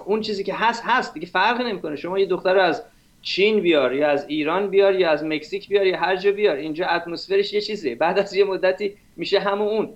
اون 0.05 0.21
چیزی 0.21 0.43
که 0.43 0.53
هست 0.53 0.83
هست. 0.85 1.13
دیگه 1.13 1.27
فرقی 1.27 1.63
نمی‌کنه. 1.63 1.95
شما 1.95 2.19
یه 2.19 2.25
دختر 2.25 2.53
رو 2.53 2.61
از 2.61 2.83
چین 3.21 3.59
بیار 3.59 3.93
یا 3.93 4.09
از 4.09 4.25
ایران 4.27 4.67
بیار 4.67 4.95
یا 4.95 5.11
از 5.11 5.23
مکزیک 5.23 5.69
بیار 5.69 5.85
یا 5.85 5.97
هر 5.97 6.15
جا 6.15 6.31
بیار. 6.31 6.55
اینجا 6.55 6.85
اتمسفرش 6.85 7.53
یه 7.53 7.61
چیزیه 7.61 7.95
بعد 7.95 8.19
از 8.19 8.33
یه 8.33 8.43
مدتی 8.43 8.93
میشه 9.15 9.39
همون 9.39 9.67
اون. 9.67 9.89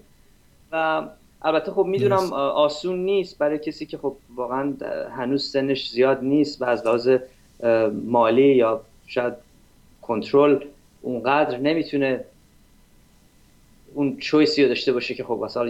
و 0.72 1.04
البته 1.42 1.72
خب 1.72 1.86
می‌دونم. 1.86 2.34
آسون 2.34 3.00
نیست 3.00 3.38
برای 3.38 3.60
کسی 3.60 3.86
که 3.86 3.98
خب 3.98 4.16
واقعا 4.36 4.74
هنوز 5.18 5.52
سنش 5.52 5.90
زیاد 5.90 6.24
نیست 6.24 6.62
و 6.62 6.66
از 6.66 6.86
لحاظ 6.86 7.18
مالی 8.06 8.56
یا 8.56 8.82
شاید 9.08 9.34
کنترل 10.02 10.66
اونقدر 11.02 11.58
نمی‌تونه 11.58 12.26
اون 13.94 14.18
چویسی 14.18 14.64
رو 14.64 14.68
داشته 14.68 14.94
باشه 14.94 15.14
که 15.14 15.24
خب 15.24 15.40
مثلا 15.44 15.68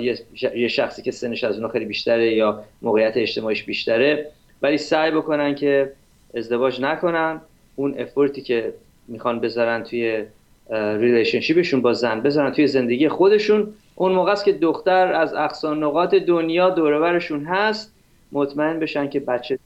یه 0.56 0.68
شخصی 0.68 1.02
که 1.02 1.12
سنش 1.12 1.44
از 1.44 1.56
اونها 1.56 1.70
خیلی 1.70 1.86
بیشتره 1.86 2.34
یا 2.34 2.64
موقعیت 2.82 3.18
اجتماعیش 3.18 3.64
بیشتره 3.64 4.28
ولی 4.62 4.78
سعی 4.78 5.12
بکنن 5.12 5.56
که 5.56 5.92
ازدواج 6.34 6.82
نکنن. 6.82 7.42
اون 7.76 8.00
effort 8.00 8.36
ی 8.36 8.42
که 8.42 8.74
می‌خوان 9.08 9.40
بذارن 9.40 9.84
توی 9.84 10.24
relationship 10.70 11.54
شون 11.54 11.82
با 11.82 11.94
زن 11.94 12.22
بذارن 12.22 12.52
توی 12.52 12.68
زندگی 12.68 13.10
خودشون. 13.10 13.74
اون 13.96 14.12
موقع 14.12 14.32
است 14.32 14.46
که 14.46 14.54
دختر 14.54 15.14
از 15.14 15.34
اقصا 15.34 15.74
نقاط 15.74 16.16
دنیا 16.16 16.70
دور 16.70 16.94
و 16.94 17.00
برشون 17.00 17.46
هست 17.46 17.94
مطمئن 18.32 18.80
بشن 18.80 19.10
که 19.10 19.20
بچه 19.20 19.60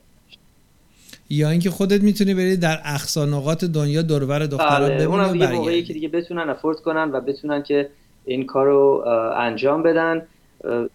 یا 1.30 1.50
اینکه 1.50 1.70
خودت 1.70 2.02
می‌تونی 2.02 2.34
بری 2.34 2.58
در 2.58 2.80
اقصا 2.86 3.26
نقاط 3.26 3.64
دنیا 3.64 4.02
دور 4.02 4.24
و 4.24 4.28
بر 4.28 4.40
دخترات 4.40 4.92
بله 4.92 4.94
ببینی 4.94 5.06
اونم 5.06 5.32
دیگه 5.32 5.52
موقعی 5.52 5.84
که 5.84 5.94
دیگه 5.94 6.08
بتونن 6.08 6.50
afford 6.50 6.80
کنن 6.80 7.12
و 7.12 7.22
بتونن 7.22 7.64
که 7.64 7.90
این 8.28 8.46
کار 8.46 8.66
رو 8.66 9.04
انجام 9.38 9.84
بدن. 9.84 10.28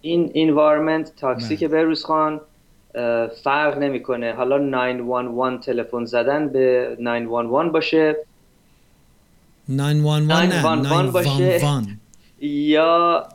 این 0.01 0.31
انوایرمنت 0.35 1.15
تاکسی. 1.15 1.57
که 1.57 1.67
بروز 1.67 2.05
خان 2.05 2.41
فرق 3.43 3.77
نمی‌کنه. 3.77 4.33
حالا 4.33 4.57
911 4.57 5.57
تلفن 5.57 6.05
زدن 6.05 6.49
به 6.49 6.97
911 6.99 7.69
باشه. 7.69 8.15
911 9.69 10.45
نه 10.45 10.63
911 10.63 11.11
باشه. 11.11 11.29
911 11.29 11.97
یا 12.41 13.27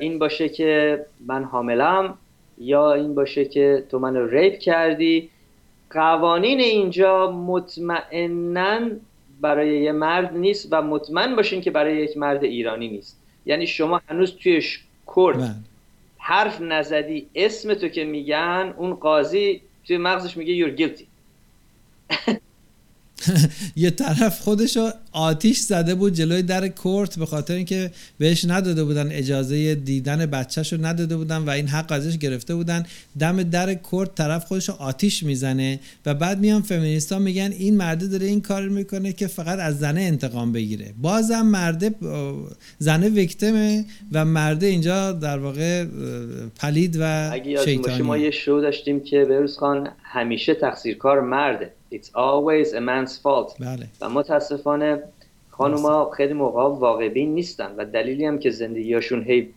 این 0.00 0.18
باشه 0.18 0.48
که 0.48 1.04
من 1.26 1.44
حاملم 1.44 2.14
یا 2.58 2.92
این 2.92 3.14
باشه 3.14 3.44
که 3.44 3.84
تو 3.90 3.98
منو 3.98 4.26
ریپ 4.26 4.58
کردی. 4.58 5.30
قوانین 5.90 6.60
اینجا 6.60 7.30
مطمئنا 7.30 8.80
برای 9.40 9.82
یه 9.82 9.92
مرد 9.92 10.36
نیست 10.36 10.68
و 10.70 10.82
مطمئن 10.82 11.36
باشین 11.36 11.60
که 11.60 11.70
برای 11.70 11.96
یک 11.96 12.16
مرد 12.16 12.44
ایرانی 12.44 12.88
نیست. 12.88 13.20
یعنی 13.48 13.66
شما 13.66 14.00
هنوز 14.08 14.36
توی 14.36 14.62
کورت 15.06 15.36
بله. 15.36 15.54
حرف 16.18 16.60
نزدی 16.60 17.30
اسم 17.34 17.74
تو 17.74 17.88
که 17.88 18.04
میگن 18.04 18.74
اون 18.76 18.94
قاضی 18.94 19.62
توی 19.84 19.96
مغزش 19.96 20.36
میگه 20.36 20.66
you're 20.66 20.78
guilty 20.78 21.04
یه 23.76 23.90
طرف 23.90 24.40
خودشو 24.40 24.90
آتیش 25.12 25.58
زده 25.58 25.94
بود 25.94 26.14
جلوی 26.14 26.42
در 26.42 26.68
کورت 26.68 27.18
به 27.18 27.26
خاطر 27.26 27.54
اینکه 27.54 27.90
بهش 28.18 28.44
نداده 28.44 28.84
بودن 28.84 29.12
اجازه 29.12 29.74
دیدن 29.74 30.26
بچهش 30.26 30.72
رو 30.72 30.86
نداده 30.86 31.16
بودن 31.16 31.38
و 31.38 31.50
این 31.50 31.68
حق 31.68 31.92
ازش 31.92 32.18
گرفته 32.18 32.54
بودن. 32.54 32.86
دم 33.18 33.42
در 33.42 33.74
کورت 33.74 34.14
طرف 34.14 34.44
خودشو 34.44 34.72
آتیش 34.72 35.22
می‌زنه 35.22 35.80
و 36.06 36.14
بعد 36.14 36.38
میان 36.38 36.62
فمینیستا 36.62 37.18
میگن 37.18 37.52
این 37.58 37.76
مرده 37.76 38.06
داره 38.06 38.26
این 38.26 38.40
کار 38.40 38.68
می‌کنه 38.68 39.12
که 39.12 39.26
فقط 39.26 39.58
از 39.58 39.78
زنه 39.78 40.00
انتقام 40.00 40.52
بگیره. 40.52 40.94
بازم 41.02 41.42
مرده 41.42 41.94
زنه 42.78 43.08
ویکتمه 43.08 43.84
و 44.12 44.24
مرده 44.24 44.66
اینجا 44.66 45.12
در 45.12 45.38
واقع 45.38 45.84
پلید 46.56 46.96
و 47.00 47.30
اگه 47.32 47.56
باشه 47.56 47.76
ما 47.76 47.88
شیطانی 47.88 48.20
یه 48.20 48.30
شو 48.30 48.60
داشتیم 48.62 49.00
که 49.00 49.24
بروز 49.24 49.58
خان 49.58 49.88
همیشه 50.02 50.54
تقصیرکار 50.54 51.20
مرده. 51.20 51.77
It's 51.92 52.10
always 52.14 52.72
a 52.72 52.80
man's 52.80 53.16
fault. 53.22 53.56
بله. 53.60 53.86
و 54.00 54.08
متاسفانه 54.08 55.02
خانوما 55.50 56.10
خیلی 56.10 56.32
موقع 56.32 56.62
واقع 56.62 57.08
بین 57.08 57.34
نیستن 57.34 57.74
و 57.76 57.84
دلیلی 57.84 58.24
هم 58.24 58.38
که 58.38 58.50
زندگیاشون 58.50 59.22
هی 59.22 59.48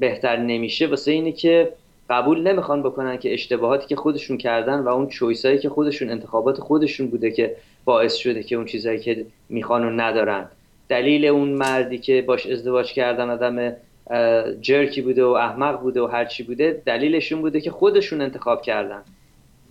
بهتر 0.00 0.36
نمیشه 0.36 0.86
واسه 0.86 1.10
اینه 1.10 1.32
که 1.32 1.72
قبول 2.10 2.48
نمی‌خوان 2.48 2.82
بکنن 2.82 3.16
که 3.16 3.34
اشتباهاتی 3.34 3.86
که 3.86 3.96
خودشون 3.96 4.38
کردن 4.38 4.78
و 4.78 4.88
اون 4.88 5.08
چویسایی 5.08 5.58
که 5.58 5.68
خودشون 5.68 6.10
انتخابات 6.10 6.60
خودشون 6.60 7.06
بوده 7.06 7.30
که 7.30 7.56
باعث 7.84 8.14
شده 8.14 8.42
که 8.42 8.56
اون 8.56 8.64
چیزایی 8.64 8.98
که 9.00 9.26
می‌خوان 9.48 9.84
و 9.84 9.90
ندارن. 9.90 10.48
دلیل 10.88 11.24
اون 11.26 11.48
مردی 11.48 11.98
که 11.98 12.22
باش 12.22 12.46
ازدواج 12.46 12.92
کردن 12.92 13.30
آدم 13.30 13.76
جرکی 14.60 15.02
بوده 15.02 15.24
و 15.24 15.28
احمق 15.28 15.80
بوده 15.80 16.02
و 16.02 16.06
هرچی 16.06 16.42
بوده 16.42 16.82
دلیلشون 16.86 17.40
بوده 17.40 17.60
که 17.60 17.70
خودشون 17.70 18.20
انتخاب 18.20 18.62
کردن. 18.62 19.02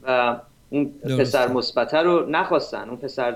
و 0.03 0.35
اون 0.71 0.91
پسر 1.19 1.47
مثبته 1.47 1.97
رو 1.97 2.29
نخواستن 2.29 2.89
اون 2.89 2.97
پسر 2.97 3.35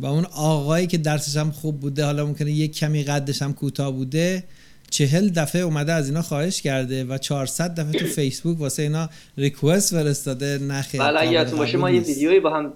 و 0.00 0.06
اون 0.06 0.24
آقایی 0.36 0.86
که 0.86 0.98
درسش 0.98 1.36
هم 1.36 1.50
خوب 1.50 1.80
بوده 1.80 2.04
حالا 2.04 2.26
ممکنه 2.26 2.50
یک 2.50 2.76
کمی 2.76 3.02
قدش 3.02 3.42
هم 3.42 3.54
کوتاه 3.54 3.92
بوده 3.92 4.44
چهل 4.90 5.28
دفعه 5.28 5.62
اومده 5.62 5.92
از 5.92 6.08
اینا 6.08 6.22
خواهش 6.22 6.62
کرده 6.62 7.04
و 7.04 7.18
400 7.18 7.74
دفعه 7.80 8.00
تو 8.00 8.06
فیسبوک 8.16 8.60
واسه 8.60 8.82
اینا 8.82 9.08
request 9.38 9.94
فرستاده 9.94 10.58
نخیر 10.58 11.00
بله 11.00 11.32
یادتون 11.32 11.58
باشه 11.58 11.78
ما 11.78 11.90
یه 11.90 12.00
ویدیویی 12.00 12.40
با 12.40 12.50
هم 12.50 12.72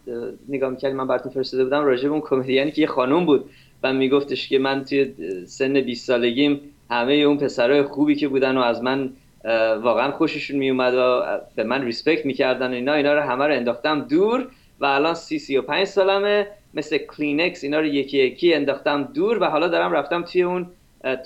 نگاه 0.48 0.70
می‌کردیم 0.70 0.96
من 0.96 1.06
براتون 1.06 1.32
فرستاده 1.32 1.64
بودم 1.64 1.84
راجع 1.84 2.02
به 2.02 2.08
اون 2.08 2.20
کمدیانی 2.20 2.70
که 2.70 2.82
یه 2.82 2.88
خانم 2.88 3.26
بود 3.26 3.44
و 3.82 3.92
میگفتش 3.92 4.48
که 4.48 4.58
من 4.58 4.84
توی 4.84 5.12
سن 5.46 5.80
20 5.80 6.06
سالگیم 6.06 6.60
همه 6.90 7.12
اون 7.12 7.38
پسرای 7.38 7.82
خوبی 7.82 8.16
که 8.16 8.28
بودن 8.28 8.56
و 8.56 8.60
از 8.60 8.82
من 8.82 9.10
واقعا 9.82 10.10
خوششون 10.10 10.56
میومد 10.56 10.94
و 10.94 11.22
به 11.56 11.64
من 11.64 11.84
respect 11.84 12.26
می‌کردن 12.26 12.72
اینا. 12.72 12.94
اینا 12.94 13.14
رو 13.14 13.20
همه 13.20 13.46
رو 13.46 13.54
انداختم 13.54 14.00
دور 14.00 14.48
و 14.80 14.84
الان 14.84 15.14
سی 15.14 15.38
سی 15.38 15.56
و 15.56 15.62
پنج 15.62 15.86
سالمه. 15.86 16.46
مثل 16.74 16.98
کلینکس 16.98 17.64
اینا 17.64 17.80
رو 17.80 17.86
یکی 17.86 18.18
یکی 18.18 18.54
انداختم 18.54 19.02
دور 19.02 19.42
و 19.42 19.44
حالا 19.44 19.68
دارم 19.68 19.92
رفتم 19.92 20.22
توی 20.22 20.42
اون 20.42 20.66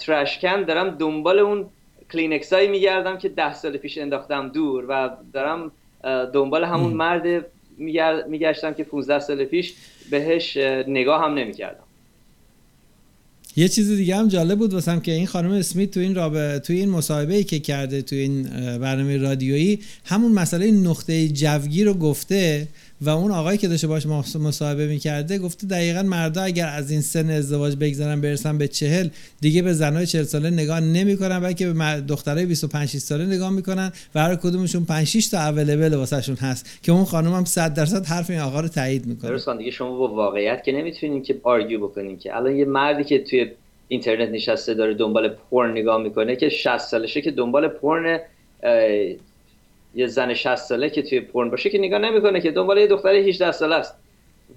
ترشکن 0.07 0.63
دارم 0.63 0.91
دنبال 0.91 1.39
اون 1.39 1.67
کلینکس 2.13 2.53
هایی 2.53 2.69
میگردم 2.69 3.19
که 3.19 3.29
ده 3.29 3.55
سال 3.55 3.77
پیش 3.77 3.99
انداختم 3.99 4.49
دور 4.49 4.85
و 4.89 5.11
دارم 5.33 5.73
دنبال 6.33 6.65
همون 6.65 6.93
مرد 6.93 7.47
میگشتم 8.29 8.75
که 8.75 8.85
15 8.85 9.19
سال 9.19 9.45
پیش 9.45 9.75
بهش 10.11 10.57
نگاه 10.87 11.25
هم 11.25 11.35
نمی‌کردم. 11.35 11.85
یه 13.59 13.69
چیز 13.69 13.91
دیگه 13.91 14.17
هم 14.17 14.29
جالب 14.29 14.59
بود 14.59 14.75
واسم 14.75 15.01
که 15.01 15.13
این 15.13 15.27
خانم 15.27 15.51
اسمیت 15.51 15.91
تو 15.91 16.01
این 16.01 16.15
رابطه 16.15 16.59
تو 16.59 16.73
این 16.73 16.89
مصاحبه 16.89 17.35
ای 17.35 17.45
که 17.45 17.59
کرده 17.59 18.03
تو 18.03 18.17
این 18.17 18.43
برنامه 18.79 19.17
رادیویی 19.17 19.79
همون 20.05 20.33
مسئله 20.33 20.71
نقطه 20.71 21.29
جوگی 21.29 21.85
رو 21.85 21.95
گفته. 21.95 22.69
و 23.01 23.11
اون 23.11 23.31
آقایی 23.31 23.59
که 23.59 23.69
داشته 23.69 23.87
باش 23.87 24.07
مصاحبه 24.37 24.87
می‌کرده 24.87 25.39
گفته 25.39 25.67
دقیقا 25.67 26.03
مردا 26.03 26.43
اگر 26.43 26.69
از 26.69 26.91
این 26.91 27.01
سن 27.01 27.31
ازدواج 27.31 27.77
بگذرن 27.77 28.21
برسن 28.21 28.59
به 28.59 28.69
چهل 28.69 29.09
دیگه 29.41 29.63
به 29.63 29.73
زنهای 29.73 30.07
چهل 30.07 30.23
ساله 30.23 30.51
نگاه 30.51 30.81
نمی‌کنن 30.81 31.41
بلکه 31.41 31.73
به 31.73 32.03
دخترای 32.09 32.47
25 32.47 32.89
6 32.89 32.99
ساله 32.99 33.27
نگاه 33.27 33.51
می‌کنن 33.51 33.93
و 34.15 34.21
هر 34.21 34.37
کدومشون 34.37 34.85
5 34.85 35.07
6 35.07 35.29
تا 35.29 35.49
اویلیبل 35.49 35.95
واسهشون 35.95 36.37
هست 36.37 36.81
که 36.83 36.93
اون 36.93 37.05
خانم 37.05 37.35
هم 37.35 37.45
100 37.45 37.75
درصد 37.75 38.07
حرف 38.07 38.31
این 38.31 38.41
آقا 38.41 38.61
رو 38.61 38.69
تایید 38.69 39.07
می‌کنه. 39.07 39.31
درست 39.31 39.49
دیگه 39.59 39.71
شما 39.71 39.99
با 39.99 40.09
واقعیت 40.09 40.65
که 40.65 40.73
نمی‌تونین 40.73 41.23
که 41.23 41.41
آرگیو 41.43 41.89
بکنین 41.89 42.19
که 42.19 42.37
الان 42.37 42.57
یه 42.57 42.65
مردی 42.65 43.05
که 43.05 43.19
توی 43.19 43.51
اینترنت 43.89 44.29
نشسته 44.29 44.75
داره 44.75 44.95
دنبال 44.95 45.29
پورن 45.29 45.71
نگاه 45.71 46.03
می‌کنه 46.03 46.37
که 46.37 46.49
60 46.49 46.79
سالشه 46.79 47.23
که 47.23 47.31
دنبال 47.31 47.69
پورن 47.69 48.21
یه 49.99 50.07
زن 50.07 50.35
60 50.35 50.57
ساله 50.57 50.91
که 50.91 51.03
توی 51.03 51.21
پرن 51.21 51.51
باشه 51.51 51.71
که 51.71 51.79
نگاه 51.79 51.99
نمی‌کنه 51.99 52.41
که 52.41 52.51
دنبال 52.51 52.79
یه 52.79 52.87
دختر 52.87 53.09
18 53.09 53.53
ساله 53.53 53.75
است. 53.75 53.95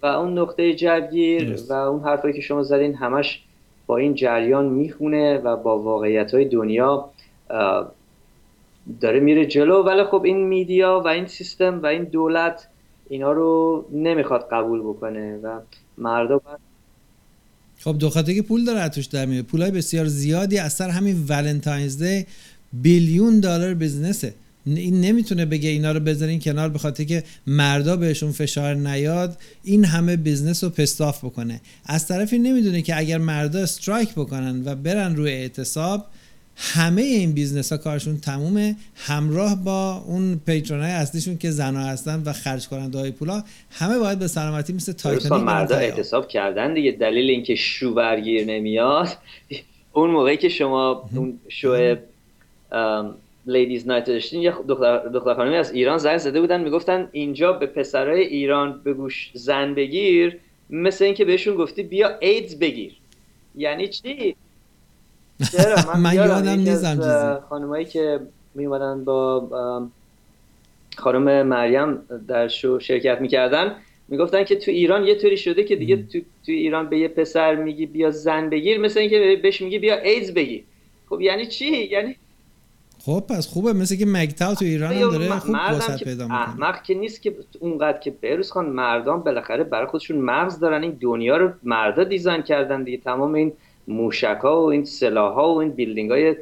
و 0.01 0.05
اون 0.05 0.39
نقطه 0.39 0.75
جوگیر 0.75 1.59
و 1.69 1.73
اون 1.73 2.03
حرفایی 2.03 2.33
که 2.33 2.41
شما 2.41 2.63
زدین 2.63 2.95
همش 2.95 3.43
با 3.87 3.97
این 3.97 4.15
جریان 4.15 4.65
می‌خونه 4.65 5.37
و 5.37 5.55
با 5.55 5.79
واقعیت 5.79 6.33
های 6.33 6.45
دنیا 6.45 7.09
داره 9.01 9.19
میره 9.19 9.45
جلو. 9.45 9.83
ولی 9.83 10.03
خب 10.03 10.23
این 10.25 10.47
میدیا 10.47 11.01
و 11.05 11.07
این 11.07 11.27
سیستم 11.27 11.81
و 11.81 11.85
این 11.85 12.03
دولت 12.03 12.67
اینا 13.09 13.31
رو 13.31 13.85
نمی‌خواد 13.91 14.47
قبول 14.51 14.79
بکنه 14.81 15.37
و 15.37 15.59
مردم 15.97 16.41
خب 17.79 17.97
دو 17.97 18.09
که 18.09 18.41
پول 18.41 18.65
داره 18.65 18.89
توش 18.89 19.05
در 19.05 19.25
میاد. 19.25 19.45
پولای 19.45 19.71
بسیار 19.71 20.05
زیادی 20.05 20.57
از 20.57 20.73
سر 20.73 20.89
همین 20.89 21.25
ولنتاینز 21.29 22.03
دی 22.03 22.25
بیلیون 22.73 23.39
دلار 23.39 23.73
بزنسه 23.73 24.33
این 24.65 25.01
نمی‌تونه 25.01 25.45
بگه 25.45 25.69
اینا 25.69 25.91
رو 25.91 25.99
بذارین 25.99 26.39
کنار 26.39 26.69
به 26.69 26.79
خاطر 26.79 27.03
که 27.03 27.23
مردا 27.47 27.95
بهشون 27.95 28.31
فشار 28.31 28.75
نیاد 28.75 29.37
این 29.63 29.85
همه 29.85 30.15
business 30.15 30.63
رو 30.63 30.69
پستاف 30.69 31.25
بکنه. 31.25 31.61
از 31.85 32.07
طرفی 32.07 32.39
نمی‌دونه 32.39 32.81
که 32.81 32.97
اگر 32.97 33.17
مردا 33.17 33.59
strike 33.59 34.11
بکنن 34.11 34.61
و 34.65 34.75
برن 34.75 35.15
روی 35.15 35.31
اعتصاب 35.31 36.05
همه 36.55 37.01
این 37.01 37.31
business 37.31 37.71
ها 37.71 37.77
کارشون 37.77 38.17
تمومه. 38.17 38.75
همراه 38.95 39.63
با 39.63 40.03
اون 40.07 40.41
patron 40.45 40.81
های 40.81 40.91
اصلیشون 40.91 41.37
که 41.37 41.51
زنا 41.51 41.79
هستن 41.79 42.23
و 42.25 42.33
خرج 42.33 42.67
کننده 42.67 42.99
های 42.99 43.11
پولا 43.11 43.43
همه 43.71 43.97
باید 43.97 44.19
به 44.19 44.27
سلامتی 44.27 44.73
مثل 44.73 44.91
تایتانیک 44.91 45.45
مردا 45.45 45.75
اعتصاب 45.75 46.27
کردن 46.27 46.73
دیگه. 46.73 46.91
دلیل 46.91 47.29
اینکه 47.29 47.55
شوهر 47.55 47.93
گیر 47.93 48.45
نمیاد. 48.45 49.07
اون 49.93 50.09
موقعی 50.09 50.37
که 50.37 50.49
شما 50.49 51.09
اون 51.15 51.39
show 51.49 51.95
ladies 53.45 53.87
night 53.87 54.05
داشتین 54.05 54.41
یه 54.41 54.53
دختر, 54.67 54.97
دختر 54.97 55.33
خانمی 55.33 55.55
از 55.55 55.71
ایران 55.71 55.97
زنگ 55.97 56.17
زده 56.17 56.41
بودن 56.41 56.61
می‌گفتن 56.61 57.09
اینجا 57.11 57.53
به 57.53 57.65
پسرای 57.65 58.21
ایران 58.21 58.81
به 58.83 58.93
گوش 58.93 59.31
زن 59.33 59.73
بگیر 59.73 60.37
مثل 60.69 61.05
اینکه 61.05 61.25
بهشون 61.25 61.55
گفتی 61.55 61.83
بیا 61.83 62.17
ایدز 62.19 62.59
بگیر. 62.59 62.97
یعنی 63.55 63.87
چی؟ 63.87 64.35
چرا؟ 65.51 65.75
من, 65.93 65.99
من 65.99 66.15
یادم 66.15 66.49
نیستم 66.49 67.43
خانمایی 67.49 67.85
که 67.85 68.19
می 68.55 68.67
با 69.05 69.89
خانم 70.97 71.47
مریم 71.47 71.99
در 72.27 72.47
شو 72.47 72.79
شرکت 72.79 73.21
می‌کردن 73.21 73.75
می‌گفتن 74.07 74.43
که 74.43 74.55
تو 74.55 74.71
ایران 74.71 75.07
یه 75.07 75.15
طوری 75.15 75.37
شده 75.37 75.63
که 75.63 75.75
دیگه 75.75 75.95
تو, 75.95 76.19
تو 76.19 76.51
ایران 76.51 76.89
به 76.89 76.97
یه 76.97 77.07
پسر 77.07 77.55
میگی 77.55 77.85
بیا 77.85 78.11
زن 78.11 78.49
بگیر 78.49 78.79
مثل 78.79 78.99
اینکه 78.99 79.39
بهش 79.43 79.61
میگی 79.61 79.79
بیا 79.79 79.97
ایدز 79.99 80.33
بگیر. 80.33 80.63
خب 81.09 81.21
یعنی 81.21 81.45
چی؟ 81.45 81.65
یعنی 81.65 82.15
خب 83.05 83.23
پس 83.29 83.47
خوبه 83.47 83.73
مثل 83.73 83.95
که 83.95 84.05
مگتاو 84.05 84.55
تو 84.55 84.65
ایران 84.65 84.93
هم 84.93 85.11
داره 85.11 85.39
خوب 85.39 85.55
وسط 85.69 86.03
پیدا 86.03 86.23
می‌کنه. 86.23 86.39
احمق 86.39 86.83
که 86.83 86.93
نیست 86.93 87.21
که 87.21 87.35
اونقدر 87.59 87.97
که 87.97 88.11
بروز 88.11 88.51
خان 88.51 88.65
مردان 88.65 89.23
بالاخره 89.23 89.63
برای 89.63 89.87
خودشون 89.87 90.17
مغز 90.17 90.59
دارن 90.59 90.83
این 90.83 90.97
دنیا 91.01 91.37
رو 91.37 91.49
مردا 91.63 92.03
دیزاین 92.03 92.41
کردن 92.41 92.83
دیگه. 92.83 92.97
تمام 92.97 93.33
این 93.33 93.53
موشک 93.87 94.39
ها 94.43 94.61
و 94.61 94.71
این 94.71 94.85
سلاح 94.85 95.33
ها 95.33 95.53
و 95.53 95.57
این 95.57 95.71
بیلدینگ 95.71 96.11
های 96.11 96.35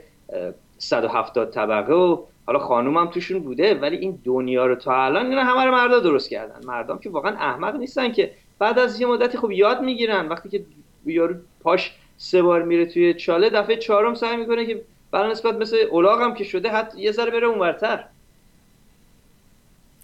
170 0.77 1.51
طبقه 1.51 1.93
و 1.93 2.17
حالا 2.45 2.59
خانوم 2.59 2.97
هم 2.97 3.07
توشون 3.07 3.39
بوده 3.39 3.73
ولی 3.75 3.97
این 3.97 4.19
دنیا 4.23 4.65
رو 4.65 4.75
تا 4.75 5.03
الان 5.03 5.25
اینا 5.25 5.43
همه 5.43 5.65
رو 5.65 5.71
مردا 5.71 5.99
درست 5.99 6.29
کردن. 6.29 6.65
مردم 6.65 6.97
که 6.97 7.09
واقعا 7.09 7.35
احمق 7.35 7.75
نیستن 7.75 8.11
که 8.11 8.31
بعد 8.59 8.79
از 8.79 9.01
یه 9.01 9.07
مدتی 9.07 9.37
خب 9.37 9.51
یاد 9.51 9.81
می‌گیرن 9.81 10.27
وقتی 10.27 10.49
که 10.49 10.65
یارو 11.05 11.35
پاش 11.61 11.95
سه 12.17 12.41
بار 12.41 12.63
میره 12.63 12.85
توی 12.85 13.13
چاله 13.13 13.49
دفعه 13.49 13.75
چهارم 13.75 14.13
سعی 14.13 14.37
می‌کنه 14.37 14.65
که 14.65 14.81
برای 15.11 15.31
نسبت 15.31 15.55
مثل 15.55 15.77
اولاغ 15.91 16.21
هم 16.21 16.33
که 16.33 16.43
شده 16.43 16.69
حتی 16.69 17.01
یه 17.01 17.11
ذره 17.11 17.31
بره 17.31 17.47
اونورتر. 17.47 18.05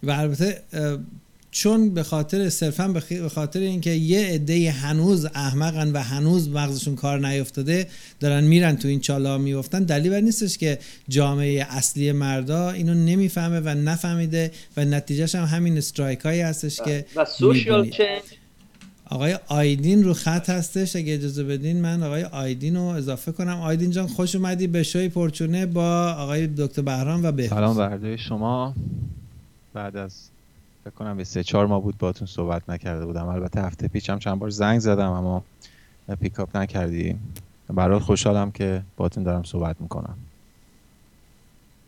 و 0.03 0.11
البته 0.11 0.61
چون 1.55 1.93
به 1.93 2.03
خاطر 2.03 2.49
صرفا 2.49 2.87
به 2.87 3.29
خاطر 3.29 3.59
اینکه 3.59 3.89
یه 3.89 4.27
عده 4.27 4.71
هنوز 4.71 5.25
احمقن 5.25 5.91
و 5.91 5.97
هنوز 5.97 6.49
مغزشون 6.49 6.95
کار 6.95 7.27
نیفتاده 7.27 7.87
دارن 8.19 8.43
میرن 8.43 8.75
تو 8.75 8.87
این 8.87 8.99
چالا 8.99 9.37
میفتن 9.37 9.83
دلیل 9.83 10.11
بر 10.11 10.19
نیستش 10.19 10.57
که 10.57 10.79
جامعه 11.09 11.67
اصلی 11.69 12.11
مردا 12.11 12.71
اینو 12.71 12.93
نمی‌فهمه 12.93 13.59
و 13.59 13.69
نفهمیده 13.69 14.51
و 14.77 14.85
نتیجهش 14.85 15.35
هم 15.35 15.43
همین 15.43 15.77
استرایک 15.77 16.19
هایی 16.19 16.41
هستش 16.41 16.81
که 16.81 17.05
و 17.15 17.25
سوشیال 17.25 17.89
چنج 17.89 18.21
آقای 19.09 19.37
آیدین 19.47 20.03
رو 20.03 20.13
خط 20.13 20.49
هستش 20.49 20.95
اگه 20.95 21.13
اجازه 21.13 21.43
بدین 21.43 21.81
من 21.81 22.03
آقای 22.03 22.23
آیدین 22.23 22.75
رو 22.75 22.81
اضافه 22.81 23.31
کنم. 23.31 23.59
آیدین 23.59 23.91
جان 23.91 24.07
خوش 24.07 24.35
اومدی. 24.35 24.67
به 24.67 24.83
شوی 24.83 25.09
پرچونه 25.09 25.65
با 25.65 26.15
آقای 26.17 26.47
دکتر 26.47 26.81
بهرام 26.81 27.25
و 27.25 27.31
به 27.31 27.47
سلام 27.47 27.77
برده 27.77 28.17
شما. 28.17 28.73
بعد 29.73 29.97
از 29.97 30.29
فکر 30.83 30.93
کنم 30.93 31.17
به 31.17 31.23
سه 31.23 31.43
چهار 31.43 31.67
ماه 31.67 31.81
بود 31.81 31.97
باهاتون 31.97 32.27
صحبت 32.27 32.69
نکرده 32.69 33.05
بودم. 33.05 33.27
البته 33.27 33.61
هفته 33.61 33.87
پیچم 33.87 34.19
چند 34.19 34.39
بار 34.39 34.49
زنگ 34.49 34.79
زدم 34.79 35.11
اما 35.11 35.43
pick 36.21 36.45
up 36.45 36.57
نکردی. 36.57 37.15
برات 37.73 38.01
خوشحالم 38.01 38.51
که 38.51 38.81
باهاتون 38.97 39.23
دارم 39.23 39.43
صحبت 39.43 39.75
می‌کنم. 39.79 40.15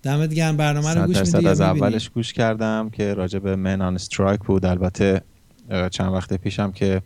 دمت 0.04 0.34
گرم. 0.34 0.58
برنامه 0.58 0.94
رو 0.94 1.08
گوش 1.08 1.18
میدی 1.18 1.48
از 1.48 1.62
اولش 1.62 2.10
گوش 2.10 2.34
کردم 2.34 2.90
که 2.90 3.14
راجع 3.14 3.40
به 3.40 3.56
Men 3.56 3.82
on 3.82 3.96
Strike 3.96 4.40
بود. 4.40 4.66
البته 4.66 5.22
چند 5.92 6.14
وقت 6.14 6.34
پیشم 6.34 6.72
که 6.72 7.02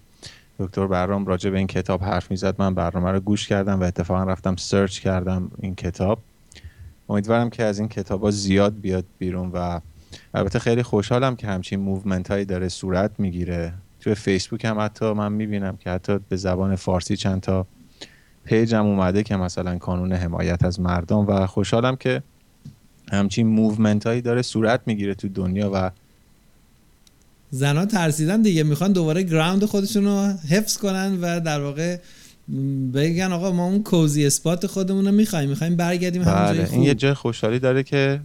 دکتر 0.60 0.88
برام 0.88 1.26
راجع 1.26 1.50
به 1.50 1.58
این 1.58 1.68
کتاب 1.68 2.04
حرف 2.04 2.32
می‌زد 2.32 2.56
من 2.62 2.74
برنامه 2.74 3.12
رو 3.12 3.20
گوش 3.20 3.48
کردم 3.48 3.80
و 3.80 3.84
اتفاقا 3.84 4.24
رفتم 4.24 4.56
search 4.56 4.99
کردم 5.00 5.52
این 5.60 5.76
کتاب. 5.76 6.20
امیدوارم 7.10 7.50
که 7.50 7.64
از 7.64 7.80
این 7.80 7.88
کتاب 7.88 8.24
ها 8.24 8.32
زیاد 8.32 8.80
بیاد 8.82 9.06
بیرون 9.20 9.52
و 9.54 9.80
البته 10.34 10.60
خیلی 10.60 10.84
خوشحالم 10.84 11.36
که 11.36 11.48
همچین 11.48 11.80
movement 11.80 12.32
هایی 12.32 12.46
داره 12.46 12.70
صورت 12.70 13.12
می‌گیره. 13.18 13.74
توی 14.00 14.16
فیسبوک 14.16 14.66
هم 14.66 14.80
حتی 14.80 15.14
من 15.14 15.32
می‌بینم 15.32 15.78
که 15.78 15.90
حتی 15.90 16.20
به 16.30 16.36
زبان 16.36 16.76
فارسی 16.76 17.18
چند 17.18 17.42
تا 17.42 17.68
page 18.44 18.77
م 18.77 18.86
اومده 18.86 19.24
که 19.24 19.36
مثلا 19.36 19.78
کانون 19.78 20.14
حمایت 20.14 20.66
از 20.66 20.80
مردم 20.80 21.28
و 21.28 21.48
خوشحالم 21.48 21.96
که 21.96 22.24
همچین 23.12 23.48
movement 23.48 24.07
هایی 24.08 24.22
داره 24.22 24.42
صورت 24.42 24.82
می‌گیره 24.86 25.16
تو 25.16 25.28
دنیا 25.28 25.72
و 25.74 25.92
زنها 27.52 27.86
ترسیدن 27.86 28.41
دیگه 28.41 28.64
می‌خوان 28.64 28.91
دوباره 28.91 29.23
ground 29.23 29.65
خودشون 29.65 30.06
رو 30.06 30.34
حفظ 30.49 30.78
کنن 30.78 31.18
و 31.22 31.40
در 31.40 31.61
واقع 31.61 31.98
بگن 32.94 33.32
آقا 33.32 33.52
ما 33.52 33.65
اون 33.65 33.84
کوزی 33.84 34.26
اسپات 34.26 34.68
خودمون 34.68 35.06
رو 35.06 35.11
می‌خوایم 35.11 35.49
می‌خوایم 35.49 35.76
برگردیم 35.76 36.22
همون 36.22 36.45
جای 36.45 36.65
بله 36.65 36.73
این 36.73 36.84
یه 36.84 36.94
جای 36.94 37.14
خوشحالی 37.14 37.60
داره 37.60 37.84
که 37.84 38.19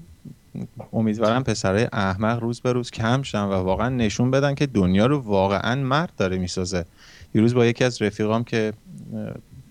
امیدوارم 0.93 1.45
پسرای 1.45 1.89
احمق 1.93 2.41
روز 2.41 2.61
به 2.61 2.73
روز 2.73 2.91
کم 2.91 3.23
شن 3.23 3.45
و 3.45 3.53
واقعا 3.53 3.89
نشون 3.89 4.31
بدن 4.31 4.55
که 4.55 4.67
دنیا 4.67 5.07
رو 5.07 5.19
واقعا 5.19 5.75
مرد 5.75 6.13
داره 6.17 6.39
می‌سازه. 6.39 6.85
دیروز 7.33 7.55
با 7.55 7.67
یکی 7.67 7.85
از 7.85 8.03
رفیقام 8.03 8.45
که 8.45 8.73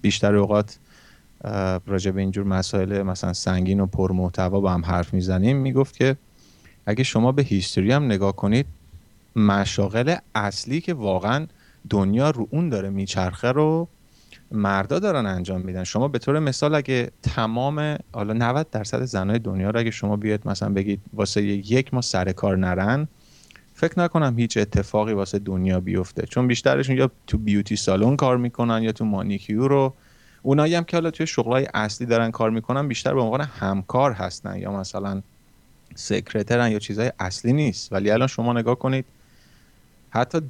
بیشتر 0.02 0.36
اوقات 0.36 0.77
راجع 1.88 2.11
به 2.11 2.22
اینجور 2.22 2.45
مسائل 2.45 3.02
مثلا 3.02 3.34
سنگین 3.34 3.80
و 3.80 3.86
پرمحتوا 3.86 4.60
با 4.60 4.72
هم 4.72 4.86
حرف 4.86 5.14
می‌زنیم 5.14 5.57
می‌گفت 5.57 5.98
که 5.98 6.15
اگه 6.86 7.03
شما 7.03 7.32
به 7.32 7.44
هیستوری 7.44 7.91
هم 7.91 8.06
نگاه 8.06 8.36
کنید 8.36 8.65
مشاغل 9.36 10.16
اصلی 10.36 10.82
که 10.82 10.94
واقعا 10.94 11.48
دنیا 11.90 12.30
رو 12.30 12.48
اون 12.52 12.70
داره 12.70 12.90
میچرخه 12.90 13.52
رو 13.52 13.88
مردا 14.52 14.99
دارن 14.99 15.26
انجام 15.26 15.62
میدن. 15.62 15.84
شما 15.84 16.07
به 16.07 16.20
طور 16.20 16.40
مثال 16.40 16.76
اگه 16.76 17.12
تمام 17.22 17.98
حالا 18.14 18.34
90 18.34 18.70
درصد 18.70 19.03
زنای 19.03 19.40
دنیا 19.40 19.70
رو 19.70 19.80
اگه 19.80 19.91
شما 19.91 20.16
بیاد 20.16 20.48
مثلا 20.48 20.70
بگید 20.70 21.02
واسه 21.14 21.44
یک 21.44 21.94
ما 21.94 22.02
سر 22.02 22.32
کار 22.32 22.57
نرن 22.57 23.07
فکر 23.74 23.99
نکنم 23.99 24.40
هیچ 24.40 24.57
اتفاقی 24.57 25.14
واسه 25.14 25.40
دنیا 25.40 25.80
بیفته. 25.80 26.26
چون 26.26 26.48
بیشترشون 26.48 26.98
یا 26.98 27.12
تو 27.28 27.38
بیوتی 27.38 27.76
سالن 27.76 28.16
کار 28.16 28.38
می‌کنن 28.38 28.84
یا 28.84 28.91
تو 28.91 29.06
مانیکیور 29.06 29.70
رو. 29.70 29.94
اونایی 30.41 30.76
هم 30.76 30.84
که 30.84 30.98
حالا 30.98 31.12
توی 31.12 31.28
شغلای 31.28 31.68
اصلی 31.74 32.07
دارن 32.07 32.32
کار 32.32 32.49
می‌کنن 32.49 32.88
بیشتر 32.88 33.14
به 33.14 33.22
عنوان 33.22 33.41
همکار 33.41 34.12
هستن 34.12 34.60
یا 34.60 34.72
مثلا 34.72 35.22
سکرترن 35.95 36.72
یا 36.72 36.80
چیزای 36.80 37.12
اصلی 37.20 37.53
نیست. 37.53 37.94
ولی 37.94 38.12
الان 38.12 38.28
شما 38.28 38.53
نگاه 38.53 38.80
کنید 38.80 39.06
حتی 40.16 40.42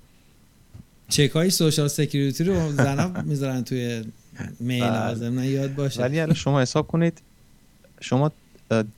چک 1.09 1.31
های 1.31 1.49
سوشال 1.49 1.87
سکیوریتی 1.87 2.43
رو 2.43 2.71
زنها 2.71 3.21
می‌ذارن 3.21 3.63
توی 3.63 4.03
میل 4.59 4.83
بله. 4.83 5.07
لازم 5.07 5.39
نه 5.39 5.47
یاد 5.47 5.75
باشه. 5.75 6.01
ولی 6.01 6.19
الان 6.19 6.35
شما 6.35 6.61
حساب 6.61 6.87
کنید 6.87 7.21
شما 8.01 8.31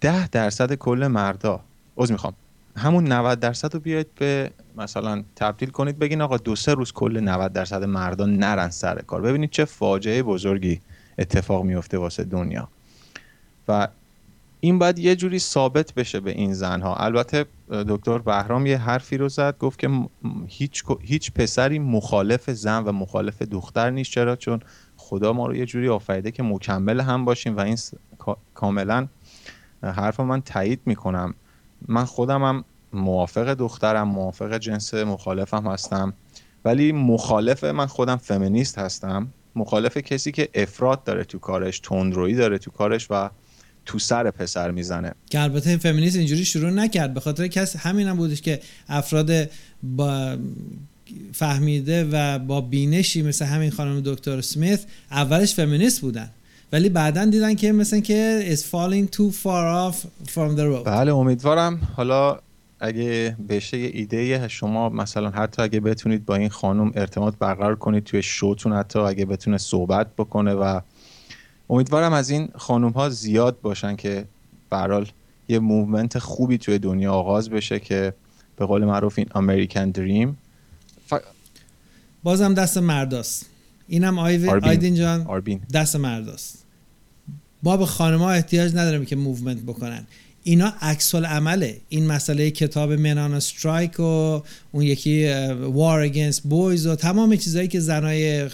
ده 0.01 0.27
درصد 0.27 0.73
کل 0.73 1.07
مردا 1.07 1.59
عذر 1.97 2.11
می‌خوام 2.11 2.33
همون 2.75 3.11
90 3.11 3.39
درصد 3.39 3.73
رو 3.73 3.79
بیاید 3.79 4.07
به 4.15 4.51
مثلا 4.77 5.23
تبدیل 5.35 5.69
کنید 5.69 5.99
بگین 5.99 6.21
آقا 6.21 6.37
دو 6.37 6.55
سه 6.55 6.73
روز 6.73 6.91
کل 6.91 7.19
90 7.19 7.53
درصد 7.53 7.83
مردا 7.83 8.25
نرن 8.25 8.69
سر 8.69 9.01
کار. 9.01 9.21
ببینید 9.21 9.49
چه 9.49 9.65
فاجعه 9.65 10.23
بزرگی 10.23 10.81
اتفاق 11.19 11.63
میفته 11.63 11.97
واسه 11.97 12.23
دنیا. 12.23 12.69
و 13.67 13.87
این 14.59 14.79
باید 14.79 14.99
یه 14.99 15.15
جوری 15.15 15.39
ثابت 15.39 15.93
بشه 15.93 16.19
به 16.19 16.31
این 16.31 16.53
زنها. 16.53 16.95
البته 16.95 17.45
دکتر 17.71 18.17
بهرام 18.17 18.65
یه 18.65 18.77
حرفی 18.77 19.17
رو 19.17 19.29
زد 19.29 19.57
گفت 19.57 19.79
که 19.79 19.89
هیچ 20.47 20.83
هیچ 21.01 21.31
پسری 21.31 21.79
مخالف 21.79 22.49
زن 22.49 22.83
و 22.83 22.91
مخالف 22.91 23.41
دختر 23.41 23.89
نیست. 23.89 24.11
چرا؟ 24.11 24.35
چون 24.35 24.59
خدا 24.97 25.33
ما 25.33 25.47
رو 25.47 25.55
یه 25.55 25.65
جوری 25.65 25.89
آفریده 25.89 26.31
که 26.31 26.43
مکمل 26.43 26.99
هم 26.99 27.25
باشیم 27.25 27.57
و 27.57 27.59
این 27.59 27.75
س- 27.75 27.93
کا- 28.19 28.37
کاملا 28.53 29.07
حرف 29.83 30.19
من 30.19 30.41
تایید 30.41 30.81
می‌کنم. 30.85 31.33
من 31.87 32.05
خودم 32.05 32.43
هم 32.43 32.63
موافق 32.93 33.53
دخترم 33.53 34.07
موافق 34.07 34.57
جنس 34.57 34.93
مخالفم 34.93 35.67
هستم. 35.67 36.13
ولی 36.65 36.91
مخالف 36.91 37.63
من 37.63 37.85
خودم 37.85 38.15
فمینیست 38.15 38.77
هستم. 38.79 39.27
مخالف 39.55 39.97
کسی 39.97 40.31
که 40.31 40.49
افراد 40.53 41.03
داره 41.03 41.23
تو 41.23 41.39
کارش 41.39 41.79
تندرویی 41.79 42.35
داره 42.35 42.57
تو 42.57 42.71
کارش 42.71 43.07
و 43.09 43.29
تو 43.87 43.99
سر 43.99 44.31
پسر 44.31 44.71
می‌زنه. 44.71 45.11
که 45.29 45.41
البته 45.41 45.77
فمینیست 45.77 46.15
اینجوری 46.15 46.45
شروع 46.45 46.69
نکرد. 46.69 47.13
به 47.13 47.19
خاطر 47.19 47.47
کس 47.47 47.75
همین 47.75 48.07
هم 48.07 48.17
بودش 48.17 48.41
که 48.41 48.59
افراد 48.89 49.49
با 49.83 50.37
فهمیده 51.33 52.09
و 52.11 52.39
با 52.39 52.61
بینشی 52.61 53.21
مثل 53.21 53.45
همین 53.45 53.71
خانم 53.71 54.01
دکتر 54.05 54.41
سمیت 54.41 54.85
اولش 55.11 55.55
فمینیست 55.55 56.01
بودن. 56.01 56.29
ولی 56.71 56.89
بعدا 56.89 57.25
دیدن 57.25 57.55
که 57.55 57.71
مثل 57.71 57.99
که 57.99 58.45
is 58.55 58.59
falling 58.59 59.15
too 59.15 59.31
far 59.43 59.91
off 59.91 59.97
from 60.27 60.57
the 60.57 60.65
road. 60.71 60.85
بله 60.85 61.15
امیدوارم. 61.15 61.81
حالا 61.95 62.39
اگه 62.79 63.35
بشه 63.49 63.77
یه 63.77 63.91
ایده 63.93 64.47
شما 64.47 64.89
مثلا 64.89 65.29
حتی 65.29 65.61
اگه 65.61 65.79
بتونید 65.79 66.25
با 66.25 66.35
این 66.35 66.49
خانم 66.49 66.91
ارتباط 66.95 67.33
برقرار 67.39 67.75
کنید 67.75 68.03
توی 68.03 68.23
شوتون 68.23 68.73
حتی 68.73 68.99
اگه 68.99 69.25
بتونه 69.25 69.57
صحبت 69.57 70.07
بکنه 70.17 70.53
و 70.53 70.79
امیدوارم 71.69 72.13
از 72.13 72.29
این 72.29 72.49
خانم 72.55 72.89
ها 72.89 73.09
زیاد 73.09 73.61
باشن 73.61 73.95
که 73.95 74.25
برحال 74.69 75.07
یه 75.47 75.59
movement 75.59 76.19
خوبی 76.19 76.57
توی 76.57 76.79
دنیا 76.79 77.13
آغاز 77.13 77.49
بشه 77.49 77.79
که 77.79 78.13
به 78.55 78.65
قول 78.65 78.85
معروف 78.85 79.17
این 79.17 79.27
American 79.35 79.89
dream 79.89 80.37
بازم 82.23 82.53
دست 82.53 82.77
مرداست. 82.77 83.45
اینم 83.87 84.19
آیو... 84.19 84.65
آیدین 84.65 84.95
جان. 84.95 85.21
آربین. 85.27 85.61
دست 85.73 85.95
مرداست. 85.95 86.63
ما 87.63 87.77
به 87.77 87.85
خانمها 87.85 88.31
احتیاج 88.31 88.75
نداریم 88.75 89.05
که 89.05 89.15
movement 89.15 89.61
بکنن. 89.61 90.07
اینا 90.47 90.73
عکس‌العمله 90.81 91.81
این 91.89 92.07
مسئله 92.07 92.51
کتاب 92.51 92.93
Men 92.93 93.17
on 93.17 93.33
Strike 93.33 93.99
و 93.99 94.03
اون 94.71 94.83
یکی 94.83 95.27
War 95.51 95.99
Against 95.99 96.43
Boys 96.43 96.87
و 96.87 96.95
تمام 96.95 97.35
چیزهایی 97.35 97.67
که 97.67 97.79
زنای 97.79 98.49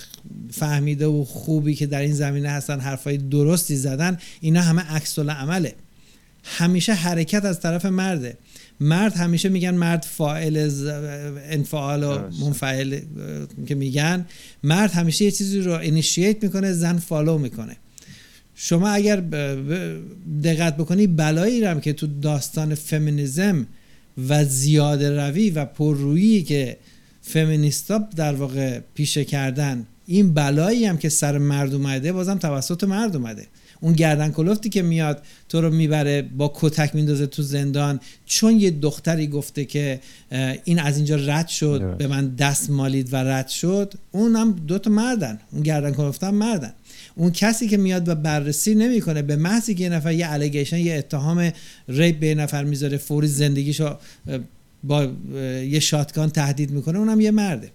فهمیده 0.51 1.07
و 1.07 1.23
خوبی 1.23 1.75
که 1.75 1.85
در 1.85 2.01
این 2.01 2.13
زمینه 2.13 2.49
هستن 2.49 2.79
حرفای 2.79 3.17
درستی 3.17 3.75
زدن 3.75 4.17
اینا 4.41 4.61
همه 4.61 4.81
عکس 4.81 5.19
عمله 5.19 5.73
همیشه 6.43 6.93
حرکت 6.93 7.45
از 7.45 7.59
طرف 7.59 7.85
مرده. 7.85 8.37
مرد 8.79 9.15
همیشه 9.15 9.49
میگن 9.49 9.75
مرد 9.75 10.05
فاعل 10.09 10.69
انفعال 11.49 12.03
و. 12.03 12.17
منفعل 12.45 12.99
که 13.67 13.75
میگن. 13.75 14.25
مرد 14.63 14.91
همیشه 14.91 15.25
یه 15.25 15.31
چیزی 15.31 15.59
رو 15.59 15.73
اینیشییت 15.73 16.43
می‌کنه 16.43 16.71
زن 16.71 16.97
فالو 16.97 17.37
می‌کنه. 17.37 17.77
شما 18.55 18.89
اگر 18.89 19.23
دقت 20.43 20.77
بکنی 20.77 21.07
بلایی 21.07 21.63
هم 21.63 21.81
که 21.81 21.93
تو 21.93 22.07
داستان 22.21 22.75
فمینیزم 22.75 23.67
و 24.29 24.45
زیاده 24.45 25.09
روی 25.09 25.49
و 25.49 25.65
پررویی 25.65 26.43
که 26.43 26.77
فمینیستا 27.21 27.97
در 28.15 28.35
واقع 28.35 28.79
پیشه 28.95 29.25
کردن 29.25 29.85
این 30.05 30.33
بلایی 30.33 30.85
هم 30.85 30.97
که 30.97 31.09
سر 31.09 31.37
مرد 31.37 31.73
اومده 31.73 32.11
بازم 32.11 32.37
توسط 32.37 32.83
مرد 32.83 33.15
اومده 33.15 33.47
اون 33.81 33.93
گردن 33.93 34.31
کلفتی 34.31 34.69
که 34.69 34.81
میاد 34.81 35.21
تو 35.49 35.61
رو 35.61 35.71
می‌بره 35.71 36.21
با 36.21 36.53
کتک 36.55 36.95
میندازه 36.95 37.25
تو 37.27 37.41
زندان 37.41 37.99
چون 38.25 38.59
یه 38.59 38.71
دختری 38.71 39.27
گفته 39.27 39.65
که 39.65 39.99
این 40.63 40.79
از 40.79 40.97
اینجا 40.97 41.15
رد 41.15 41.47
شد. 41.47 41.97
به 41.97 42.07
من 42.07 42.35
دست 42.35 42.69
مالید 42.69 43.13
و 43.13 43.15
رد 43.15 43.47
شد 43.47 43.93
اون 44.11 44.35
هم 44.35 44.51
دوتا 44.51 44.89
مردن 44.89 45.39
اون 45.51 45.63
گردن 45.63 45.91
کلفت 45.91 46.23
هم 46.23 46.35
مردن 46.35 46.73
اون 47.15 47.31
کسی 47.31 47.67
که 47.67 47.77
میاد 47.77 48.09
و 48.09 48.15
بررسی 48.15 48.75
نمی‌کنه 48.75 49.21
به 49.21 49.35
محضی 49.35 49.75
که 49.75 49.83
یه 49.83 49.89
نفر 49.89 50.11
یه 50.11 50.31
الیگیشن 50.31 50.77
یه 50.77 50.95
اتهام 50.95 51.51
ریپ 51.87 52.19
به 52.19 52.35
نفر 52.35 52.63
می‌ذاره 52.63 52.97
فوری 52.97 53.27
زندگیشو 53.27 53.97
با 54.83 55.07
یه 55.69 55.79
شاتگان 55.79 56.29
تهدید 56.29 56.71
می‌کنه 56.71 56.99
اونم 56.99 57.21
یه 57.21 57.31
مرده. 57.31 57.71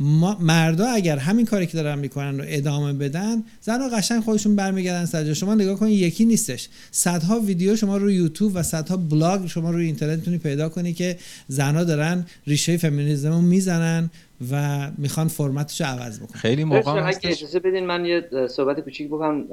ما 0.00 0.38
مردا 0.40 0.88
اگر 0.88 1.18
همین 1.18 1.46
کاری 1.46 1.66
که 1.66 1.72
دارن 1.72 1.98
می‌کنن 1.98 2.38
رو 2.38 2.44
ادامه 2.48 2.92
بدن 2.92 3.42
زنها 3.60 3.88
قشنگ 3.88 4.22
خودشون 4.22 4.56
برمیگردن 4.56 5.04
سر. 5.04 5.34
شما 5.34 5.54
نگاه 5.54 5.78
کنید 5.78 5.98
یکی 5.98 6.24
نیستش. 6.24 6.68
صدها 6.90 7.40
ویدیو 7.40 7.76
شما 7.76 7.96
رو 7.96 8.10
یوتیوب 8.10 8.52
و 8.54 8.62
صدها 8.62 8.96
بلاگ 8.96 9.46
شما 9.46 9.70
روی 9.70 9.86
اینترنت 9.86 10.18
می‌تونی 10.18 10.38
پیدا 10.38 10.68
کنی 10.68 10.92
که 10.92 11.18
زنها 11.48 11.84
دارن 11.84 12.26
ریشه 12.46 12.76
فمینیسم 12.76 13.28
رو 13.28 13.40
می‌زنن. 13.40 14.10
و 14.52 14.80
می‌خوان 14.98 15.28
فرمتش 15.28 15.80
رو 15.80 15.86
عوض 15.86 16.20
بکنن. 16.20 16.40
خیلی 16.40 16.64
موقع 16.64 16.90
اگه 16.90 17.02
هستش. 17.02 17.30
اجازه 17.30 17.60
بدین 17.60 17.86
من 17.86 18.04
یه 18.04 18.28
صحبت 18.50 18.80
کوچیک 18.80 19.08
بکنم 19.08 19.44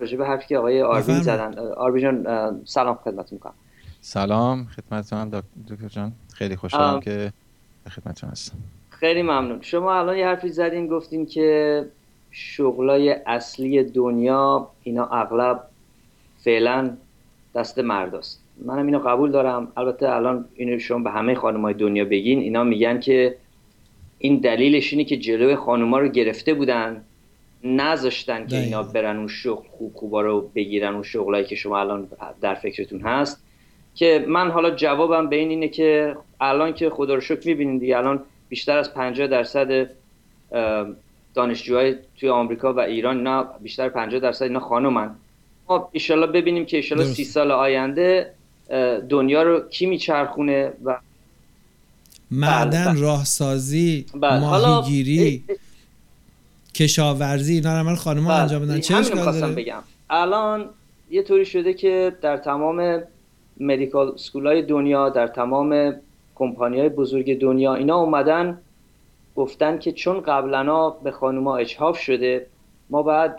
راجع 0.00 0.18
به 0.18 0.26
حرفی 0.26 0.48
که 0.48 0.58
آقای 0.58 0.82
آربین. 0.82 1.22
زدن. 1.22 1.58
آربین 1.58 2.26
سلام 2.64 2.94
خدمت 3.04 3.32
می‌کنم. 3.32 3.54
سلام 4.00 4.64
خدمتتون 4.64 5.30
دک- 5.30 5.72
دکتر 5.72 5.88
جان. 5.88 6.12
خیلی 6.34 6.56
خوشحالم. 6.56 7.00
که 7.00 7.32
خدمتتون 7.90 8.30
هستم. 8.30 8.56
خیلی 8.90 9.22
ممنون. 9.22 9.58
شما 9.60 9.98
الان 9.98 10.16
یه 10.16 10.26
حرفی 10.26 10.48
زدین 10.48 10.86
گفتین 10.86 11.26
که 11.26 11.84
شغلای 12.30 13.10
اصلی 13.26 13.84
دنیا 13.84 14.68
اینا 14.82 15.06
اغلب 15.06 15.62
فعلا 16.44 16.96
دست 17.54 17.78
مرداست. 17.78 18.40
منم 18.64 18.86
اینو 18.86 18.98
قبول 18.98 19.30
دارم. 19.30 19.72
البته 19.76 20.08
الان 20.08 20.44
اینو 20.54 20.78
شما 20.78 20.98
به 20.98 21.10
همه 21.10 21.34
خانمای 21.34 21.74
دنیا 21.74 22.04
بگین. 22.04 22.38
اینا 22.38 22.64
میگن 22.64 23.00
که 23.00 23.36
این 24.22 24.36
دلیلش 24.36 24.92
اینه 24.92 25.04
که 25.04 25.16
جلوی 25.16 25.56
خانوما 25.56 25.98
رو 25.98 26.08
گرفته 26.08 26.54
بودن 26.54 27.04
نذاشتن 27.64 28.46
که 28.46 28.56
اینا. 28.56 28.82
برن 28.82 29.16
اون 29.16 29.28
شغل 29.28 29.68
خوب 29.68 29.92
خوبا 29.94 30.20
رو 30.20 30.50
بگیرن 30.54 30.94
اون 30.94 31.02
شغلایی 31.02 31.44
که 31.44 31.54
شما 31.54 31.80
الان 31.80 32.08
در 32.40 32.54
فکرتون 32.54 33.00
هست 33.00 33.42
که 33.94 34.24
من 34.28 34.50
حالا 34.50 34.70
جوابم 34.70 35.28
به 35.28 35.36
این 35.36 35.50
اینه 35.50 35.68
که 35.68 36.16
الان 36.40 36.72
که 36.72 36.90
خدا 36.90 37.14
رو 37.14 37.20
شکر 37.20 37.48
می‌بینین 37.48 37.78
دیگه 37.78 37.96
الان 37.96 38.22
بیشتر 38.48 38.78
از 38.78 38.94
50 38.94 39.26
درصد 39.26 39.90
دانشجوهای 41.34 41.94
توی 42.20 42.28
آمریکا 42.28 42.72
و 42.72 42.80
ایران 42.80 43.16
اینا 43.16 43.42
بیشتر 43.42 43.88
50 43.88 44.20
درصد 44.20 44.42
اینا 44.42 44.60
خانومن 44.60 45.14
ما 45.68 45.88
ایشالله 45.92 46.26
ببینیم 46.26 46.66
که 46.66 46.76
ایشالله. 46.76 47.04
سی 47.04 47.24
سال 47.24 47.50
آینده 47.50 48.34
دنیا 49.08 49.42
رو 49.42 49.60
کی 49.60 49.86
میچرخونه 49.86 50.72
و 50.84 50.98
معدن 52.30 52.84
بله. 52.84 53.00
راهسازی 53.00 54.06
بله. 54.14 54.40
ماهیگیری 54.40 55.44
کشاورزی 56.74 57.54
اینا 57.54 57.72
رو 57.72 57.88
عمل 57.88 57.94
خانم 57.94 58.22
ها 58.22 58.28
بله. 58.28 58.40
انجام 58.40 58.62
بدن 58.62 58.80
چه 58.80 58.96
اشکال 58.96 59.54
بگم 59.54 59.82
الان 60.10 60.70
یه 61.10 61.22
طوری 61.22 61.44
شده 61.44 61.74
که 61.74 62.16
در 62.22 62.36
تمام 62.36 63.02
مدیکال 63.60 64.16
سکول 64.16 64.46
های 64.46 64.62
دنیا 64.62 65.08
در 65.08 65.26
تمام 65.26 65.94
کمپانی 66.34 66.80
های 66.80 66.88
بزرگ 66.88 67.40
دنیا 67.40 67.74
اینا 67.74 67.96
اومدن 67.96 68.58
گفتن 69.36 69.78
که 69.78 69.92
چون 69.92 70.20
قبلا 70.20 70.90
به 70.90 71.10
خانوما 71.10 71.56
اجحاف 71.56 71.98
شده 71.98 72.46
ما 72.90 73.02
باید 73.02 73.32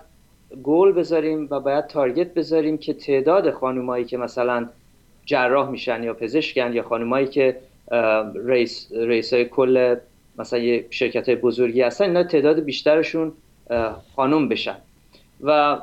گل 0.63 0.91
بذاریم 0.91 1.47
و 1.49 1.59
باید 1.59 1.88
تارگت 1.88 2.34
بذاریم 2.34 2.77
که 2.77 2.93
تعداد 2.93 3.51
خانومایی 3.51 4.05
که 4.05 4.18
مثلا 4.18 4.69
جراح 5.26 5.69
میشن 5.69 6.03
یا 6.03 6.13
پزشکن 6.13 6.73
یا 6.73 6.84
خانومایی 6.84 7.27
که 7.27 7.57
اه، 7.91 8.34
رئیس 8.35 8.88
رئیسای 8.91 9.45
کل 9.45 9.95
مثلا 10.38 10.59
یه 10.59 10.85
شرکت 10.89 11.30
های 11.30 11.35
بزرگی 11.35 11.81
هستن 11.81 12.05
اینا 12.05 12.23
تعداد 12.23 12.59
بیشترشون 12.59 13.34
خانم 14.15 14.49
بشن. 14.49 14.77
و 15.41 15.80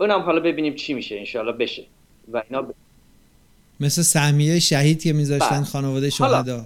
اونم 0.00 0.20
حالا 0.20 0.40
ببینیم 0.40 0.74
چی 0.74 0.94
میشه 0.94 1.16
انشاءالله 1.18 1.52
بشه. 1.52 1.84
و 2.32 2.42
اینا 2.48 2.62
ب... 2.62 2.74
مثل 3.80 4.02
سهمیه 4.02 4.58
شهید 4.58 5.02
که 5.02 5.12
میذاشتن 5.12 5.56
بله. 5.56 5.64
خانواده 5.64 6.10
شهدا. 6.10 6.64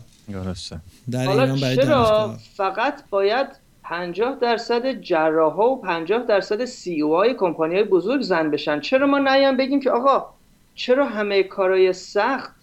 در 1.11 1.27
حالا 1.27 1.43
ایران 1.43 1.61
برای 1.61 1.77
چرا 1.77 1.87
دانشگاه. 1.87 2.39
فقط 2.57 3.03
باید 3.11 3.47
50 3.83 4.39
درصد 4.41 5.01
جراح 5.01 5.55
و 5.55 5.77
50 5.81 6.23
درصد 6.27 6.65
سی 6.65 7.03
او 7.03 7.15
های 7.15 7.35
کمپانی 7.35 7.75
های 7.75 7.85
بزرگ 7.85 8.23
زن 8.23 8.51
بشن؟ 8.51 8.81
چرا 8.81 9.07
ما 9.07 9.19
نیام 9.19 9.57
بگیم 9.57 9.81
که 9.81 9.91
آقا 9.91 10.27
چرا 10.75 11.07
همه 11.07 11.43
کارهای 11.43 11.93
سخت 11.93 12.55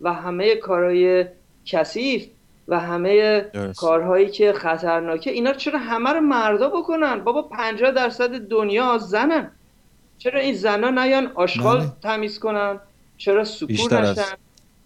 و 0.00 0.12
همه 0.12 0.56
کارهای 0.56 1.24
کثیف 1.68 2.26
و 2.68 2.80
همه 2.80 3.40
درست. 3.40 3.80
کارهایی 3.80 4.30
که 4.30 4.52
خطرناکه 4.52 5.30
اینا 5.30 5.52
چرا 5.52 5.78
همه 5.78 6.10
رو 6.10 6.20
مردا 6.20 6.68
بکنن 6.68 7.24
بابا 7.24 7.42
50 7.42 7.90
درصد 7.90 8.38
دنیا 8.38 8.98
زنن 8.98 9.50
چرا 10.18 10.40
این 10.40 10.54
زنا 10.54 10.90
نیان 10.90 11.32
آشغال 11.34 11.78
بله. 11.78 11.88
تمیز 12.02 12.38
کنن 12.38 12.80
چرا 13.16 13.44
سکور 13.44 13.66
بیشتر 13.68 14.02
از- 14.02 14.18
نشن 14.18 14.36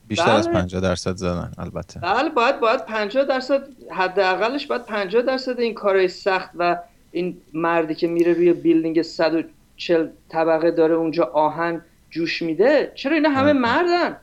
بیشتر 0.09 0.31
از 0.31 0.49
بله. 0.49 0.55
50 0.61 0.81
درصد 0.83 1.17
زدن 1.17 1.53
البته 1.59 2.01
بله 2.01 2.29
باید 2.29 2.61
باید 2.61 2.85
50 2.85 3.25
درصد 3.25 3.63
حداقلش 3.91 4.67
باید 4.67 4.83
50 4.83 5.23
درصد 5.23 5.61
این 5.61 5.75
کارهای 5.75 6.09
سخت 6.09 6.51
و 6.59 6.77
این 7.13 7.37
مردی 7.55 7.95
که 7.95 8.07
میره 8.07 8.33
روی 8.33 8.53
بیلدینگ 8.53 9.03
140 9.03 10.07
طبقه 10.29 10.71
داره 10.71 10.95
اونجا 10.95 11.25
آهن 11.25 11.83
جوش 12.11 12.43
میده 12.43 12.93
چرا 12.95 13.15
اینا 13.15 13.29
همه 13.31 13.53
بله. 13.53 13.61
مردن 13.61 14.17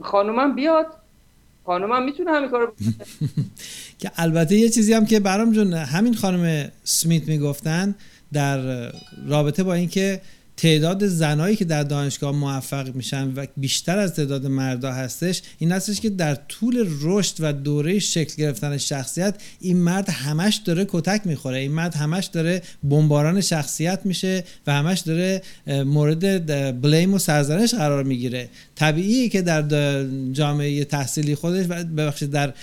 خانومم 0.00 0.54
بیاد 0.54 0.86
خانومم 1.70 2.04
می‌تونه 2.04 2.30
همین 2.30 2.50
کارو 2.50 2.72
که 4.00 4.10
البته 4.16 4.56
یه 4.56 4.68
چیزی 4.68 4.92
هم 4.92 5.06
که 5.06 5.20
برام 5.20 5.52
جون 5.52 5.72
همین 5.72 6.14
خانم 6.14 6.68
سمیت 6.84 7.28
می‌گفتن 7.28 7.94
در 8.32 8.90
رابطه 9.26 9.62
با 9.62 9.74
اینکه 9.74 10.20
تعداد 10.60 11.06
زنایی 11.06 11.56
که 11.56 11.64
در 11.64 11.82
دانشگاه 11.82 12.32
موفق 12.32 12.94
میشن 12.94 13.32
و 13.36 13.46
بیشتر 13.56 13.98
از 13.98 14.14
تعداد 14.14 14.46
مردا 14.46 14.92
هستش 14.92 15.42
این 15.58 15.72
هستش 15.72 16.00
که 16.00 16.10
در 16.10 16.34
طول 16.34 16.88
رشد 17.00 17.34
و 17.40 17.52
دوره 17.52 17.98
شکل 17.98 18.34
گرفتن 18.36 18.76
شخصیت 18.76 19.34
این 19.60 19.76
مرد 19.76 20.08
همش 20.08 20.56
داره 20.64 20.86
کتک 20.88 21.20
می‌خوره. 21.24 21.58
این 21.58 21.72
مرد 21.72 21.94
همش 21.94 22.26
داره 22.26 22.62
بمباران 22.82 23.40
شخصیت 23.40 24.00
میشه 24.04 24.44
و 24.66 24.72
همش 24.72 25.00
داره 25.00 25.42
مورد 25.66 26.80
بلیم 26.80 27.14
و 27.14 27.18
سرزنش 27.18 27.74
قرار 27.74 28.04
می‌گیره. 28.04 28.48
طبیعیه 28.74 29.28
که 29.28 29.42
در 29.42 29.62
جامعه 30.32 30.84
تحصیلی 30.84 31.34
خودش 31.34 31.66
و 31.68 31.84
ببخشید 31.84 32.30
در 32.30 32.54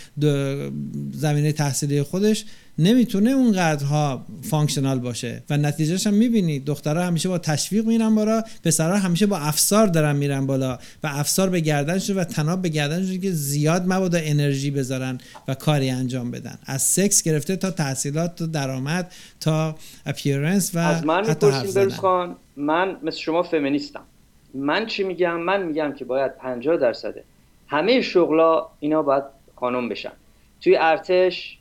زمینه 1.13 1.51
تحصیلی 1.51 2.01
خودش 2.03 2.45
نمی‌تونه 2.79 3.29
اونقدرها 3.29 4.25
functional 4.41 4.99
باشه 4.99 5.43
و 5.49 5.57
نتیجهش 5.57 6.07
هم 6.07 6.13
می‌بینی. 6.13 6.59
دخترها 6.59 7.03
همیشه 7.03 7.29
با 7.29 7.37
تشویق 7.37 7.85
میرن 7.85 8.15
بالا 8.15 8.43
پسرها 8.63 8.97
همیشه 8.97 9.25
با 9.25 9.37
افسار 9.37 9.87
دارن 9.87 10.15
میرن 10.15 10.45
بالا 10.45 10.79
و 11.03 11.07
افسار 11.07 11.49
به 11.49 11.59
گردنشون 11.59 12.15
و 12.15 12.23
طناب 12.23 12.61
به 12.61 12.69
گردنشون 12.69 13.21
که 13.21 13.31
زیاد 13.31 13.83
مبادا 13.87 14.19
انرژی 14.21 14.71
بذارن 14.71 15.17
و 15.47 15.53
کاری 15.53 15.89
انجام 15.89 16.31
بدن. 16.31 16.57
از 16.65 16.81
سکس 16.81 17.23
گرفته 17.23 17.55
تا 17.55 17.71
تحصیلات 17.71 18.35
تا 18.35 18.45
درآمد 18.45 19.11
تا 19.39 19.75
appearance 20.05 20.75
و 20.75 20.79
از 20.79 21.05
من 21.05 21.25
حتی 21.25 21.29
حرف 21.29 21.53
می‌پرسین 21.53 21.71
زدن. 21.71 21.81
بروز 21.81 21.95
خان 21.95 22.35
من 22.55 22.97
مثل 23.03 23.17
شما 23.17 23.43
فمینیستم. 23.43 24.03
من 24.53 24.85
چی 24.85 25.03
میگم؟ 25.03 25.39
من 25.39 25.63
میگم 25.63 25.93
که 25.93 26.05
باید 26.05 26.37
50 26.37 26.77
درصده. 26.77 27.23
همه 27.67 28.01
شغلا 28.01 28.65
اینا 28.79 29.01
باید 29.01 29.23
خانم 29.55 29.89
بشن. 29.89 30.11
توی 30.61 30.77
ارتش 30.77 31.57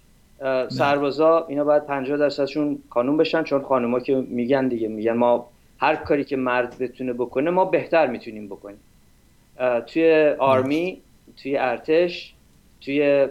سربازا 0.69 1.47
اینا 1.49 1.65
باید 1.65 1.87
50 1.87 2.19
درصدشون 2.19 2.79
خانم 2.91 3.17
بشن 3.17 3.43
چون 3.43 3.63
خانوما 3.63 4.01
که 4.01 4.15
میگن 4.15 4.69
دیگه 4.69 4.89
میگن 4.89 5.13
ما 5.13 5.49
هر 5.79 5.97
کاری 5.97 6.25
که 6.25 6.37
مرد 6.37 6.79
بتونه 6.79 7.13
بکنه 7.13 7.51
ما 7.51 7.65
بهتر 7.65 8.07
می‌تونیم 8.07 8.47
بکنیم. 8.47 8.81
توی 9.87 10.35
آرمی 10.39 11.01
توی 11.43 11.57
ارتش 11.57 12.35
توی 12.81 13.27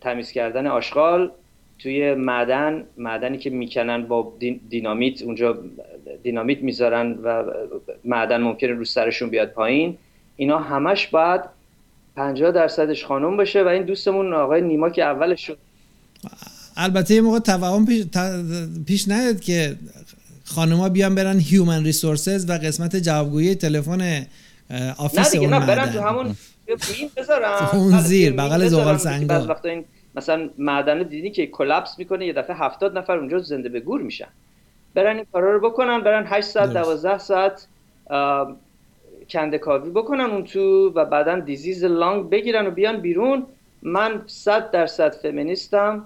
تمیز 0.00 0.32
کردن 0.32 0.66
آشغال 0.66 1.30
توی 1.78 2.14
معدن 2.14 2.84
معدنی 2.96 3.38
که 3.38 3.50
می‌کنن 3.50 4.02
با 4.06 4.32
دین- 4.38 4.60
دینامیت 4.68 5.22
اونجا 5.22 5.58
دینامیت 6.22 6.62
می‌ذارن 6.62 7.18
و 7.22 7.44
معدن 8.04 8.40
ممکنه 8.40 8.72
رو 8.72 8.84
سرشون 8.84 9.30
بیاد 9.30 9.48
پایین. 9.50 9.98
اینا 10.36 10.58
همش 10.58 11.06
باید 11.06 11.40
50 12.16 12.50
درصدش 12.50 13.04
خانم 13.04 13.36
بشه 13.36 13.62
و 13.64 13.68
این 13.68 13.82
دوستمون 13.82 14.32
آقای 14.32 14.62
نیما 14.62 14.90
که 14.90 15.02
اولش 15.04 15.46
شد 15.46 15.58
البته 16.76 17.14
یه 17.14 17.20
موقع 17.20 17.38
توهم 17.38 17.86
پیش, 17.86 18.04
پیش 18.86 19.08
نیاد 19.08 19.40
که 19.40 19.76
خانوما 20.44 20.88
بیان 20.88 21.14
برن 21.14 21.38
human 21.38 21.84
resources 21.84 22.50
و 22.50 22.52
قسمت 22.52 22.96
جوابگویی 22.96 23.54
تلفن 23.54 24.00
اه، 24.00 24.26
نه 24.70 24.94
office 24.98 25.32
دیگه 25.32 25.48
نه 25.48 25.66
برن. 25.66 25.92
تو 25.92 26.00
همون 26.00 26.36
بذارن 27.16 27.68
اون 27.72 28.00
زیر، 28.00 28.32
بغل 28.32 28.68
زغال 28.68 28.96
سنگا. 28.96 29.26
بعض 29.26 29.46
وقتا 29.48 29.68
این 29.68 29.84
مثلا 30.14 30.50
معدن 30.58 31.02
دیدی 31.02 31.30
که 31.30 31.46
collapse 31.46 31.98
می‌کنه 31.98 32.26
یه 32.26 32.32
دفعه 32.32 32.56
70 32.56 32.98
نفر 32.98 33.18
اونجا 33.18 33.38
زنده 33.38 33.68
به 33.68 33.80
گور 33.80 34.02
میشن 34.02 34.28
برن 34.94 35.16
این 35.16 35.26
کارا 35.32 35.52
رو 35.56 35.70
بکنن 35.70 36.00
برن 36.00 36.24
8 36.26 36.46
ساعت 36.46 36.72
درست. 36.72 37.02
12 37.02 37.18
ساعت 37.18 37.66
آم، 38.10 38.56
کنده 39.30 39.58
کاوی 39.58 39.90
بکنن 39.90 40.24
اون 40.24 40.44
تو 40.44 40.92
و 40.94 41.04
بعدا 41.04 41.40
دیزیز 41.40 41.84
لانگ 41.84 42.30
بگیرن 42.30 42.66
و 42.66 42.70
بیان 42.70 43.00
بیرون 43.00 43.46
من 43.86 44.22
100 44.26 44.70
درصد 44.70 45.14
فمینیستم 45.14 46.04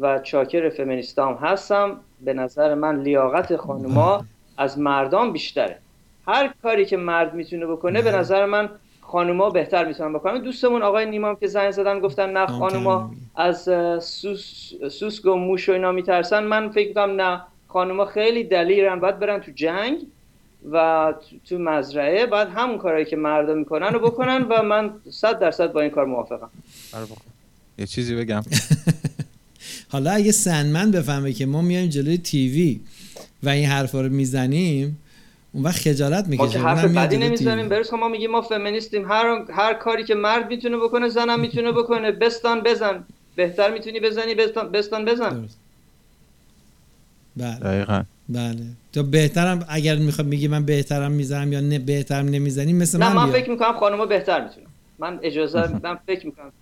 و 0.00 0.18
چاکر 0.18 0.68
فمینیستام 0.68 1.34
هستم. 1.34 2.00
به 2.20 2.32
نظر 2.32 2.74
من 2.74 3.02
لیاقت 3.02 3.56
خانوما 3.56 4.24
از 4.58 4.78
مردان 4.78 5.32
بیشتره. 5.32 5.78
هر 6.26 6.54
کاری 6.62 6.84
که 6.84 6.96
مرد 6.96 7.34
می‌تونه 7.34 7.66
بکنه 7.66 8.02
به 8.02 8.12
نظر 8.12 8.46
من 8.46 8.68
خانوما 9.00 9.50
بهتر 9.50 9.84
می‌تونن 9.84 10.12
بکنن. 10.12 10.38
دوستمون 10.38 10.82
آقای 10.82 11.06
نیمام 11.06 11.36
که 11.36 11.46
زنگ 11.46 11.70
زدن 11.70 12.00
گفتن 12.00 12.30
نه 12.30 12.46
خانوما 12.46 13.10
از 13.36 13.62
سوس 14.04 14.72
سوسک 14.88 15.26
و 15.26 15.34
موش 15.34 15.68
و 15.68 15.72
اینا 15.72 15.92
میترسن. 15.92 16.44
من 16.44 16.68
فکر 16.68 16.88
می‌کنم 16.88 17.20
نه 17.20 17.40
خانوما 17.68 18.04
خیلی 18.04 18.44
دلیرن 18.44 19.00
باید 19.00 19.18
برن 19.18 19.40
تو 19.40 19.50
جنگ. 19.54 19.98
و 20.72 21.14
تو- 21.30 21.36
تو 21.48 21.58
مزرعه 21.58 22.26
باید 22.26 22.48
همون 22.48 22.78
کارهایی 22.78 23.04
که 23.04 23.16
مردا 23.16 23.54
می‌کنن 23.54 23.86
رو 23.86 24.00
بکنن 24.00 24.42
و 24.42 24.62
من 24.62 24.90
صد 25.10 25.38
درصد 25.38 25.72
با 25.72 25.80
این 25.80 25.90
کار 25.90 26.06
موافقم. 26.06 26.50
یه 27.78 27.86
چیزی 27.86 28.14
بگم. 28.14 28.42
حالا 29.92 30.10
اگه 30.10 30.32
سنمن 30.32 30.90
بفهمه 30.90 31.32
که 31.32 31.46
ما 31.46 31.62
میایم 31.62 31.88
جلوی 31.88 32.18
تیوی 32.18 32.80
و 33.42 33.48
این 33.48 33.66
حرفا 33.66 34.00
رو 34.00 34.08
می‌زنیم 34.08 34.98
اون 35.52 35.64
وقت 35.64 35.76
خجالت 35.76 36.24
ما 36.24 36.30
می‌کشه. 36.30 36.48
که 36.48 36.58
حرف 36.58 36.84
بدی 36.84 37.16
نمی‌زنیم. 37.16 37.68
برس 37.68 37.92
ما 37.92 38.08
میگیم 38.08 38.30
ما 38.30 38.42
فمینیستیم. 38.42 39.08
هر 39.12 39.44
هر 39.50 39.74
کاری 39.74 40.04
که 40.04 40.14
مرد 40.14 40.48
می‌تونه 40.50 40.76
بکنه 40.76 41.08
زنم 41.08 41.40
می‌تونه 41.40 41.72
بکنه. 41.72 42.12
بستان 42.12 42.60
بزن. 42.60 43.04
بهتر 43.36 43.72
می‌تونی 43.72 44.00
بزنی 44.00 44.34
بستان, 44.34 44.72
بستان 44.72 45.04
بزن. 45.04 45.48
بله. 47.36 47.54
دقیقا. 47.58 48.02
بله. 48.28 48.66
تو 48.92 49.02
بهترم 49.02 49.64
اگر 49.68 49.96
می‌خواد 49.96 50.26
میگی 50.26 50.48
من 50.48 50.64
بهترم 50.64 51.12
می‌زنم 51.12 51.52
یا 51.52 51.60
نه 51.60 51.78
بهترم 51.78 52.28
نمی‌زنیم 52.28 52.76
مثل 52.76 52.98
نه 52.98 53.08
من, 53.08 53.16
من 53.16 53.24
بیا. 53.24 53.40
فکر 53.40 53.50
می‌کنم 53.50 53.72
خانوما 53.72 54.06
بهتر 54.06 54.44
می‌تونن. 54.44 54.66
من 54.98 55.18
اجازه 55.22 55.68
من 55.84 55.98
فکر 56.06 56.26
می‌کنم. 56.26 56.52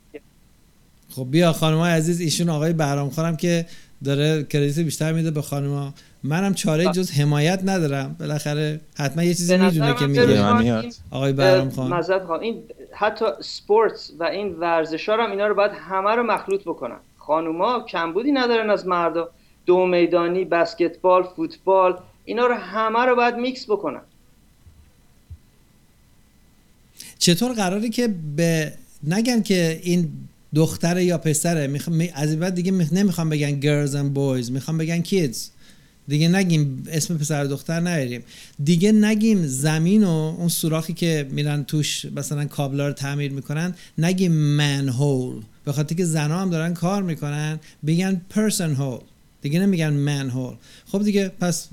خب 1.11 1.27
بیا 1.31 1.53
خانم 1.53 1.81
عزیز 1.81 2.21
ایشون 2.21 2.49
آقای 2.49 2.73
بهرام 2.73 3.11
خانم 3.11 3.37
که 3.37 3.67
داره 4.05 4.43
کردیت 4.43 4.79
بیشتر 4.79 5.13
میده 5.13 5.31
به 5.31 5.43
خانما 5.43 5.95
منم 6.23 6.55
چاره 6.55 6.85
جز 6.85 7.11
حمایت 7.11 7.61
ندارم. 7.65 8.17
بالاخره 8.21 8.81
حتما 8.97 9.23
یه 9.23 9.35
چیزی 9.35 9.57
می‌دونه 9.57 9.95
که 9.95 10.07
میگه. 10.07 10.89
آقای 11.11 11.33
بهرام 11.33 11.71
خان 11.71 11.95
مزد 11.95 12.25
خان 12.27 12.41
این 12.41 12.63
حتی 12.93 13.25
سپورت 13.41 14.11
و 14.19 14.25
این 14.25 14.53
ورزش 14.55 15.09
هم 15.09 15.31
اینا 15.31 15.47
رو 15.47 15.55
باید 15.55 15.73
همه 15.75 16.11
رو 16.11 16.23
مخلوط 16.23 16.61
بکنن. 16.63 16.99
خانوما 17.19 17.81
کمبودی 17.81 18.33
ندارن 18.33 18.71
از 18.71 18.87
مردا. 18.87 19.29
دو 19.67 19.87
میدانی 19.87 20.45
بسکتبال 20.45 21.23
فوتبال 21.23 21.99
اینا 22.29 22.47
رو 22.47 22.55
همه 22.55 22.99
رو 22.99 23.17
باید 23.17 23.35
میکس 23.35 23.65
بکنن. 23.65 24.01
چطور 27.19 27.53
قراره 27.53 27.89
که 27.89 28.09
به 28.37 28.73
نگن 29.05 29.43
که 29.43 29.81
این 29.83 30.11
دختر 30.55 31.01
یا 31.01 31.19
پسره 31.19 31.67
می‌خوام 31.67 32.09
از 32.15 32.31
این 32.31 32.41
بعد 32.41 32.55
دیگه 32.55 32.71
میخ... 32.71 32.93
نمی‌خوام 32.93 33.29
بگن 33.29 33.61
girls 33.61 33.91
and 33.91 34.17
boys 34.17 34.51
می‌خوام 34.51 34.79
بگن 34.79 35.03
kids. 35.03 35.37
دیگه 36.09 36.29
نگیم 36.29 36.85
اسم 36.89 37.19
پسر 37.19 37.45
دختر 37.45 37.81
نیاریم. 37.81 38.23
دیگه 38.65 38.93
نگیم 38.93 39.47
زمین 39.47 40.05
و 40.05 40.35
اون 40.39 40.49
سوراخی 40.49 40.93
که 40.93 41.29
میرن 41.31 41.65
توش 41.65 42.05
مثلا 42.05 42.45
کابلا 42.45 42.87
رو 42.87 42.93
تعمیر 42.93 43.33
می‌کنن 43.33 43.75
نگیم 43.99 44.33
من 44.33 44.89
هول 44.89 45.43
به 45.65 45.73
خاطر 45.73 45.95
که 45.95 46.05
زنا 46.05 46.39
هم 46.39 46.51
دارن 46.51 46.75
کار 46.75 47.03
می‌کنن 47.03 47.61
بگن 47.87 48.21
پرسن 48.31 48.75
هول 48.75 49.01
دیگه 49.43 49.61
نمیگن 49.61 49.93
من 49.93 50.31
هول 50.31 50.55
خب 50.87 51.03
دیگه 51.03 51.29
پس 51.29 51.69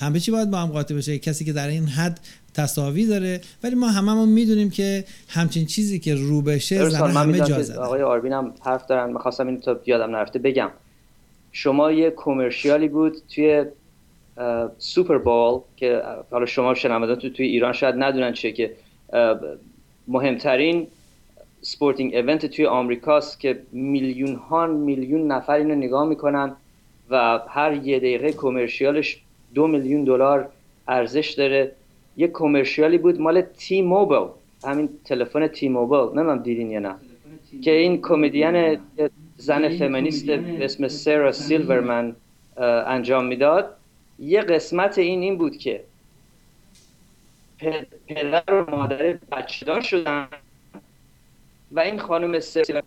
همه 0.00 0.20
چی 0.20 0.30
باید 0.30 0.50
با 0.50 0.58
هم 0.58 0.68
قاطی 0.68 0.94
بشه 0.94 1.18
کسی 1.18 1.44
که 1.44 1.52
در 1.52 1.68
این 1.68 1.86
حد 1.86 2.20
تصاوی 2.54 3.06
داره. 3.06 3.40
ولی 3.62 3.74
ما 3.74 3.88
هممون 3.88 4.28
می‌دونیم 4.28 4.70
که 4.70 5.04
همچین 5.28 5.66
چیزی 5.66 5.98
که 5.98 6.14
رو 6.14 6.42
بشه 6.42 6.88
زن 6.88 7.10
همه 7.10 7.40
جا 7.40 7.62
زدن 7.62 7.78
آقای 7.78 8.02
آربین 8.02 8.32
هم 8.32 8.54
حرف 8.64 8.86
دارن. 8.86 9.12
می‌خواستم 9.12 9.46
این 9.46 9.60
تا 9.60 9.80
یادم 9.86 10.16
نرفته 10.16 10.38
بگم. 10.38 10.70
شما 11.52 11.92
یه 11.92 12.10
commercial 12.10 12.81
ی 12.81 12.88
بود 12.88 13.16
توی 13.34 13.64
Super 14.78 15.18
Bowl 15.18 15.60
که 15.76 16.02
حالا 16.30 16.46
شما 16.46 16.74
شنوندگان 16.74 17.16
تو 17.16 17.30
توی 17.30 17.46
ایران 17.46 17.72
شاید 17.72 17.94
ندونن 17.98 18.32
چیه 18.32 18.52
که 18.52 18.72
مهمترین 20.08 20.86
sporting 21.62 22.14
event 22.14 22.46
توی 22.46 22.66
آمریکاست 22.66 23.40
که 23.40 23.62
میلیون 23.72 24.34
ها 24.34 24.66
میلیون 24.66 25.32
نفر 25.32 25.52
اینو 25.52 25.74
نگاه 25.74 26.08
می‌کنن 26.08 26.52
و 27.10 27.40
هر 27.48 27.72
یه 27.72 27.98
دقیقه 27.98 28.32
commercial 28.32 29.05
ش 29.05 29.20
دو 29.54 29.66
میلیون 29.66 30.04
دلار 30.04 30.48
ارزش 30.88 31.30
داره. 31.30 31.72
یه 32.16 32.28
commercial 32.28 32.92
ی 32.92 32.98
بود 32.98 33.20
مال 33.20 33.40
T-Mobile 33.40 34.28
همین 34.64 34.88
تلفن 35.04 35.46
T-Mobile 35.46 36.08
نمی‌دونم 36.08 36.42
دیدین 36.42 36.70
یا 36.70 36.80
نه. 36.80 36.94
که 37.62 37.70
این 37.70 38.02
کمدین 38.02 38.78
زن 39.36 39.78
فمینیست 39.78 40.26
به 40.26 40.64
اسم 40.64 40.88
سرا 40.88 41.32
سیلورمن 41.32 42.16
انجام 42.56 43.24
می‌داد. 43.24 43.76
یه 44.18 44.40
قسمت 44.40 44.98
این 44.98 45.22
این 45.22 45.38
بود 45.38 45.56
که 45.56 45.84
پدر 48.06 48.54
و 48.54 48.70
مادر 48.70 49.18
بچه 49.32 49.66
دار 49.66 49.80
شدن 49.80 50.28
و 51.72 51.80
این 51.80 51.98
خانم 51.98 52.40
سرا 52.40 52.82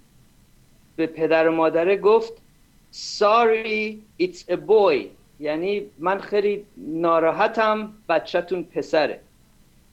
به 0.96 1.08
پدر 1.08 1.48
و 1.48 1.52
مادره 1.52 1.98
گفت 1.98 2.34
sorry 2.94 3.98
it's 4.22 4.42
a 4.50 4.56
boy. 4.56 5.08
یعنی 5.40 5.82
من 6.00 6.20
خیلی 6.20 6.64
ناراحتم 6.78 7.94
بچهتون 8.10 8.64
پسره 8.64 9.20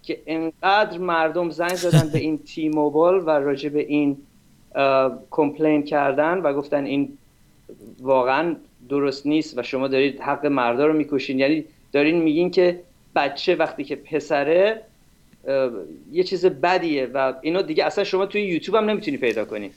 که 0.03 0.21
انقدر 0.27 0.99
مردم 0.99 1.51
زنگ 1.51 1.75
زدن 1.75 2.09
به 2.09 2.19
این 2.19 2.39
تی 2.39 2.69
موبایل 2.69 3.23
و 3.27 3.31
راجع 3.31 3.69
به 3.69 3.81
این 3.81 4.17
کمپلین 5.31 5.83
کردن 5.83 6.39
و 6.39 6.53
گفتن 6.55 6.85
این 6.85 7.19
واقعا 8.01 8.57
درست 8.89 9.27
نیست 9.27 9.59
و 9.59 9.63
شما 9.63 9.89
دارید 9.89 10.21
حق 10.21 10.47
مردا 10.47 10.87
رو 10.87 10.93
می‌کشین. 10.93 11.39
یعنی 11.39 11.65
دارین 11.93 12.23
میگین 12.23 12.51
که 12.51 12.81
بچه 13.17 13.55
وقتی 13.55 13.85
که 13.85 13.97
پسره 13.97 14.83
یه 16.13 16.25
چیز 16.25 16.47
بدیه 16.47 17.07
و 17.15 17.35
اینو 17.41 17.63
دیگه 17.63 17.85
اصلا 17.85 18.05
شما 18.05 18.27
توی 18.27 18.43
یوتیوب 18.43 18.77
هم 18.77 18.91
نمی‌تونی 18.91 19.17
پیدا 19.17 19.45
کنی. 19.45 19.71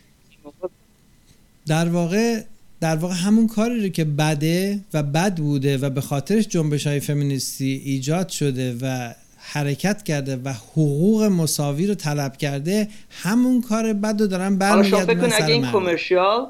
در 1.67 1.89
واقع 1.89 2.39
در 2.83 2.95
واقع 2.95 3.13
همون 3.13 3.47
کاری 3.47 3.83
رو 3.83 3.89
که 3.89 4.03
بده 4.03 4.79
و 4.93 5.03
بد 5.03 5.35
بوده 5.35 5.77
و 5.77 5.89
به 5.89 6.01
خاطرش 6.01 6.47
جنبش 6.47 6.87
های 6.87 6.99
فمینیستی 6.99 7.81
ایجاد 7.85 8.29
شده 8.29 8.75
و 8.81 9.13
حرکت 9.37 10.03
کرده 10.03 10.39
و 10.43 10.49
حقوق 10.49 11.23
مساوی 11.23 11.87
رو 11.87 11.95
طلب 11.95 12.37
کرده 12.37 12.87
همون 13.09 13.61
کار 13.61 13.93
بد 13.93 14.21
رو 14.21 14.27
دارن 14.27 14.61
حالا 14.61 14.83
شما 14.83 14.99
اگه 14.99 15.45
این. 15.47 15.71
commercial 15.71 16.47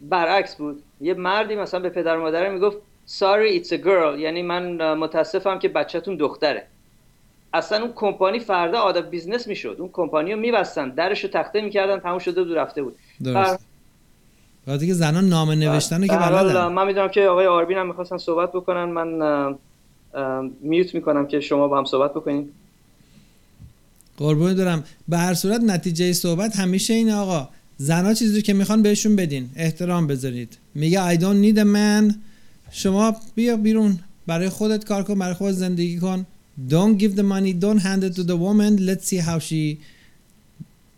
برعکس 0.00 0.56
بود. 0.56 0.82
یه 1.00 1.14
مردی 1.14 1.54
مثلا 1.54 1.80
به 1.80 1.88
پدر 1.88 2.16
و 2.16 2.20
مادره 2.20 2.48
می‌گفت 2.48 2.76
sorry 3.08 3.62
it's 3.62 3.68
a 3.68 3.84
girl. 3.84 4.20
یعنی 4.20 4.42
من 4.42 4.94
متاسفم 4.94 5.58
که 5.58 5.68
بچهتون 5.68 6.16
دختره. 6.16 6.66
اصلا 7.54 7.82
اون 7.82 7.92
کمپانی 7.94 8.38
فردا 8.38 8.78
out 8.78 9.00
of 9.00 9.09
business 9.09 9.46
می‌شد. 9.46 9.76
اون 9.78 9.90
کمپانی 9.92 10.32
رو 10.32 10.40
میبستن 10.40 10.88
درش 10.88 11.24
رو 11.24 11.30
تخته 11.30 11.60
می‌کردن 11.60 12.00
تموم 12.00 12.18
شده 12.18 12.42
بود 12.42 12.52
رفته 12.52 12.82
بود. 12.82 12.96
درست 13.24 13.71
وقتی 14.66 14.86
که 14.86 14.94
زنان 14.94 15.28
نامه 15.28 15.54
نوشتن 15.54 16.00
رو 16.00 16.06
که 16.06 16.16
بلدن. 16.16 16.66
من 16.66 16.86
می‌دونم 16.86 17.08
که 17.08 17.20
آقای 17.20 17.46
آربین 17.46 17.78
هم 17.78 17.86
می‌خواستن 17.86 18.18
صحبت 18.18 18.52
بکنن. 18.52 18.84
من 18.84 19.08
mute 20.60 20.94
می‌کنم 20.94 21.26
که 21.26 21.40
شما 21.40 21.68
با 21.68 21.78
هم 21.78 21.84
صحبت 21.84 22.10
بکنین. 22.10 22.48
قربون 24.16 24.54
دارم 24.54 24.84
به 25.08 25.18
هر 25.18 25.34
صورت 25.34 25.60
نتیجه 25.60 26.12
صحبت 26.12 26.56
همیشه 26.56 26.94
اینه 26.94 27.14
آقا. 27.14 27.48
زنا 27.76 28.14
چیزی 28.14 28.42
که 28.42 28.52
می‌خوان 28.52 28.82
بهشون 28.82 29.16
بدین. 29.16 29.50
احترام 29.56 30.06
بذارید. 30.06 30.58
میگه 30.74 31.14
I 31.14 31.18
don't 31.18 31.44
need 31.44 31.58
a 31.58 31.64
man. 31.64 32.14
شما 32.70 33.16
بیا 33.34 33.56
بیرون. 33.56 33.98
برای 34.26 34.48
خودت 34.48 34.84
کار 34.84 35.02
کن 35.02 35.18
برای 35.18 35.34
خودت 35.34 35.54
زندگی 35.54 35.98
کن. 35.98 36.26
Don't 36.68 37.00
give 37.02 37.16
the 37.16 37.22
money. 37.22 37.52
Don't 37.64 37.80
hand 37.80 38.02
it 38.04 38.14
to 38.16 38.22
the 38.22 38.36
woman. 38.36 38.86
Let's 38.88 39.06
see 39.10 39.20
how 39.28 39.38
she 39.38 39.78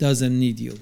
doesn't 0.04 0.36
need 0.44 0.60
you. 0.60 0.74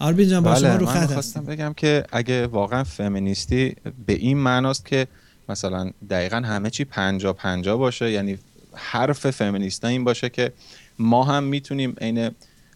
آربین 0.00 0.28
جان 0.28 0.42
با 0.42 0.54
شما 0.54 0.68
بله 0.68 0.76
رو 0.78 0.86
من 0.86 0.92
خط 0.92 1.12
خواستم 1.12 1.44
بگم 1.44 1.72
که 1.76 2.04
اگه 2.12 2.46
واقعا 2.46 2.84
فمینیستی 2.84 3.76
به 4.06 4.12
این 4.12 4.38
معناست 4.38 4.86
که 4.86 5.06
مثلا 5.48 5.90
دقیقا 6.10 6.36
همه 6.36 6.70
چی 6.70 6.84
پنجا 6.84 7.32
پنجا 7.32 7.76
باشه 7.76 8.10
یعنی 8.10 8.38
حرف 8.74 9.30
فمینیستا 9.30 9.88
این 9.88 10.04
باشه 10.04 10.28
که 10.28 10.52
ما 10.98 11.24
هم 11.24 11.42
می‌تونیم 11.44 11.94
عین 12.00 12.30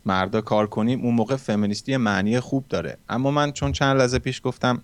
مردا 0.06 0.40
کار 0.40 0.66
کنیم 0.66 1.00
اون 1.00 1.14
موقع 1.14 1.36
فمینیستی 1.36 1.96
معنی 1.96 2.40
خوب 2.40 2.64
داره. 2.68 2.96
اما 3.08 3.30
من 3.30 3.52
چون 3.52 3.72
چند 3.72 4.00
لحظه 4.00 4.18
پیش 4.18 4.40
گفتم 4.44 4.82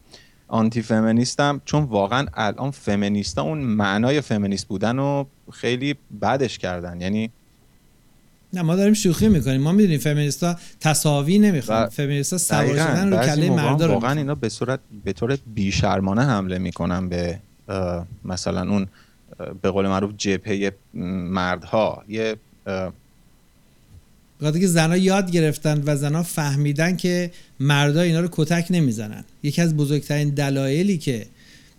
آنتی 0.49 0.83
فمینیستم 0.83 1.61
چون 1.65 1.83
واقعا 1.83 2.27
الان 2.35 2.71
فمینیستا 2.71 3.43
اون 3.43 3.59
معنای 3.59 4.21
فمینیست 4.21 4.69
بودن 4.69 4.97
رو 4.97 5.27
خیلی 5.53 5.95
بدش 6.23 6.59
کردن. 6.59 7.01
یعنی 7.01 7.31
نه 8.57 8.63
ما 8.63 8.77
داریم 8.77 8.95
شوخی 8.95 9.29
می‌کنیم. 9.29 9.61
ما 9.61 9.73
می‌دونیم 9.73 9.99
فمینیستا 9.99 10.57
تصاوی 10.81 11.39
نمی‌خوان. 11.39 11.89
فمینیستا 11.89 12.39
سوار 12.39 12.77
شدن 12.77 13.13
رو 13.13 13.27
کله 13.27 13.51
مردا 13.51 13.87
رو 13.87 13.93
واقعا. 13.93 14.19
اینا 14.19 14.35
به 14.35 14.49
صورت 14.49 14.81
به 15.05 15.13
طور 15.13 15.39
بیشرمانه 15.55 16.23
حمله 16.23 16.59
می‌کنن 16.59 17.09
به 17.09 17.39
مثلا 18.25 18.71
اون 18.71 18.87
به 19.63 19.71
قول 19.71 19.87
معروف 19.87 20.11
جبهه 20.19 20.73
مردها. 21.39 22.05
یه 22.09 22.37
بخاطر 24.41 24.59
که 24.59 24.67
زنها 24.67 24.97
یاد 24.97 25.31
گرفتن 25.31 25.83
و 25.87 25.97
زنها 25.97 26.23
فهمیدن 26.23 26.97
که 26.97 27.31
مردا 27.61 28.01
اینا 28.01 28.21
رو 28.21 28.29
کتک 28.33 28.67
نمی‌زنن. 28.71 29.25
یکی 29.43 29.63
از 29.63 29.77
بزرگترین 29.77 30.29
دلایلی 30.29 30.99
که 30.99 31.27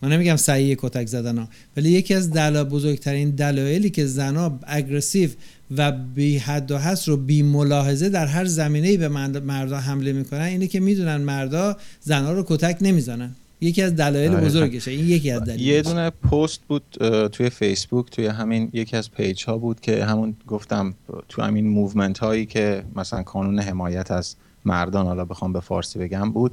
من 0.01 0.11
نمیگم 0.11 0.35
صحیح 0.35 0.75
کتک 0.79 1.07
زدن 1.07 1.37
ها 1.37 1.47
ولی 1.77 1.89
یکی 1.89 2.13
از 2.13 2.31
دلا 2.31 2.63
بزرگترین 2.63 3.29
دلایلی 3.29 3.89
که 3.89 4.05
زنها 4.05 4.59
اگریسیو 4.67 5.29
و 5.77 5.91
بی 5.91 6.37
حد 6.37 6.71
و 6.71 6.77
حس 6.77 7.09
رو 7.09 7.17
بی 7.17 7.43
ملاحظه 7.43 8.09
در 8.09 8.25
هر 8.25 8.45
زمینه‌ای 8.45 8.97
به 8.97 9.07
مرد- 9.07 9.43
مردا 9.43 9.77
حمله 9.77 10.13
می‌کنن 10.13 10.41
اینه 10.41 10.67
که 10.67 10.79
می‌دونن 10.79 11.17
مردا 11.17 11.77
زنها 12.01 12.33
رو 12.33 12.43
کتک 12.47 12.77
نمی‌زنن. 12.81 13.35
یکی 13.61 13.81
از 13.81 13.95
دلایل. 13.95 14.35
بزرگشه 14.35 14.91
این 14.91 15.07
یکی 15.07 15.31
از 15.31 15.41
دلایل 15.41 15.61
یه 15.61 15.81
دونه 15.81 16.09
پست 16.09 16.59
بود 16.67 16.83
توی 17.31 17.49
فیسبوک 17.49 18.11
توی 18.11 18.27
همین 18.27 18.69
یکی 18.73 18.97
از 18.97 19.11
page 19.11 19.43
ها 19.45 19.57
بود 19.57 19.79
که 19.79 20.05
همون 20.05 20.35
گفتم 20.47 20.93
تو 21.29 21.41
همین 21.41 21.67
movement 21.67 22.17
هایی 22.17 22.45
که 22.45 22.83
مثلا 22.95 23.23
کانون 23.23 23.59
حمایت 23.59 24.11
از 24.11 24.35
مردان 24.65 25.05
حالا 25.05 25.25
بخوام 25.25 25.53
به 25.53 25.59
فارسی 25.59 25.99
بگم 25.99 26.31
بود. 26.31 26.51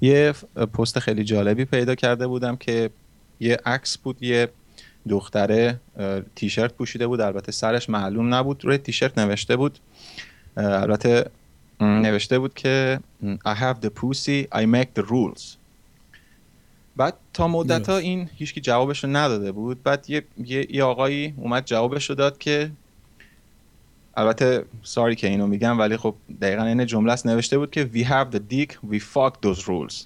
یه 0.00 0.32
پست 0.74 0.98
خیلی 0.98 1.24
جالبی 1.24 1.64
پیدا 1.64 1.94
کرده 1.94 2.26
بودم 2.26 2.56
که 2.56 2.90
یه 3.40 3.58
عکس 3.66 3.98
بود 3.98 4.22
یه 4.22 4.48
دختره 5.08 5.80
تیشرت 6.34 6.72
پوشیده 6.72 7.06
بود. 7.06 7.20
البته 7.20 7.52
سرش 7.52 7.90
معلوم 7.90 8.34
نبود. 8.34 8.64
روی 8.64 8.78
تیشرت 8.78 9.18
نوشته 9.18 9.56
بود. 9.56 9.78
البته 10.56 11.30
نوشته 11.80 12.38
بود 12.38 12.54
که 12.54 13.00
I 13.24 13.54
have 13.54 13.86
the 13.86 13.90
pussy 14.00 14.58
I 14.58 14.64
make 14.64 15.00
the 15.00 15.04
rules. 15.06 15.42
بعد 16.96 17.14
تا 17.32 17.48
مدت 17.48 17.88
ها. 17.88 17.96
این 17.96 18.30
هیچکی 18.36 18.60
جوابش 18.60 19.04
رو 19.04 19.10
نداده 19.10 19.52
بود. 19.52 19.82
بعد 19.82 20.10
یه, 20.10 20.24
یه, 20.44 20.76
یه 20.76 20.84
آقایی 20.84 21.34
اومد 21.36 21.64
جوابش 21.64 22.10
رو 22.10 22.14
داد 22.14 22.38
که 22.38 22.70
البته 24.16 24.64
sorry 24.82 25.14
که 25.14 25.26
اینو 25.28 25.46
میگم 25.46 25.78
ولی 25.78 25.96
خب 25.96 26.14
دقیقا 26.40 26.62
این 26.62 26.86
جمله 26.86 27.12
است. 27.12 27.26
نوشته 27.26 27.58
بود 27.58 27.70
که 27.70 27.90
we 27.94 28.04
have 28.04 28.36
the 28.36 28.40
dick 28.52 28.72
we 28.92 29.00
fuck 29.00 29.32
those 29.46 29.60
rules. 29.60 30.04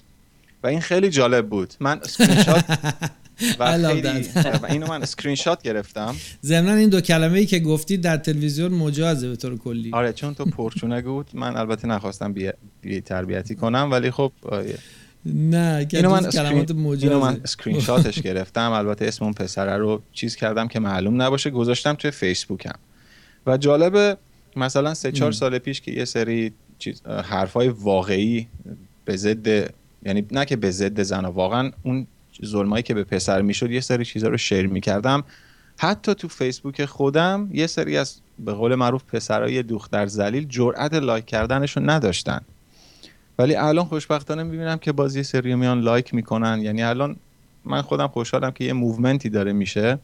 و 0.63 0.67
این 0.67 0.81
خیلی 0.81 1.09
جالب 1.09 1.49
بود. 1.49 1.73
من 1.79 1.99
اسکرین 1.99 2.43
شات 2.43 2.65
و, 3.59 3.87
خیلی 3.87 4.29
اینو 4.69 4.87
من 4.87 5.01
اسکرین 5.01 5.35
شات 5.35 5.61
گرفتم. 5.61 6.15
ضمن 6.43 6.77
این 6.77 6.89
دو 6.89 7.01
کلمه 7.01 7.39
ای 7.39 7.45
که 7.45 7.59
گفتی 7.59 7.97
در 7.97 8.17
تلویزیون 8.17 8.71
مجازه 8.71 9.29
به 9.29 9.35
طور 9.35 9.57
کلی. 9.57 9.89
آره 9.93 10.13
چون 10.13 10.33
تو 10.33 10.45
پرچونه 10.45 11.01
بود 11.01 11.29
من 11.33 11.57
البته 11.57 11.87
نخواستم 11.87 12.33
بی, 12.33 12.49
بی 12.81 13.01
تربیتی 13.01 13.55
کنم 13.55 13.91
ولی 13.91 14.11
خب 14.11 14.31
آه، 14.41 14.63
نه 15.25 15.87
اینو 15.93 16.11
من 16.11 16.29
کلمات 16.29 16.71
مجازه. 16.71 17.07
اینو 17.07 17.19
من 17.19 17.41
اسکرین 17.43 17.79
شاتش 17.79 18.21
گرفتم. 18.21 18.71
البته 18.71 19.05
اسم 19.05 19.25
اون 19.25 19.33
پسره 19.33 19.77
رو 19.77 20.01
چیز 20.13 20.35
کردم 20.35 20.67
که 20.67 20.79
معلوم 20.79 21.21
نباشه 21.21 21.49
گذاشتم 21.49 21.93
توی 21.93 22.11
فیسبوکم 22.11 22.75
و 23.45 23.57
جالب 23.57 24.17
مثلا 24.55 24.93
سه 24.93 25.11
چهار 25.11 25.31
سال 25.31 25.59
پیش 25.59 25.81
که 25.81 25.91
یه 25.91 26.05
سری 26.05 26.53
چیز 26.79 27.01
حرفای 27.05 27.67
واقعی 27.67 28.47
به 29.05 29.15
ضد 29.15 29.73
یعنی 30.05 30.25
نه 30.31 30.45
که 30.45 30.55
به 30.55 30.71
ضد 30.71 31.01
زن 31.01 31.25
واقعا 31.25 31.71
اون 31.83 32.07
ظلمایی 32.45 32.83
که 32.83 32.93
به 32.93 33.03
پسر 33.03 33.41
می‌شد 33.41 33.71
یه 33.71 33.81
سری 33.81 34.05
چیزا 34.05 34.27
رو 34.27 34.37
share 34.37 34.67
می‌کردم. 34.67 35.23
حتی 35.77 36.13
تو 36.13 36.27
فیسبوک 36.27 36.85
خودم 36.85 37.49
یه 37.53 37.67
سری 37.67 37.97
از 37.97 38.15
به 38.39 38.53
قول 38.53 38.75
معروف 38.75 39.03
پسرای 39.03 39.63
دختر 39.63 40.07
ذلیل 40.07 40.45
جرأت 40.49 40.93
like 40.93 41.25
کردنشون 41.25 41.89
نداشتن. 41.89 42.41
ولی 43.39 43.55
الان 43.55 43.85
خوشبختانه 43.85 44.43
می‌بینم 44.43 44.77
که 44.77 44.91
باز 44.91 45.15
یه 45.15 45.23
سری 45.23 45.55
میان 45.55 45.81
like 45.81 46.13
می‌کنن. 46.13 46.61
یعنی 46.61 46.83
الان 46.83 47.15
من 47.65 47.81
خودم 47.81 48.07
خوشحالم 48.07 48.51
که 48.51 48.63
یه 48.63 48.73
movement 48.73 49.23
ی 49.23 49.29
داره 49.29 49.53
میشه. 49.53 49.99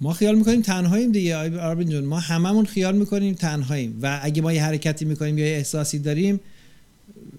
ما 0.00 0.12
خیال 0.12 0.34
می‌کنیم 0.34 0.62
تنهاییم 0.62 1.12
دیگه. 1.12 1.60
آربین 1.60 1.88
جون 1.88 2.04
ما 2.04 2.18
هممون 2.18 2.66
خیال 2.66 2.96
می‌کنیم 2.96 3.34
تنهاییم. 3.34 3.98
و 4.02 4.20
اگه 4.22 4.42
ما 4.42 4.52
یه 4.52 4.64
حرکتی 4.64 5.04
می‌کنیم 5.04 5.38
یا 5.38 5.46
یه 5.46 5.56
احساسی 5.56 5.98
داریم 5.98 6.40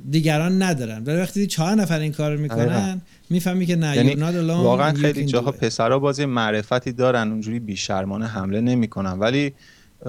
دیگران 0.10 0.64
ندارن. 0.64 1.04
ولی 1.04 1.18
وقتی 1.18 1.48
چهار 1.48 1.76
نفر 1.76 2.00
این 2.00 2.12
کار 2.12 2.38
می‌کنن 2.38 3.02
می‌فهمی 3.30 3.66
که 3.66 3.76
نه 3.76 3.96
یعنی 3.96 4.16
واقعا 4.46 4.94
خیلی 4.94 5.26
جاها 5.26 5.52
پسرها 5.52 6.00
بازی 6.00 6.26
معرفتی 6.26 6.92
دارن 6.92 7.32
اونجوری 7.32 7.60
بیشرمانه 7.60 8.28
حمله 8.28 8.62
نمی‌کنن. 8.62 9.12
ولی 9.12 9.54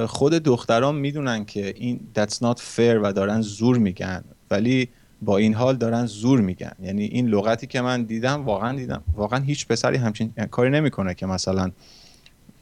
خود 0.07 0.33
دختران 0.33 0.95
می‌دونن 0.95 1.45
که 1.45 1.75
این 1.77 2.01
that's 2.19 2.35
not 2.35 2.59
fair 2.59 2.99
و 3.03 3.13
دارن 3.13 3.41
زور 3.41 3.79
میگن. 3.79 4.25
ولی 4.51 4.89
با 5.23 5.37
این 5.37 5.55
حال 5.55 5.77
دارن 5.77 6.07
زور 6.07 6.41
میگن. 6.41 6.73
یعنی 6.83 7.05
این 7.05 7.29
لغتی 7.29 7.67
که 7.67 7.81
من 7.81 8.03
دیدم 8.03 8.45
واقعا 8.45 8.77
دیدم. 8.77 9.03
واقعا 9.15 9.41
هیچ 9.41 9.67
پسری 9.67 9.97
همچین 9.97 10.33
کاری 10.51 10.71
نمی‌کنه 10.71 11.15
که 11.15 11.27
مثلا 11.27 11.73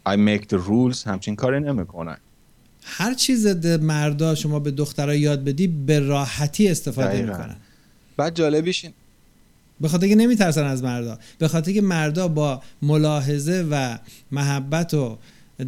I 0.09 0.17
make 0.17 0.43
the 0.43 0.59
rules 0.69 1.07
همچین 1.07 1.37
کاری 1.37 1.61
نمی‌کنن 1.61 2.17
هر 2.89 3.15
چیز 3.15 3.43
ضد 3.43 3.67
مردا 3.67 4.35
شما 4.35 4.59
به 4.61 4.71
دخترها 4.71 5.15
یاد 5.15 5.45
بدی 5.45 5.67
به 5.67 6.01
راحتی 6.01 6.69
استفاده 6.69 7.09
دقیقا. 7.09 7.33
می‌کنن. 7.33 7.57
بعد 8.17 8.35
جالبیش 8.35 8.85
این 8.85 8.95
به 9.81 9.89
خاطر 9.89 10.09
که 10.09 10.15
نمیترسن 10.15 10.65
از 10.65 10.83
مردا. 10.83 11.19
به 11.39 11.49
خاطر 11.49 11.73
که 11.73 11.81
مردا 11.81 12.29
با 12.29 12.63
ملاحظه 12.83 13.67
و 13.71 13.99
محبت 14.33 14.95
و 14.95 15.19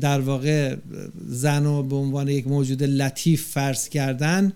در 0.00 0.20
واقع 0.20 0.76
زن 1.26 1.66
و 1.66 1.82
به 1.82 1.96
عنوان 1.96 2.28
یک 2.28 2.46
موجود 2.48 2.82
لطیف 2.82 3.46
فرض 3.46 3.88
کردن 3.88 4.52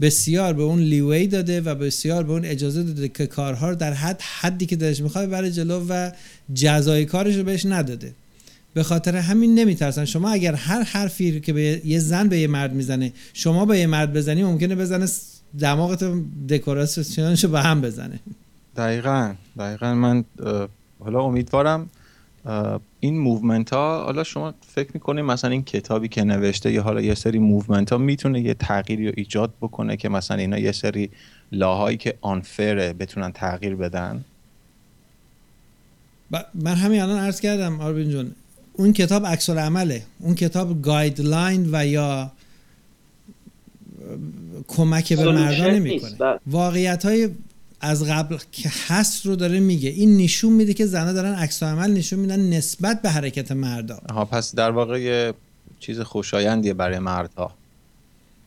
بسیار 0.00 0.52
به 0.52 0.62
اون 0.62 0.78
لیوی 0.78 1.26
داده 1.26 1.60
و 1.60 1.74
بسیار 1.74 2.22
به 2.22 2.32
اون 2.32 2.44
اجازه 2.44 2.82
داده 2.82 3.08
که 3.08 3.26
کارها 3.26 3.70
رو 3.70 3.74
در 3.74 3.92
حد 3.92 4.22
حدی 4.40 4.66
که 4.66 4.76
دلش 4.76 5.00
می‌خواد 5.00 5.30
بره 5.30 5.50
جلو 5.50 5.86
و 5.88 6.10
جزای 6.54 7.04
کارش 7.04 7.36
رو 7.36 7.44
بهش 7.44 7.66
نداده. 7.66 8.14
به 8.74 8.82
خاطر 8.82 9.16
همین 9.16 9.54
نمیترسن. 9.54 10.04
شما 10.04 10.30
اگر 10.30 10.54
هر 10.54 10.82
حرفی 10.82 11.40
که 11.40 11.52
به 11.52 11.80
یه 11.84 11.98
زن 11.98 12.28
به 12.28 12.38
یه 12.38 12.46
مرد 12.46 12.72
می‌زنه 12.72 13.12
شما 13.32 13.64
به 13.64 13.78
یه 13.78 13.86
مرد 13.86 14.12
بزنی 14.12 14.44
ممکنه 14.44 14.74
بزنه 14.74 15.06
دماغت 15.58 16.04
دکوراسیونشو 16.48 17.48
به 17.48 17.60
هم 17.60 17.80
بزنه. 17.80 18.20
دقیقا 18.76 19.34
دقیقا. 19.58 19.94
من 19.94 20.24
حالا 20.98 21.20
امیدوارم 21.20 21.90
این 23.00 23.18
movement 23.18 23.72
ها 23.72 24.04
حالا 24.04 24.24
شما 24.24 24.54
فکر 24.74 24.90
می‌کنید 24.94 25.24
مثلا 25.24 25.50
این 25.50 25.62
کتابی 25.62 26.08
که 26.08 26.24
نوشته 26.24 26.72
یا 26.72 26.82
حالا 26.82 27.00
یه 27.00 27.14
سری 27.14 27.38
movement 27.38 27.92
ها 27.92 27.98
می‌تونه 27.98 28.40
یه 28.40 28.54
تغییری 28.54 29.06
رو 29.06 29.12
ایجاد 29.16 29.52
بکنه 29.60 29.96
که 29.96 30.08
مثلا 30.08 30.36
اینا 30.36 30.58
یه 30.58 30.72
سری 30.72 31.10
law 31.52 31.74
هایی 31.74 31.96
که 31.96 32.14
unfair 32.20 32.82
ه 32.82 32.92
بتونن 32.92 33.32
تغییر 33.32 33.76
بدن؟ 33.76 34.24
من 36.54 36.74
همین 36.74 37.00
الان 37.00 37.18
عرض 37.18 37.40
کردم 37.40 37.80
آربین 37.80 38.10
جون. 38.10 38.34
اون 38.72 38.92
کتاب 38.92 39.26
عکس‌العمله 39.26 40.02
اون 40.18 40.34
کتاب 40.34 40.82
guideline 40.82 41.68
و 41.72 41.86
یا 41.86 42.32
کمک 44.68 45.12
به 45.12 45.32
مردان 45.32 45.70
نمی‌کنه. 45.70 46.16
بله. 46.18 46.38
واقعیت 46.46 47.04
های 47.04 47.28
از 47.80 48.04
قبل 48.04 48.38
که 48.52 48.70
هست 48.88 49.26
رو 49.26 49.36
داره 49.36 49.60
میگه. 49.60 49.90
این 49.90 50.16
نشون 50.16 50.52
میده 50.52 50.74
که 50.74 50.86
زنها 50.86 51.12
دارن 51.12 51.34
عکس 51.34 51.62
عمل 51.62 51.90
نشون 51.90 52.18
میدن 52.18 52.40
نسبت 52.40 53.02
به 53.02 53.10
حرکت 53.10 53.52
مردا. 53.52 54.00
ها 54.10 54.24
پس 54.24 54.54
در 54.54 54.70
واقع 54.70 55.00
یه 55.00 55.34
چیز 55.80 56.00
خوشایندیه 56.00 56.74
برای 56.74 56.98
مردها. 56.98 57.54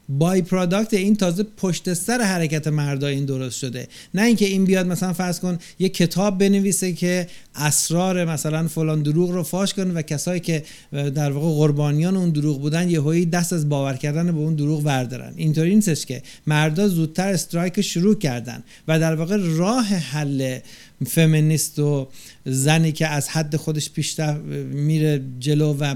بای 0.09 0.41
پرادکت 0.41 0.93
این 0.93 1.15
تازه 1.15 1.43
پشت 1.57 1.93
سر 1.93 2.21
حرکت 2.21 2.67
مردا 2.67 3.07
این 3.07 3.25
درست 3.25 3.59
شده. 3.59 3.87
نه 4.13 4.21
اینکه 4.21 4.45
این 4.45 4.65
بیاد 4.65 4.87
مثلا 4.87 5.13
فرض 5.13 5.39
کن 5.39 5.57
یه 5.79 5.89
کتاب 5.89 6.37
بنویسه 6.37 6.93
که 6.93 7.27
اسرار 7.55 8.25
مثلا 8.25 8.67
فلان 8.67 9.01
دروغ 9.01 9.31
رو 9.31 9.43
فاش 9.43 9.73
کنه 9.73 9.93
و 9.93 10.01
کسایی 10.01 10.39
که 10.39 10.63
در 10.91 11.31
واقع 11.31 11.47
قربانیان 11.47 12.17
اون 12.17 12.29
دروغ 12.29 12.61
بودن 12.61 12.89
یهویی 12.89 13.25
دست 13.25 13.53
از 13.53 13.69
باور 13.69 13.93
کردن 13.93 14.31
به 14.31 14.37
اون 14.37 14.55
دروغ 14.55 14.83
بردارن. 14.83 15.33
اینطوری 15.35 15.75
نیستش 15.75 16.05
که 16.05 16.21
مردا 16.47 16.87
زودتر 16.87 17.27
strike 17.27 17.81
شروع 17.81 18.15
کردن 18.15 18.63
و 18.87 18.99
در 18.99 19.15
واقع 19.15 19.37
راه 19.37 19.85
حل 19.85 20.59
فمینیست 21.07 21.79
و 21.79 22.07
زنی 22.47 22.91
که 22.91 23.07
از 23.07 23.29
حد 23.29 23.55
خودش 23.55 23.89
پیشتر 23.89 24.37
میره 24.71 25.21
جلو 25.39 25.77
و 25.79 25.95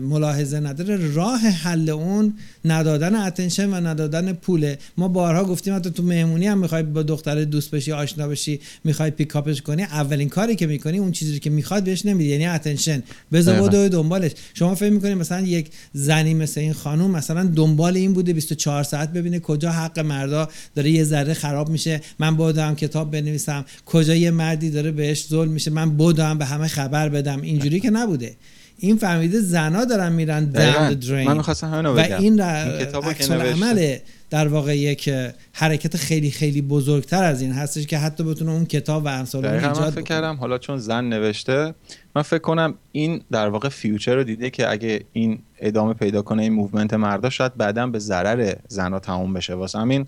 ملاحظه 0.00 0.60
نداره 0.60 1.12
راه 1.12 1.40
حل 1.40 1.90
اون 1.90 2.34
ندادن 2.64 3.14
attention 3.14 3.70
و 3.70 3.74
ندادن 3.74 4.32
پوله. 4.32 4.78
ما 4.96 5.08
بارها 5.08 5.44
گفتیم 5.44 5.76
حتی 5.76 5.90
تو 5.90 6.02
مهمونی 6.02 6.46
هم 6.46 6.58
می‌خوای 6.58 6.82
با 6.82 7.02
دختر 7.02 7.44
دوست 7.44 7.70
بشی 7.70 7.92
آشنا 7.92 8.28
بشی 8.28 8.60
می‌خوای 8.84 9.10
pick 9.10 9.36
up 9.36 9.49
ش 9.49 9.62
کنی 9.62 9.82
اولین 9.82 10.28
کاری 10.28 10.56
که 10.56 10.66
می‌کنی 10.66 10.98
اون 10.98 11.12
چیزی 11.12 11.38
که 11.38 11.50
می‌خواد 11.50 11.84
بهش 11.84 12.06
نمیدی 12.06 12.30
یعنی 12.30 12.46
attention. 12.46 13.02
بذار 13.32 13.62
بدو 13.62 13.88
دنبالش. 13.88 14.30
شما 14.54 14.74
فکر 14.74 14.90
می‌کنی 14.90 15.14
مثلا 15.14 15.40
یک 15.40 15.70
زنی 15.92 16.34
مثل 16.34 16.60
این 16.60 16.72
خانوم 16.72 17.10
مثلا 17.10 17.44
دنبال 17.44 17.96
این 17.96 18.12
بوده 18.12 18.32
24 18.32 18.82
ساعت 18.82 19.12
ببینه 19.12 19.40
کجا 19.40 19.70
حق 19.70 19.98
مردا 19.98 20.48
داره 20.74 20.90
یه 20.90 21.04
ذره 21.04 21.34
خراب 21.34 21.68
میشه 21.68 22.00
من 22.18 22.36
بودم 22.36 22.74
کتاب 22.74 23.10
بنویسم 23.10 23.64
کجا 23.86 24.14
یه 24.14 24.30
مردی 24.30 24.70
داره 24.70 24.90
بهش 24.90 25.26
ظلم 25.28 25.50
میشه 25.50 25.70
من 25.70 25.87
بودم 25.90 26.38
به 26.38 26.44
همه 26.44 26.68
خبر 26.68 27.08
بدم. 27.08 27.40
اینجوری 27.40 27.80
که 27.80 27.90
نبوده. 27.90 28.36
این 28.78 28.96
فهمیده 28.96 29.40
زنا 29.40 29.84
دارن 29.84 30.12
میرن 30.12 30.50
down 30.50 30.94
the 30.94 31.07
drain 31.07 31.28
من 31.28 31.40
همینو 31.62 31.94
و 31.94 31.98
این, 31.98 32.40
این 32.40 33.40
عمل 33.40 33.96
در 34.30 34.48
واقع 34.48 34.76
یک 34.76 35.10
حرکت 35.52 35.96
خیلی 35.96 36.30
خیلی 36.30 36.62
بزرگتر 36.62 37.24
از 37.24 37.42
این 37.42 37.52
هستش 37.52 37.86
که 37.86 37.98
حتی 37.98 38.24
بتونه 38.24 38.50
اون 38.50 38.64
کتاب 38.64 39.04
و 39.04 39.08
امثال 39.08 39.46
اون 39.46 39.54
ایجاد 39.54 39.80
من 39.80 39.90
فکر 39.90 40.02
کردم 40.02 40.36
حالا 40.36 40.58
چون 40.58 40.78
زن 40.78 41.04
نوشته 41.04 41.74
من 42.16 42.22
فکر 42.22 42.38
کنم 42.38 42.74
این 42.92 43.22
در 43.30 43.48
واقع 43.48 43.68
future 43.68 44.16
رو 44.16 44.24
دیده 44.24 44.50
که 44.50 44.70
اگه 44.70 45.00
این 45.12 45.38
ادامه 45.58 45.94
پیدا 45.94 46.22
کنه 46.22 46.42
این 46.42 46.52
movement 46.52 46.94
مردا 46.94 47.30
شاید 47.30 47.56
بعدا 47.56 47.86
به 47.86 47.98
ضرر 47.98 48.54
زنا 48.68 48.98
تموم 48.98 49.34
بشه. 49.34 49.54
واسه 49.54 49.78
همین 49.78 50.06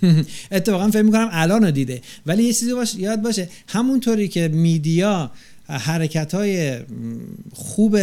اتفاقا 0.52 0.90
فکر 0.90 1.02
می‌کنم 1.02 1.28
الان 1.32 1.70
دیده. 1.70 2.00
ولی 2.26 2.44
یه 2.44 2.52
چیزی 2.52 2.74
باشه 2.74 3.00
یاد 3.00 3.22
باشه 3.22 3.48
همونطوری 3.68 4.28
که 4.28 4.48
میدیا 4.48 5.30
حرکت 5.68 6.34
های 6.34 6.78
خوب 7.52 7.98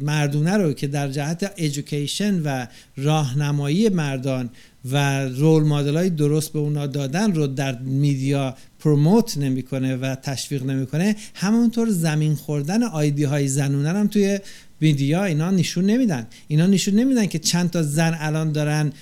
مردونه 0.00 0.56
رو 0.56 0.72
که 0.72 0.86
در 0.86 1.08
جهت 1.08 1.52
ایژوکیشن 1.56 2.42
و 2.42 2.66
راهنمایی 2.96 3.88
مردان 3.88 4.50
و 4.92 5.24
رول 5.24 5.62
مدل 5.62 5.96
های 5.96 6.10
درست 6.10 6.52
به 6.52 6.58
اونا 6.58 6.86
دادن 6.86 7.34
رو 7.34 7.46
در 7.46 7.78
میدیا 7.78 8.56
پروموت 8.78 9.38
نمی‌کنه 9.38 9.96
و 9.96 10.14
تشویق 10.14 10.64
نمی‌کنه 10.64 11.16
همونطور 11.34 11.90
زمین 11.90 12.34
خوردن 12.34 12.82
آیدی 12.82 13.24
های 13.24 13.48
زنونه 13.48 13.88
هم 13.88 14.06
توی 14.06 14.38
میدیا 14.80 15.24
اینا 15.24 15.50
نشون 15.50 15.84
نمیدن. 15.84 16.26
اینا 16.48 16.66
نشون 16.66 16.94
نمیدن 16.94 17.26
که 17.26 17.38
چند 17.38 17.70
تا 17.70 17.82
زن 17.82 18.16
الان 18.20 18.52
دارن 18.52 18.92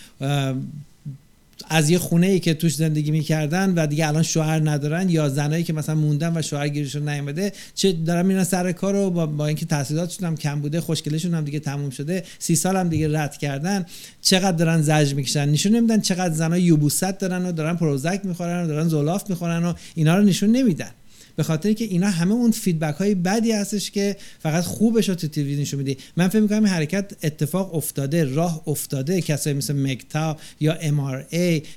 از 1.69 1.91
یه 1.91 1.99
خونه 1.99 2.27
ای 2.27 2.41
که 2.41 2.55
توش 2.55 2.75
زندگی 2.75 3.11
می‌کردن 3.11 3.75
و 3.75 3.87
دیگه 3.87 4.09
الان 4.09 4.23
شوهر 4.23 4.71
ندارن 4.71 5.09
یا 5.09 5.29
زنایی 5.29 5.65
که 5.65 5.73
مثلا 5.73 5.95
موندن 5.95 6.37
و 6.37 6.43
شوهر 6.43 6.69
گیرشون 6.69 7.09
نیومده 7.09 7.53
چه 7.75 7.93
دارن 7.93 8.27
میرن 8.27 8.45
سر 8.45 8.73
کار 8.73 8.95
و 8.95 9.11
با, 9.11 9.27
با 9.27 9.47
اینکه 9.47 9.67
تحصیلاتشون 9.67 10.27
هم 10.27 10.37
کم 10.37 10.61
بوده 10.61 10.81
خوشگلشون 10.81 11.35
هم 11.35 11.45
دیگه 11.45 11.61
تموم 11.61 11.91
شده 11.91 12.25
سی 12.39 12.57
سال 12.57 12.77
هم 12.77 12.89
دیگه 12.89 13.19
رد 13.21 13.37
کردن 13.37 13.87
چقدر 14.23 14.57
دارن 14.57 14.83
زجر 14.83 15.15
می‌کشن؟ 15.15 15.49
نشون 15.49 15.77
نمیدن 15.77 16.01
چقدر 16.01 16.35
زنا 16.35 16.59
یبوست 16.59 17.19
دارن 17.19 17.47
و 17.47 17.53
دارن 17.53 17.77
Prozac 17.77 18.21
می‌خورن 18.25 18.65
و 18.65 18.67
دارن 18.67 18.89
Zoloft 18.89 19.31
می‌خورن 19.31 19.65
و 19.65 19.75
اینا 19.95 20.17
رو 20.17 20.23
نشون 20.23 20.51
نمیدن. 20.51 20.91
به 21.37 21.43
خاطر 21.43 21.73
که 21.73 21.85
اینا 21.85 22.11
همه 22.11 22.33
اون 22.33 22.51
feedback 22.51 22.95
های 22.95 23.15
بدی 23.15 23.53
هستش 23.53 23.91
که 23.91 24.17
فقط 24.39 24.65
خوبش 24.65 25.09
رو 25.09 25.15
تو 25.15 25.29
تلویزیون 25.29 25.61
نشون 25.61 25.79
میدی. 25.79 25.97
من 26.17 26.29
فکر 26.29 26.41
می‌کنم 26.41 26.65
این 26.65 26.73
حرکت 26.73 27.13
اتفاق 27.23 27.75
افتاده 27.75 28.35
راه 28.35 28.63
افتاده. 28.67 29.21
کسایی 29.21 29.57
مثل 29.57 29.93
MGTOW 29.93 30.37
یا 30.61 30.73
ام 30.73 31.25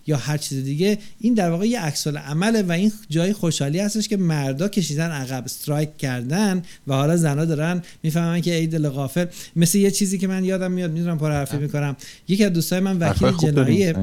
یا 0.07 0.17
هر 0.17 0.37
چیز 0.37 0.63
دیگه 0.63 0.97
این 1.19 1.33
در 1.33 1.49
واقع 1.49 1.65
یه 1.65 1.81
عکس 1.81 2.07
عمله 2.07 2.61
و 2.61 2.71
این 2.71 2.91
جای 3.09 3.33
خوشحالی 3.33 3.79
هستش 3.79 4.07
که 4.07 4.17
مردا 4.17 4.67
کشیدن 4.67 5.11
عقب 5.11 5.43
strike 5.45 5.97
کردن 5.97 6.61
و 6.87 6.93
حالا 6.93 7.17
زنا 7.17 7.45
دارن 7.45 7.81
می‌فهمن 8.03 8.41
که 8.41 8.55
ای 8.55 8.67
دل 8.67 8.89
غافل 8.89 9.25
مثل 9.55 9.77
یه 9.77 9.91
چیزی 9.91 10.17
که 10.17 10.27
من 10.27 10.45
یادم 10.45 10.71
میاد 10.71 10.91
می‌دونم 10.91 11.17
پر 11.17 11.31
حرفی 11.31 11.57
می‌کنم. 11.57 11.95
یکی 12.27 12.43
از 12.43 12.53
دوستای 12.53 12.79
من 12.79 12.97
وکیل 12.99 13.31
جناییه 13.31 13.95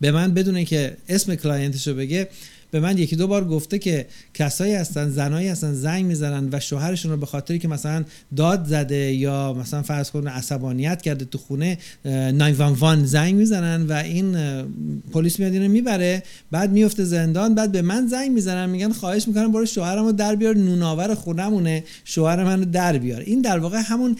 به 0.00 0.10
من 0.10 0.34
بدون 0.34 0.64
که 0.64 0.96
اسم 1.08 1.34
client 1.34 1.74
ش 1.74 1.88
رو 1.88 1.94
بگه. 1.94 2.28
به 2.72 2.80
من 2.80 2.98
یکی 2.98 3.16
دو 3.16 3.26
بار 3.26 3.44
گفته 3.44 3.78
که 3.78 4.06
کسایی 4.34 4.74
هستن 4.74 5.10
زنایی 5.10 5.48
هستن 5.48 5.72
زنگ 5.72 6.04
می‌زنن 6.04 6.48
و 6.52 6.60
شوهرشون 6.60 7.10
رو 7.10 7.16
به 7.16 7.26
خاطری 7.26 7.58
که 7.58 7.68
مثلا 7.68 8.04
داد 8.36 8.64
زده 8.66 9.12
یا 9.12 9.52
مثلا 9.52 9.82
فرض 9.82 10.10
کن 10.10 10.28
عصبانیت 10.28 11.02
کرده 11.02 11.24
تو 11.24 11.38
خونه 11.38 11.78
911 12.04 13.06
زنگ 13.06 13.34
می‌زنن 13.34 13.86
و 13.86 13.92
این 13.92 14.36
پلیس 15.12 15.38
میاد 15.38 15.52
اینو 15.52 15.68
می‌بره 15.68 16.22
بعد 16.50 16.72
میفته 16.72 17.04
زندان 17.04 17.54
بعد 17.54 17.72
به 17.72 17.82
من 17.82 18.06
زنگ 18.06 18.30
می‌زنن 18.30 18.70
میگن 18.70 18.92
خواهش 18.92 19.28
می‌کنم 19.28 19.52
برو 19.52 19.66
شوهرمو 19.66 20.12
در 20.12 20.34
بیار 20.34 20.56
نوناور 20.56 21.14
خونمونه 21.14 21.84
شوهر 22.04 22.44
منو 22.44 22.64
در 22.64 22.98
بیار. 22.98 23.20
این 23.20 23.40
در 23.40 23.58
واقع 23.58 23.80
همون 23.84 24.16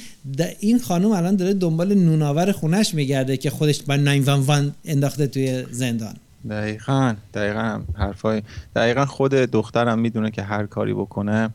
این 0.61 0.79
خانم 0.79 1.11
الان 1.11 1.37
داره 1.37 1.55
دنبال 1.55 1.95
نوناور 1.95 2.53
خونش 2.53 2.95
میگرده 2.95 3.37
که 3.37 3.51
خودش 3.51 3.83
با 3.83 3.97
911 3.97 4.73
انداخته 4.85 5.27
توی 5.27 5.65
زندان. 5.71 6.15
دقیقا 6.51 7.15
دقیقا 7.35 7.83
حرفای 7.95 8.43
دقیقا 8.77 9.05
خود 9.05 9.35
دخترم 9.35 9.99
می‌دونه 9.99 10.31
که 10.31 10.43
هر 10.43 10.67
کاری 10.67 10.95
بکنه 10.95 11.51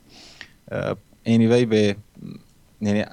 anyway 1.25 1.65
به 1.65 1.95
یعنی 2.81 3.05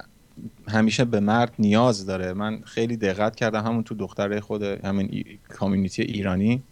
همیشه 0.67 1.05
به 1.05 1.19
مرد 1.19 1.53
نیاز 1.59 2.05
داره. 2.05 2.33
من 2.33 2.61
خیلی 2.65 2.97
دقت 2.97 3.35
کردم 3.35 3.63
همون 3.63 3.83
تو 3.83 3.95
دختره 3.95 4.39
خود 4.39 4.63
همین 4.63 5.25
کامیونیتی 5.49 6.01
ایرانی. 6.01 6.63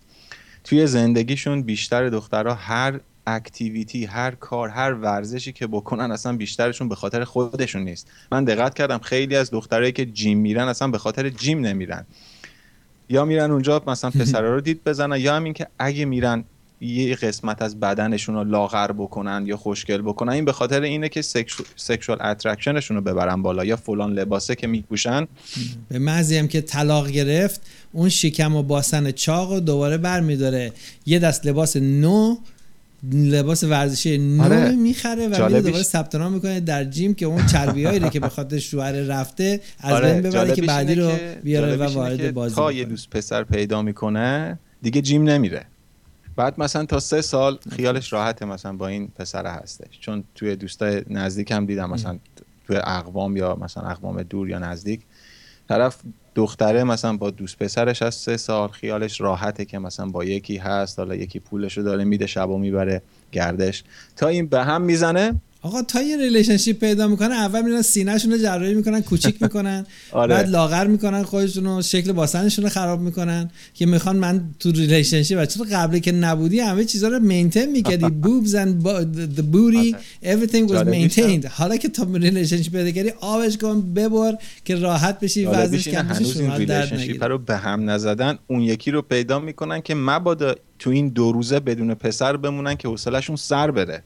توی 0.63 0.87
زندگیشون 0.87 1.61
بیشتر 1.61 2.09
دخترها 2.09 2.53
هر 2.53 2.99
اکتیویتی 3.27 4.05
هر 4.05 4.31
کار 4.31 4.69
هر 4.69 4.93
ورزشی 4.93 5.51
که 5.51 5.67
بکنن 5.67 6.11
اصلا 6.11 6.37
بیشترشون 6.37 6.89
به 6.89 6.95
خاطر 6.95 7.23
خودشون 7.23 7.83
نیست. 7.83 8.11
من 8.31 8.43
دقت 8.43 8.73
کردم 8.73 8.97
خیلی 8.97 9.35
از 9.35 9.51
دخترایی 9.51 9.91
که 9.91 10.05
جیم 10.05 10.37
میرن 10.37 10.67
اصلا 10.67 10.87
به 10.87 10.97
خاطر 10.97 11.29
جیم 11.29 11.59
نمیرن. 11.59 12.05
یا 13.13 13.25
میرن 13.25 13.51
اونجا 13.51 13.83
مثلا 13.87 14.09
پسرا 14.09 14.55
رو 14.55 14.61
دید 14.61 14.83
بزنن 14.83 15.19
یا 15.19 15.35
همین 15.35 15.53
که 15.53 15.67
اگه 15.79 16.05
میرن 16.05 16.43
یه 16.81 17.15
قسمت 17.15 17.61
از 17.61 17.79
بدنشون 17.79 18.35
رو 18.35 18.43
لاغر 18.43 18.91
بکنن 18.91 19.43
یا 19.47 19.57
خوشگل 19.57 20.01
بکنن 20.01 20.33
این 20.33 20.45
به 20.45 20.51
خاطر 20.51 20.81
اینه 20.81 21.09
که 21.09 21.21
sexual 21.75 22.21
attraction 22.21 22.76
شون 22.76 22.97
رو 22.97 23.03
ببرن 23.03 23.41
بالا 23.41 23.65
یا 23.65 23.75
فلان 23.75 24.13
لباسه 24.13 24.55
که 24.55 24.67
میپوشن. 24.67 25.27
به 25.89 25.99
محضی 25.99 26.37
هم 26.37 26.47
که 26.47 26.61
طلاق 26.61 27.09
گرفت 27.09 27.61
اون 27.91 28.09
شکم 28.09 28.55
و 28.55 28.63
باسن 28.63 29.11
چاق 29.11 29.51
و 29.51 29.59
دوباره 29.59 29.97
برمیداره. 29.97 30.71
یه 31.05 31.19
دست 31.19 31.47
لباس 31.47 31.77
نو 31.77 32.35
لباس 33.11 33.63
ورزشی 33.63 34.17
نو 34.17 34.43
آره. 34.43 34.75
می‌خره 34.75 35.27
و 35.27 35.47
میره 35.47 35.61
دوباره 35.61 35.83
ثبت 35.83 36.15
نام 36.15 36.33
می‌کنه 36.33 36.59
در 36.59 36.83
gym 36.83 37.13
که 37.13 37.25
اون 37.25 37.45
چربیایی 37.45 38.09
که 38.09 38.19
به 38.19 38.29
خاطر 38.29 38.59
شوهر 38.59 38.91
رفته 38.91 39.61
از 39.79 39.93
آره. 39.93 40.13
بین 40.13 40.21
ببره 40.21 40.55
که 40.55 40.61
بعدی 40.61 40.95
رو 40.95 41.11
بیاره 41.43 41.75
و 41.75 41.93
وارد 41.93 42.33
بازی 42.33 42.55
تا 42.55 42.71
یه 42.71 42.85
دوست 42.85 43.09
پسر 43.09 43.43
پیدا 43.43 43.81
می‌کنه 43.81 44.59
دیگه 44.81 45.01
gym 45.01 45.23
نمیره 45.23 45.65
بعد 46.35 46.59
مثلا 46.59 46.85
تا 46.85 46.99
سه 46.99 47.21
سال 47.21 47.59
خیالش 47.75 48.13
راحته 48.13 48.45
مثلا 48.45 48.73
با 48.73 48.87
این 48.87 49.07
پسر 49.07 49.45
هستش 49.45 49.99
چون 49.99 50.23
توی 50.35 50.55
دوستای 50.55 51.03
نزدیکم 51.09 51.65
دیدم 51.65 51.89
مثلا 51.89 52.19
توی 52.67 52.75
اقوام 52.75 53.37
یا 53.37 53.57
مثلا 53.61 53.83
اقوام 53.83 54.23
دور 54.23 54.49
یا 54.49 54.59
نزدیک 54.59 55.01
طرف 55.69 55.97
دختره 56.35 56.83
مثلا 56.83 57.17
با 57.17 57.29
دوست 57.29 57.57
پسرش 57.57 58.01
از 58.01 58.15
سه 58.15 58.37
سال 58.37 58.69
خیالش 58.69 59.21
راحته 59.21 59.65
که 59.65 59.79
مثلا 59.79 60.05
با 60.05 60.23
یکی 60.25 60.57
هست 60.57 60.99
حالا 60.99 61.15
یکی 61.15 61.39
پولشو 61.39 61.81
داره 61.81 62.03
میده 62.03 62.27
شب 62.27 62.49
و 62.49 62.57
می‌بره 62.57 63.01
گردش. 63.31 63.83
تا 64.15 64.27
این 64.27 64.47
به 64.47 64.63
هم 64.63 64.81
می‌زنه 64.81 65.35
آقا 65.63 65.81
تا 65.81 66.01
یه 66.01 66.17
relationship 66.17 66.79
پیدا 66.79 67.07
می‌کنن 67.07 67.31
اول 67.31 67.61
میرن 67.61 67.81
سینهشون 67.81 68.31
رو 68.31 68.37
جراحی 68.37 68.73
می‌کنن 68.73 69.01
کوچیک 69.01 69.41
می‌کنن 69.43 69.85
آره. 70.11 70.35
بعد 70.35 70.49
لاغر 70.49 70.87
می‌کنن 70.87 71.23
خودشون 71.23 71.65
رو 71.65 71.81
شکل 71.81 72.11
باسنشون 72.11 72.63
رو 72.63 72.69
خراب 72.69 73.01
می‌کنن 73.01 73.51
که 73.73 73.85
می‌خوان 73.85 74.15
من 74.15 74.43
تو 74.59 74.71
relationship 74.71 75.39
و 75.41 75.45
چون 75.45 75.67
قبلی 75.71 75.99
که 75.99 76.11
نبودی 76.11 76.59
همه 76.59 76.85
چیزا 76.85 77.07
رو 77.07 77.19
maintain 77.19 77.71
می‌کردی. 77.71 78.05
Boobs 78.23 78.49
and 78.49 78.85
the 79.37 79.43
booty 79.53 79.95
everything 80.23 80.67
was 80.71 80.85
maintained. 80.85 81.45
حالا 81.45 81.77
که 81.77 81.89
تا 81.89 82.07
relationship 82.13 82.73
پیدا 82.73 82.91
کردی 82.91 83.09
آبش 83.19 83.57
کن 83.57 83.93
ببر 83.93 84.37
که 84.65 84.75
راحت 84.75 85.19
بشی 85.19 85.45
وزنش 85.45 85.87
کم 85.87 86.07
هنوز 86.07 86.39
این 86.39 86.51
relationship 86.51 87.23
رو 87.23 87.37
به 87.37 87.57
هم 87.57 87.89
نزدن 87.89 88.37
اون 88.47 88.61
یکی 88.61 88.91
رو 88.91 89.01
پیدا 89.01 89.39
می‌کنن 89.39 89.81
که 89.81 89.95
مبادا 89.95 90.55
تو 90.79 90.89
این 90.89 91.09
دو 91.09 91.31
روزه 91.31 91.59
بدون 91.59 91.93
پسر 91.93 92.37
بمونن 92.37 92.75
که 92.75 92.87
حوصلهشون 92.87 93.35
سر 93.35 93.71
بره. 93.71 94.03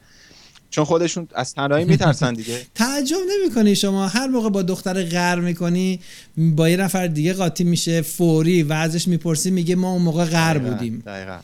چون 0.70 0.86
خودشون 0.86 1.28
از 1.36 1.54
تنهایی 1.54 1.86
میترسن 1.86 2.34
دیگه. 2.34 2.62
تعجب 2.76 3.18
نمی‌کنی 3.40 3.76
شما؟ 3.76 4.08
هر 4.08 4.28
موقع 4.28 4.50
با 4.50 4.62
دختر 4.62 5.04
قهر 5.04 5.40
می‌کنی 5.40 6.00
با 6.38 6.70
یه 6.70 6.78
نفر 6.78 7.08
دیگه 7.08 7.34
قاطی 7.34 7.64
میشه 7.64 8.02
فوری 8.02 8.64
و 8.64 8.74
ازش 8.74 9.08
می‌پرسی 9.08 9.52
میگه 9.52 9.76
ما 9.76 9.92
اون 9.92 10.02
موقع 10.02 10.26
قهر 10.26 10.58
بودیم. 10.58 11.04
دقیقا. 11.06 11.40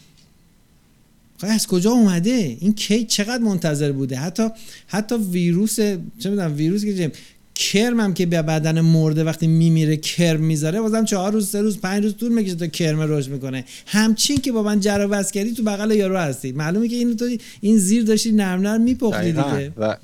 خب 1.38 1.48
از 1.50 1.68
کجا 1.68 1.92
اومده؟ 1.92 2.58
این 2.60 2.74
کی 2.74 3.06
چقدر 3.06 3.44
منتظر 3.44 3.92
بوده؟ 3.92 4.18
حتی 4.18 4.50
حتی 4.88 5.16
ویروس 5.16 5.76
چه 5.76 6.00
می‌دونم 6.26 6.56
ویروس 6.56 6.86
که 6.86 7.12
کرم 7.56 8.00
هم 8.00 8.14
که 8.14 8.26
به 8.26 8.42
بدن 8.42 8.82
مرده 8.82 9.24
وقتی 9.24 9.48
میمیره 9.48 9.98
کرم 9.98 10.40
می‌ذاره 10.40 10.82
بازم 10.82 11.06
چهار 11.06 11.32
روز 11.32 11.50
سه 11.50 11.62
روز 11.62 11.82
پنج 11.82 12.04
روز 12.04 12.18
طول 12.18 12.32
می‌کشه 12.32 12.56
تا 12.56 12.68
کرم 12.68 13.02
رشد 13.02 13.32
می‌کنه. 13.32 13.66
همچین 13.86 14.38
که 14.38 14.52
با 14.52 14.64
من 14.64 14.80
جر 14.80 15.24
کردی 15.24 15.54
تو 15.54 15.64
بغل 15.64 15.92
یارو 15.92 16.18
هستی. 16.18 16.52
معلومه 16.52 16.88
که 16.88 16.96
این 16.96 17.18
تو 17.18 17.26
این 17.62 17.78
زیر 17.78 18.04
داشتی 18.04 18.32
نرم 18.32 18.62
نرم 18.62 18.82
میپختی 18.82 19.32
دیگه. 19.32 19.72
و 19.78 19.98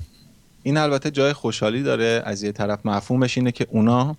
این 0.62 0.76
البته 0.76 1.10
جای 1.10 1.32
خوشحالی 1.32 1.82
داره 1.82 2.22
از 2.24 2.42
یه 2.42 2.52
طرف. 2.52 2.86
مفهومش 2.86 3.38
اینه 3.38 3.52
که 3.52 3.66
اونا 3.70 4.16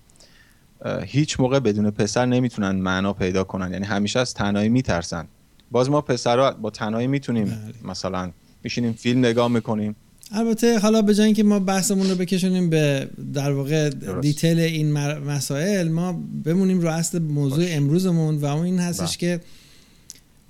هیچ 1.02 1.40
موقع 1.40 1.58
بدون 1.58 1.90
پسر 1.90 2.26
نمی‌تونن 2.26 2.70
معنا 2.70 3.12
پیدا 3.12 3.44
کنن. 3.44 3.72
یعنی 3.72 3.84
همیشه 3.84 4.20
از 4.20 4.34
تنهایی 4.34 4.68
میترسن. 4.68 5.26
باز 5.70 5.90
ما 5.90 6.00
پسرها 6.00 6.50
با 6.50 6.70
تنهایی 6.70 7.06
می‌تونیم 7.06 7.44
بله. 7.44 7.90
مثلا 7.90 8.30
میشینیم 8.64 8.92
فیلم 8.92 9.18
نگاه 9.18 9.48
می‌کنیم. 9.48 9.96
البته 10.34 10.78
حالا 10.78 11.02
به 11.02 11.14
جای 11.14 11.26
اینکه 11.26 11.42
ما 11.42 11.58
بحثمون 11.58 12.10
رو 12.10 12.16
بکشونیم 12.16 12.70
به 12.70 13.08
در 13.34 13.52
واقع 13.52 13.90
دیتیل 14.20 14.58
این 14.58 14.92
مسائل 15.18 15.88
ما 15.88 16.22
بمونیم 16.44 16.80
رو 16.80 16.88
اصل 16.88 17.18
موضوع 17.18 17.64
امروزمون 17.68 18.36
و 18.36 18.44
اون 18.44 18.64
این 18.64 18.78
هستش 18.78 19.18
بله. 19.18 19.38
که 19.38 19.40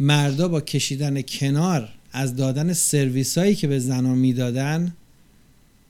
مردا 0.00 0.48
با 0.48 0.60
کشیدن 0.60 1.22
کنار 1.22 1.88
از 2.12 2.36
دادن 2.36 2.72
سرویس 2.72 3.38
هایی 3.38 3.54
که 3.54 3.66
به 3.66 3.78
زنا 3.78 4.14
می‌دادن 4.14 4.92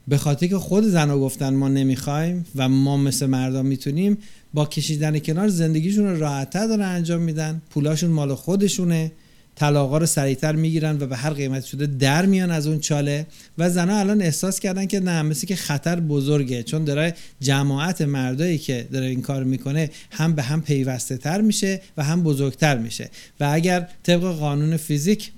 به 0.09 0.17
خاطر 0.19 0.47
که 0.47 0.59
خود 0.59 0.85
زنا 0.85 1.19
گفتن 1.19 1.55
ما 1.55 1.69
نمی‌خوایم 1.69 2.47
و 2.57 2.69
ما 2.69 2.97
مثل 2.97 3.27
مردا 3.27 3.63
می‌تونیم 3.63 4.19
با 4.55 4.67
کشیدن 4.67 5.19
کنار 5.19 5.49
زندگیشون 5.49 6.05
رو 6.05 6.21
راحتتر 6.21 6.67
دارن 6.67 6.83
انجام 6.83 7.21
میدن 7.21 7.63
پولاشون 7.71 8.11
مال 8.11 8.35
خودشونه 8.35 9.13
طلاقا 9.57 9.99
رو 9.99 10.07
سریعتر 10.07 10.53
می‌گیرن 10.53 10.97
و 11.01 11.07
به 11.07 11.17
هر 11.17 11.31
قیمت 11.31 11.65
شده 11.65 11.87
در 11.87 12.27
میان 12.27 12.51
از 12.51 12.67
اون 12.67 12.81
چاله 12.81 13.27
و 13.59 13.71
زنها 13.71 13.99
الان 13.99 14.23
احساس 14.23 14.61
کردن 14.61 14.87
که 14.87 15.01
نه 15.01 15.23
مثل 15.23 15.47
که 15.47 15.57
خطر 15.57 16.01
بزرگه. 16.01 16.63
چون 16.63 16.85
داره 16.85 17.15
جماعت 17.41 18.03
مردایی 18.03 18.59
که 18.59 18.89
داره 18.93 19.07
این 19.07 19.23
کار 19.23 19.45
می‌کنه 19.45 19.91
هم 20.11 20.35
به 20.35 20.43
هم 20.43 20.63
پیوسته 20.63 21.17
تر 21.17 21.41
میشه 21.41 21.81
و 21.97 22.05
هم 22.05 22.23
بزرگتر 22.23 22.79
میشه. 22.79 23.11
و 23.41 23.51
اگر 23.53 23.89
طبق 24.03 24.33
قانون 24.33 24.77
فیزیک 24.77 25.33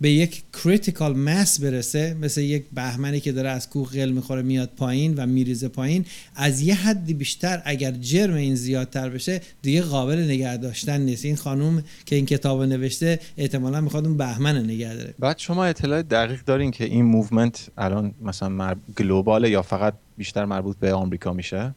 به 0.00 0.10
یک 0.10 0.42
کریتیکال 0.52 1.16
مس 1.16 1.60
برسه 1.60 2.16
مثل 2.20 2.40
یک 2.40 2.64
بهمنی 2.74 3.20
که 3.20 3.32
داره 3.32 3.48
از 3.48 3.70
کوه 3.70 3.90
قل 3.90 4.10
می‌خوره 4.10 4.42
میاد 4.42 4.70
پایین 4.76 5.14
و 5.14 5.26
میریزه 5.26 5.68
پایین 5.68 6.04
از 6.34 6.60
یه 6.60 6.74
حدی 6.74 7.14
بیشتر 7.14 7.62
اگر 7.64 7.90
جرم 7.90 8.34
این 8.34 8.54
زیادتر 8.54 9.08
بشه 9.08 9.40
دیگه 9.62 9.82
قابل 9.82 10.18
نگه 10.18 10.56
داشتن 10.56 11.00
نیست. 11.00 11.24
این 11.24 11.36
خانوم 11.36 11.82
که 12.06 12.16
این 12.16 12.26
کتاب 12.26 12.62
نوشته 12.62 13.20
احتمالا 13.36 13.80
می‌خواد 13.80 14.06
اون 14.06 14.16
بهمن 14.16 14.64
نگه 14.64 14.94
داره. 14.94 15.14
بعد 15.18 15.38
شما 15.38 15.64
اطلاع 15.64 16.02
دقیق 16.02 16.44
دارین 16.44 16.70
که 16.70 16.84
این 16.84 17.04
movement 17.04 17.68
الان 17.78 18.14
مثلا 18.22 18.48
مر... 18.48 18.76
global 18.98 19.43
ه 19.43 19.50
یا 19.50 19.62
فقط 19.62 19.94
بیشتر 20.18 20.44
مربوط 20.44 20.76
به 20.76 20.92
آمریکا 20.92 21.32
میشه؟ 21.32 21.74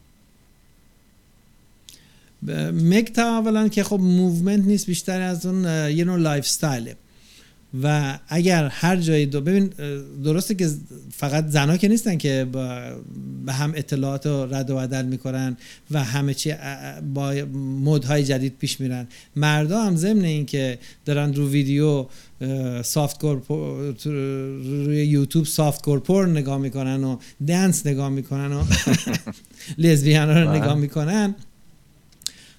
MGTOW 2.72 3.22
اولا 3.22 3.68
که 3.68 3.84
خب 3.84 4.00
movement 4.00 4.64
نیست 4.64 4.86
بیشتر 4.86 5.20
از 5.20 5.46
اون 5.46 5.64
یه 5.90 6.04
نوع 6.04 6.18
lifestyle 6.18 6.46
ه 6.46 6.96
و 7.82 8.18
اگر 8.28 8.68
هر 8.68 8.96
جایی 8.96 9.26
دو 9.26 9.40
ببین 9.40 9.72
درسته 10.24 10.54
که 10.54 10.70
فقط 11.12 11.46
زنها 11.46 11.76
که 11.76 11.88
نیستن 11.88 12.18
که 12.18 12.46
به 13.46 13.52
هم 13.52 13.72
اطلاعات 13.76 14.26
رو 14.26 14.54
رد 14.54 14.70
و 14.70 14.76
بدل 14.76 15.06
می‌کنن 15.06 15.56
و 15.90 16.04
همه 16.04 16.34
چی 16.34 16.54
با 17.14 17.32
مودهای 17.54 18.24
جدید 18.24 18.54
پیش 18.58 18.80
میرن. 18.80 19.08
مردا 19.36 19.82
هم 19.82 19.96
ضمن 19.96 20.24
این 20.24 20.46
که 20.46 20.78
دارن 21.04 21.34
رو 21.34 21.48
ویدیو 21.48 22.06
سافت 22.82 23.20
کور 23.20 23.42
روی 24.84 25.06
یوتیوب 25.06 25.46
سافت 25.46 25.82
کورپور 25.82 26.28
نگاه 26.28 26.58
می‌کنن 26.58 27.04
و 27.04 27.16
دنس 27.46 27.86
نگاه 27.86 28.08
می‌کنن 28.08 28.52
و 28.52 28.64
لزبیان 29.78 30.28
رو 30.28 30.54
نگاه 30.54 30.74
می‌کنن. 30.74 31.34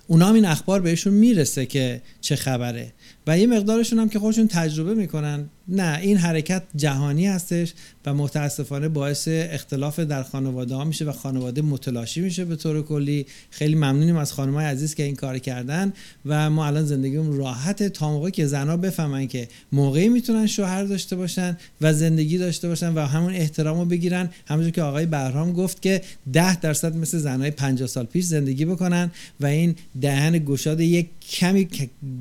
اونا 0.08 0.28
هم 0.28 0.36
این 0.36 0.46
اخبار 0.46 0.82
بهشون 0.82 1.14
می‌رسه 1.14 1.66
که 1.66 2.02
چه 2.22 2.36
خبره. 2.36 2.94
و 3.28 3.38
یه 3.40 3.48
مقدارشون 3.48 4.00
هم 4.00 4.10
که 4.10 4.20
خودشون 4.20 4.48
تجربه 4.48 4.94
می‌کنن 4.94 5.50
نه 5.68 6.00
این 6.02 6.18
حرکت 6.18 6.64
جهانی 6.76 7.28
هستش 7.28 7.74
و 8.06 8.14
متاسفانه 8.14 8.88
باعث 8.88 9.28
اختلاف 9.32 10.00
در 10.00 10.24
خانواده 10.24 10.76
ها 10.76 10.84
میشه 10.84 11.06
و 11.06 11.12
خانواده 11.12 11.62
متلاشی 11.62 12.22
میشه 12.22 12.46
به 12.46 12.56
طور 12.56 12.82
کلی. 12.82 13.26
خیلی 13.50 13.76
ممنونیم 13.76 14.18
از 14.18 14.34
خانم 14.34 14.54
های 14.54 14.66
عزیز 14.66 14.96
که 14.96 15.04
این 15.04 15.16
کار 15.16 15.38
کردن 15.38 15.94
و 16.26 16.50
ما 16.50 16.66
الان 16.66 16.86
زندگیمون 16.86 17.38
راحته 17.38 17.90
تا 17.90 18.12
موقعی 18.12 18.32
که 18.32 18.46
زنها 18.46 18.78
بفهمن 18.78 19.28
که 19.28 19.48
موقعی 19.72 20.10
می‌تونن 20.10 20.48
شوهر 20.48 20.84
داشته 20.84 21.16
باشن 21.16 21.58
و 21.82 21.94
زندگی 21.94 22.38
داشته 22.38 22.68
باشن 22.68 22.94
و 22.94 23.00
همون 23.00 23.34
احترام 23.34 23.80
رو 23.80 23.86
بگیرن 23.86 24.30
همونجور 24.46 24.72
که 24.72 24.82
آقای 24.82 25.06
بهرام 25.06 25.54
گفت 25.54 25.82
که 25.82 26.02
ده 26.34 26.60
درصد 26.60 26.96
مثل 26.96 27.18
زنهای 27.18 27.52
50 27.52 27.88
سال 27.88 28.06
پیش 28.06 28.26
زندگی 28.26 28.66
بکنن 28.66 29.12
و 29.40 29.46
این 29.46 29.76
دهن 30.02 30.40
گشاد 30.40 30.80
یک 30.80 31.10
کمی 31.32 31.68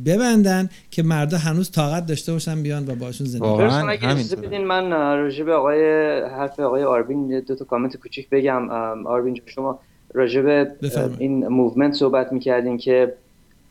ببندن 0.04 0.70
که 0.90 1.02
مردا 1.02 1.38
هنوز 1.38 1.70
طاقت 1.70 2.06
داشته 2.06 2.32
باشن 2.32 2.62
بیان 2.62 2.88
و 2.88 2.94
باشون 2.94 3.26
زندگی 3.26 3.39
واقعا 3.40 3.88
اگه 3.88 4.08
اجازه. 4.10 4.36
بدین 4.36 4.64
من 4.64 4.90
راجع 4.90 5.44
به 5.44 5.54
آقای 5.54 5.82
حرف 6.20 6.60
آقای 6.60 6.84
آربین 6.84 7.40
دو 7.40 7.54
تا 7.54 7.64
کامنت 7.64 7.96
کوچیک 7.96 8.28
بگم 8.28 8.70
آربین 9.06 9.40
شما 9.46 9.78
راجع 10.14 10.42
به. 10.42 10.70
این 11.18 11.48
movement 11.48 11.94
صحبت 11.94 12.32
می‌کردین 12.32 12.78
که 12.78 13.14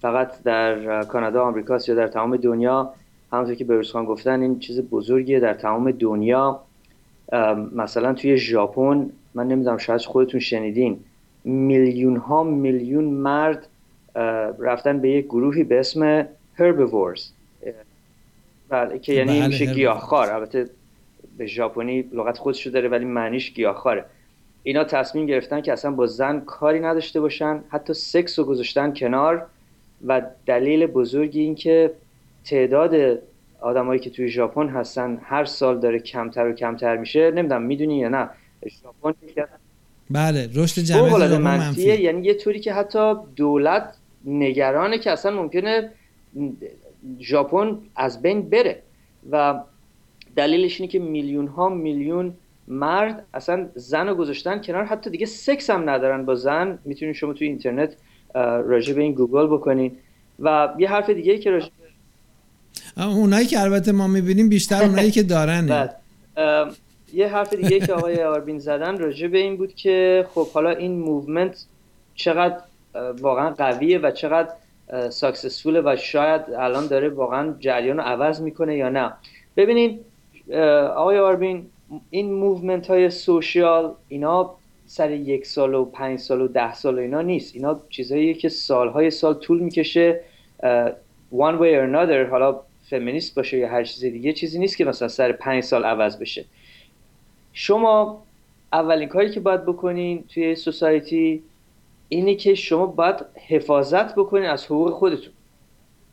فقط 0.02 0.44
در 0.44 1.04
کانادا 1.04 1.44
آمریکاست 1.44 1.90
یا 1.90 1.96
در 1.96 2.08
تمام 2.08 2.38
دنیا 2.38 2.94
همونطور 3.32 3.56
که 3.56 3.66
بهروز 3.66 3.92
خان 3.92 4.06
گفتن 4.06 4.42
این 4.42 4.60
چیز 4.60 4.82
بزرگیه 4.82 5.40
در 5.40 5.54
تمام 5.54 5.92
دنیا 5.92 6.60
مثلا 7.76 8.14
توی 8.14 8.38
ژاپن 8.38 9.10
من 9.34 9.48
نمی‌دونم 9.48 9.78
شاید 9.78 10.02
خودتون 10.02 10.40
شنیدین 10.40 11.00
میلیون 11.44 12.16
ها 12.16 12.44
میلیون 12.44 13.04
مرد 13.04 13.68
رفتن 14.60 15.00
به 15.00 15.10
یک 15.10 15.26
گروهی 15.26 15.64
به 15.64 15.80
اسم 15.80 16.26
اه، 16.60 16.74
بله 18.70 19.00
که 19.00 19.14
یعنی 19.14 19.40
بله، 19.40 19.48
میشه. 19.48 19.66
گیاهخوار. 19.66 20.32
البته 20.32 20.70
به 21.38 21.46
ژاپنی 21.46 22.02
لغت 22.02 22.38
خودشو 22.38 22.70
داره 22.70 22.90
ولی 22.90 23.06
معنیش 23.06 23.54
گیاهخواره. 23.54 24.06
اینا 24.64 24.84
تصمیم 24.84 25.26
گرفتن 25.26 25.62
که 25.62 25.74
اصلا 25.74 25.92
با 25.92 26.08
زن 26.08 26.40
کاری 26.40 26.80
نداشته 26.80 27.20
باشن. 27.20 27.64
حتی 27.70 27.94
سکس 27.94 28.40
رو 28.40 28.46
گذاشتن 28.46 28.94
کنار 28.94 29.46
و 30.08 30.22
دلیل 30.46 30.86
بزرگی 30.86 31.42
این 31.42 31.56
که 31.56 31.92
تعداد 32.46 33.20
آدمایی 33.62 34.00
که 34.00 34.10
توی 34.10 34.30
ژاپن 34.30 34.70
هستن 34.70 35.22
هر 35.24 35.46
سال 35.46 35.80
داره 35.80 36.00
کمتر 36.00 36.48
و 36.48 36.54
کمتر 36.54 36.98
میشه. 36.98 37.32
نمی‌دونم 37.32 37.62
می‌دونی 37.62 38.00
یا 38.00 38.10
نه؟ 38.10 38.30
ژاپن 38.84 39.14
بله 40.10 40.50
رشد 40.56 40.82
جمعیت 40.82 41.14
منفیه. 41.14 41.38
منفی 41.38 41.82
یعنی 41.82 42.28
یه 42.28 42.34
طوری 42.34 42.60
که 42.60 42.74
حتی 42.74 43.14
دولت 43.36 43.94
نگرانه 44.26 45.00
که 45.00 45.12
اصلا 45.12 45.32
ممکنه 45.32 45.90
ژاپن 47.20 47.78
از 47.96 48.22
بین 48.22 48.50
بره. 48.50 48.82
و 49.32 49.60
دلیلش 50.36 50.82
اینه 50.82 50.92
که 50.92 51.00
میلیون 51.00 51.48
ها 51.48 51.70
میلیون 51.70 52.34
مرد 52.68 53.26
اصلا 53.34 53.70
زن 53.76 54.08
رو 54.08 54.16
گذاشتن 54.16 54.62
کنار. 54.62 54.84
حتی 54.84 55.10
دیگه 55.10 55.26
سکس 55.26 55.70
هم 55.70 55.90
ندارن 55.90 56.26
با 56.26 56.36
زن. 56.36 56.80
می‌تونید 56.86 57.16
شما 57.16 57.34
توی 57.34 57.48
اینترنت 57.48 57.96
راجع 58.36 58.94
به 58.94 59.02
این 59.02 59.14
گوگل 59.14 59.48
بکنین. 59.48 59.92
و 60.40 60.74
یه 60.78 60.90
حرف 60.90 61.10
دیگه 61.10 61.38
که 61.38 61.52
راجع 61.52 61.68
اونایی 62.98 63.46
که 63.46 63.62
البته 63.62 63.92
ما 63.92 64.08
می‌بینیم 64.08 64.50
بیشتر 64.50 64.84
اونایی 64.84 65.12
که 65.12 65.24
دارن 65.24 65.70
ام، 66.38 66.70
یه 67.14 67.28
حرف 67.28 67.54
دیگه 67.54 67.80
که 67.80 67.94
آقای 67.94 68.24
آربین 68.24 68.60
زدن 68.60 68.98
راجع 68.98 69.28
به 69.28 69.38
این 69.38 69.58
بود 69.58 69.74
که 69.76 70.26
خب 70.34 70.48
حالا 70.48 70.70
این 70.70 71.00
movement 71.00 71.66
چقدر 72.16 72.58
واقعا 73.22 73.50
قویه 73.50 74.00
و 74.00 74.12
چقدر 74.12 74.50
successful 75.10 75.75
ه 75.75 75.82
و 75.82 75.96
شاید 75.96 76.42
الان 76.58 76.88
داره 76.88 77.10
واقعا 77.10 77.56
جریان 77.60 77.98
رو 77.98 78.04
عوض 78.04 78.42
می‌کنه 78.42 78.78
یا 78.78 78.90
نه. 78.90 79.14
ببینین 79.58 80.00
آقای 80.96 81.20
آربین 81.20 81.66
این 82.10 82.34
movement 82.34 82.88
های 82.88 83.10
social 83.10 83.94
اینا 84.08 84.56
سر 84.86 85.12
یک 85.12 85.46
سال 85.46 85.74
و 85.74 85.86
پنج 85.86 86.20
سال 86.20 86.42
و 86.42 86.48
ده 86.48 86.74
سال 86.74 86.96
و 86.96 87.02
اینا 87.02 87.22
نیست. 87.22 87.56
اینا 87.56 87.80
چیزهاییه 87.90 88.34
که 88.34 88.50
سالهای 88.50 89.12
سال 89.12 89.34
طول 89.34 89.60
می‌کشه 89.60 90.22
one 91.32 91.56
way 91.60 91.74
or 91.74 91.90
another 91.90 92.30
حالا 92.30 92.60
فمینیست 92.90 93.36
باشه 93.36 93.58
یا 93.58 93.70
هر 93.70 93.84
چیز 93.84 94.02
دیگه 94.02 94.34
چیزی 94.34 94.60
نیست 94.60 94.78
که 94.78 94.86
مثلا 94.86 95.08
سر 95.08 95.32
پنج 95.32 95.64
سال 95.64 95.84
عوض 95.84 96.20
بشه. 96.20 96.46
شما 97.54 98.24
اولین 98.74 99.10
کاری 99.10 99.32
که 99.32 99.40
باید 99.40 99.66
بکنین 99.66 100.24
توی 100.34 100.56
society 100.56 101.44
اینه 102.10 102.36
که 102.36 102.56
شما 102.56 102.86
باید 102.86 103.16
حفاظت 103.48 104.16
بکنین 104.16 104.50
از 104.50 104.66
حقوق 104.66 104.90
خودتون. 104.94 105.34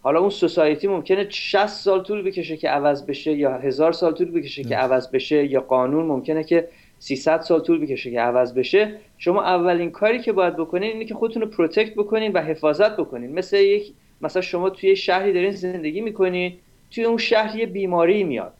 حالا 0.02 0.20
اون 0.20 0.30
society 0.30 0.88
ممکنه 0.88 1.26
60 1.30 1.66
سال 1.66 2.02
طول 2.02 2.22
بکشه 2.22 2.56
که 2.56 2.68
عوض 2.68 3.06
بشه 3.06 3.32
یا 3.32 3.58
هزار 3.58 3.92
سال 3.92 4.12
طول 4.12 4.30
بکشه 4.30 4.64
که 4.64 4.76
عوض 4.76 5.10
بشه 5.10 5.46
یا 5.46 5.60
قانون 5.60 6.06
ممکنه 6.06 6.44
که 6.44 6.68
300 6.98 7.40
سال 7.40 7.60
طول 7.60 7.80
بکشه 7.80 8.10
که 8.10 8.20
عوض 8.20 8.54
بشه. 8.54 8.94
شما 9.18 9.42
اولین 9.42 9.90
کاری 9.90 10.18
که 10.18 10.32
باید 10.32 10.56
بکنین 10.56 10.92
اینه 10.92 11.04
که 11.04 11.14
خودتون 11.14 11.42
رو 11.42 11.48
protect 11.48 11.94
بکنین 11.94 12.32
و 12.32 12.40
حفاظت 12.42 12.96
بکنین. 12.96 13.32
مثل 13.32 13.56
یک 13.56 13.92
مثلا 14.20 14.42
شما 14.42 14.70
توی 14.70 14.96
شهری 14.96 15.32
دارین 15.32 15.50
زندگی 15.50 16.00
می‌کنین 16.00 16.52
توی 16.90 17.04
اون 17.04 17.18
شهر 17.18 17.56
یه 17.56 17.66
بیماری 17.66 18.24
میاد 18.24 18.52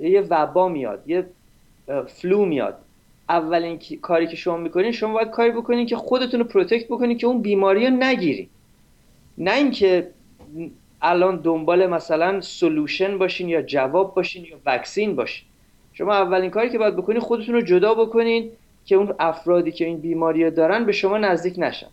یه 0.00 0.20
وبا 0.20 0.68
میاد 0.68 1.02
یه 1.06 1.26
flu 2.06 2.44
میاد. 2.44 2.78
اولین 3.32 3.78
کاری 4.02 4.26
که 4.26 4.36
شما 4.36 4.56
می‌کنین 4.56 4.92
شما 4.92 5.12
باید 5.12 5.30
کاری 5.30 5.50
بکنین 5.50 5.86
که 5.86 5.96
خودتون 5.96 6.40
رو 6.40 6.46
protect 6.46 6.86
بکنین 6.86 7.18
که 7.18 7.26
اون 7.26 7.42
بیماری 7.42 7.86
رو 7.86 7.92
نگیرین. 7.92 8.48
نه 9.38 9.54
اینکه 9.54 10.10
الان 11.02 11.36
دنبال 11.36 11.86
مثلا 11.86 12.40
solution 12.40 13.18
باشین 13.18 13.48
یا 13.48 13.62
جواب 13.62 14.14
باشین 14.14 14.44
یا 14.44 14.56
vaccine 14.66 15.16
باشین. 15.16 15.46
شما 15.92 16.14
اولین 16.14 16.50
کاری 16.50 16.70
که 16.70 16.78
باید 16.78 16.96
بکنین 16.96 17.20
خودتون 17.20 17.54
رو 17.54 17.60
جدا 17.60 17.94
بکنین 17.94 18.50
که 18.84 18.96
اون 18.96 19.14
افرادی 19.18 19.72
که 19.72 19.84
این 19.84 19.98
بیماری 19.98 20.44
رو 20.44 20.50
دارن 20.50 20.84
به 20.84 20.92
شما 20.92 21.18
نزدیک 21.18 21.54
نشن. 21.58 21.86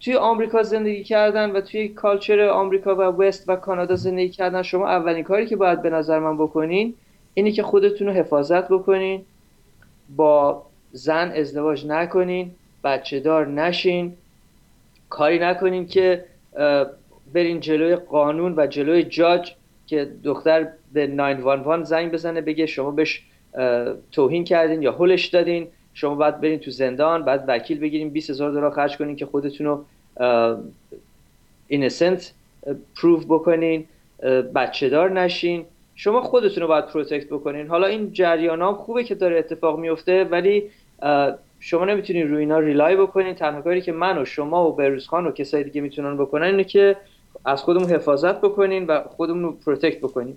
توی 0.00 0.14
آمریکا 0.14 0.62
زندگی 0.62 1.04
کردن 1.04 1.50
و 1.50 1.60
توی 1.60 1.88
کالچر 1.88 2.48
آمریکا 2.48 2.94
و 2.94 3.00
وست 3.00 3.48
و 3.48 3.56
کانادا 3.56 3.96
زندگی 3.96 4.28
کردن 4.28 4.62
شما 4.62 4.88
اولین 4.88 5.24
کاری 5.24 5.46
که 5.46 5.56
باید 5.56 5.82
به 5.82 5.90
نظر 5.90 6.18
من 6.18 6.36
بکنین 6.36 6.94
اینه 7.34 7.52
که 7.52 7.62
خودتون 7.62 8.06
رو 8.06 8.12
حفاظت 8.12 8.68
بکنین 8.68 9.22
با 10.16 10.62
زن 10.96 11.32
ازدواج 11.36 11.86
نکنین 11.86 12.50
بچه 12.84 13.20
دار 13.20 13.46
نشین. 13.46 14.12
کاری 15.10 15.38
نکنین 15.38 15.86
که 15.86 16.24
برین 17.34 17.60
جلوی 17.60 17.96
قانون 17.96 18.54
و 18.56 18.66
جلوی 18.66 19.02
جاج 19.02 19.52
که 19.86 20.10
دختر 20.24 20.68
به 20.92 21.06
911 21.06 21.84
زنگ 21.84 22.12
بزنه 22.12 22.40
بگه 22.40 22.66
شما 22.66 22.90
بهش 22.90 23.22
توهین 24.12 24.44
کردین 24.44 24.82
یا 24.82 24.92
هلش 24.92 25.26
دادین. 25.26 25.66
شما 25.94 26.14
باید 26.14 26.40
برین 26.40 26.58
تو 26.58 26.70
زندان 26.70 27.24
بعد 27.24 27.44
وکیل 27.48 27.78
بگیرین 27.78 28.10
20 28.10 28.30
هزار 28.30 28.50
دلار 28.50 28.70
خرج 28.70 28.96
کنین 28.96 29.16
که 29.16 29.26
خودتون 29.26 29.66
رو 29.66 29.84
innocent 31.68 32.32
prove 32.96 33.24
بکنین. 33.24 33.84
بچه 34.54 34.88
دار 34.88 35.10
نشین. 35.10 35.64
شما 35.96 36.20
خودتون 36.20 36.62
رو 36.62 36.68
باید 36.68 36.86
protect 36.86 37.26
بکنین. 37.26 37.66
حالا 37.66 37.86
این 37.86 38.12
جریان 38.12 38.62
ها 38.62 38.74
خوبه 38.74 39.04
که 39.04 39.14
داره 39.14 39.38
اتفاق 39.38 39.78
میفته 39.78 40.24
ولی 40.24 40.70
شما 41.60 41.84
نمی‌تونین 41.84 42.28
روی 42.28 42.38
اینا 42.38 42.58
rely 42.58 42.96
بکنین 42.96 43.34
تنها 43.34 43.62
کاری 43.62 43.82
که 43.82 43.92
من 43.92 44.18
و 44.18 44.24
شما 44.24 44.68
و 44.68 44.72
بهروز 44.72 45.06
خان 45.06 45.26
و 45.26 45.32
کسایی 45.32 45.64
دیگه 45.64 45.80
می‌تونن 45.80 46.16
بکنن 46.16 46.46
اینه 46.46 46.64
که 46.64 46.96
از 47.44 47.62
خودمون 47.62 47.90
حفاظت 47.90 48.40
بکنین 48.40 48.86
و 48.86 49.02
خودمون 49.16 49.42
رو 49.42 49.52
protect 49.52 49.98
بکنین 49.98 50.36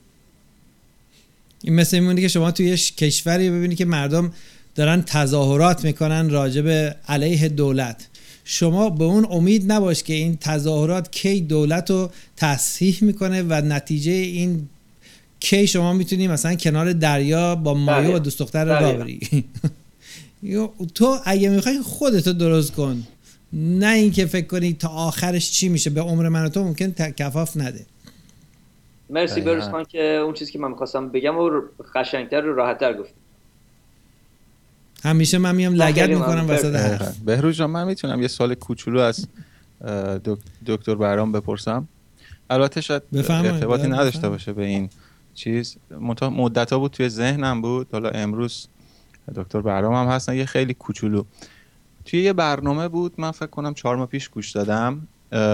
این 1.63 1.75
مثل 1.75 1.99
میمونه 1.99 2.21
که 2.21 2.27
شما 2.27 2.51
توی 2.51 2.77
کشوری 2.77 3.49
ببینی 3.49 3.75
که 3.75 3.85
مردم 3.85 4.31
دارن 4.75 5.01
تظاهرات 5.01 5.84
می‌کنن 5.85 6.29
راجع 6.29 6.61
به 6.61 6.95
علیه 7.07 7.49
دولت 7.49 8.07
شما 8.43 8.89
به 8.89 9.03
اون 9.03 9.27
امید 9.31 9.71
نباش 9.71 10.03
که 10.03 10.13
این 10.13 10.38
تظاهرات 10.41 11.11
کی 11.11 11.41
دولت 11.41 11.91
رو 11.91 12.09
تصحیح 12.38 12.97
می‌کنه 13.01 13.41
و 13.41 13.53
نتیجه 13.53 14.11
این 14.11 14.69
کی 15.39 15.67
شما 15.67 15.93
می‌تونی 15.93 16.27
مثلا 16.27 16.55
کنار 16.55 16.93
دریا 16.93 17.55
با 17.55 17.73
مایو 17.73 18.07
بله. 18.07 18.15
و 18.15 18.19
دوست 18.19 18.39
دختر 18.39 18.65
بله. 18.65 18.91
را 18.91 18.97
بری 18.97 19.19
تو 20.95 21.19
اگه 21.26 21.49
می‌خوای 21.49 21.81
خودتو 21.81 22.34
درست 22.34 22.72
کن 22.72 23.03
نه 23.53 23.88
اینکه 23.88 24.26
فکر 24.26 24.47
کنی 24.47 24.73
تا 24.73 24.88
آخرش 24.88 25.51
چی 25.51 25.69
میشه 25.69 25.89
به 25.89 26.01
عمر 26.01 26.30
من 26.30 26.45
و 26.45 26.49
تو 26.49 26.64
ممکن 26.64 26.91
کفاف 26.91 27.57
نده 27.57 27.85
مرسی. 29.09 29.41
بروز 29.41 29.64
خان 29.64 29.85
که 29.85 30.03
اون 30.03 30.34
چیزی 30.34 30.51
که 30.51 30.59
من 30.59 30.69
می‌خواستم 30.72 31.09
بگم 31.09 31.38
و 31.38 31.61
قشنگتر 31.95 32.45
و 32.45 32.55
راحتتر 32.55 32.93
گفت 32.93 33.14
همیشه 35.03 35.38
من 35.38 35.55
میام 35.55 35.73
لگت 35.73 36.09
می‌کنم. 36.09 36.49
وسط. 36.49 36.76
حرف 36.76 37.18
بهروز 37.18 37.55
جان 37.55 37.69
من 37.69 37.88
می‌تونم 37.88 38.22
یه 38.22 38.27
سال 38.27 38.53
کوچولو 38.53 38.99
از 38.99 39.27
دکتر 40.65 40.95
برام 40.95 41.31
بپرسم 41.31 41.88
البته 42.49 42.81
شاید. 42.81 43.03
ارتباطی 43.14 43.84
بله، 43.84 43.93
نداشته. 43.93 44.30
باشه 44.30 44.53
به 44.53 44.65
این 44.65 44.89
چیز 45.34 45.76
مدت 46.22 46.73
ها 46.73 46.80
بود 46.80 46.91
توی 46.91 47.09
ذهنم 47.09 47.61
بود 47.61 47.88
حالا 47.91 48.09
امروز 48.09 48.68
دکتر 49.35 49.61
برام 49.61 49.93
هم 49.93 50.15
هستن. 50.15 50.35
یه 50.35 50.45
خیلی 50.45 50.73
کوچولو. 50.73 51.23
توی 52.05 52.21
یه 52.21 52.33
برنامه 52.33 52.87
بود 52.87 53.13
من 53.17 53.31
فکر 53.31 53.47
کنم 53.47 53.73
چهار 53.73 53.95
ماه 53.95 54.07
پیش 54.07 54.29
گوش 54.29 54.51
دادم. 54.51 55.07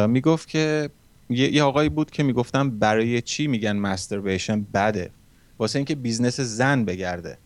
می‌گفت 0.08 0.48
که 0.48 0.90
یه, 1.30 1.64
آقایی 1.64 1.90
بود 1.90 2.12
که 2.12 2.24
می‌گفتم 2.24 2.70
برای 2.70 3.22
چی 3.22 3.48
میگن 3.48 3.76
masturbation 3.76 4.66
بده؟ 4.74 5.10
واسه 5.60 5.80
اینکه 5.80 5.96
business 5.96 6.40
زن 6.40 6.86
بگرده. 6.86 7.38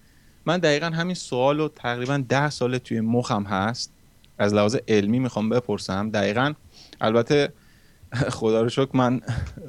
من 0.45 0.57
دقیقا 0.57 0.85
همین 0.85 1.15
سوال 1.15 1.57
رو 1.57 1.67
تقریبا 1.67 2.23
ده 2.29 2.49
سال 2.49 2.77
توی 2.77 3.01
مخم 3.01 3.43
هست. 3.43 3.93
از 4.37 4.53
لحاظ 4.53 4.75
علمی 4.87 5.19
می‌خوام 5.19 5.49
بپرسم. 5.49 6.09
دقیقا 6.09 6.53
البته 7.01 7.53
خدا 8.29 8.61
رو 8.61 8.69
شکر 8.69 8.89
من 8.93 9.21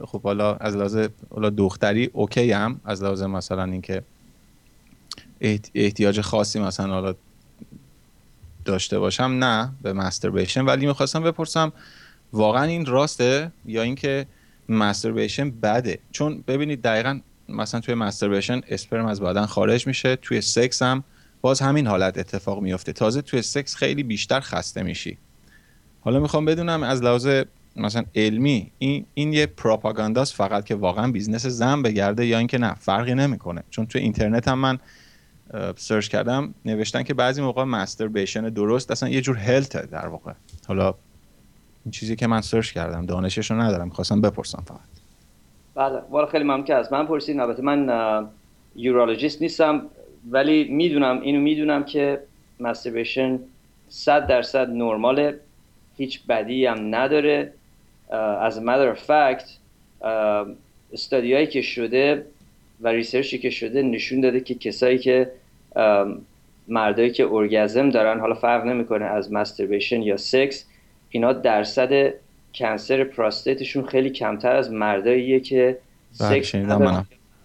خب 0.07 0.23
حالا 0.23 0.55
از 0.55 0.77
لحاظ 0.77 1.09
دختری 1.57 2.11
اوکی 2.13 2.53
هم 2.53 2.81
از 2.85 3.03
لحاظ 3.03 3.23
مثلا 3.23 3.65
اینکه 3.65 4.03
احتیاج 5.75 6.21
خاصی 6.21 6.61
مثلا 6.61 6.93
حالا 6.95 7.15
داشته 8.65 8.99
باشم 8.99 9.25
نه 9.25 9.73
به 9.83 9.93
masturbation 9.93 10.65
ولی 10.65 10.87
می‌خواستم 10.87 11.23
بپرسم 11.23 11.73
واقعا 12.33 12.63
این 12.63 12.87
راسته 12.87 13.53
یا 13.67 13.83
اینکه 13.83 14.27
masturbation 14.69 15.51
بده؟ 15.51 15.99
چون 16.13 16.45
ببینید 16.47 16.83
دقیقا 16.83 17.21
مثلا 17.49 17.81
توی 17.81 17.95
masturbation 17.95 18.61
اسپرم 18.69 19.07
از 19.07 19.21
بدن 19.21 19.47
خارج 19.47 19.87
میشه 19.87 20.17
توی 20.17 20.41
سکس 20.41 20.83
هم 20.83 21.05
باز 21.41 21.61
همین 21.61 21.87
حالت 21.87 22.19
اتفاق 22.19 22.63
میفته 22.63 22.93
تازه 22.93 23.23
توی 23.23 23.43
سکس 23.43 23.77
خیلی 23.77 24.03
بیشتر 24.03 24.41
خسته 24.41 24.83
میشی. 24.83 25.19
حالا 26.01 26.21
می‌خوام 26.21 26.45
بدونم 26.45 26.83
از 26.83 27.03
لحاظ 27.03 27.29
مثلا 27.77 28.05
علمی 28.15 28.71
این 28.79 29.07
این 29.15 29.33
یه 29.33 29.47
پروپاگانداست 29.47 30.35
فقط 30.35 30.65
که 30.65 30.75
واقعا 30.75 31.13
business 31.13 31.47
زن 31.47 31.83
بگرده 31.83 32.27
یا 32.27 32.39
اینکه 32.39 32.59
نه 32.59 32.75
فرقی 32.75 33.15
نمی‌کنه. 33.15 33.65
چون 33.71 33.87
توی 33.87 34.01
اینترنت 34.01 34.49
هم 34.49 34.59
من 34.59 34.79
search 35.77 36.09
کردم 36.09 36.55
نوشتن 36.65 37.03
که 37.03 37.15
بعضی 37.15 37.43
موقع 37.43 37.65
masturbation 37.65 38.49
درست 38.49 38.91
اصلا 38.91 39.09
یه 39.09 39.21
جور 39.21 39.37
health 39.37 39.80
ه 39.80 39.87
در 39.87 40.07
واقع. 40.07 40.33
حالا 40.69 40.95
این 41.85 41.93
چیزی 41.93 42.17
که 42.17 42.27
من 42.27 42.41
search 42.41 42.73
کردم 42.73 43.07
دانشش 43.07 43.51
رو 43.51 43.61
ندارم 43.61 43.85
می‌خواستم 43.85 44.21
بپرسم 44.21 44.65
فقط. 44.67 44.79
بله 45.75 46.03
والا 46.11 46.27
خیلی 46.27 46.45
ممنون 46.45 46.65
که 46.65 46.75
از 46.75 46.93
من 46.93 47.07
پرسید 47.07 47.41
البته 47.41 47.63
من 47.63 48.29
urologist 48.77 49.43
نیستم 49.43 49.83
ولی 50.31 50.65
می‌دونم 50.65 51.21
اینو 51.21 51.41
می‌دونم 51.41 51.85
که 51.85 52.21
masturbation 52.61 53.39
100 53.89 54.27
درصد 54.27 54.71
نرماله. 54.71 55.41
هیچ 55.97 56.27
بدی 56.27 56.67
هم 56.67 56.95
نداره. 56.95 57.53
as 58.41 58.61
of 58.67 58.99
fact 59.09 59.45
استادیایی 60.93 61.47
که 61.47 61.63
شده 61.63 62.27
و 62.81 62.89
ریسرچی 62.89 63.39
که 63.39 63.51
شده 63.51 63.83
نشون 63.83 64.21
داده 64.21 64.41
که 64.41 64.55
کسایی 64.55 64.99
که 64.99 65.31
مردایی 66.69 67.11
که 67.11 67.27
ارگزم 67.33 67.91
دارن 67.91 68.21
حالا 68.21 68.35
فرق 68.35 68.65
نمی‌کنه 68.65 69.05
از 69.05 69.33
مستربیشن 69.33 70.03
یا 70.03 70.17
سکس 70.17 70.67
اینا 71.11 71.33
درصد 71.33 72.15
کنسر 72.55 73.05
پراستیتشون 73.05 73.87
خیلی 73.87 74.11
کمتر 74.11 74.57
از 74.57 74.73
مرداییه 74.73 75.41
که 75.41 75.79
سکس 76.11 76.55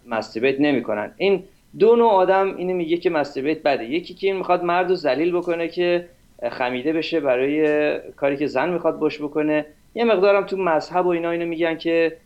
مستربیت 0.07 0.59
نمی‌کنن. 0.59 1.11
این 1.17 1.43
دو 1.79 1.95
نوع 1.95 2.11
آدم 2.11 2.57
اینو 2.57 2.73
میگه 2.73 2.97
که 2.97 3.09
مستربیت 3.09 3.63
بده. 3.63 3.85
یکی 3.85 4.13
که 4.13 4.27
این 4.27 4.35
می‌خواد 4.35 4.63
مرد 4.63 4.89
رو 4.89 4.95
ذلیل 4.95 5.31
بکنه 5.31 5.67
که 5.67 6.05
خمیده 6.51 6.93
بشه 6.93 7.19
برای 7.19 7.99
کاری 8.15 8.37
که 8.37 8.47
زن 8.47 8.69
می‌خواد 8.69 8.99
باش 8.99 9.21
بکنه. 9.21 9.65
یه 9.95 10.03
مقدارم 10.03 10.45
تو 10.45 10.57
مذهب 10.57 11.05
و 11.05 11.09
اینا 11.09 11.31
اینو 11.31 11.45
میگن 11.45 11.77
که 11.77 12.17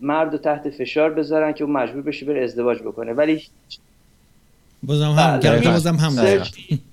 مرد 0.00 0.32
رو 0.32 0.38
تحت 0.38 0.70
فشار 0.70 1.12
بذارن 1.12 1.52
که 1.52 1.64
اون 1.64 1.72
مجبور 1.72 2.02
بشه 2.02 2.26
بره 2.26 2.44
ازدواج 2.44 2.78
بکنه. 2.82 3.12
ولی 3.12 3.42
بازم 4.82 5.04
هم 5.04 5.40
بله. 5.40 5.58
هیچ, 5.58 5.68
بازم 5.68 5.94
هم 5.96 6.42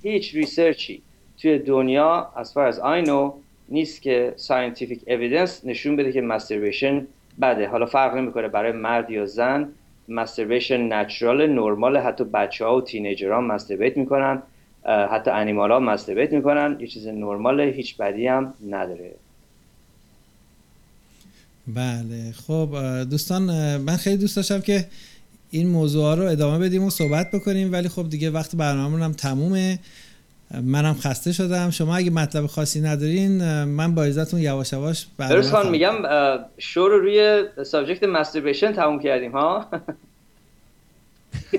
هیچ 0.04 0.36
ریسرچی 0.36 1.02
توی 1.38 1.60
دنیا 1.60 2.32
as 2.36 2.48
far 2.48 2.74
as 2.74 2.78
I 2.78 3.08
know 3.08 3.34
نیست 3.70 4.02
که 4.02 4.34
scientific 4.38 5.00
evidence 5.08 5.66
نشون 5.66 5.96
بده 5.96 6.12
که 6.12 6.22
مستربیشن 6.22 7.08
بده. 7.42 7.68
حالا 7.68 7.86
فرق 7.86 8.16
نمی‌کنه 8.16 8.48
برای 8.48 8.72
مرد 8.72 9.10
یا 9.10 9.26
زن. 9.26 9.70
مستربیشن 10.08 10.94
نچرال 10.94 11.48
نرمال 11.48 11.98
حتی 11.98 12.24
بچه 12.24 12.66
ها 12.66 12.78
و 12.78 12.82
تینیجر 12.82 13.32
ها 13.32 13.42
مستربیت 13.42 13.98
می‌کنن 13.98 14.42
حتی 14.86 15.32
انیمال 15.32 15.72
ها 15.72 15.80
مستربیت 15.80 16.34
می‌کنن. 16.34 16.78
یه 16.80 16.88
چیز 16.88 17.08
نرماله 17.08 17.64
هیچ 17.64 17.98
بدی 17.98 18.28
هم 18.28 18.54
نداره. 18.70 19.12
بله. 21.76 22.32
خب 22.48 22.76
دوستان 23.10 23.78
من 23.78 23.98
خیلی 23.98 24.18
دوست 24.18 24.36
داشتم 24.36 24.62
که 24.62 24.88
این 25.52 25.68
موضوع 25.68 26.16
رو 26.16 26.24
ادامه 26.24 26.60
بدیم 26.60 26.84
و 26.84 26.90
صحبت 26.90 27.32
بکنیم 27.32 27.72
ولی 27.72 27.90
خب 27.90 28.10
دیگه 28.10 28.30
وقت 28.30 28.56
برنامه 28.56 29.04
هم 29.04 29.14
تمومه. 29.14 29.80
منم 30.64 30.94
خسته 30.94 31.32
شدم. 31.32 31.70
شما 31.70 31.96
اگه 31.96 32.12
مطلب 32.12 32.46
خاصی 32.46 32.82
ندارین 32.82 33.64
من 33.64 33.96
با 33.96 34.04
عزتون 34.04 34.40
یواش 34.40 34.74
یواش 34.74 35.08
خان 35.52 35.70
میگم 35.70 35.96
شو 36.58 36.88
رو 36.88 37.00
روی 37.00 37.44
سابجکت 37.66 38.04
مستربیشن 38.04 38.74
تموم 38.74 39.00
کردیم 39.00 39.32
ها؟ 39.32 39.68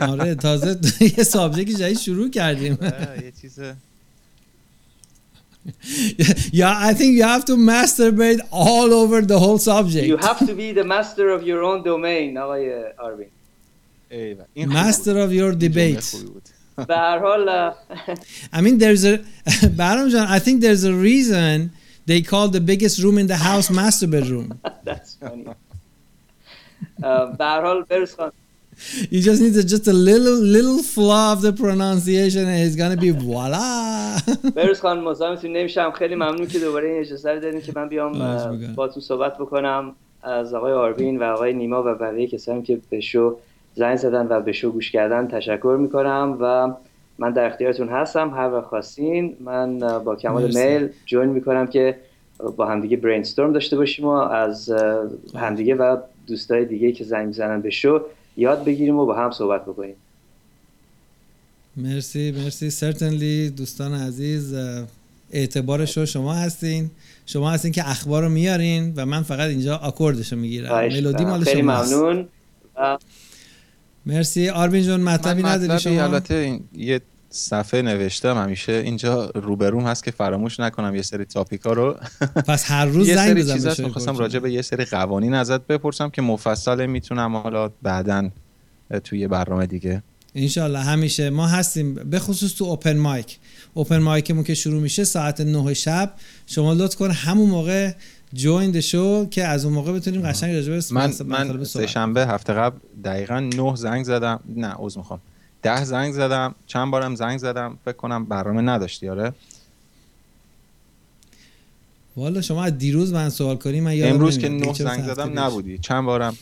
آره 0.10 0.34
تازه 0.34 0.78
یه 1.18 1.24
سابجکت 1.24 1.76
جدید 1.76 1.98
شروع 1.98 2.30
کردیم. 2.30 2.78
یه 3.22 3.32
چیز 3.40 3.60
yeah, 6.51 6.73
I 6.89 6.93
think 6.93 7.15
you 7.15 7.23
have 7.23 7.45
to 7.45 7.55
masturbate 7.55 8.39
all 8.51 8.93
over 8.93 9.21
the 9.21 9.39
whole 9.39 9.57
subject. 9.57 10.05
You 10.07 10.17
have 10.17 10.39
to 10.39 10.53
be 10.53 10.71
the 10.71 10.83
master 10.83 11.29
of 11.29 11.43
your 11.43 11.61
own 11.63 11.83
domain 11.83 12.37
آقای 12.37 12.83
آربین. 12.99 13.29
Master 14.67 15.17
of 15.19 15.33
your 15.33 15.53
debate. 15.53 16.15
به 16.87 16.95
هر 16.95 17.19
حال 17.19 17.73
I 18.53 18.61
mean 18.61 18.77
there's 18.77 19.03
a 19.03 19.17
Baram 19.81 20.09
John, 20.09 20.27
I 20.27 20.39
think 20.39 20.61
there's 20.61 20.83
a 20.83 20.93
reason 20.93 21.71
they 22.05 22.21
call 22.21 22.47
the 22.47 22.61
biggest 22.61 23.03
room 23.03 23.17
in 23.17 23.27
the 23.27 23.35
house 23.35 23.69
master 23.69 24.07
bedroom. 24.07 24.59
That's 24.85 25.15
funny. 25.15 25.45
به 27.37 27.45
هر 27.45 27.61
حال 27.61 27.83
بروز 27.83 28.15
خان 28.15 28.31
You 29.14 29.20
just 29.28 29.40
need 29.44 29.54
to, 29.58 29.64
just 29.74 29.86
a 29.88 29.96
little 30.10 30.38
little 30.56 30.82
flaw 30.94 31.32
of 31.34 31.40
the 31.46 31.52
pronunciation 31.52 32.42
and 32.52 32.58
it's 32.66 32.76
gonna 32.82 32.96
be 32.96 33.10
voila. 33.10 34.18
بروز 34.56 34.80
خان 34.80 35.00
مزاحمتون 35.00 35.52
نمیشم. 35.52 35.90
خیلی 35.90 36.14
ممنون 36.14 36.46
که 36.46 36.58
دوباره 36.58 36.88
این 36.88 37.00
اجازه 37.00 37.30
رو 37.30 37.40
دادین 37.40 37.60
که 37.60 37.72
من 37.76 37.88
بیام 37.88 38.12
با 38.74 38.88
تو 38.88 39.00
صحبت 39.00 39.34
بکنم. 39.38 39.92
از 40.22 40.54
آقای 40.54 40.72
آربین 40.72 41.18
و 41.18 41.22
آقای 41.22 41.52
نیما 41.52 41.82
و 41.82 41.94
بقیه 41.94 42.26
کسانی 42.26 42.62
که 42.62 42.80
به 42.90 43.00
شو 43.00 43.36
زنگ 43.74 43.96
زدن 43.96 44.26
و 44.30 44.40
به 44.40 44.52
شو 44.52 44.70
گوش 44.70 44.90
کردن 44.90 45.28
تشکر 45.28 45.76
می‌کنم 45.80 46.38
و 46.40 46.72
من 47.18 47.30
در 47.30 47.46
اختیارتون 47.46 47.88
هستم. 47.88 48.30
هر 48.30 48.52
وقت 48.52 48.66
خواستین 48.66 49.36
من 49.40 49.78
با 49.78 50.16
کمال 50.16 50.46
میل 50.46 50.88
جوین 51.06 51.28
می‌کنم 51.28 51.66
که 51.66 51.96
با 52.56 52.66
همدیگه 52.66 52.96
برین 52.96 53.20
استورم 53.20 53.52
داشته 53.52 53.76
باشیم 53.76 54.04
و 54.04 54.10
از 54.10 54.72
همدیگه 55.34 55.74
و 55.74 55.96
دوستای 56.26 56.64
دیگه 56.64 56.92
که 56.92 57.04
زنگ 57.04 57.26
می‌زنن 57.26 57.60
به 57.60 57.70
شو 57.70 58.00
یاد 58.36 58.64
بگیریم 58.64 58.96
و 58.96 59.06
با 59.06 59.14
هم 59.16 59.30
صحبت 59.30 59.62
بکنیم. 59.62 59.94
مرسی 61.76 62.32
مرسی. 62.32 62.70
سرتنلی 62.70 63.50
دوستان 63.50 63.94
عزیز 63.94 64.54
اعتبار 65.30 65.84
شو 65.84 66.06
شما 66.06 66.34
هستین. 66.34 66.90
شما 67.26 67.50
هستین 67.50 67.72
که 67.72 67.90
اخبار 67.90 68.22
رو 68.22 68.28
میارین 68.28 68.92
و 68.96 69.06
من 69.06 69.22
فقط 69.22 69.48
اینجا 69.48 69.76
آکوردش 69.76 70.32
رو 70.32 70.38
می‌گیرم. 70.38 70.72
ملودی 70.72 71.24
مال 71.24 71.44
خیلی 71.44 71.62
ممنون. 71.62 72.28
مرسی. 74.06 74.48
آربین 74.48 74.82
جون 74.82 75.00
مطلبی 75.00 75.42
نداری 75.42 75.80
شما؟ 75.80 76.02
البته 76.02 76.34
این 76.34 76.64
یه 76.76 77.00
صفحه 77.34 77.82
نوشتم 77.82 78.42
همیشه 78.42 78.72
اینجا 78.72 79.30
روبروم 79.34 79.86
هست 79.86 80.04
که 80.04 80.10
فراموش 80.10 80.60
نکنم 80.60 80.94
یه 80.94 81.02
سری 81.02 81.24
تاپیکا 81.24 81.72
رو. 81.72 81.96
پس 82.48 82.70
هر 82.70 82.86
روز 82.86 83.08
یه 83.08 83.16
سری 83.16 83.44
چیزاست 83.44 83.80
می‌خواستم 83.80 84.16
راجع 84.16 84.38
به 84.38 84.52
یه 84.52 84.62
سری 84.62 84.84
قوانین 84.84 85.34
ازت 85.34 85.66
بپرسم 85.66 86.10
که 86.10 86.22
مفصل 86.22 86.86
می‌تونم 86.86 87.36
حالا 87.36 87.70
بعدا 87.82 88.30
توی 89.04 89.28
برنامه 89.28 89.66
دیگه. 89.66 90.02
انشالله 90.34 90.78
همیشه 90.78 91.30
ما 91.30 91.46
هستیم. 91.46 91.94
به 91.94 92.18
خصوص 92.18 92.54
تو 92.54 92.64
اوپن 92.64 92.96
مایک 92.96 93.38
اوپن 93.74 93.98
مایکمون 93.98 94.44
که 94.44 94.54
شروع 94.54 94.82
میشه 94.82 95.04
ساعت 95.04 95.40
9 95.40 95.74
شب. 95.74 96.14
شما 96.46 96.72
لطف 96.72 96.96
کن 96.96 97.10
همون 97.10 97.50
موقع 97.50 97.92
جوین 98.32 98.80
شو 98.80 99.28
که 99.28 99.44
از 99.44 99.64
اون 99.64 99.74
موقع 99.74 99.92
بتونیم 99.92 100.22
قشنگ 100.22 100.54
راجع 100.54 100.72
به 100.72 100.80
من 100.90 101.12
من 101.26 101.64
سه 101.64 101.86
شنبه 101.86 102.26
هفته 102.26 102.52
قبل 102.52 102.78
دقیقا 103.04 103.40
9 103.40 103.76
زنگ 103.76 104.04
زدم. 104.04 104.40
نه 104.56 104.74
عذر 104.76 104.98
می‌خوام. 104.98 105.20
ده 105.62 105.84
زنگ 105.84 106.12
زدم 106.12 106.54
چند 106.66 106.90
بارم 106.90 107.14
زنگ 107.14 107.38
زدم 107.38 107.78
فکر 107.84 107.96
کنم 107.96 108.24
برنامه 108.24 108.62
نداشتی 108.62 109.08
آره؟ 109.08 109.32
والا 112.16 112.40
شما 112.40 112.64
از 112.64 112.78
دیروز 112.78 113.12
من 113.12 113.28
سوال 113.28 113.56
کنی 113.56 113.80
من 113.80 113.96
یادم 113.96 114.14
امروز 114.14 114.38
که 114.38 114.48
نه 114.48 114.72
زنگ 114.72 115.02
زدم 115.02 115.38
نبودی. 115.38 115.78
چند 115.78 116.04
بارم؟ 116.04 116.36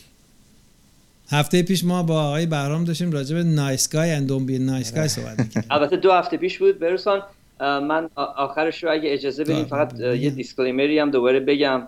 هفته 1.29 1.63
پیش 1.63 1.83
ما 1.83 2.03
با 2.03 2.23
آقای 2.23 2.45
بهرام 2.45 2.83
داشتیم 2.83 3.11
راجع 3.11 3.35
به 3.35 3.43
nice 3.43 3.89
guy 3.89 4.11
and 4.11 4.27
don't 4.27 4.45
be 4.45 4.59
nice 4.59 4.95
guy 4.95 5.07
صحبت 5.07 5.39
می‌کردیم. 5.39 5.69
البته 5.71 5.95
دو 5.95 6.11
هفته 6.11 6.37
پیش 6.37 6.59
بود. 6.59 6.79
برسان 6.79 7.23
من 7.59 8.09
آخرش 8.15 8.83
رو 8.83 8.91
اگه 8.91 9.13
اجازه 9.13 9.43
بدین 9.43 9.65
فقط 9.65 9.99
یه 9.99 10.29
disclaimer 10.29 10.93
ی 10.93 10.99
هم 10.99 11.11
دوباره 11.11 11.39
بگم. 11.39 11.87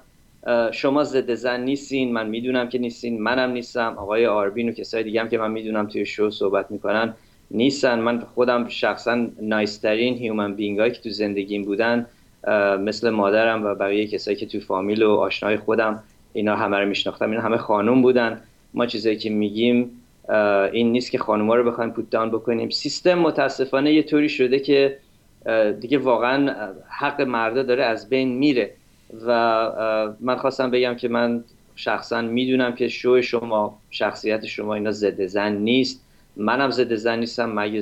شما 0.72 1.04
ضد 1.04 1.34
زن 1.34 1.62
نیستین 1.62 2.14
من 2.14 2.28
می‌دونم 2.28 2.70
که 2.70 2.78
نیستین. 2.78 3.22
منم 3.22 3.52
نیستم. 3.52 3.96
آقای 3.98 4.26
آربین 4.26 4.70
و 4.70 4.72
کسای 4.72 5.04
دیگه 5.04 5.22
هم 5.22 5.30
که 5.30 5.38
من 5.38 5.52
می‌دونم 5.52 5.88
توی 5.88 6.06
شو 6.06 6.32
صحبت 6.32 6.72
می‌کنن. 6.72 7.14
نیستن. 7.54 8.00
من 8.00 8.20
خودم 8.20 8.68
شخصا 8.68 9.28
nice 9.42 9.79
ترین 9.79 10.16
human 10.16 10.54
being 10.54 10.94
که 10.94 11.02
تو 11.02 11.10
زندگیم 11.10 11.66
بودن 11.66 12.06
مثل 12.80 13.10
مادرم 13.10 13.66
و 13.66 13.76
بقیه 13.76 14.08
کسایی 14.08 14.38
که 14.38 14.46
تو 14.46 14.60
فامیل 14.60 15.04
و 15.04 15.12
آشنای 15.12 15.58
خودم 15.58 16.04
اینا 16.34 16.56
همه 16.56 16.78
رو 16.78 16.88
میشناختم. 16.88 17.30
اینا 17.32 17.42
همه 17.42 17.58
خانوم 17.58 18.02
بودن. 18.02 18.42
ما 18.74 18.86
چیزایی 18.86 19.18
که 19.18 19.30
میگیم 19.30 19.92
این 20.74 20.92
نیست 20.92 21.12
که 21.12 21.18
خانوما 21.18 21.56
رو 21.56 21.72
بخوایم 21.72 21.92
پوت 21.92 22.10
بکنیم. 22.10 22.70
سیستم 22.70 23.20
متاسفانه 23.20 23.94
یه 23.94 24.04
طوری 24.04 24.30
شده 24.30 24.60
که 24.60 24.98
دیگه 25.82 25.98
واقعا 25.98 26.56
حق 26.90 27.22
مردا 27.22 27.64
داره 27.64 27.84
از 27.84 28.10
بین 28.10 28.30
میره. 28.30 28.72
و 29.28 30.12
من 30.20 30.36
خواستم 30.36 30.72
بگم 30.72 30.96
که 30.96 31.08
من 31.08 31.44
شخصا 31.76 32.22
می‌دونم 32.22 32.76
که 32.76 32.88
شو 32.88 33.22
شما 33.22 33.80
شخصیت 33.92 34.46
شما 34.46 34.74
اینا 34.74 34.92
ضد 34.92 35.26
زن 35.26 35.54
نیست. 35.56 36.03
منم 36.38 36.72
ضد 36.72 36.96
زن 36.96 37.20
نیستم 37.20 37.60
مگه 37.60 37.82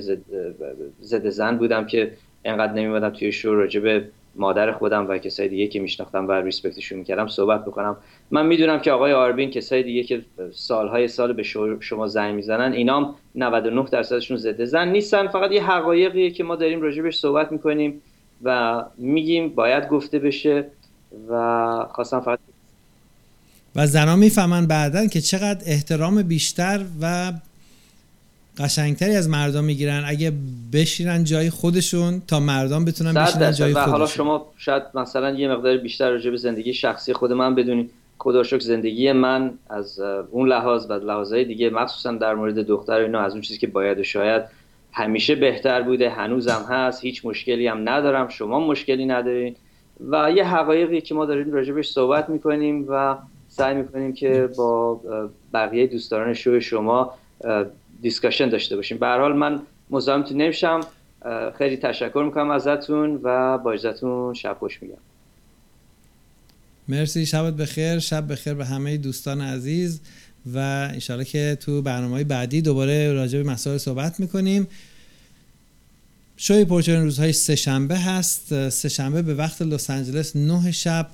ضد 1.01 1.29
زن 1.29 1.57
بودم 1.57 1.85
که 1.85 2.11
انقدر 2.45 2.73
نمیمدم 2.73 3.09
توی 3.09 3.31
شو 3.31 3.55
راجب 3.55 4.03
مادر 4.35 4.71
خودم 4.71 5.07
و 5.09 5.17
کسای 5.17 5.47
دیگه 5.47 5.67
که 5.67 5.79
میشناختم 5.79 6.27
و 6.27 6.31
ریسپکتشون 6.31 6.99
می‌کردم 6.99 7.27
صحبت 7.27 7.65
بکنم. 7.65 7.97
من 8.31 8.45
می‌دونم 8.45 8.79
که 8.79 8.91
آقای 8.91 9.13
آربین 9.13 9.51
کسای 9.51 9.83
دیگه 9.83 10.03
که 10.03 10.21
سالهای 10.53 11.07
سال 11.07 11.33
به 11.33 11.43
شما 11.79 12.07
زنگ 12.07 12.35
می‌زنن 12.35 12.73
اینام 12.73 13.15
99 13.35 13.85
درصدشون 13.91 14.37
ضد 14.37 14.63
زن 14.63 14.87
نیستن. 14.87 15.27
فقط 15.27 15.51
یه 15.51 15.63
حقایقیه 15.63 16.31
که 16.31 16.43
ما 16.43 16.55
داریم 16.55 16.81
راجبش 16.81 17.17
صحبت 17.17 17.51
می‌کنیم 17.51 18.01
و 18.43 18.83
میگیم 18.97 19.49
باید 19.49 19.87
گفته 19.87 20.19
بشه 20.19 20.65
و 21.29 21.85
خواستم 21.91 22.19
فقط 22.19 22.39
و 23.75 23.87
زنان 23.87 24.19
می‌فهمن 24.19 24.67
بعدا 24.67 25.07
که 25.07 25.21
چقدر 25.21 25.63
احترام 25.65 26.21
بیشتر 26.21 26.79
و 27.01 27.33
قشنگتری 28.57 29.15
از 29.15 29.29
مردم 29.29 29.63
می‌گیرن. 29.63 30.03
اگه 30.07 30.33
بشینن 30.73 31.23
جای 31.23 31.49
خودشون 31.49 32.21
تا 32.27 32.39
مردم 32.39 32.85
بتونن 32.85 33.13
بشینن 33.13 33.51
جای 33.51 33.73
خودشون 33.73 33.91
حالا 33.91 34.05
شما 34.05 34.45
شاید 34.57 34.83
مثلا 34.93 35.31
یه 35.31 35.47
مقدار 35.47 35.77
بیشتر 35.77 36.09
راجع 36.09 36.31
به 36.31 36.37
زندگی 36.37 36.73
شخصی 36.73 37.13
خود 37.13 37.33
من 37.33 37.55
بدونید. 37.55 37.91
خدا 38.17 38.43
زندگی 38.43 39.11
من 39.11 39.53
از 39.69 39.99
اون 40.31 40.49
لحاظ 40.49 40.85
و 40.89 40.93
لحاظهای 40.93 41.45
دیگه 41.45 41.69
مخصوصا 41.69 42.11
در 42.11 42.35
مورد 42.35 42.59
دختر 42.59 42.93
اینا 42.93 43.19
از 43.19 43.31
اون 43.31 43.41
چیزی 43.41 43.59
که 43.59 43.67
باید 43.67 43.99
و 43.99 44.03
شاید 44.03 44.43
همیشه 44.91 45.35
بهتر 45.35 45.81
بوده 45.81 46.09
هنوزم 46.09 46.65
هست 46.69 47.03
هیچ 47.03 47.25
مشکلی 47.25 47.67
هم 47.67 47.89
ندارم 47.89 48.27
شما 48.27 48.59
مشکلی 48.59 49.05
ندارین. 49.05 49.55
و 50.09 50.31
یه 50.35 50.47
حقایقی 50.47 51.01
که 51.01 51.15
ما 51.15 51.25
داریم 51.25 51.51
راجبش 51.51 51.89
صحبت 51.89 52.29
می‌کنیم 52.29 52.85
و 52.89 53.15
سعی 53.49 53.75
می‌کنیم 53.75 54.13
که 54.13 54.49
با 54.57 55.01
بقیه 55.53 55.87
دوستان 55.87 56.33
شو 56.33 56.59
شما 56.59 57.13
discussion 58.01 58.49
داشته 58.49 58.75
باشیم. 58.75 58.97
به 58.97 59.07
حال 59.07 59.33
من 59.33 59.61
مزاحمتون 59.89 60.37
نمیشم. 60.37 60.81
خیلی 61.57 61.77
تشکر 61.77 62.23
می‌کنم 62.25 62.49
ازتون 62.49 63.19
و 63.23 63.57
با 63.57 63.71
اجازهتون 63.71 64.33
شب 64.33 64.57
خوش 64.59 64.81
میگم. 64.81 64.97
مرسی. 66.87 67.25
شبت 67.25 67.53
بخیر. 67.53 67.99
شب 67.99 68.31
بخیر 68.31 68.53
به 68.53 68.65
همه 68.65 68.97
دوستان 68.97 69.41
عزیز 69.41 70.01
و 70.53 70.57
انشالله 70.93 71.25
که 71.25 71.57
تو 71.59 71.81
برنامه 71.81 72.23
بعدی 72.23 72.61
دوباره 72.61 73.13
راجع 73.13 73.43
به 73.43 73.49
مسائل 73.49 73.77
صحبت 73.77 74.19
می‌کنیم. 74.19 74.67
شوی 76.37 76.65
پرچونه 76.65 77.03
روزهای 77.03 77.33
سه 77.33 77.55
شنبه 77.55 77.97
هست. 77.97 78.69
سه 78.69 78.89
شنبه 78.89 79.21
به 79.21 79.33
وقت 79.33 79.61
لس 79.61 79.89
آنجلس 79.89 80.35
نه 80.35 80.71
شب 80.71 81.07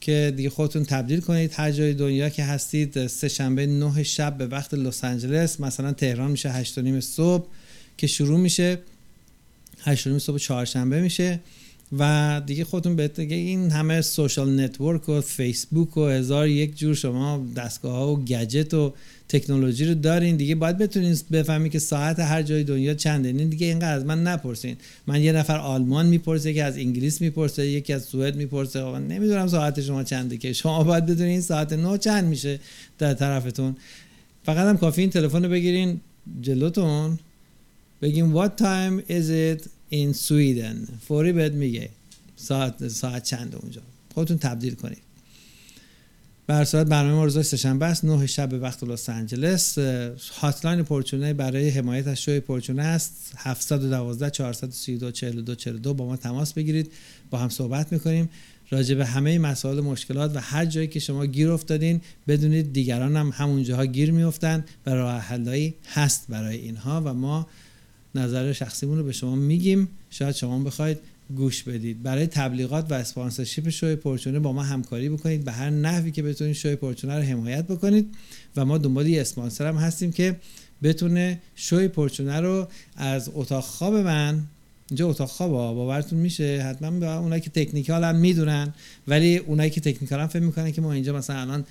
که 0.00 0.32
دیگه 0.36 0.50
خودتون 0.50 0.84
تبدیل 0.84 1.20
کنید. 1.20 1.52
هر 1.54 1.70
جای 1.70 1.94
دنیا 1.94 2.28
که 2.28 2.44
هستید 2.44 3.06
سه 3.06 3.28
شنبه 3.28 3.66
نه 3.66 4.02
شب 4.02 4.38
به 4.38 4.46
وقت 4.46 4.74
لس 4.74 5.04
آنجلس 5.04 5.60
مثلا 5.60 5.92
تهران 5.92 6.30
میشه 6.30 6.50
هشت 6.50 6.78
و 6.78 6.82
نیم 6.82 7.00
صبح 7.00 7.46
که 7.96 8.06
شروع 8.06 8.40
میشه. 8.40 8.78
هشت 9.80 10.06
و 10.06 10.10
نیم 10.10 10.18
صبح 10.18 10.38
چهارشنبه 10.38 11.00
میشه 11.00 11.40
و 11.98 12.42
دیگه 12.46 12.64
خودتون 12.64 12.96
بهت 12.96 13.20
دیگه 13.20 13.36
این 13.36 13.70
همه 13.70 14.00
social 14.00 14.60
network 14.60 15.08
و 15.08 15.20
فیسبوک 15.20 15.96
و 15.96 16.06
هزار 16.06 16.48
یک 16.48 16.78
جور 16.78 16.94
شما 16.94 17.46
دستگاه 17.56 17.92
ها 17.92 18.12
و 18.12 18.24
گجت 18.24 18.74
و 18.74 18.94
تکنولوژی 19.30 19.84
رو 19.84 19.94
دارین 19.94 20.36
دیگه. 20.36 20.54
باید 20.54 20.78
بتونین 20.78 21.16
بفهمی 21.32 21.70
که 21.70 21.78
ساعت 21.78 22.18
هر 22.18 22.42
جای 22.42 22.64
دنیا 22.64 22.94
چنده 22.94 23.28
این 23.28 23.48
دیگه 23.48 23.66
اینقدر 23.66 23.94
از 23.94 24.04
من 24.04 24.22
نپرسین. 24.22 24.76
من 25.06 25.22
یه 25.22 25.32
نفر 25.32 25.58
آلمان 25.58 26.06
می‌پرسه 26.06 26.50
یکی 26.50 26.60
از 26.60 26.76
انگلیس 26.76 27.20
می‌پرسه 27.20 27.66
یکی 27.66 27.92
از 27.92 28.04
سوئد 28.04 28.36
می‌پرسه. 28.36 28.84
من 28.84 29.06
نمی‌دونم 29.06 29.48
ساعت 29.48 29.80
شما 29.80 30.04
چنده 30.04 30.36
که. 30.36 30.52
شما 30.52 30.84
باید 30.84 31.06
بدونین 31.06 31.40
ساعت 31.40 31.72
نو 31.72 31.96
چند 31.96 32.24
میشه 32.24 32.60
در 32.98 33.14
طرفتون. 33.14 33.76
فقط 34.44 34.66
هم 34.66 34.78
کافی 34.78 35.00
این 35.00 35.10
تلفن 35.10 35.42
رو 35.44 35.50
بگیرین 35.50 36.00
جلوتون. 36.42 37.18
بگیم 38.02 38.44
what 38.44 38.50
time 38.50 39.10
is 39.10 39.28
it 39.30 39.62
in 39.92 40.28
Sweden? 40.28 40.76
فوری 41.08 41.32
بهت 41.32 41.52
میگه. 41.52 41.88
ساعت 42.36 42.88
ساعت 42.88 43.24
چند 43.24 43.56
اونجا. 43.62 43.80
خودتون 44.14 44.38
تبدیل 44.38 44.74
کنید 44.74 45.09
بر 46.50 46.64
صورت 46.64 46.86
برنامه 46.86 47.14
ما 47.14 47.24
روز 47.24 47.46
سهشنبه 47.46 47.86
است 47.86 48.04
9 48.04 48.26
شب 48.26 48.48
به 48.48 48.58
وقت 48.58 48.84
لس 48.84 49.08
آنجلس. 49.08 49.78
هاتلاین 50.40 50.82
پورچونه 50.82 51.32
برای 51.32 51.68
حمایت 51.68 52.06
از 52.06 52.22
شوی 52.22 52.40
پورچونه 52.40 52.82
است. 52.82 53.32
712 53.36 54.30
432 54.30 55.10
42 55.10 55.54
42 55.54 55.94
با 55.94 56.06
ما 56.06 56.16
تماس 56.16 56.52
بگیرید. 56.52 56.92
با 57.30 57.38
هم 57.38 57.48
صحبت 57.48 57.92
می‌کنیم. 57.92 58.30
راجع 58.70 58.94
به 58.94 59.06
همه 59.06 59.38
مسائل 59.38 59.80
مشکلات 59.80 60.36
و 60.36 60.40
هر 60.40 60.64
جایی 60.64 60.86
که 60.86 61.00
شما 61.00 61.26
گیر 61.26 61.50
افتادین 61.50 62.00
بدونید 62.28 62.72
دیگران 62.72 63.16
هم 63.16 63.30
همون 63.34 63.62
جاها 63.64 63.86
گیر 63.86 64.12
میافتن 64.12 64.64
و 64.86 64.90
راه 64.90 65.20
حلایی 65.20 65.74
هست 65.92 66.24
برای 66.28 66.56
اینها 66.56 67.02
و 67.04 67.14
ما 67.14 67.46
نظر 68.14 68.52
شخصیمون 68.52 68.98
رو 68.98 69.04
به 69.04 69.12
شما 69.12 69.34
میگیم. 69.34 69.88
شاید 70.10 70.34
شما 70.34 70.58
بخواید 70.58 70.98
گوش 71.36 71.62
بدید. 71.62 72.02
برای 72.02 72.26
تبلیغات 72.26 72.90
و 72.90 72.94
اسپانسرشیپ 72.94 73.68
شوی 73.68 73.96
پرچونه 73.96 74.38
با 74.38 74.52
ما 74.52 74.62
همکاری 74.62 75.08
بکنید 75.08 75.44
به 75.44 75.52
هر 75.52 75.70
نحوی 75.70 76.10
که 76.10 76.22
بتونید 76.22 76.54
شوی 76.54 76.76
پرچونه 76.76 77.16
رو 77.16 77.22
حمایت 77.22 77.66
بکنید 77.66 78.14
و 78.56 78.64
ما 78.64 78.78
دنبال 78.78 79.06
یه 79.06 79.20
اسپانسر 79.20 79.66
هم 79.66 79.76
هستیم 79.76 80.12
که 80.12 80.36
بتونه 80.82 81.40
شوی 81.54 81.88
پرچونه 81.88 82.40
رو 82.40 82.68
از 82.96 83.30
اتاق 83.34 83.64
خواب 83.64 83.94
من 83.94 84.42
اینجا 84.90 85.08
اتاق 85.08 85.28
خواب 85.28 85.50
باورتون 85.50 86.18
میشه 86.18 86.62
حتما 86.62 86.90
به 86.90 87.06
اونایی 87.06 87.42
که 87.42 87.50
تکنیکال 87.50 88.04
هم 88.04 88.16
می‌دونن 88.16 88.74
ولی 89.08 89.36
اونایی 89.36 89.70
که 89.70 89.80
تکنیکال 89.80 90.20
هم 90.20 90.26
فکر 90.26 90.42
می‌کنن 90.42 90.72
که 90.72 90.80
ما 90.80 90.92
اینجا 90.92 91.16
مثلا 91.16 91.40
الان 91.40 91.64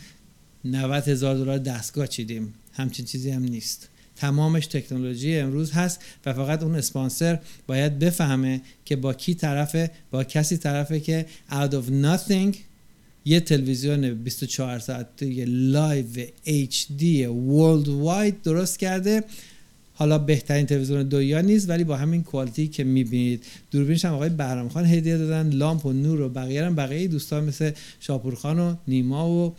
90 0.65 1.07
هزار 1.07 1.35
دلار 1.35 1.57
دستگاه 1.57 2.07
چیدیم. 2.07 2.53
همچین 2.73 3.05
چیزی 3.05 3.31
هم 3.31 3.43
نیست. 3.43 3.88
تمامش 4.19 4.67
تکنولوژی 4.67 5.35
امروز 5.35 5.71
هست 5.71 6.01
و 6.25 6.33
فقط 6.33 6.63
اون 6.63 6.75
اسپانسر 6.75 7.39
باید 7.67 7.99
بفهمه 7.99 8.61
که 8.85 8.95
با 8.95 9.13
کی 9.13 9.33
طرفه 9.33 9.91
با 10.11 10.23
کسی 10.23 10.57
طرفه 10.57 10.99
که 10.99 11.25
out 11.51 11.71
of 11.71 12.03
nothing 12.03 12.55
یه 13.25 13.39
تلویزیون 13.39 14.13
24 14.13 14.79
ساعت 14.79 15.21
یه 15.21 15.45
live 15.45 16.05
HD 16.45 17.03
world 17.49 17.87
wide 17.87 18.35
درست 18.43 18.79
کرده. 18.79 19.23
حالا 19.93 20.17
بهترین 20.17 20.65
تلویزیون 20.65 21.03
دنیا 21.03 21.41
نیست 21.41 21.69
ولی 21.69 21.83
با 21.83 21.97
همین 21.97 22.23
quality 22.23 22.67
که 22.67 22.83
می‌بینید. 22.83 23.43
دوربینش 23.71 24.05
هم 24.05 24.13
آقای 24.13 24.29
بهرام 24.29 24.69
خان 24.69 24.85
هدیه 24.85 25.17
دادن 25.17 25.49
لامپ 25.49 25.85
و 25.85 25.93
نور 25.93 26.21
و 26.21 26.29
بقیه 26.29 26.65
هم 26.65 26.75
بقیه 26.75 27.07
دوستان 27.07 27.43
مثل 27.43 27.71
شاپور 27.99 28.35
خان 28.35 28.59
و 28.59 28.75
نیما 28.87 29.29
و 29.29 29.55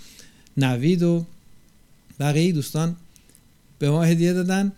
نوید 0.57 1.03
و 1.03 1.27
بقیه 2.21 2.53
دوستان 2.53 2.97
به 3.81 3.91
ما 3.91 4.03
هدیه 4.03 4.33
دادن 4.33 4.73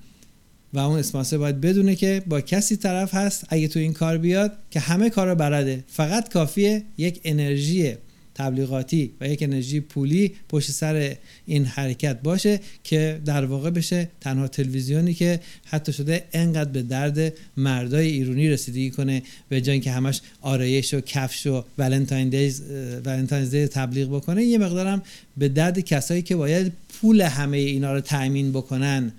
و 0.72 0.78
اون 0.78 0.98
اسپانسر 0.98 1.38
باید 1.38 1.60
بدونه 1.60 1.96
که 1.96 2.22
با 2.26 2.40
کسی 2.40 2.76
طرف 2.76 3.14
هست 3.14 3.44
اگه 3.48 3.68
تو 3.68 3.78
این 3.78 3.92
کار 3.92 4.18
بیاد 4.18 4.58
که 4.70 4.80
همه 4.80 5.10
کار 5.10 5.28
رو 5.28 5.34
برده 5.34 5.84
فقط 5.88 6.32
کافیه 6.32 6.82
یک 6.98 7.20
انرژی 7.24 7.94
تبلیغاتی 8.34 9.10
و 9.20 9.28
یک 9.28 9.42
انرژی 9.42 9.80
پولی 9.80 10.34
پشت 10.48 10.70
سر 10.70 11.16
این 11.46 11.64
حرکت 11.64 12.22
باشه 12.22 12.60
که 12.84 13.20
در 13.24 13.44
واقع 13.44 13.70
بشه 13.70 14.08
تنها 14.20 14.48
تلویزیونی 14.48 15.14
که 15.14 15.40
حتی 15.64 15.92
شده 15.92 16.24
انقدر 16.32 16.70
به 16.70 16.82
درد 16.82 17.32
مردای 17.56 18.06
ایرونی 18.06 18.48
رسیدگی 18.48 18.90
کنه 18.90 19.22
به 19.48 19.60
جای 19.60 19.80
که 19.80 19.90
همش 19.90 20.20
آرایش 20.40 20.94
و 20.94 21.00
کفش 21.00 21.46
و 21.46 21.64
ولنتاین 21.78 22.28
دیز 22.28 22.62
ولنتاین 23.04 23.66
تبلیغ 23.66 24.16
بکنه 24.16 24.44
یه 24.44 24.58
مقدارم 24.58 25.02
به 25.36 25.48
درد 25.48 25.80
کسایی 25.80 26.22
که 26.22 26.36
باید 26.36 26.72
پول 26.88 27.20
همه 27.20 27.56
اینا 27.56 27.92
رو 27.92 28.00
تأمین 28.00 28.52
بکنن 28.52 29.12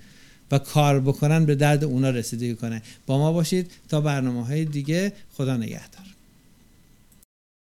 و 0.50 0.58
کار 0.58 1.00
بکنن 1.00 1.44
به 1.44 1.54
درد 1.54 1.84
اونا 1.84 2.10
رسیدگی 2.10 2.54
کنه. 2.54 2.82
با 3.06 3.18
ما 3.18 3.32
باشید 3.32 3.70
تا 3.88 4.00
برنامه 4.00 4.46
های 4.46 4.64
دیگه. 4.64 5.12
خدا 5.36 5.56
نگهدار. 5.56 6.03